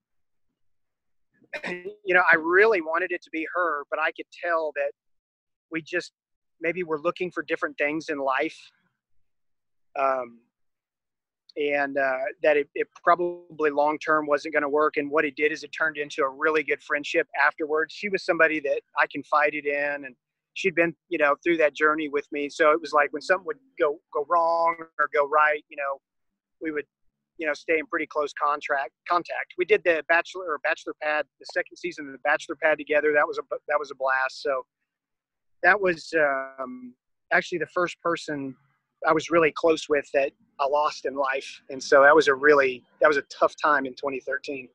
you 1.68 2.14
know, 2.14 2.22
I 2.30 2.36
really 2.36 2.80
wanted 2.80 3.12
it 3.12 3.22
to 3.22 3.30
be 3.30 3.46
her, 3.54 3.84
but 3.90 3.98
I 3.98 4.10
could 4.12 4.26
tell 4.42 4.72
that 4.74 4.92
we 5.70 5.82
just 5.82 6.12
maybe 6.60 6.82
we're 6.82 7.00
looking 7.00 7.30
for 7.30 7.42
different 7.42 7.76
things 7.76 8.08
in 8.08 8.18
life. 8.18 8.58
Um, 9.98 10.40
and 11.56 11.98
uh, 11.98 12.18
that 12.42 12.56
it, 12.56 12.68
it 12.74 12.88
probably 13.02 13.70
long 13.70 13.98
term 13.98 14.26
wasn't 14.26 14.54
going 14.54 14.62
to 14.62 14.68
work. 14.68 14.96
And 14.96 15.10
what 15.10 15.24
it 15.24 15.36
did 15.36 15.52
is 15.52 15.62
it 15.62 15.68
turned 15.68 15.96
into 15.96 16.22
a 16.22 16.28
really 16.28 16.62
good 16.62 16.82
friendship 16.82 17.28
afterwards. 17.44 17.92
She 17.92 18.08
was 18.08 18.24
somebody 18.24 18.60
that 18.60 18.80
I 18.98 19.06
confided 19.10 19.66
in, 19.66 20.04
and 20.06 20.14
she'd 20.54 20.74
been, 20.74 20.94
you 21.08 21.18
know, 21.18 21.34
through 21.44 21.58
that 21.58 21.74
journey 21.74 22.08
with 22.08 22.26
me. 22.32 22.48
So 22.48 22.70
it 22.70 22.80
was 22.80 22.92
like 22.92 23.12
when 23.12 23.22
something 23.22 23.46
would 23.46 23.58
go 23.78 23.98
go 24.14 24.26
wrong 24.28 24.76
or 24.98 25.08
go 25.14 25.28
right, 25.28 25.62
you 25.68 25.76
know, 25.76 26.00
we 26.60 26.70
would, 26.70 26.86
you 27.36 27.46
know, 27.46 27.54
stay 27.54 27.78
in 27.78 27.86
pretty 27.86 28.06
close 28.06 28.32
contract 28.32 28.92
contact. 29.08 29.54
We 29.58 29.64
did 29.64 29.82
the 29.84 30.04
bachelor 30.08 30.44
or 30.46 30.58
bachelor 30.64 30.94
pad, 31.02 31.26
the 31.38 31.46
second 31.52 31.76
season 31.76 32.06
of 32.06 32.12
the 32.12 32.18
bachelor 32.18 32.56
pad 32.62 32.78
together. 32.78 33.12
That 33.14 33.26
was 33.26 33.38
a 33.38 33.42
that 33.68 33.78
was 33.78 33.90
a 33.90 33.94
blast. 33.94 34.42
So 34.42 34.64
that 35.62 35.80
was 35.80 36.12
um, 36.18 36.94
actually 37.30 37.58
the 37.58 37.66
first 37.66 38.00
person 38.00 38.56
I 39.06 39.12
was 39.12 39.30
really 39.30 39.52
close 39.52 39.88
with 39.88 40.06
that 40.14 40.32
I 40.60 40.66
lost 40.66 41.06
in 41.06 41.14
life, 41.14 41.62
and 41.70 41.82
so 41.82 42.02
that 42.02 42.14
was 42.14 42.28
a 42.28 42.34
really 42.34 42.82
that 43.00 43.08
was 43.08 43.16
a 43.16 43.22
tough 43.22 43.54
time 43.56 43.86
in 43.86 43.92
2013. 43.92 44.68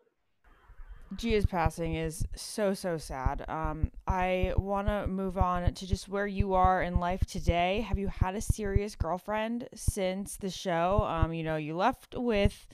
Gia's 1.15 1.45
passing 1.45 1.95
is 1.95 2.25
so 2.35 2.73
so 2.73 2.97
sad. 2.97 3.45
Um, 3.47 3.91
I 4.05 4.53
want 4.57 4.87
to 4.87 5.07
move 5.07 5.37
on 5.37 5.73
to 5.73 5.87
just 5.87 6.09
where 6.09 6.27
you 6.27 6.53
are 6.53 6.81
in 6.81 6.99
life 6.99 7.25
today. 7.25 7.81
Have 7.81 7.97
you 7.97 8.07
had 8.07 8.35
a 8.35 8.41
serious 8.41 8.95
girlfriend 8.95 9.69
since 9.73 10.35
the 10.35 10.49
show? 10.49 11.05
Um, 11.07 11.33
you 11.33 11.43
know, 11.43 11.55
you 11.55 11.77
left 11.77 12.15
with 12.15 12.67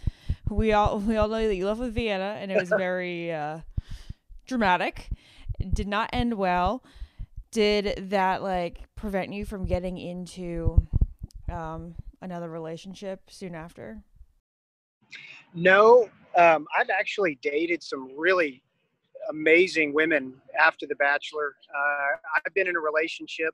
we 0.50 0.74
all 0.74 1.00
we 1.08 1.16
all 1.16 1.28
know 1.28 1.48
that 1.48 1.56
you 1.56 1.68
left 1.68 1.80
with 1.80 1.94
Vienna, 1.94 2.38
and 2.40 2.52
it 2.52 2.60
was 2.60 2.70
very 2.78 3.32
uh, 3.32 3.60
dramatic. 4.48 5.10
It 5.60 5.74
did 5.74 5.88
not 5.88 6.10
end 6.12 6.34
well. 6.34 6.84
Did 7.52 8.10
that 8.10 8.42
like 8.42 8.96
prevent 8.96 9.32
you 9.32 9.46
from 9.46 9.66
getting 9.66 10.00
into 10.00 10.88
um, 11.52 11.96
another 12.22 12.50
relationship 12.50 13.22
soon 13.30 13.56
after? 13.56 14.04
No, 15.54 16.10
um, 16.36 16.66
I've 16.78 16.90
actually 16.90 17.38
dated 17.42 17.84
some 17.84 18.10
really 18.18 18.64
amazing 19.30 19.94
women 19.94 20.34
after 20.60 20.86
The 20.88 20.96
Bachelor. 20.96 21.56
Uh, 21.74 22.18
I've 22.46 22.54
been 22.54 22.68
in 22.68 22.76
a 22.76 22.80
relationship 22.80 23.54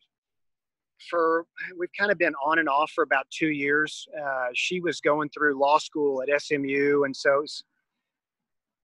for, 1.10 1.45
we've 1.78 1.91
kind 1.98 2.11
of 2.11 2.18
been 2.18 2.34
on 2.44 2.60
and 2.60 2.68
off 2.68 2.91
for 2.91 3.03
about 3.03 3.26
two 3.32 3.49
years. 3.49 4.07
Uh, 4.20 4.48
she 4.53 4.80
was 4.80 4.99
going 5.02 5.30
through 5.30 5.60
law 5.60 5.78
school 5.78 6.22
at 6.22 6.41
SMU, 6.41 7.03
and 7.03 7.16
so 7.16 7.41
it's 7.44 7.64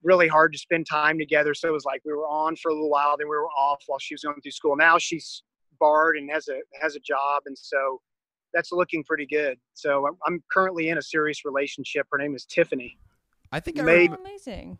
really 0.03 0.27
hard 0.27 0.53
to 0.53 0.59
spend 0.59 0.85
time 0.89 1.17
together. 1.17 1.53
So 1.53 1.67
it 1.67 1.71
was 1.71 1.85
like 1.85 2.01
we 2.05 2.13
were 2.13 2.27
on 2.27 2.55
for 2.55 2.69
a 2.69 2.73
little 2.73 2.89
while, 2.89 3.17
then 3.17 3.27
we 3.27 3.35
were 3.35 3.49
off 3.49 3.83
while 3.87 3.99
she 3.99 4.13
was 4.13 4.23
going 4.23 4.39
through 4.41 4.51
school. 4.51 4.75
Now 4.75 4.97
she's 4.97 5.43
barred 5.79 6.17
and 6.17 6.29
has 6.31 6.47
a 6.47 6.59
has 6.81 6.95
a 6.95 6.99
job, 6.99 7.43
and 7.47 7.57
so 7.57 8.01
that's 8.55 8.71
looking 8.71 9.03
pretty 9.03 9.27
good. 9.27 9.59
So 9.73 10.07
I'm, 10.07 10.15
I'm 10.25 10.43
currently 10.51 10.89
in 10.89 10.97
a 10.97 11.01
serious 11.01 11.45
relationship. 11.45 12.07
Her 12.11 12.17
name 12.17 12.33
is 12.33 12.45
Tiffany. 12.45 12.97
I 13.51 13.59
think 13.59 13.77
I 13.79 13.83
Maybe- 13.83 14.07
rem- 14.13 14.19
Amazing. 14.21 14.77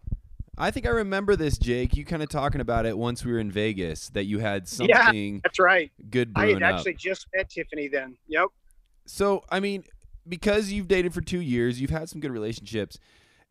I 0.57 0.71
think 0.71 0.85
I 0.85 0.89
remember 0.91 1.35
this, 1.35 1.57
Jake. 1.57 1.97
You 1.97 2.05
kind 2.05 2.23
of 2.23 2.29
talking 2.29 2.61
about 2.61 2.85
it 2.85 2.97
once 2.97 3.25
we 3.25 3.33
were 3.33 3.39
in 3.39 3.51
Vegas 3.51 4.07
that 4.11 4.23
you 4.23 4.39
had 4.39 4.69
something. 4.69 4.87
Yeah. 4.95 5.05
something 5.07 5.41
That's 5.43 5.59
right. 5.59 5.91
good 6.09 6.31
I 6.33 6.45
brewing 6.45 6.61
had 6.61 6.71
up. 6.71 6.75
actually 6.77 6.93
just 6.93 7.27
met 7.35 7.49
Tiffany 7.49 7.89
then. 7.89 8.15
Yep. 8.29 8.47
So, 9.05 9.43
I 9.49 9.59
mean, 9.59 9.83
because 10.27 10.71
you've 10.71 10.87
dated 10.87 11.13
for 11.13 11.19
two 11.19 11.41
years, 11.41 11.81
you've 11.81 11.89
had 11.89 12.07
some 12.07 12.21
good 12.21 12.31
relationships. 12.31 12.97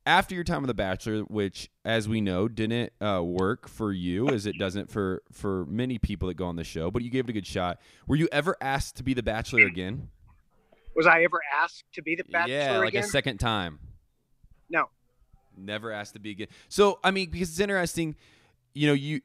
After 0.07 0.35
your 0.35 0.45
time 0.45 0.59
on 0.59 0.67
The 0.67 0.75
Bachelor, 0.75 1.21
which, 1.23 1.71
as 1.85 2.09
we 2.09 2.21
know, 2.21 2.47
didn't 2.47 2.93
uh, 3.01 3.23
work 3.25 3.69
for 3.69 3.91
you, 3.91 4.29
as 4.29 4.45
it 4.45 4.59
doesn't 4.59 4.91
for 4.91 5.23
for 5.33 5.65
many 5.67 5.99
people 5.99 6.29
that 6.29 6.35
go 6.35 6.45
on 6.47 6.57
the 6.57 6.65
show, 6.65 6.91
but 6.91 7.03
you 7.03 7.11
gave 7.11 7.25
it 7.25 7.31
a 7.31 7.33
good 7.33 7.47
shot. 7.47 7.81
Were 8.07 8.17
you 8.17 8.29
ever 8.31 8.55
asked 8.61 8.97
to 8.97 9.03
be 9.03 9.15
the 9.15 9.23
Bachelor 9.23 9.67
again? 9.67 10.11
Was 10.95 11.07
I 11.07 11.23
ever 11.23 11.41
asked 11.63 11.85
to 11.95 12.03
be 12.03 12.15
the 12.15 12.25
bachelor 12.25 12.55
yeah, 12.55 12.79
like 12.79 12.91
again? 12.91 13.05
a 13.05 13.07
second 13.07 13.39
time. 13.39 13.81
No. 14.71 14.91
Never 15.57 15.91
asked 15.91 16.15
to 16.15 16.21
be 16.21 16.31
again. 16.31 16.49
So, 16.69 17.01
I 17.03 17.11
mean, 17.11 17.31
because 17.31 17.51
it's 17.51 17.61
interesting, 17.61 18.15
you 18.75 18.87
know, 18.87 18.93
you 18.93 19.21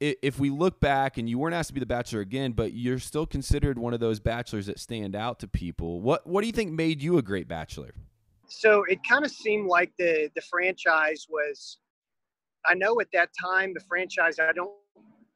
if 0.00 0.38
we 0.38 0.48
look 0.48 0.80
back 0.80 1.18
and 1.18 1.28
you 1.28 1.38
weren't 1.38 1.54
asked 1.54 1.68
to 1.68 1.74
be 1.74 1.80
the 1.80 1.84
bachelor 1.84 2.20
again, 2.20 2.52
but 2.52 2.72
you're 2.72 2.98
still 2.98 3.26
considered 3.26 3.78
one 3.78 3.92
of 3.92 4.00
those 4.00 4.18
bachelors 4.18 4.64
that 4.64 4.78
stand 4.78 5.14
out 5.14 5.38
to 5.40 5.48
people. 5.48 6.00
What 6.00 6.26
what 6.26 6.40
do 6.40 6.46
you 6.46 6.54
think 6.54 6.72
made 6.72 7.02
you 7.02 7.18
a 7.18 7.22
great 7.22 7.48
bachelor? 7.48 7.92
So 8.50 8.84
it 8.88 8.98
kind 9.08 9.24
of 9.24 9.30
seemed 9.30 9.68
like 9.68 9.92
the 9.98 10.30
the 10.34 10.42
franchise 10.42 11.26
was. 11.28 11.78
I 12.66 12.74
know 12.74 13.00
at 13.00 13.06
that 13.14 13.30
time 13.40 13.72
the 13.72 13.80
franchise. 13.88 14.38
I 14.38 14.52
don't 14.52 14.70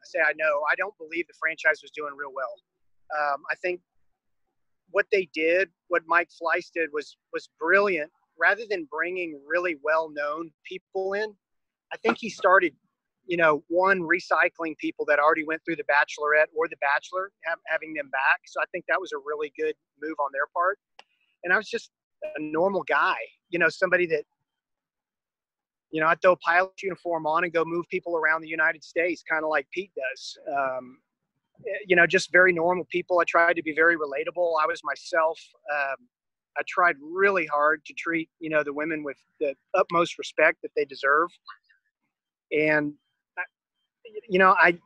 say 0.02 0.18
I 0.20 0.32
know. 0.36 0.62
I 0.70 0.74
don't 0.76 0.96
believe 0.98 1.26
the 1.26 1.34
franchise 1.38 1.80
was 1.80 1.90
doing 1.92 2.12
real 2.16 2.32
well. 2.34 2.52
Um, 3.16 3.42
I 3.50 3.54
think 3.56 3.80
what 4.90 5.06
they 5.10 5.28
did, 5.32 5.70
what 5.88 6.02
Mike 6.06 6.28
Fleiss 6.28 6.70
did, 6.74 6.90
was 6.92 7.16
was 7.32 7.48
brilliant. 7.58 8.10
Rather 8.38 8.64
than 8.68 8.86
bringing 8.90 9.40
really 9.46 9.76
well 9.82 10.10
known 10.12 10.50
people 10.64 11.12
in, 11.12 11.32
I 11.92 11.96
think 11.98 12.18
he 12.18 12.28
started, 12.28 12.74
you 13.26 13.36
know, 13.36 13.62
one 13.68 14.00
recycling 14.00 14.76
people 14.78 15.04
that 15.06 15.20
already 15.20 15.44
went 15.44 15.62
through 15.64 15.76
the 15.76 15.84
Bachelorette 15.84 16.50
or 16.56 16.66
the 16.66 16.76
Bachelor, 16.80 17.30
have, 17.44 17.58
having 17.68 17.94
them 17.94 18.10
back. 18.10 18.40
So 18.46 18.60
I 18.60 18.64
think 18.72 18.86
that 18.88 19.00
was 19.00 19.12
a 19.12 19.18
really 19.18 19.52
good 19.56 19.76
move 20.02 20.16
on 20.18 20.30
their 20.32 20.48
part. 20.52 20.80
And 21.44 21.52
I 21.52 21.56
was 21.56 21.68
just 21.68 21.90
a 22.36 22.42
normal 22.42 22.82
guy, 22.82 23.16
you 23.50 23.58
know, 23.58 23.68
somebody 23.68 24.06
that, 24.06 24.24
you 25.90 26.00
know, 26.00 26.08
I'd 26.08 26.20
throw 26.20 26.32
a 26.32 26.36
pilot 26.36 26.72
uniform 26.82 27.26
on 27.26 27.44
and 27.44 27.52
go 27.52 27.64
move 27.64 27.86
people 27.88 28.16
around 28.16 28.40
the 28.40 28.48
United 28.48 28.82
States, 28.82 29.22
kind 29.28 29.44
of 29.44 29.50
like 29.50 29.66
Pete 29.72 29.92
does. 29.94 30.38
Um, 30.52 30.98
you 31.86 31.94
know, 31.94 32.06
just 32.06 32.32
very 32.32 32.52
normal 32.52 32.84
people. 32.90 33.20
I 33.20 33.24
tried 33.24 33.54
to 33.54 33.62
be 33.62 33.74
very 33.74 33.96
relatable. 33.96 34.54
I 34.60 34.66
was 34.66 34.80
myself. 34.82 35.38
Um, 35.72 36.08
I 36.56 36.62
tried 36.68 36.96
really 37.00 37.46
hard 37.46 37.84
to 37.84 37.94
treat, 37.94 38.28
you 38.40 38.50
know, 38.50 38.62
the 38.62 38.72
women 38.72 39.04
with 39.04 39.16
the 39.40 39.54
utmost 39.74 40.18
respect 40.18 40.58
that 40.62 40.70
they 40.76 40.84
deserve. 40.84 41.28
And, 42.52 42.94
you 44.28 44.38
know, 44.38 44.54
I, 44.60 44.78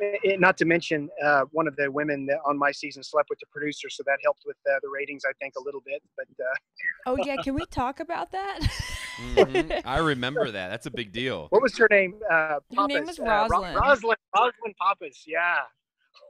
it, 0.00 0.40
not 0.40 0.56
to 0.58 0.64
mention 0.64 1.08
uh, 1.22 1.42
one 1.52 1.66
of 1.66 1.76
the 1.76 1.90
women 1.90 2.28
on 2.44 2.58
my 2.58 2.72
season 2.72 3.02
slept 3.02 3.30
with 3.30 3.38
the 3.38 3.46
producer, 3.46 3.88
so 3.90 4.02
that 4.06 4.18
helped 4.22 4.42
with 4.46 4.56
uh, 4.68 4.78
the 4.82 4.88
ratings, 4.88 5.22
I 5.28 5.32
think, 5.40 5.54
a 5.56 5.62
little 5.62 5.82
bit. 5.84 6.02
But 6.16 6.26
uh, 6.40 6.54
oh 7.06 7.16
yeah, 7.24 7.36
can 7.42 7.54
we 7.54 7.66
talk 7.70 8.00
about 8.00 8.32
that? 8.32 8.60
mm-hmm. 9.34 9.72
I 9.88 9.98
remember 9.98 10.50
that. 10.50 10.68
That's 10.68 10.86
a 10.86 10.90
big 10.90 11.12
deal. 11.12 11.46
What 11.50 11.62
was 11.62 11.76
her 11.78 11.88
name? 11.90 12.14
Uh, 12.30 12.60
her 12.76 12.86
name 12.86 13.06
was 13.06 13.18
Rozlyn. 13.18 13.74
Rozlyn. 13.74 14.16
Rozlyn 14.36 14.74
Pappas. 14.80 15.24
Yeah. 15.26 15.56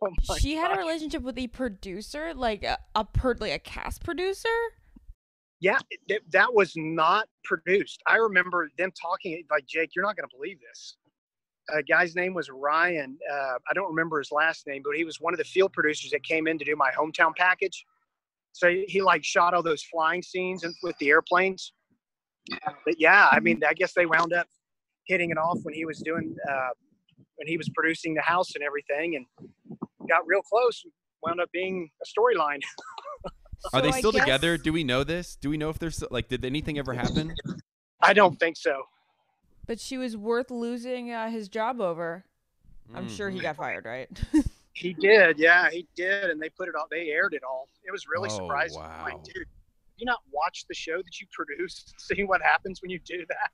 Oh 0.03 0.37
she 0.39 0.57
had 0.57 0.77
a 0.77 0.79
relationship 0.79 1.23
with 1.23 1.39
a 1.39 1.47
producer, 1.47 2.35
like 2.35 2.63
a, 2.63 2.77
a 2.95 3.05
per, 3.05 3.37
like 3.41 3.53
a 3.53 3.59
cast 3.59 4.03
producer. 4.05 4.49
Yeah, 5.61 5.79
it, 6.09 6.23
that 6.33 6.53
was 6.53 6.73
not 6.77 7.27
produced. 7.45 8.03
I 8.07 8.17
remember 8.17 8.69
them 8.77 8.93
talking 9.01 9.43
like 9.51 9.67
Jake. 9.67 9.91
You're 9.95 10.05
not 10.05 10.17
going 10.17 10.29
to 10.29 10.37
believe 10.37 10.59
this 10.61 10.97
a 11.71 11.83
guy's 11.83 12.15
name 12.15 12.35
was 12.35 12.51
Ryan. 12.51 13.17
Uh, 13.31 13.55
I 13.69 13.75
don't 13.75 13.89
remember 13.89 14.19
his 14.19 14.31
last 14.31 14.67
name, 14.67 14.83
but 14.85 14.97
he 14.97 15.05
was 15.05 15.21
one 15.21 15.33
of 15.35 15.39
the 15.39 15.45
field 15.45 15.73
producers 15.73 16.11
that 16.11 16.23
came 16.23 16.47
in 16.47 16.59
to 16.59 16.65
do 16.65 16.77
my 16.77 16.91
hometown 16.91 17.35
package. 17.37 17.85
So 18.53 18.69
he, 18.69 18.85
he 18.87 19.03
like 19.03 19.25
shot 19.25 19.55
all 19.55 19.63
those 19.63 19.83
flying 19.83 20.23
scenes 20.23 20.65
with 20.83 20.97
the 20.99 21.09
airplanes. 21.09 21.73
But 22.85 22.97
yeah, 22.99 23.29
I 23.31 23.41
mean, 23.41 23.63
I 23.67 23.73
guess 23.73 23.95
they 23.95 24.07
wound 24.07 24.33
up 24.33 24.47
hitting 25.07 25.31
it 25.31 25.39
off 25.39 25.59
when 25.63 25.75
he 25.75 25.85
was 25.85 26.01
doing 26.01 26.37
uh, 26.49 26.69
when 27.37 27.49
he 27.49 27.57
was 27.57 27.69
producing 27.75 28.15
the 28.15 28.23
house 28.23 28.55
and 28.55 28.63
everything, 28.63 29.17
and 29.17 29.27
got 30.09 30.27
real 30.27 30.43
close. 30.43 30.83
Wound 31.23 31.41
up 31.41 31.51
being 31.53 31.89
a 32.03 32.21
storyline. 32.21 32.61
Are 33.73 33.81
they 33.81 33.93
still 33.93 34.13
guess... 34.13 34.21
together? 34.21 34.59
Do 34.59 34.73
we 34.73 34.85
know 34.85 35.05
this? 35.05 35.37
Do 35.37 35.49
we 35.49 35.57
know 35.57 35.71
if 35.71 35.79
there's 35.79 36.05
like 36.11 36.29
did 36.29 36.45
anything 36.45 36.79
ever 36.79 36.93
happen? 36.93 37.35
I 38.01 38.13
don't 38.13 38.39
think 38.39 38.59
so. 38.59 38.83
But 39.67 39.81
she 39.81 39.99
was 39.99 40.17
worth 40.17 40.51
losing 40.51 41.11
uh, 41.11 41.31
his 41.31 41.49
job 41.49 41.81
over. 41.81 42.25
I'm 42.95 43.09
sure 43.09 43.31
he 43.31 43.41
got 43.41 43.55
mm-hmm. 43.55 43.63
fired, 43.63 43.85
right? 43.85 44.09
he 44.75 44.93
did, 44.93 45.39
yeah, 45.39 45.71
he 45.71 45.87
did, 45.97 46.31
and 46.31 46.41
they 46.41 46.51
put 46.51 46.69
it 46.69 46.75
all. 46.75 46.87
They 46.91 47.09
aired 47.09 47.35
it 47.35 47.43
all. 47.43 47.69
It 47.85 47.93
was 47.93 48.07
really 48.07 48.29
oh, 48.31 48.37
surprising. 48.37 48.81
Wow. 48.81 49.03
Like, 49.05 49.23
dude, 49.25 49.47
you 49.97 50.07
not 50.07 50.19
watch 50.33 50.65
the 50.69 50.75
show 50.75 50.99
that 50.99 51.21
you 51.21 51.27
produce, 51.33 51.95
see 51.99 52.25
what 52.25 52.43
happens 52.43 52.83
when 52.83 52.91
you 52.91 53.01
do 53.05 53.25
that. 53.29 53.53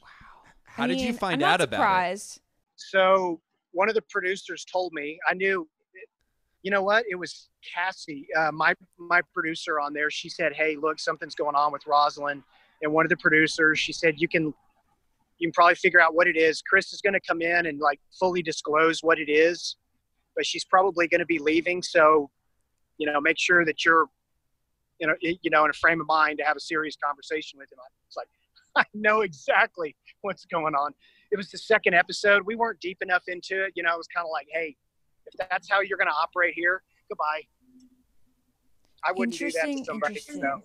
Wow. 0.00 0.52
How 0.64 0.84
I 0.84 0.86
did 0.86 0.98
mean, 0.98 1.06
you 1.08 1.12
find 1.14 1.42
out 1.42 1.60
about 1.60 1.78
surprised. 1.78 2.36
it? 2.36 2.42
So 2.76 3.40
one 3.72 3.88
of 3.88 3.94
the 3.94 4.02
producers 4.02 4.64
told 4.64 4.92
me. 4.92 5.18
I 5.28 5.34
knew. 5.34 5.68
You 6.62 6.70
know 6.70 6.82
what? 6.82 7.04
It 7.10 7.16
was 7.16 7.50
Cassie, 7.74 8.26
uh, 8.34 8.50
my 8.50 8.74
my 8.96 9.20
producer 9.34 9.78
on 9.78 9.92
there. 9.92 10.10
She 10.10 10.30
said, 10.30 10.54
"Hey, 10.54 10.76
look, 10.76 10.98
something's 10.98 11.34
going 11.34 11.54
on 11.54 11.72
with 11.72 11.84
Rozlyn." 11.84 12.42
And 12.80 12.92
one 12.92 13.04
of 13.04 13.10
the 13.10 13.18
producers, 13.18 13.78
she 13.78 13.92
said, 13.92 14.14
"You 14.16 14.28
can 14.28 14.54
you 15.44 15.48
can 15.48 15.52
probably 15.52 15.74
figure 15.74 16.00
out 16.00 16.14
what 16.14 16.26
it 16.26 16.38
is. 16.38 16.62
Chris 16.62 16.94
is 16.94 17.02
going 17.02 17.12
to 17.12 17.20
come 17.20 17.42
in 17.42 17.66
and 17.66 17.78
like 17.78 18.00
fully 18.18 18.42
disclose 18.42 19.00
what 19.02 19.18
it 19.18 19.30
is, 19.30 19.76
but 20.34 20.46
she's 20.46 20.64
probably 20.64 21.06
going 21.06 21.18
to 21.18 21.26
be 21.26 21.38
leaving. 21.38 21.82
So, 21.82 22.30
you 22.96 23.12
know, 23.12 23.20
make 23.20 23.38
sure 23.38 23.62
that 23.66 23.84
you're, 23.84 24.06
you 25.00 25.06
know, 25.06 25.14
you 25.20 25.50
know, 25.50 25.64
in 25.64 25.70
a 25.70 25.74
frame 25.74 26.00
of 26.00 26.06
mind 26.06 26.38
to 26.38 26.44
have 26.44 26.56
a 26.56 26.60
serious 26.60 26.96
conversation 26.96 27.58
with 27.58 27.70
him. 27.70 27.78
It's 28.06 28.16
like, 28.16 28.28
I 28.76 28.84
know 28.94 29.20
exactly 29.20 29.94
what's 30.22 30.46
going 30.46 30.74
on. 30.74 30.94
It 31.30 31.36
was 31.36 31.50
the 31.50 31.58
second 31.58 31.92
episode. 31.92 32.42
We 32.46 32.56
weren't 32.56 32.80
deep 32.80 33.02
enough 33.02 33.24
into 33.28 33.64
it. 33.64 33.74
You 33.76 33.82
know, 33.82 33.92
it 33.92 33.98
was 33.98 34.08
kind 34.08 34.24
of 34.24 34.30
like, 34.32 34.46
hey, 34.50 34.74
if 35.26 35.48
that's 35.50 35.70
how 35.70 35.82
you're 35.82 35.98
going 35.98 36.08
to 36.08 36.14
operate 36.14 36.54
here, 36.56 36.82
goodbye. 37.10 37.42
I 39.04 39.12
wouldn't 39.12 39.36
do 39.36 39.50
that 39.50 39.66
to 39.66 39.84
somebody. 39.84 40.18
So. 40.20 40.62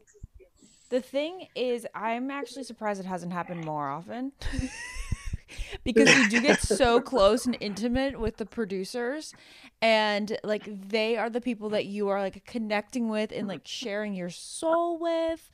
The 0.89 1.01
thing 1.01 1.47
is, 1.55 1.85
I'm 1.93 2.31
actually 2.31 2.63
surprised 2.63 2.99
it 2.99 3.05
hasn't 3.05 3.31
happened 3.31 3.63
more 3.65 3.89
often. 3.89 4.31
because 5.83 6.13
you 6.15 6.29
do 6.29 6.41
get 6.41 6.61
so 6.61 7.01
close 7.01 7.45
and 7.45 7.57
intimate 7.59 8.19
with 8.19 8.37
the 8.37 8.45
producers 8.45 9.33
and 9.81 10.37
like 10.43 10.89
they 10.89 11.17
are 11.17 11.29
the 11.29 11.41
people 11.41 11.69
that 11.69 11.85
you 11.85 12.07
are 12.09 12.19
like 12.19 12.45
connecting 12.45 13.09
with 13.09 13.31
and 13.31 13.47
like 13.47 13.61
sharing 13.65 14.13
your 14.13 14.29
soul 14.29 14.99
with 14.99 15.49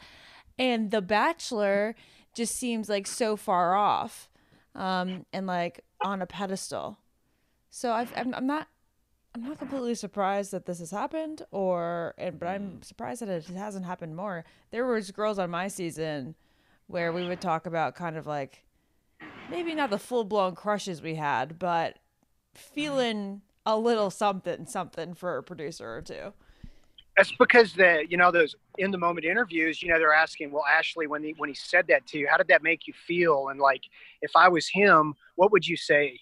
and 0.59 0.91
the 0.91 1.01
bachelor 1.01 1.95
just 2.33 2.55
seems 2.55 2.89
like 2.89 3.07
so 3.07 3.37
far 3.37 3.75
off 3.75 4.29
um 4.73 5.25
and 5.31 5.47
like 5.47 5.81
on 6.01 6.21
a 6.21 6.25
pedestal 6.25 6.97
so 7.69 7.91
I've, 7.91 8.11
I'm, 8.15 8.33
I'm 8.33 8.47
not 8.47 8.67
I'm 9.35 9.43
not 9.43 9.59
completely 9.59 9.95
surprised 9.95 10.51
that 10.51 10.65
this 10.65 10.79
has 10.79 10.91
happened, 10.91 11.41
or 11.51 12.15
and 12.17 12.39
but 12.39 12.47
I'm 12.47 12.77
mm. 12.79 12.85
surprised 12.85 13.21
that 13.21 13.27
it 13.27 13.45
hasn't 13.47 13.85
happened 13.85 14.15
more. 14.15 14.45
There 14.71 14.85
was 14.85 15.11
girls 15.11 15.37
on 15.37 15.49
my 15.49 15.67
season 15.67 16.35
where 16.87 17.11
we 17.11 17.27
would 17.27 17.41
talk 17.41 17.65
about 17.65 17.95
kind 17.95 18.15
of 18.15 18.25
like 18.25 18.63
maybe 19.51 19.75
not 19.75 19.89
the 19.89 19.99
full 19.99 20.23
blown 20.23 20.55
crushes 20.55 21.01
we 21.01 21.15
had, 21.15 21.59
but 21.59 21.99
feeling 22.53 23.41
a 23.65 23.77
little 23.77 24.09
something 24.09 24.67
something 24.67 25.13
for 25.13 25.37
a 25.37 25.43
producer 25.43 25.97
or 25.97 26.01
two. 26.01 26.31
That's 27.17 27.33
because 27.33 27.73
the 27.73 28.05
you 28.07 28.15
know 28.15 28.31
those 28.31 28.55
in 28.77 28.91
the 28.91 28.97
moment 28.97 29.25
interviews, 29.25 29.83
you 29.83 29.89
know, 29.89 29.99
they're 29.99 30.13
asking, 30.13 30.51
well, 30.53 30.63
Ashley, 30.65 31.07
when 31.07 31.21
he 31.21 31.33
when 31.37 31.49
he 31.49 31.55
said 31.55 31.87
that 31.89 32.07
to 32.07 32.19
you, 32.19 32.27
how 32.31 32.37
did 32.37 32.47
that 32.47 32.63
make 32.63 32.87
you 32.87 32.93
feel? 33.05 33.49
And 33.49 33.59
like, 33.59 33.81
if 34.21 34.31
I 34.33 34.47
was 34.47 34.69
him, 34.69 35.13
what 35.35 35.51
would 35.51 35.67
you 35.67 35.75
say? 35.75 36.21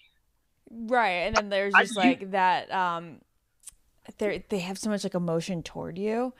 Right. 0.70 1.26
And 1.26 1.36
then 1.36 1.48
there's 1.48 1.74
just 1.74 1.98
I, 1.98 2.00
like 2.00 2.20
you, 2.22 2.26
that 2.28 2.70
um 2.72 3.20
they 4.18 4.44
they 4.48 4.60
have 4.60 4.78
so 4.78 4.90
much 4.90 5.04
like 5.04 5.14
emotion 5.14 5.62
toward 5.62 5.98
you. 5.98 6.32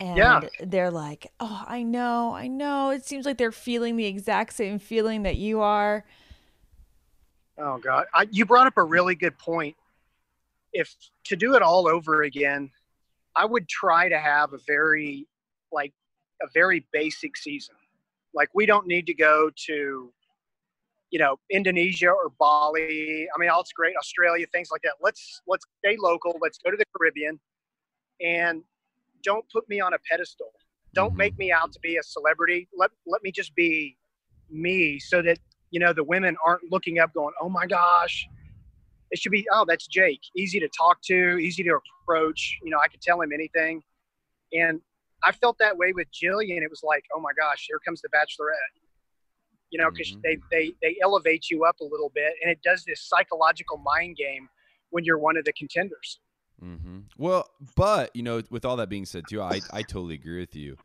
And 0.00 0.16
yeah. 0.16 0.40
they're 0.60 0.90
like, 0.90 1.32
Oh, 1.40 1.64
I 1.66 1.82
know, 1.82 2.32
I 2.34 2.46
know. 2.46 2.90
It 2.90 3.04
seems 3.04 3.26
like 3.26 3.38
they're 3.38 3.52
feeling 3.52 3.96
the 3.96 4.06
exact 4.06 4.52
same 4.52 4.78
feeling 4.78 5.22
that 5.24 5.36
you 5.36 5.60
are. 5.60 6.04
Oh 7.56 7.78
God. 7.78 8.06
I, 8.14 8.28
you 8.30 8.44
brought 8.44 8.66
up 8.66 8.76
a 8.76 8.84
really 8.84 9.14
good 9.14 9.36
point. 9.38 9.76
If 10.72 10.94
to 11.24 11.36
do 11.36 11.54
it 11.54 11.62
all 11.62 11.88
over 11.88 12.22
again, 12.22 12.70
I 13.34 13.44
would 13.44 13.68
try 13.68 14.08
to 14.08 14.18
have 14.18 14.52
a 14.52 14.58
very 14.66 15.26
like 15.72 15.92
a 16.42 16.46
very 16.54 16.86
basic 16.92 17.36
season. 17.36 17.74
Like 18.34 18.50
we 18.54 18.66
don't 18.66 18.86
need 18.86 19.06
to 19.06 19.14
go 19.14 19.50
to 19.66 20.12
you 21.10 21.18
know 21.18 21.36
Indonesia 21.50 22.10
or 22.10 22.30
Bali. 22.38 23.28
I 23.34 23.38
mean, 23.38 23.48
all 23.50 23.60
it's 23.60 23.72
great, 23.72 23.94
Australia, 23.96 24.46
things 24.52 24.68
like 24.70 24.82
that. 24.82 24.94
Let's 25.00 25.40
let's 25.46 25.64
stay 25.84 25.96
local. 25.98 26.38
Let's 26.40 26.58
go 26.58 26.70
to 26.70 26.76
the 26.76 26.84
Caribbean, 26.96 27.40
and 28.20 28.62
don't 29.22 29.44
put 29.50 29.68
me 29.68 29.80
on 29.80 29.94
a 29.94 29.98
pedestal. 30.10 30.52
Don't 30.94 31.10
mm-hmm. 31.10 31.18
make 31.18 31.38
me 31.38 31.52
out 31.52 31.72
to 31.72 31.80
be 31.80 31.96
a 31.96 32.02
celebrity. 32.02 32.68
Let 32.76 32.90
let 33.06 33.22
me 33.22 33.32
just 33.32 33.54
be 33.54 33.96
me, 34.50 34.98
so 34.98 35.22
that 35.22 35.38
you 35.70 35.80
know 35.80 35.92
the 35.92 36.04
women 36.04 36.36
aren't 36.44 36.70
looking 36.70 36.98
up, 36.98 37.12
going, 37.14 37.34
"Oh 37.40 37.48
my 37.48 37.66
gosh." 37.66 38.26
It 39.10 39.18
should 39.18 39.32
be, 39.32 39.46
oh, 39.50 39.64
that's 39.66 39.86
Jake. 39.86 40.20
Easy 40.36 40.60
to 40.60 40.68
talk 40.68 41.00
to, 41.04 41.38
easy 41.38 41.62
to 41.62 41.80
approach. 42.04 42.58
You 42.62 42.70
know, 42.70 42.78
I 42.78 42.88
could 42.88 43.00
tell 43.00 43.22
him 43.22 43.32
anything. 43.32 43.82
And 44.52 44.82
I 45.24 45.32
felt 45.32 45.56
that 45.60 45.78
way 45.78 45.94
with 45.94 46.08
Jillian. 46.12 46.60
It 46.60 46.68
was 46.68 46.82
like, 46.82 47.04
oh 47.16 47.18
my 47.18 47.30
gosh, 47.32 47.64
here 47.66 47.78
comes 47.78 48.02
the 48.02 48.10
Bachelorette 48.10 48.87
you 49.70 49.78
know, 49.78 49.90
because 49.90 50.12
mm-hmm. 50.12 50.20
they, 50.22 50.38
they, 50.50 50.72
they 50.82 50.96
elevate 51.02 51.50
you 51.50 51.64
up 51.64 51.80
a 51.80 51.84
little 51.84 52.10
bit. 52.14 52.32
And 52.42 52.50
it 52.50 52.60
does 52.62 52.84
this 52.84 53.00
psychological 53.02 53.78
mind 53.78 54.16
game 54.16 54.48
when 54.90 55.04
you're 55.04 55.18
one 55.18 55.36
of 55.36 55.44
the 55.44 55.52
contenders. 55.52 56.20
Mm-hmm. 56.64 57.00
Well, 57.16 57.48
but, 57.76 58.14
you 58.14 58.22
know, 58.22 58.42
with 58.50 58.64
all 58.64 58.76
that 58.76 58.88
being 58.88 59.04
said, 59.04 59.24
too, 59.28 59.40
I, 59.42 59.60
I 59.72 59.82
totally 59.82 60.14
agree 60.14 60.40
with 60.40 60.56
you. 60.56 60.76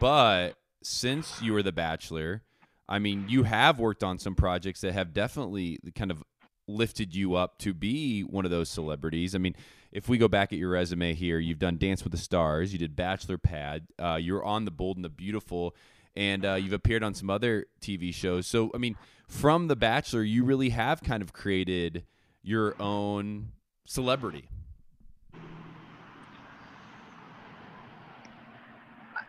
But 0.00 0.54
since 0.82 1.40
you 1.42 1.52
were 1.52 1.62
the 1.62 1.72
bachelor, 1.72 2.42
I 2.88 2.98
mean, 2.98 3.26
you 3.28 3.42
have 3.42 3.78
worked 3.78 4.02
on 4.02 4.18
some 4.18 4.34
projects 4.34 4.80
that 4.80 4.94
have 4.94 5.12
definitely 5.12 5.78
kind 5.94 6.10
of 6.10 6.24
lifted 6.66 7.14
you 7.14 7.34
up 7.34 7.58
to 7.58 7.74
be 7.74 8.22
one 8.22 8.44
of 8.44 8.50
those 8.50 8.68
celebrities. 8.68 9.34
I 9.34 9.38
mean, 9.38 9.54
if 9.92 10.08
we 10.08 10.18
go 10.18 10.28
back 10.28 10.52
at 10.52 10.58
your 10.58 10.70
resume 10.70 11.14
here, 11.14 11.38
you've 11.38 11.58
done 11.58 11.78
Dance 11.78 12.02
with 12.02 12.12
the 12.12 12.18
Stars, 12.18 12.72
you 12.72 12.78
did 12.78 12.96
Bachelor 12.96 13.38
Pad, 13.38 13.86
uh, 13.98 14.18
you're 14.20 14.44
on 14.44 14.64
The 14.64 14.70
Bold 14.70 14.96
and 14.96 15.04
the 15.04 15.10
Beautiful, 15.10 15.74
and 16.18 16.44
uh, 16.44 16.54
you've 16.54 16.72
appeared 16.72 17.04
on 17.04 17.14
some 17.14 17.30
other 17.30 17.66
TV 17.80 18.12
shows. 18.12 18.48
So, 18.48 18.72
I 18.74 18.78
mean, 18.78 18.96
from 19.28 19.68
The 19.68 19.76
Bachelor, 19.76 20.24
you 20.24 20.44
really 20.44 20.70
have 20.70 21.00
kind 21.00 21.22
of 21.22 21.32
created 21.32 22.04
your 22.42 22.74
own 22.82 23.52
celebrity. 23.86 24.48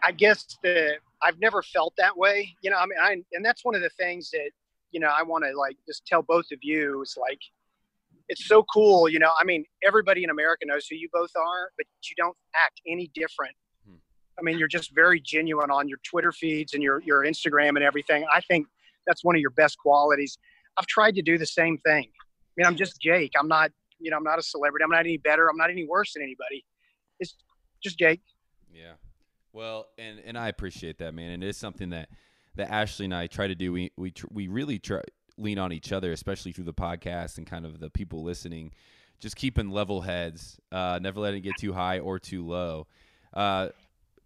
I 0.04 0.12
guess 0.12 0.58
the 0.64 0.96
I've 1.22 1.40
never 1.40 1.62
felt 1.62 1.94
that 1.98 2.18
way. 2.18 2.56
You 2.64 2.72
know, 2.72 2.78
I 2.78 2.86
mean, 2.88 2.98
I, 3.00 3.24
and 3.34 3.46
that's 3.46 3.64
one 3.64 3.76
of 3.76 3.82
the 3.82 3.90
things 3.92 4.32
that 4.32 4.50
you 4.92 5.00
know 5.00 5.12
I 5.16 5.22
want 5.22 5.44
to 5.44 5.56
like 5.56 5.78
just 5.86 6.08
tell 6.08 6.24
both 6.24 6.46
of 6.52 6.58
you 6.64 7.04
is 7.04 7.16
like 7.22 7.40
it's 8.30 8.48
so 8.48 8.64
cool. 8.74 9.08
You 9.08 9.20
know, 9.20 9.32
I 9.40 9.44
mean, 9.44 9.64
everybody 9.86 10.24
in 10.24 10.32
America 10.32 10.66
knows 10.66 10.88
who 10.88 10.96
you 10.96 11.10
both 11.14 11.36
are, 11.36 11.70
but 11.78 11.86
you 12.10 12.16
don't 12.18 12.38
act 12.56 12.82
any 12.88 13.12
different 13.14 13.56
I 14.40 14.42
mean, 14.44 14.58
you're 14.58 14.68
just 14.68 14.94
very 14.96 15.20
genuine 15.20 15.70
on 15.70 15.90
your 15.90 16.00
Twitter 16.04 16.32
feeds 16.32 16.74
and 16.74 16.82
your 16.82 17.02
your 17.02 17.26
Instagram 17.26 17.70
and 17.70 17.84
everything. 17.84 18.26
I 18.34 18.42
think 18.42 18.68
that's 19.06 19.24
one 19.24 19.36
of 19.36 19.42
your 19.42 19.52
best 19.52 19.78
qualities. 19.78 20.38
I've 20.78 20.88
tried 20.88 21.16
to 21.16 21.22
do 21.22 21.38
the 21.38 21.46
same 21.46 21.78
thing. 21.80 22.06
I 22.06 22.54
mean, 22.56 22.68
I'm 22.68 22.76
just 22.76 23.02
Jake. 23.02 23.34
I'm 23.38 23.48
not, 23.48 23.72
you 24.00 24.12
know, 24.12 24.18
I'm 24.18 24.24
not 24.24 24.40
a 24.40 24.44
celebrity. 24.44 24.84
I'm 24.84 24.92
not 24.92 25.02
any 25.02 25.18
better. 25.18 25.50
I'm 25.50 25.58
not 25.58 25.70
any 25.70 25.86
worse 25.86 26.14
than 26.14 26.24
anybody. 26.24 26.66
It's 27.20 27.36
just 27.84 27.98
Jake. 27.98 28.22
Yeah. 28.74 28.94
Well, 29.52 29.88
and 29.98 30.20
and 30.26 30.38
I 30.38 30.48
appreciate 30.48 31.00
that, 31.00 31.14
man. 31.14 31.32
And 31.32 31.44
it 31.44 31.48
is 31.48 31.58
something 31.58 31.90
that 31.90 32.10
that 32.56 32.72
Ashley 32.72 33.06
and 33.06 33.16
I 33.16 33.28
try 33.28 33.48
to 33.48 33.56
do. 33.56 33.72
We 33.72 33.92
we 33.98 34.12
tr- 34.12 34.28
we 34.32 34.48
really 34.48 34.80
try 34.80 35.02
lean 35.38 35.58
on 35.58 35.72
each 35.72 35.92
other, 35.92 36.12
especially 36.12 36.52
through 36.52 36.66
the 36.66 36.74
podcast 36.74 37.38
and 37.38 37.48
kind 37.48 37.66
of 37.66 37.80
the 37.80 37.90
people 37.90 38.24
listening. 38.24 38.72
Just 39.20 39.36
keeping 39.36 39.70
level 39.70 40.02
heads, 40.02 40.60
uh, 40.72 41.00
never 41.02 41.20
letting 41.20 41.40
it 41.40 41.44
get 41.44 41.54
too 41.60 41.74
high 41.74 42.00
or 42.00 42.20
too 42.20 42.46
low. 42.46 42.88
Uh, 43.34 43.70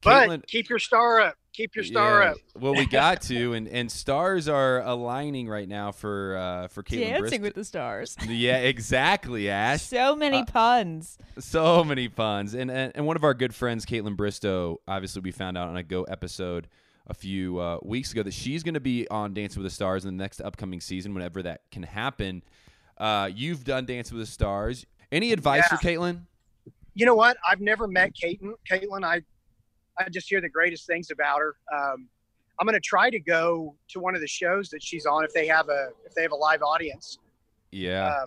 But 0.04 0.48
keep 0.48 0.70
your 0.70 0.80
star 0.80 1.20
up. 1.22 1.36
Keep 1.54 1.76
your 1.76 1.86
star 1.86 2.24
Yeah, 2.24 2.30
up. 2.32 2.38
well, 2.60 2.74
we 2.74 2.88
got 2.88 3.22
to, 3.24 3.54
and 3.58 3.68
and 3.68 3.92
stars 3.92 4.48
are 4.50 4.82
aligning 4.82 5.48
right 5.48 5.68
now 5.70 5.92
for 5.92 6.36
uh, 6.38 6.68
for 6.70 6.82
Kaitlyn 6.82 7.10
Dancing 7.22 7.42
Bristowe. 7.42 7.44
with 7.44 7.54
the 7.56 7.64
Stars. 7.66 8.18
Yeah, 8.28 8.58
exactly, 8.58 9.50
Ash. 9.50 9.84
So 9.84 10.16
many 10.16 10.38
Uh, 10.40 10.46
puns. 10.46 11.18
So 11.40 11.84
many 11.84 12.10
puns. 12.10 12.54
And, 12.56 12.72
and 12.72 12.92
and 12.96 13.06
one 13.06 13.16
of 13.16 13.24
our 13.24 13.34
good 13.36 13.54
friends, 13.54 13.86
Kaitlyn 13.86 14.16
Bristowe, 14.18 14.78
obviously 14.88 15.22
we 15.22 15.32
found 15.32 15.58
out 15.58 15.68
on 15.68 15.78
a 15.78 15.84
Go 15.84 16.04
episode 16.04 16.68
a 17.06 17.14
few 17.14 17.60
uh, 17.60 17.78
weeks 17.84 18.12
ago 18.14 18.24
that 18.24 18.34
she's 18.34 18.64
going 18.64 18.74
to 18.74 18.80
be 18.80 19.08
on 19.10 19.34
Dancing 19.36 19.62
with 19.62 19.70
the 19.72 19.76
Stars 19.76 20.06
in 20.06 20.18
the 20.18 20.24
next 20.24 20.42
upcoming 20.42 20.82
season, 20.82 21.14
whenever 21.14 21.44
that 21.44 21.62
can 21.70 21.84
happen. 21.84 22.42
Uh, 22.98 23.30
you've 23.34 23.64
done 23.64 23.86
Dancing 23.86 24.18
with 24.18 24.26
the 24.26 24.32
Stars. 24.32 24.86
Any 25.12 25.32
advice 25.34 25.66
Yeah. 25.70 25.78
for 25.78 25.86
Kaitlyn? 25.86 26.22
You 26.96 27.06
know 27.06 27.14
what? 27.16 27.38
I've 27.48 27.60
never 27.62 27.88
met 27.88 28.14
Kaitlyn. 28.16 28.54
Kaitlyn, 28.70 29.04
I 29.04 29.22
I 30.00 30.10
just 30.10 30.30
hear 30.30 30.42
the 30.42 30.50
greatest 30.50 30.88
things 30.88 31.12
about 31.12 31.40
her. 31.40 31.56
Um, 31.74 32.08
I'm 32.60 32.68
going 32.68 32.74
to 32.76 32.80
try 32.80 33.10
to 33.10 33.20
go 33.20 33.76
to 33.90 34.00
one 34.00 34.16
of 34.16 34.22
the 34.22 34.28
shows 34.28 34.70
that 34.70 34.84
she's 34.84 35.06
on 35.06 35.24
if 35.24 35.34
they 35.34 35.48
have 35.48 35.70
a 35.70 35.90
if 36.06 36.14
they 36.14 36.22
have 36.22 36.32
a 36.32 36.36
live 36.36 36.62
audience. 36.62 37.18
Yeah. 37.72 38.08
Um, 38.08 38.24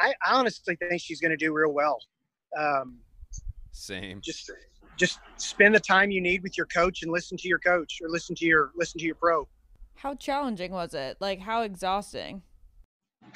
I, 0.00 0.14
I 0.26 0.34
honestly 0.34 0.76
think 0.76 1.00
she's 1.00 1.20
going 1.20 1.30
to 1.30 1.36
do 1.36 1.52
real 1.52 1.72
well. 1.72 1.98
Um, 2.58 2.98
Same. 3.72 4.20
just 4.22 4.50
just 4.96 5.20
spend 5.36 5.74
the 5.74 5.80
time 5.80 6.10
you 6.10 6.20
need 6.20 6.42
with 6.42 6.58
your 6.58 6.66
coach 6.66 7.02
and 7.02 7.12
listen 7.12 7.36
to 7.38 7.48
your 7.48 7.58
coach 7.58 8.00
or 8.02 8.08
listen 8.08 8.34
to 8.36 8.44
your 8.44 8.72
listen 8.76 8.98
to 8.98 9.06
your 9.06 9.14
pro. 9.14 9.46
How 9.94 10.14
challenging 10.14 10.72
was 10.72 10.94
it? 10.94 11.16
Like 11.20 11.40
how 11.40 11.62
exhausting? 11.62 12.42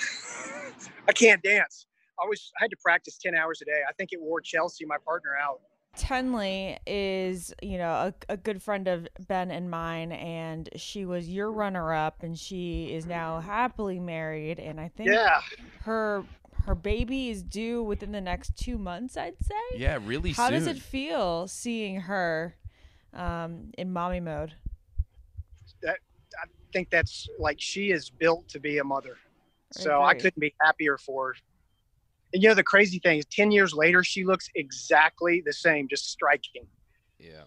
I 1.09 1.13
can't 1.13 1.43
dance. 1.43 1.87
I 2.21 2.27
was 2.27 2.53
I 2.59 2.65
had 2.65 2.71
to 2.71 2.77
practice 2.83 3.19
ten 3.19 3.35
hours 3.35 3.63
a 3.63 3.65
day. 3.67 3.83
I 3.89 3.93
think 3.93 4.13
it 4.13 4.21
wore 4.21 4.41
Chelsie, 4.41 4.87
my 4.87 4.97
partner, 5.05 5.37
out. 5.41 5.61
Tenley 5.97 6.79
is, 6.87 7.55
you 7.63 7.79
know, 7.79 7.91
a, 7.91 8.15
a 8.29 8.37
good 8.37 8.63
friend 8.63 8.89
of 8.89 9.07
Ben 9.29 9.51
and 9.51 9.71
mine, 9.71 10.13
and 10.13 10.69
she 10.77 11.05
was 11.05 11.29
your 11.29 11.53
runner-up, 11.53 12.23
and 12.23 12.39
she 12.39 12.93
is 12.93 13.07
now 13.07 13.41
happily 13.41 14.01
married, 14.01 14.59
and 14.59 14.81
I 14.81 14.89
think 14.89 15.11
Yeah. 15.11 15.41
her 15.83 16.25
her 16.65 16.75
baby 16.75 17.29
is 17.29 17.43
due 17.43 17.83
within 17.83 18.11
the 18.13 18.21
next 18.23 18.57
two 18.57 18.79
months. 18.79 19.17
I'd 19.17 19.37
say. 19.43 19.79
Yeah, 19.79 19.99
really 20.03 20.33
How 20.33 20.49
does 20.51 20.67
it 20.67 20.79
feel 20.79 21.47
seeing 21.47 22.01
her 22.01 22.57
um, 23.13 23.71
in 23.77 23.93
mommy 23.93 24.21
mode? 24.21 24.55
That 25.83 25.99
I 26.43 26.47
think 26.73 26.89
that's 26.91 27.29
like 27.39 27.61
she 27.61 27.91
is 27.91 28.09
built 28.09 28.49
to 28.49 28.61
be 28.61 28.79
a 28.79 28.85
mother. 28.85 29.19
So 29.73 30.01
I 30.01 30.13
agree. 30.13 30.23
couldn't 30.23 30.41
be 30.41 30.55
happier 30.61 30.97
for 30.97 31.29
her. 31.29 31.35
And 32.35 32.43
you 32.43 32.49
know 32.49 32.55
the 32.55 32.65
crazy 32.65 32.99
thing 32.99 33.19
is, 33.19 33.25
ten 33.27 33.51
years 33.53 33.73
later, 33.73 34.03
she 34.05 34.25
looks 34.25 34.51
exactly 34.57 35.41
the 35.47 35.53
same, 35.53 35.89
just 35.89 36.11
striking. 36.11 36.67
Yeah. 37.19 37.45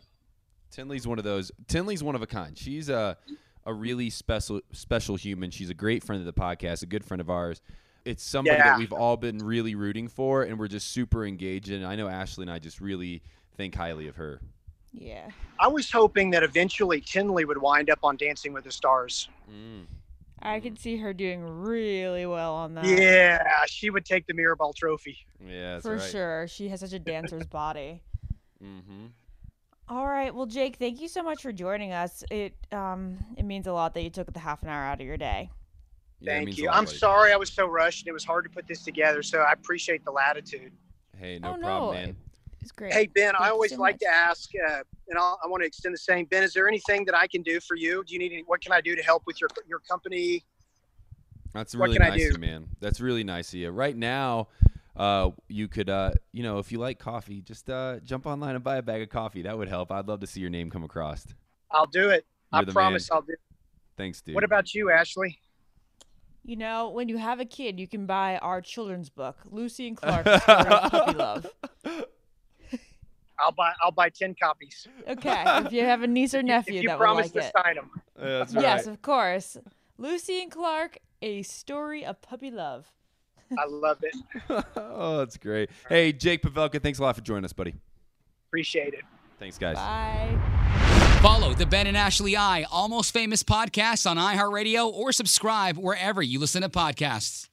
Tenley's 0.76 1.06
one 1.06 1.18
of 1.20 1.24
those. 1.26 1.52
Tenley's 1.68 2.04
one 2.04 2.16
of 2.16 2.22
a 2.22 2.28
kind. 2.28 2.58
She's 2.58 2.90
a 2.90 3.18
a 3.66 3.74
really 3.74 4.10
special 4.10 4.62
special 4.72 5.18
human. 5.18 5.52
She's 5.52 5.70
a 5.70 5.74
great 5.74 6.04
friend 6.04 6.26
of 6.26 6.26
the 6.26 6.40
podcast, 6.42 6.84
a 6.84 6.86
good 6.86 7.04
friend 7.04 7.20
of 7.20 7.30
ours. 7.30 7.62
It's 8.06 8.24
somebody 8.24 8.56
Yeah. 8.56 8.70
that 8.70 8.80
we've 8.80 8.94
all 8.94 9.18
been 9.18 9.40
really 9.40 9.76
rooting 9.76 10.08
for, 10.08 10.44
and 10.44 10.58
we're 10.58 10.70
just 10.70 10.92
super 10.92 11.26
engaged 11.26 11.70
in. 11.70 11.84
I 11.84 11.96
know 11.98 12.08
Ashley 12.08 12.44
and 12.44 12.52
I 12.52 12.60
just 12.60 12.80
really 12.80 13.22
think 13.58 13.76
highly 13.76 14.08
of 14.08 14.16
her. 14.16 14.40
Yeah. 14.94 15.30
I 15.60 15.68
was 15.68 15.92
hoping 15.92 16.30
that 16.32 16.44
eventually 16.44 17.02
Tenley 17.02 17.46
would 17.46 17.58
wind 17.58 17.90
up 17.90 18.00
on 18.04 18.16
Dancing 18.16 18.54
with 18.54 18.64
the 18.64 18.72
Stars. 18.72 19.28
Mm. 19.52 19.86
I 20.42 20.60
could 20.60 20.80
see 20.80 20.98
her 20.98 21.14
doing 21.14 21.44
really 21.44 22.26
well 22.26 22.54
on 22.56 22.76
that. 22.76 22.86
Yeah, 22.86 23.44
she 23.68 23.90
would 23.90 24.06
take 24.06 24.28
the 24.28 24.34
Mirrorball 24.34 24.76
Trophy. 24.76 25.18
Yeah, 25.46 25.74
that's 25.74 25.86
for 25.86 25.96
right. 25.96 26.02
sure. 26.12 26.48
She 26.48 26.68
has 26.70 26.80
such 26.82 26.94
a 26.94 27.00
dancer's 27.14 27.46
body. 27.48 28.02
Mm-hmm. 28.64 29.08
All 29.90 30.06
right. 30.06 30.34
Well, 30.36 30.46
Jake, 30.46 30.76
thank 30.76 31.00
you 31.02 31.08
so 31.08 31.24
much 31.24 31.42
for 31.42 31.52
joining 31.52 31.94
us. 31.94 32.24
It 32.30 32.54
um 32.72 33.18
it 33.38 33.46
means 33.46 33.68
a 33.68 33.74
lot 33.74 33.94
that 33.94 34.04
you 34.04 34.10
took 34.10 34.32
the 34.34 34.40
half 34.40 34.62
an 34.64 34.70
hour 34.70 34.84
out 34.84 35.00
of 35.00 35.08
your 35.08 35.18
day. 35.18 35.50
Thank 36.24 36.58
you. 36.58 36.70
I'm 36.70 36.88
sorry 36.88 37.32
I 37.32 37.38
was 37.38 37.52
so 37.52 37.68
rushed 37.68 38.02
and 38.02 38.08
it 38.10 38.14
was 38.14 38.26
hard 38.26 38.44
to 38.46 38.50
put 38.50 38.68
this 38.68 38.84
together. 38.84 39.22
So 39.24 39.40
I 39.40 39.52
appreciate 39.52 40.04
the 40.04 40.12
latitude. 40.12 40.72
Hey, 41.18 41.40
no 41.40 41.50
Oh, 41.56 41.58
problem, 41.60 41.62
no. 41.62 41.92
man. 41.94 42.16
It's 42.68 42.74
great. 42.74 42.92
Hey 42.92 43.08
Ben, 43.08 43.32
Thank 43.32 43.40
I 43.40 43.50
always 43.50 43.72
so 43.72 43.78
like 43.78 43.94
much. 43.94 44.00
to 44.02 44.10
ask, 44.10 44.50
uh, 44.68 44.82
and 45.08 45.18
I'll, 45.18 45.40
I 45.42 45.48
want 45.48 45.64
to 45.64 45.68
extend 45.68 45.94
the 45.94 46.00
same. 46.00 46.26
Ben, 46.26 46.44
is 46.44 46.52
there 46.52 46.68
anything 46.68 47.06
that 47.06 47.16
I 47.16 47.26
can 47.26 47.42
do 47.42 47.62
for 47.62 47.78
you? 47.78 48.04
Do 48.04 48.12
you 48.12 48.20
need 48.20 48.34
any? 48.34 48.44
What 48.46 48.60
can 48.60 48.74
I 48.74 48.82
do 48.82 48.94
to 48.94 49.02
help 49.02 49.24
with 49.26 49.40
your 49.40 49.48
your 49.70 49.80
company? 49.80 50.44
That's 51.54 51.74
What 51.74 51.86
really 51.86 52.00
nice 52.00 52.26
of 52.26 52.34
you, 52.34 52.38
man. 52.40 52.68
That's 52.82 53.00
really 53.00 53.24
nice 53.24 53.54
of 53.54 53.60
you. 53.60 53.70
Right 53.70 53.96
now, 53.96 54.50
uh, 54.98 55.30
you 55.48 55.70
could, 55.70 55.90
uh, 55.90 56.12
you 56.34 56.44
know, 56.44 56.60
if 56.60 56.74
you 56.74 56.78
like 56.78 57.00
coffee, 57.00 57.42
just 57.42 57.70
uh, 57.70 58.02
jump 58.04 58.26
online 58.28 58.56
and 58.56 58.64
buy 58.66 58.76
a 58.76 58.82
bag 58.82 59.02
of 59.02 59.08
coffee. 59.08 59.44
That 59.44 59.58
would 59.58 59.70
help. 59.70 59.90
I'd 59.90 60.10
love 60.10 60.20
to 60.20 60.28
see 60.28 60.42
your 60.42 60.50
name 60.50 60.70
come 60.70 60.84
across. 60.84 61.26
I'll 61.72 61.86
do 61.88 62.10
it. 62.10 62.26
I 62.52 62.58
You're 62.60 62.66
the 62.66 62.74
promise 62.74 63.10
man. 63.10 63.16
I'll 63.16 63.22
do. 63.22 63.32
it. 63.32 63.40
Thanks, 63.96 64.20
dude. 64.22 64.36
What 64.36 64.44
about 64.44 64.74
you, 64.74 64.92
Ashley? 64.92 65.40
You 66.44 66.58
know, 66.58 66.90
when 66.90 67.08
you 67.08 67.16
have 67.16 67.40
a 67.40 67.46
kid, 67.46 67.80
you 67.80 67.88
can 67.88 68.06
buy 68.06 68.40
our 68.40 68.60
children's 68.60 69.10
book, 69.10 69.38
Lucy 69.50 69.88
and 69.88 69.96
Clark, 70.02 70.24
Story 70.42 70.58
of 70.68 70.92
Puppy 70.92 71.14
Love. 71.14 71.48
I'll 73.40 73.52
buy. 73.52 73.72
I'll 73.84 73.92
buy 73.92 74.10
ten 74.10 74.36
copies. 74.42 74.88
Okay, 75.08 75.44
if 75.66 75.72
you 75.72 75.84
have 75.84 76.04
a 76.04 76.08
niece 76.08 76.34
or 76.34 76.44
nephew 76.44 76.76
If 76.76 76.84
you 76.84 76.90
that 76.90 77.00
would 77.00 77.04
promise 77.04 77.26
like 77.26 77.34
to 77.34 77.40
it. 77.40 77.54
sign 77.64 77.76
them. 77.76 77.92
that's 78.16 78.54
Yes, 78.54 78.88
of 78.88 79.02
course. 79.02 79.58
Lucy 79.98 80.42
and 80.42 80.52
Clark, 80.52 80.98
A 81.22 81.42
Story 81.44 82.06
of 82.06 82.22
Puppy 82.22 82.52
Love. 82.52 82.92
I 83.58 83.66
love 83.68 84.04
it. 84.04 84.16
oh, 84.76 85.18
that's 85.20 85.38
great. 85.38 85.70
Hey, 85.90 86.12
Jake 86.14 86.42
Pavelka, 86.42 86.82
thanks 86.82 87.00
a 87.00 87.02
lot 87.02 87.16
for 87.16 87.22
joining 87.22 87.46
us, 87.46 87.54
buddy. 87.54 87.74
Appreciate 88.50 88.94
it. 88.94 89.02
Thanks, 89.40 89.58
guys. 89.58 89.76
Bye. 89.76 90.38
Follow 91.22 91.54
the 91.54 91.66
Ben 91.66 91.88
and 91.88 91.98
Ashley 91.98 92.36
I 92.36 92.64
Almost 92.72 93.14
Famous 93.14 93.44
podcast 93.44 94.10
on 94.10 94.18
iHeartRadio 94.18 94.92
or 94.92 95.12
subscribe 95.12 95.78
wherever 95.78 96.22
you 96.22 96.40
listen 96.40 96.62
to 96.62 96.70
podcasts. 96.70 97.50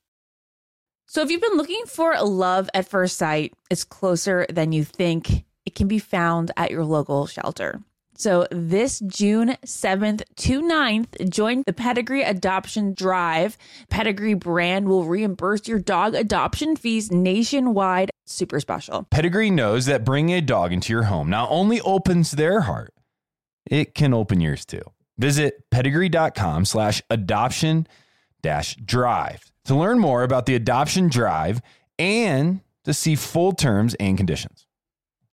So, 1.07 1.23
if 1.23 1.31
you've 1.31 1.41
been 1.43 1.57
looking 1.57 1.85
for 1.87 2.15
love 2.21 2.69
at 2.75 2.89
first 2.89 3.17
sight, 3.17 3.55
it's 3.71 3.85
closer 3.85 4.47
than 4.51 4.73
you 4.73 4.85
think. 4.85 5.45
It 5.67 5.75
can 5.75 5.89
be 5.89 5.99
found 5.99 6.51
at 6.57 6.71
your 6.71 6.85
local 6.85 7.27
shelter. 7.27 7.81
So, 8.17 8.47
this 8.53 9.01
June 9.01 9.57
7th 9.67 10.23
to 10.37 10.63
9th, 10.63 11.29
join 11.31 11.65
the 11.67 11.73
Pedigree 11.73 12.23
Adoption 12.23 12.95
Drive. 12.95 13.59
Pedigree 13.91 14.35
brand 14.35 14.87
will 14.87 15.05
reimburse 15.05 15.67
your 15.67 15.81
dog 15.81 16.15
adoption 16.15 16.77
fees 16.77 17.11
nationwide. 17.11 18.11
Super 18.25 18.61
special. 18.61 19.09
Pedigree 19.11 19.51
knows 19.51 19.87
that 19.87 20.05
bringing 20.05 20.37
a 20.37 20.41
dog 20.41 20.73
into 20.73 20.93
your 20.93 21.05
home 21.05 21.29
not 21.29 21.49
only 21.51 21.81
opens 21.81 22.33
their 22.33 22.61
heart, 22.61 22.95
it 23.67 23.97
can 23.97 24.15
open 24.15 24.41
yours 24.41 24.65
too. 24.65 24.83
Visit 25.19 25.69
pedigree.com 25.71 26.67
slash 26.67 27.03
adoption 27.11 27.89
dash 28.43 28.77
drive 28.77 29.51
to 29.65 29.75
learn 29.75 29.99
more 29.99 30.23
about 30.23 30.47
the 30.47 30.55
adoption 30.55 31.09
drive 31.09 31.61
and 31.99 32.61
to 32.85 32.95
see 32.95 33.17
full 33.17 33.53
terms 33.53 33.95
and 33.95 34.17
conditions. 34.17 34.64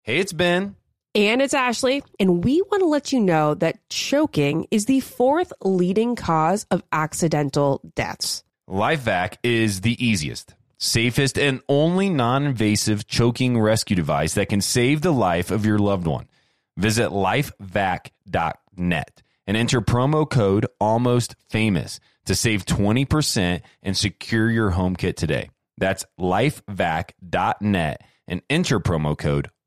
Hey, 0.10 0.18
it's 0.18 0.34
Ben. 0.34 0.76
And 1.14 1.40
it's 1.40 1.54
Ashley, 1.54 2.02
and 2.20 2.44
we 2.44 2.64
want 2.64 2.82
to 2.82 2.88
let 2.88 3.14
you 3.14 3.20
know 3.20 3.54
that 3.54 3.78
choking 3.90 4.66
is 4.72 4.86
the 4.86 5.02
fourth 5.02 5.54
leading 5.64 6.16
cause 6.16 6.66
of 6.72 6.82
accidental 6.92 7.80
deaths. 7.94 8.44
LifeVac 8.68 9.36
is 9.44 9.82
the 9.82 10.04
easiest, 10.04 10.56
safest, 10.80 11.38
and 11.38 11.62
only 11.70 12.10
non 12.10 12.48
invasive 12.48 13.06
choking 13.06 13.62
rescue 13.62 13.96
device 13.96 14.34
that 14.34 14.50
can 14.50 14.62
save 14.62 15.02
the 15.02 15.14
life 15.14 15.52
of 15.52 15.64
your 15.64 15.78
loved 15.78 16.08
one. 16.08 16.28
Visit 16.76 17.10
lifevac.net 17.10 19.22
and 19.46 19.56
enter 19.56 19.80
promo 19.80 20.28
code 20.28 20.66
almost 20.80 21.36
famous 21.52 22.00
to 22.26 22.34
save 22.34 22.66
20% 22.66 23.62
and 23.84 23.96
secure 23.96 24.50
your 24.50 24.72
home 24.72 24.96
kit 24.96 25.18
today. 25.18 25.52
That's 25.78 26.04
lifevac.net 26.20 28.02
and 28.28 28.42
enter 28.50 28.80
promo 28.80 29.16
code 29.16 29.52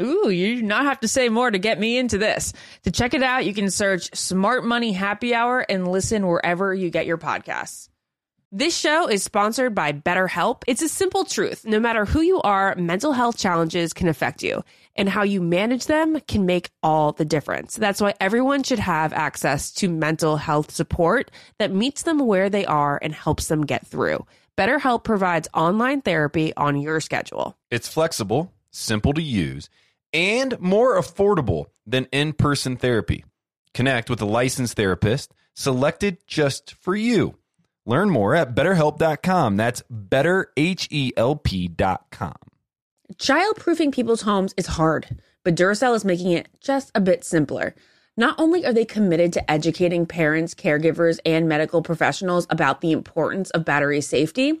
Ooh, 0.00 0.28
you 0.28 0.56
do 0.56 0.62
not 0.62 0.84
have 0.84 1.00
to 1.00 1.08
say 1.08 1.28
more 1.28 1.50
to 1.50 1.58
get 1.58 1.78
me 1.78 1.98
into 1.98 2.18
this. 2.18 2.52
To 2.82 2.90
check 2.90 3.14
it 3.14 3.22
out, 3.22 3.44
you 3.44 3.54
can 3.54 3.70
search 3.70 4.14
Smart 4.14 4.64
Money 4.64 4.92
Happy 4.92 5.34
Hour 5.34 5.60
and 5.60 5.86
listen 5.86 6.26
wherever 6.26 6.74
you 6.74 6.90
get 6.90 7.06
your 7.06 7.18
podcasts. 7.18 7.88
This 8.56 8.76
show 8.76 9.08
is 9.08 9.24
sponsored 9.24 9.74
by 9.74 9.92
BetterHelp. 9.92 10.62
It's 10.68 10.82
a 10.82 10.88
simple 10.88 11.24
truth. 11.24 11.64
No 11.64 11.80
matter 11.80 12.04
who 12.04 12.20
you 12.20 12.40
are, 12.42 12.76
mental 12.76 13.12
health 13.12 13.36
challenges 13.36 13.92
can 13.92 14.06
affect 14.06 14.44
you, 14.44 14.62
and 14.94 15.08
how 15.08 15.24
you 15.24 15.40
manage 15.40 15.86
them 15.86 16.20
can 16.28 16.46
make 16.46 16.70
all 16.80 17.10
the 17.10 17.24
difference. 17.24 17.74
That's 17.74 18.00
why 18.00 18.14
everyone 18.20 18.62
should 18.62 18.78
have 18.78 19.12
access 19.12 19.72
to 19.72 19.88
mental 19.88 20.36
health 20.36 20.70
support 20.70 21.32
that 21.58 21.72
meets 21.72 22.04
them 22.04 22.20
where 22.20 22.48
they 22.48 22.64
are 22.64 22.96
and 23.02 23.12
helps 23.12 23.48
them 23.48 23.66
get 23.66 23.86
through. 23.88 24.24
BetterHelp 24.56 25.02
provides 25.02 25.48
online 25.52 26.00
therapy 26.00 26.54
on 26.56 26.80
your 26.80 27.00
schedule. 27.00 27.56
It's 27.72 27.88
flexible, 27.88 28.52
simple 28.70 29.12
to 29.14 29.22
use, 29.22 29.68
and 30.14 30.58
more 30.60 30.98
affordable 30.98 31.66
than 31.86 32.06
in 32.12 32.32
person 32.32 32.76
therapy. 32.76 33.24
Connect 33.74 34.08
with 34.08 34.22
a 34.22 34.26
licensed 34.26 34.76
therapist 34.76 35.34
selected 35.54 36.18
just 36.26 36.74
for 36.74 36.96
you. 36.96 37.36
Learn 37.84 38.08
more 38.08 38.34
at 38.34 38.54
betterhelp.com. 38.54 39.56
That's 39.56 39.82
betterhelp.com. 39.92 42.34
Childproofing 43.16 43.92
people's 43.92 44.22
homes 44.22 44.54
is 44.56 44.66
hard, 44.66 45.20
but 45.42 45.54
Duracell 45.54 45.94
is 45.94 46.06
making 46.06 46.32
it 46.32 46.48
just 46.60 46.90
a 46.94 47.00
bit 47.00 47.22
simpler. 47.22 47.74
Not 48.16 48.36
only 48.38 48.64
are 48.64 48.72
they 48.72 48.84
committed 48.84 49.32
to 49.34 49.50
educating 49.50 50.06
parents, 50.06 50.54
caregivers, 50.54 51.18
and 51.26 51.48
medical 51.48 51.82
professionals 51.82 52.46
about 52.48 52.80
the 52.80 52.92
importance 52.92 53.50
of 53.50 53.64
battery 53.64 54.00
safety, 54.00 54.60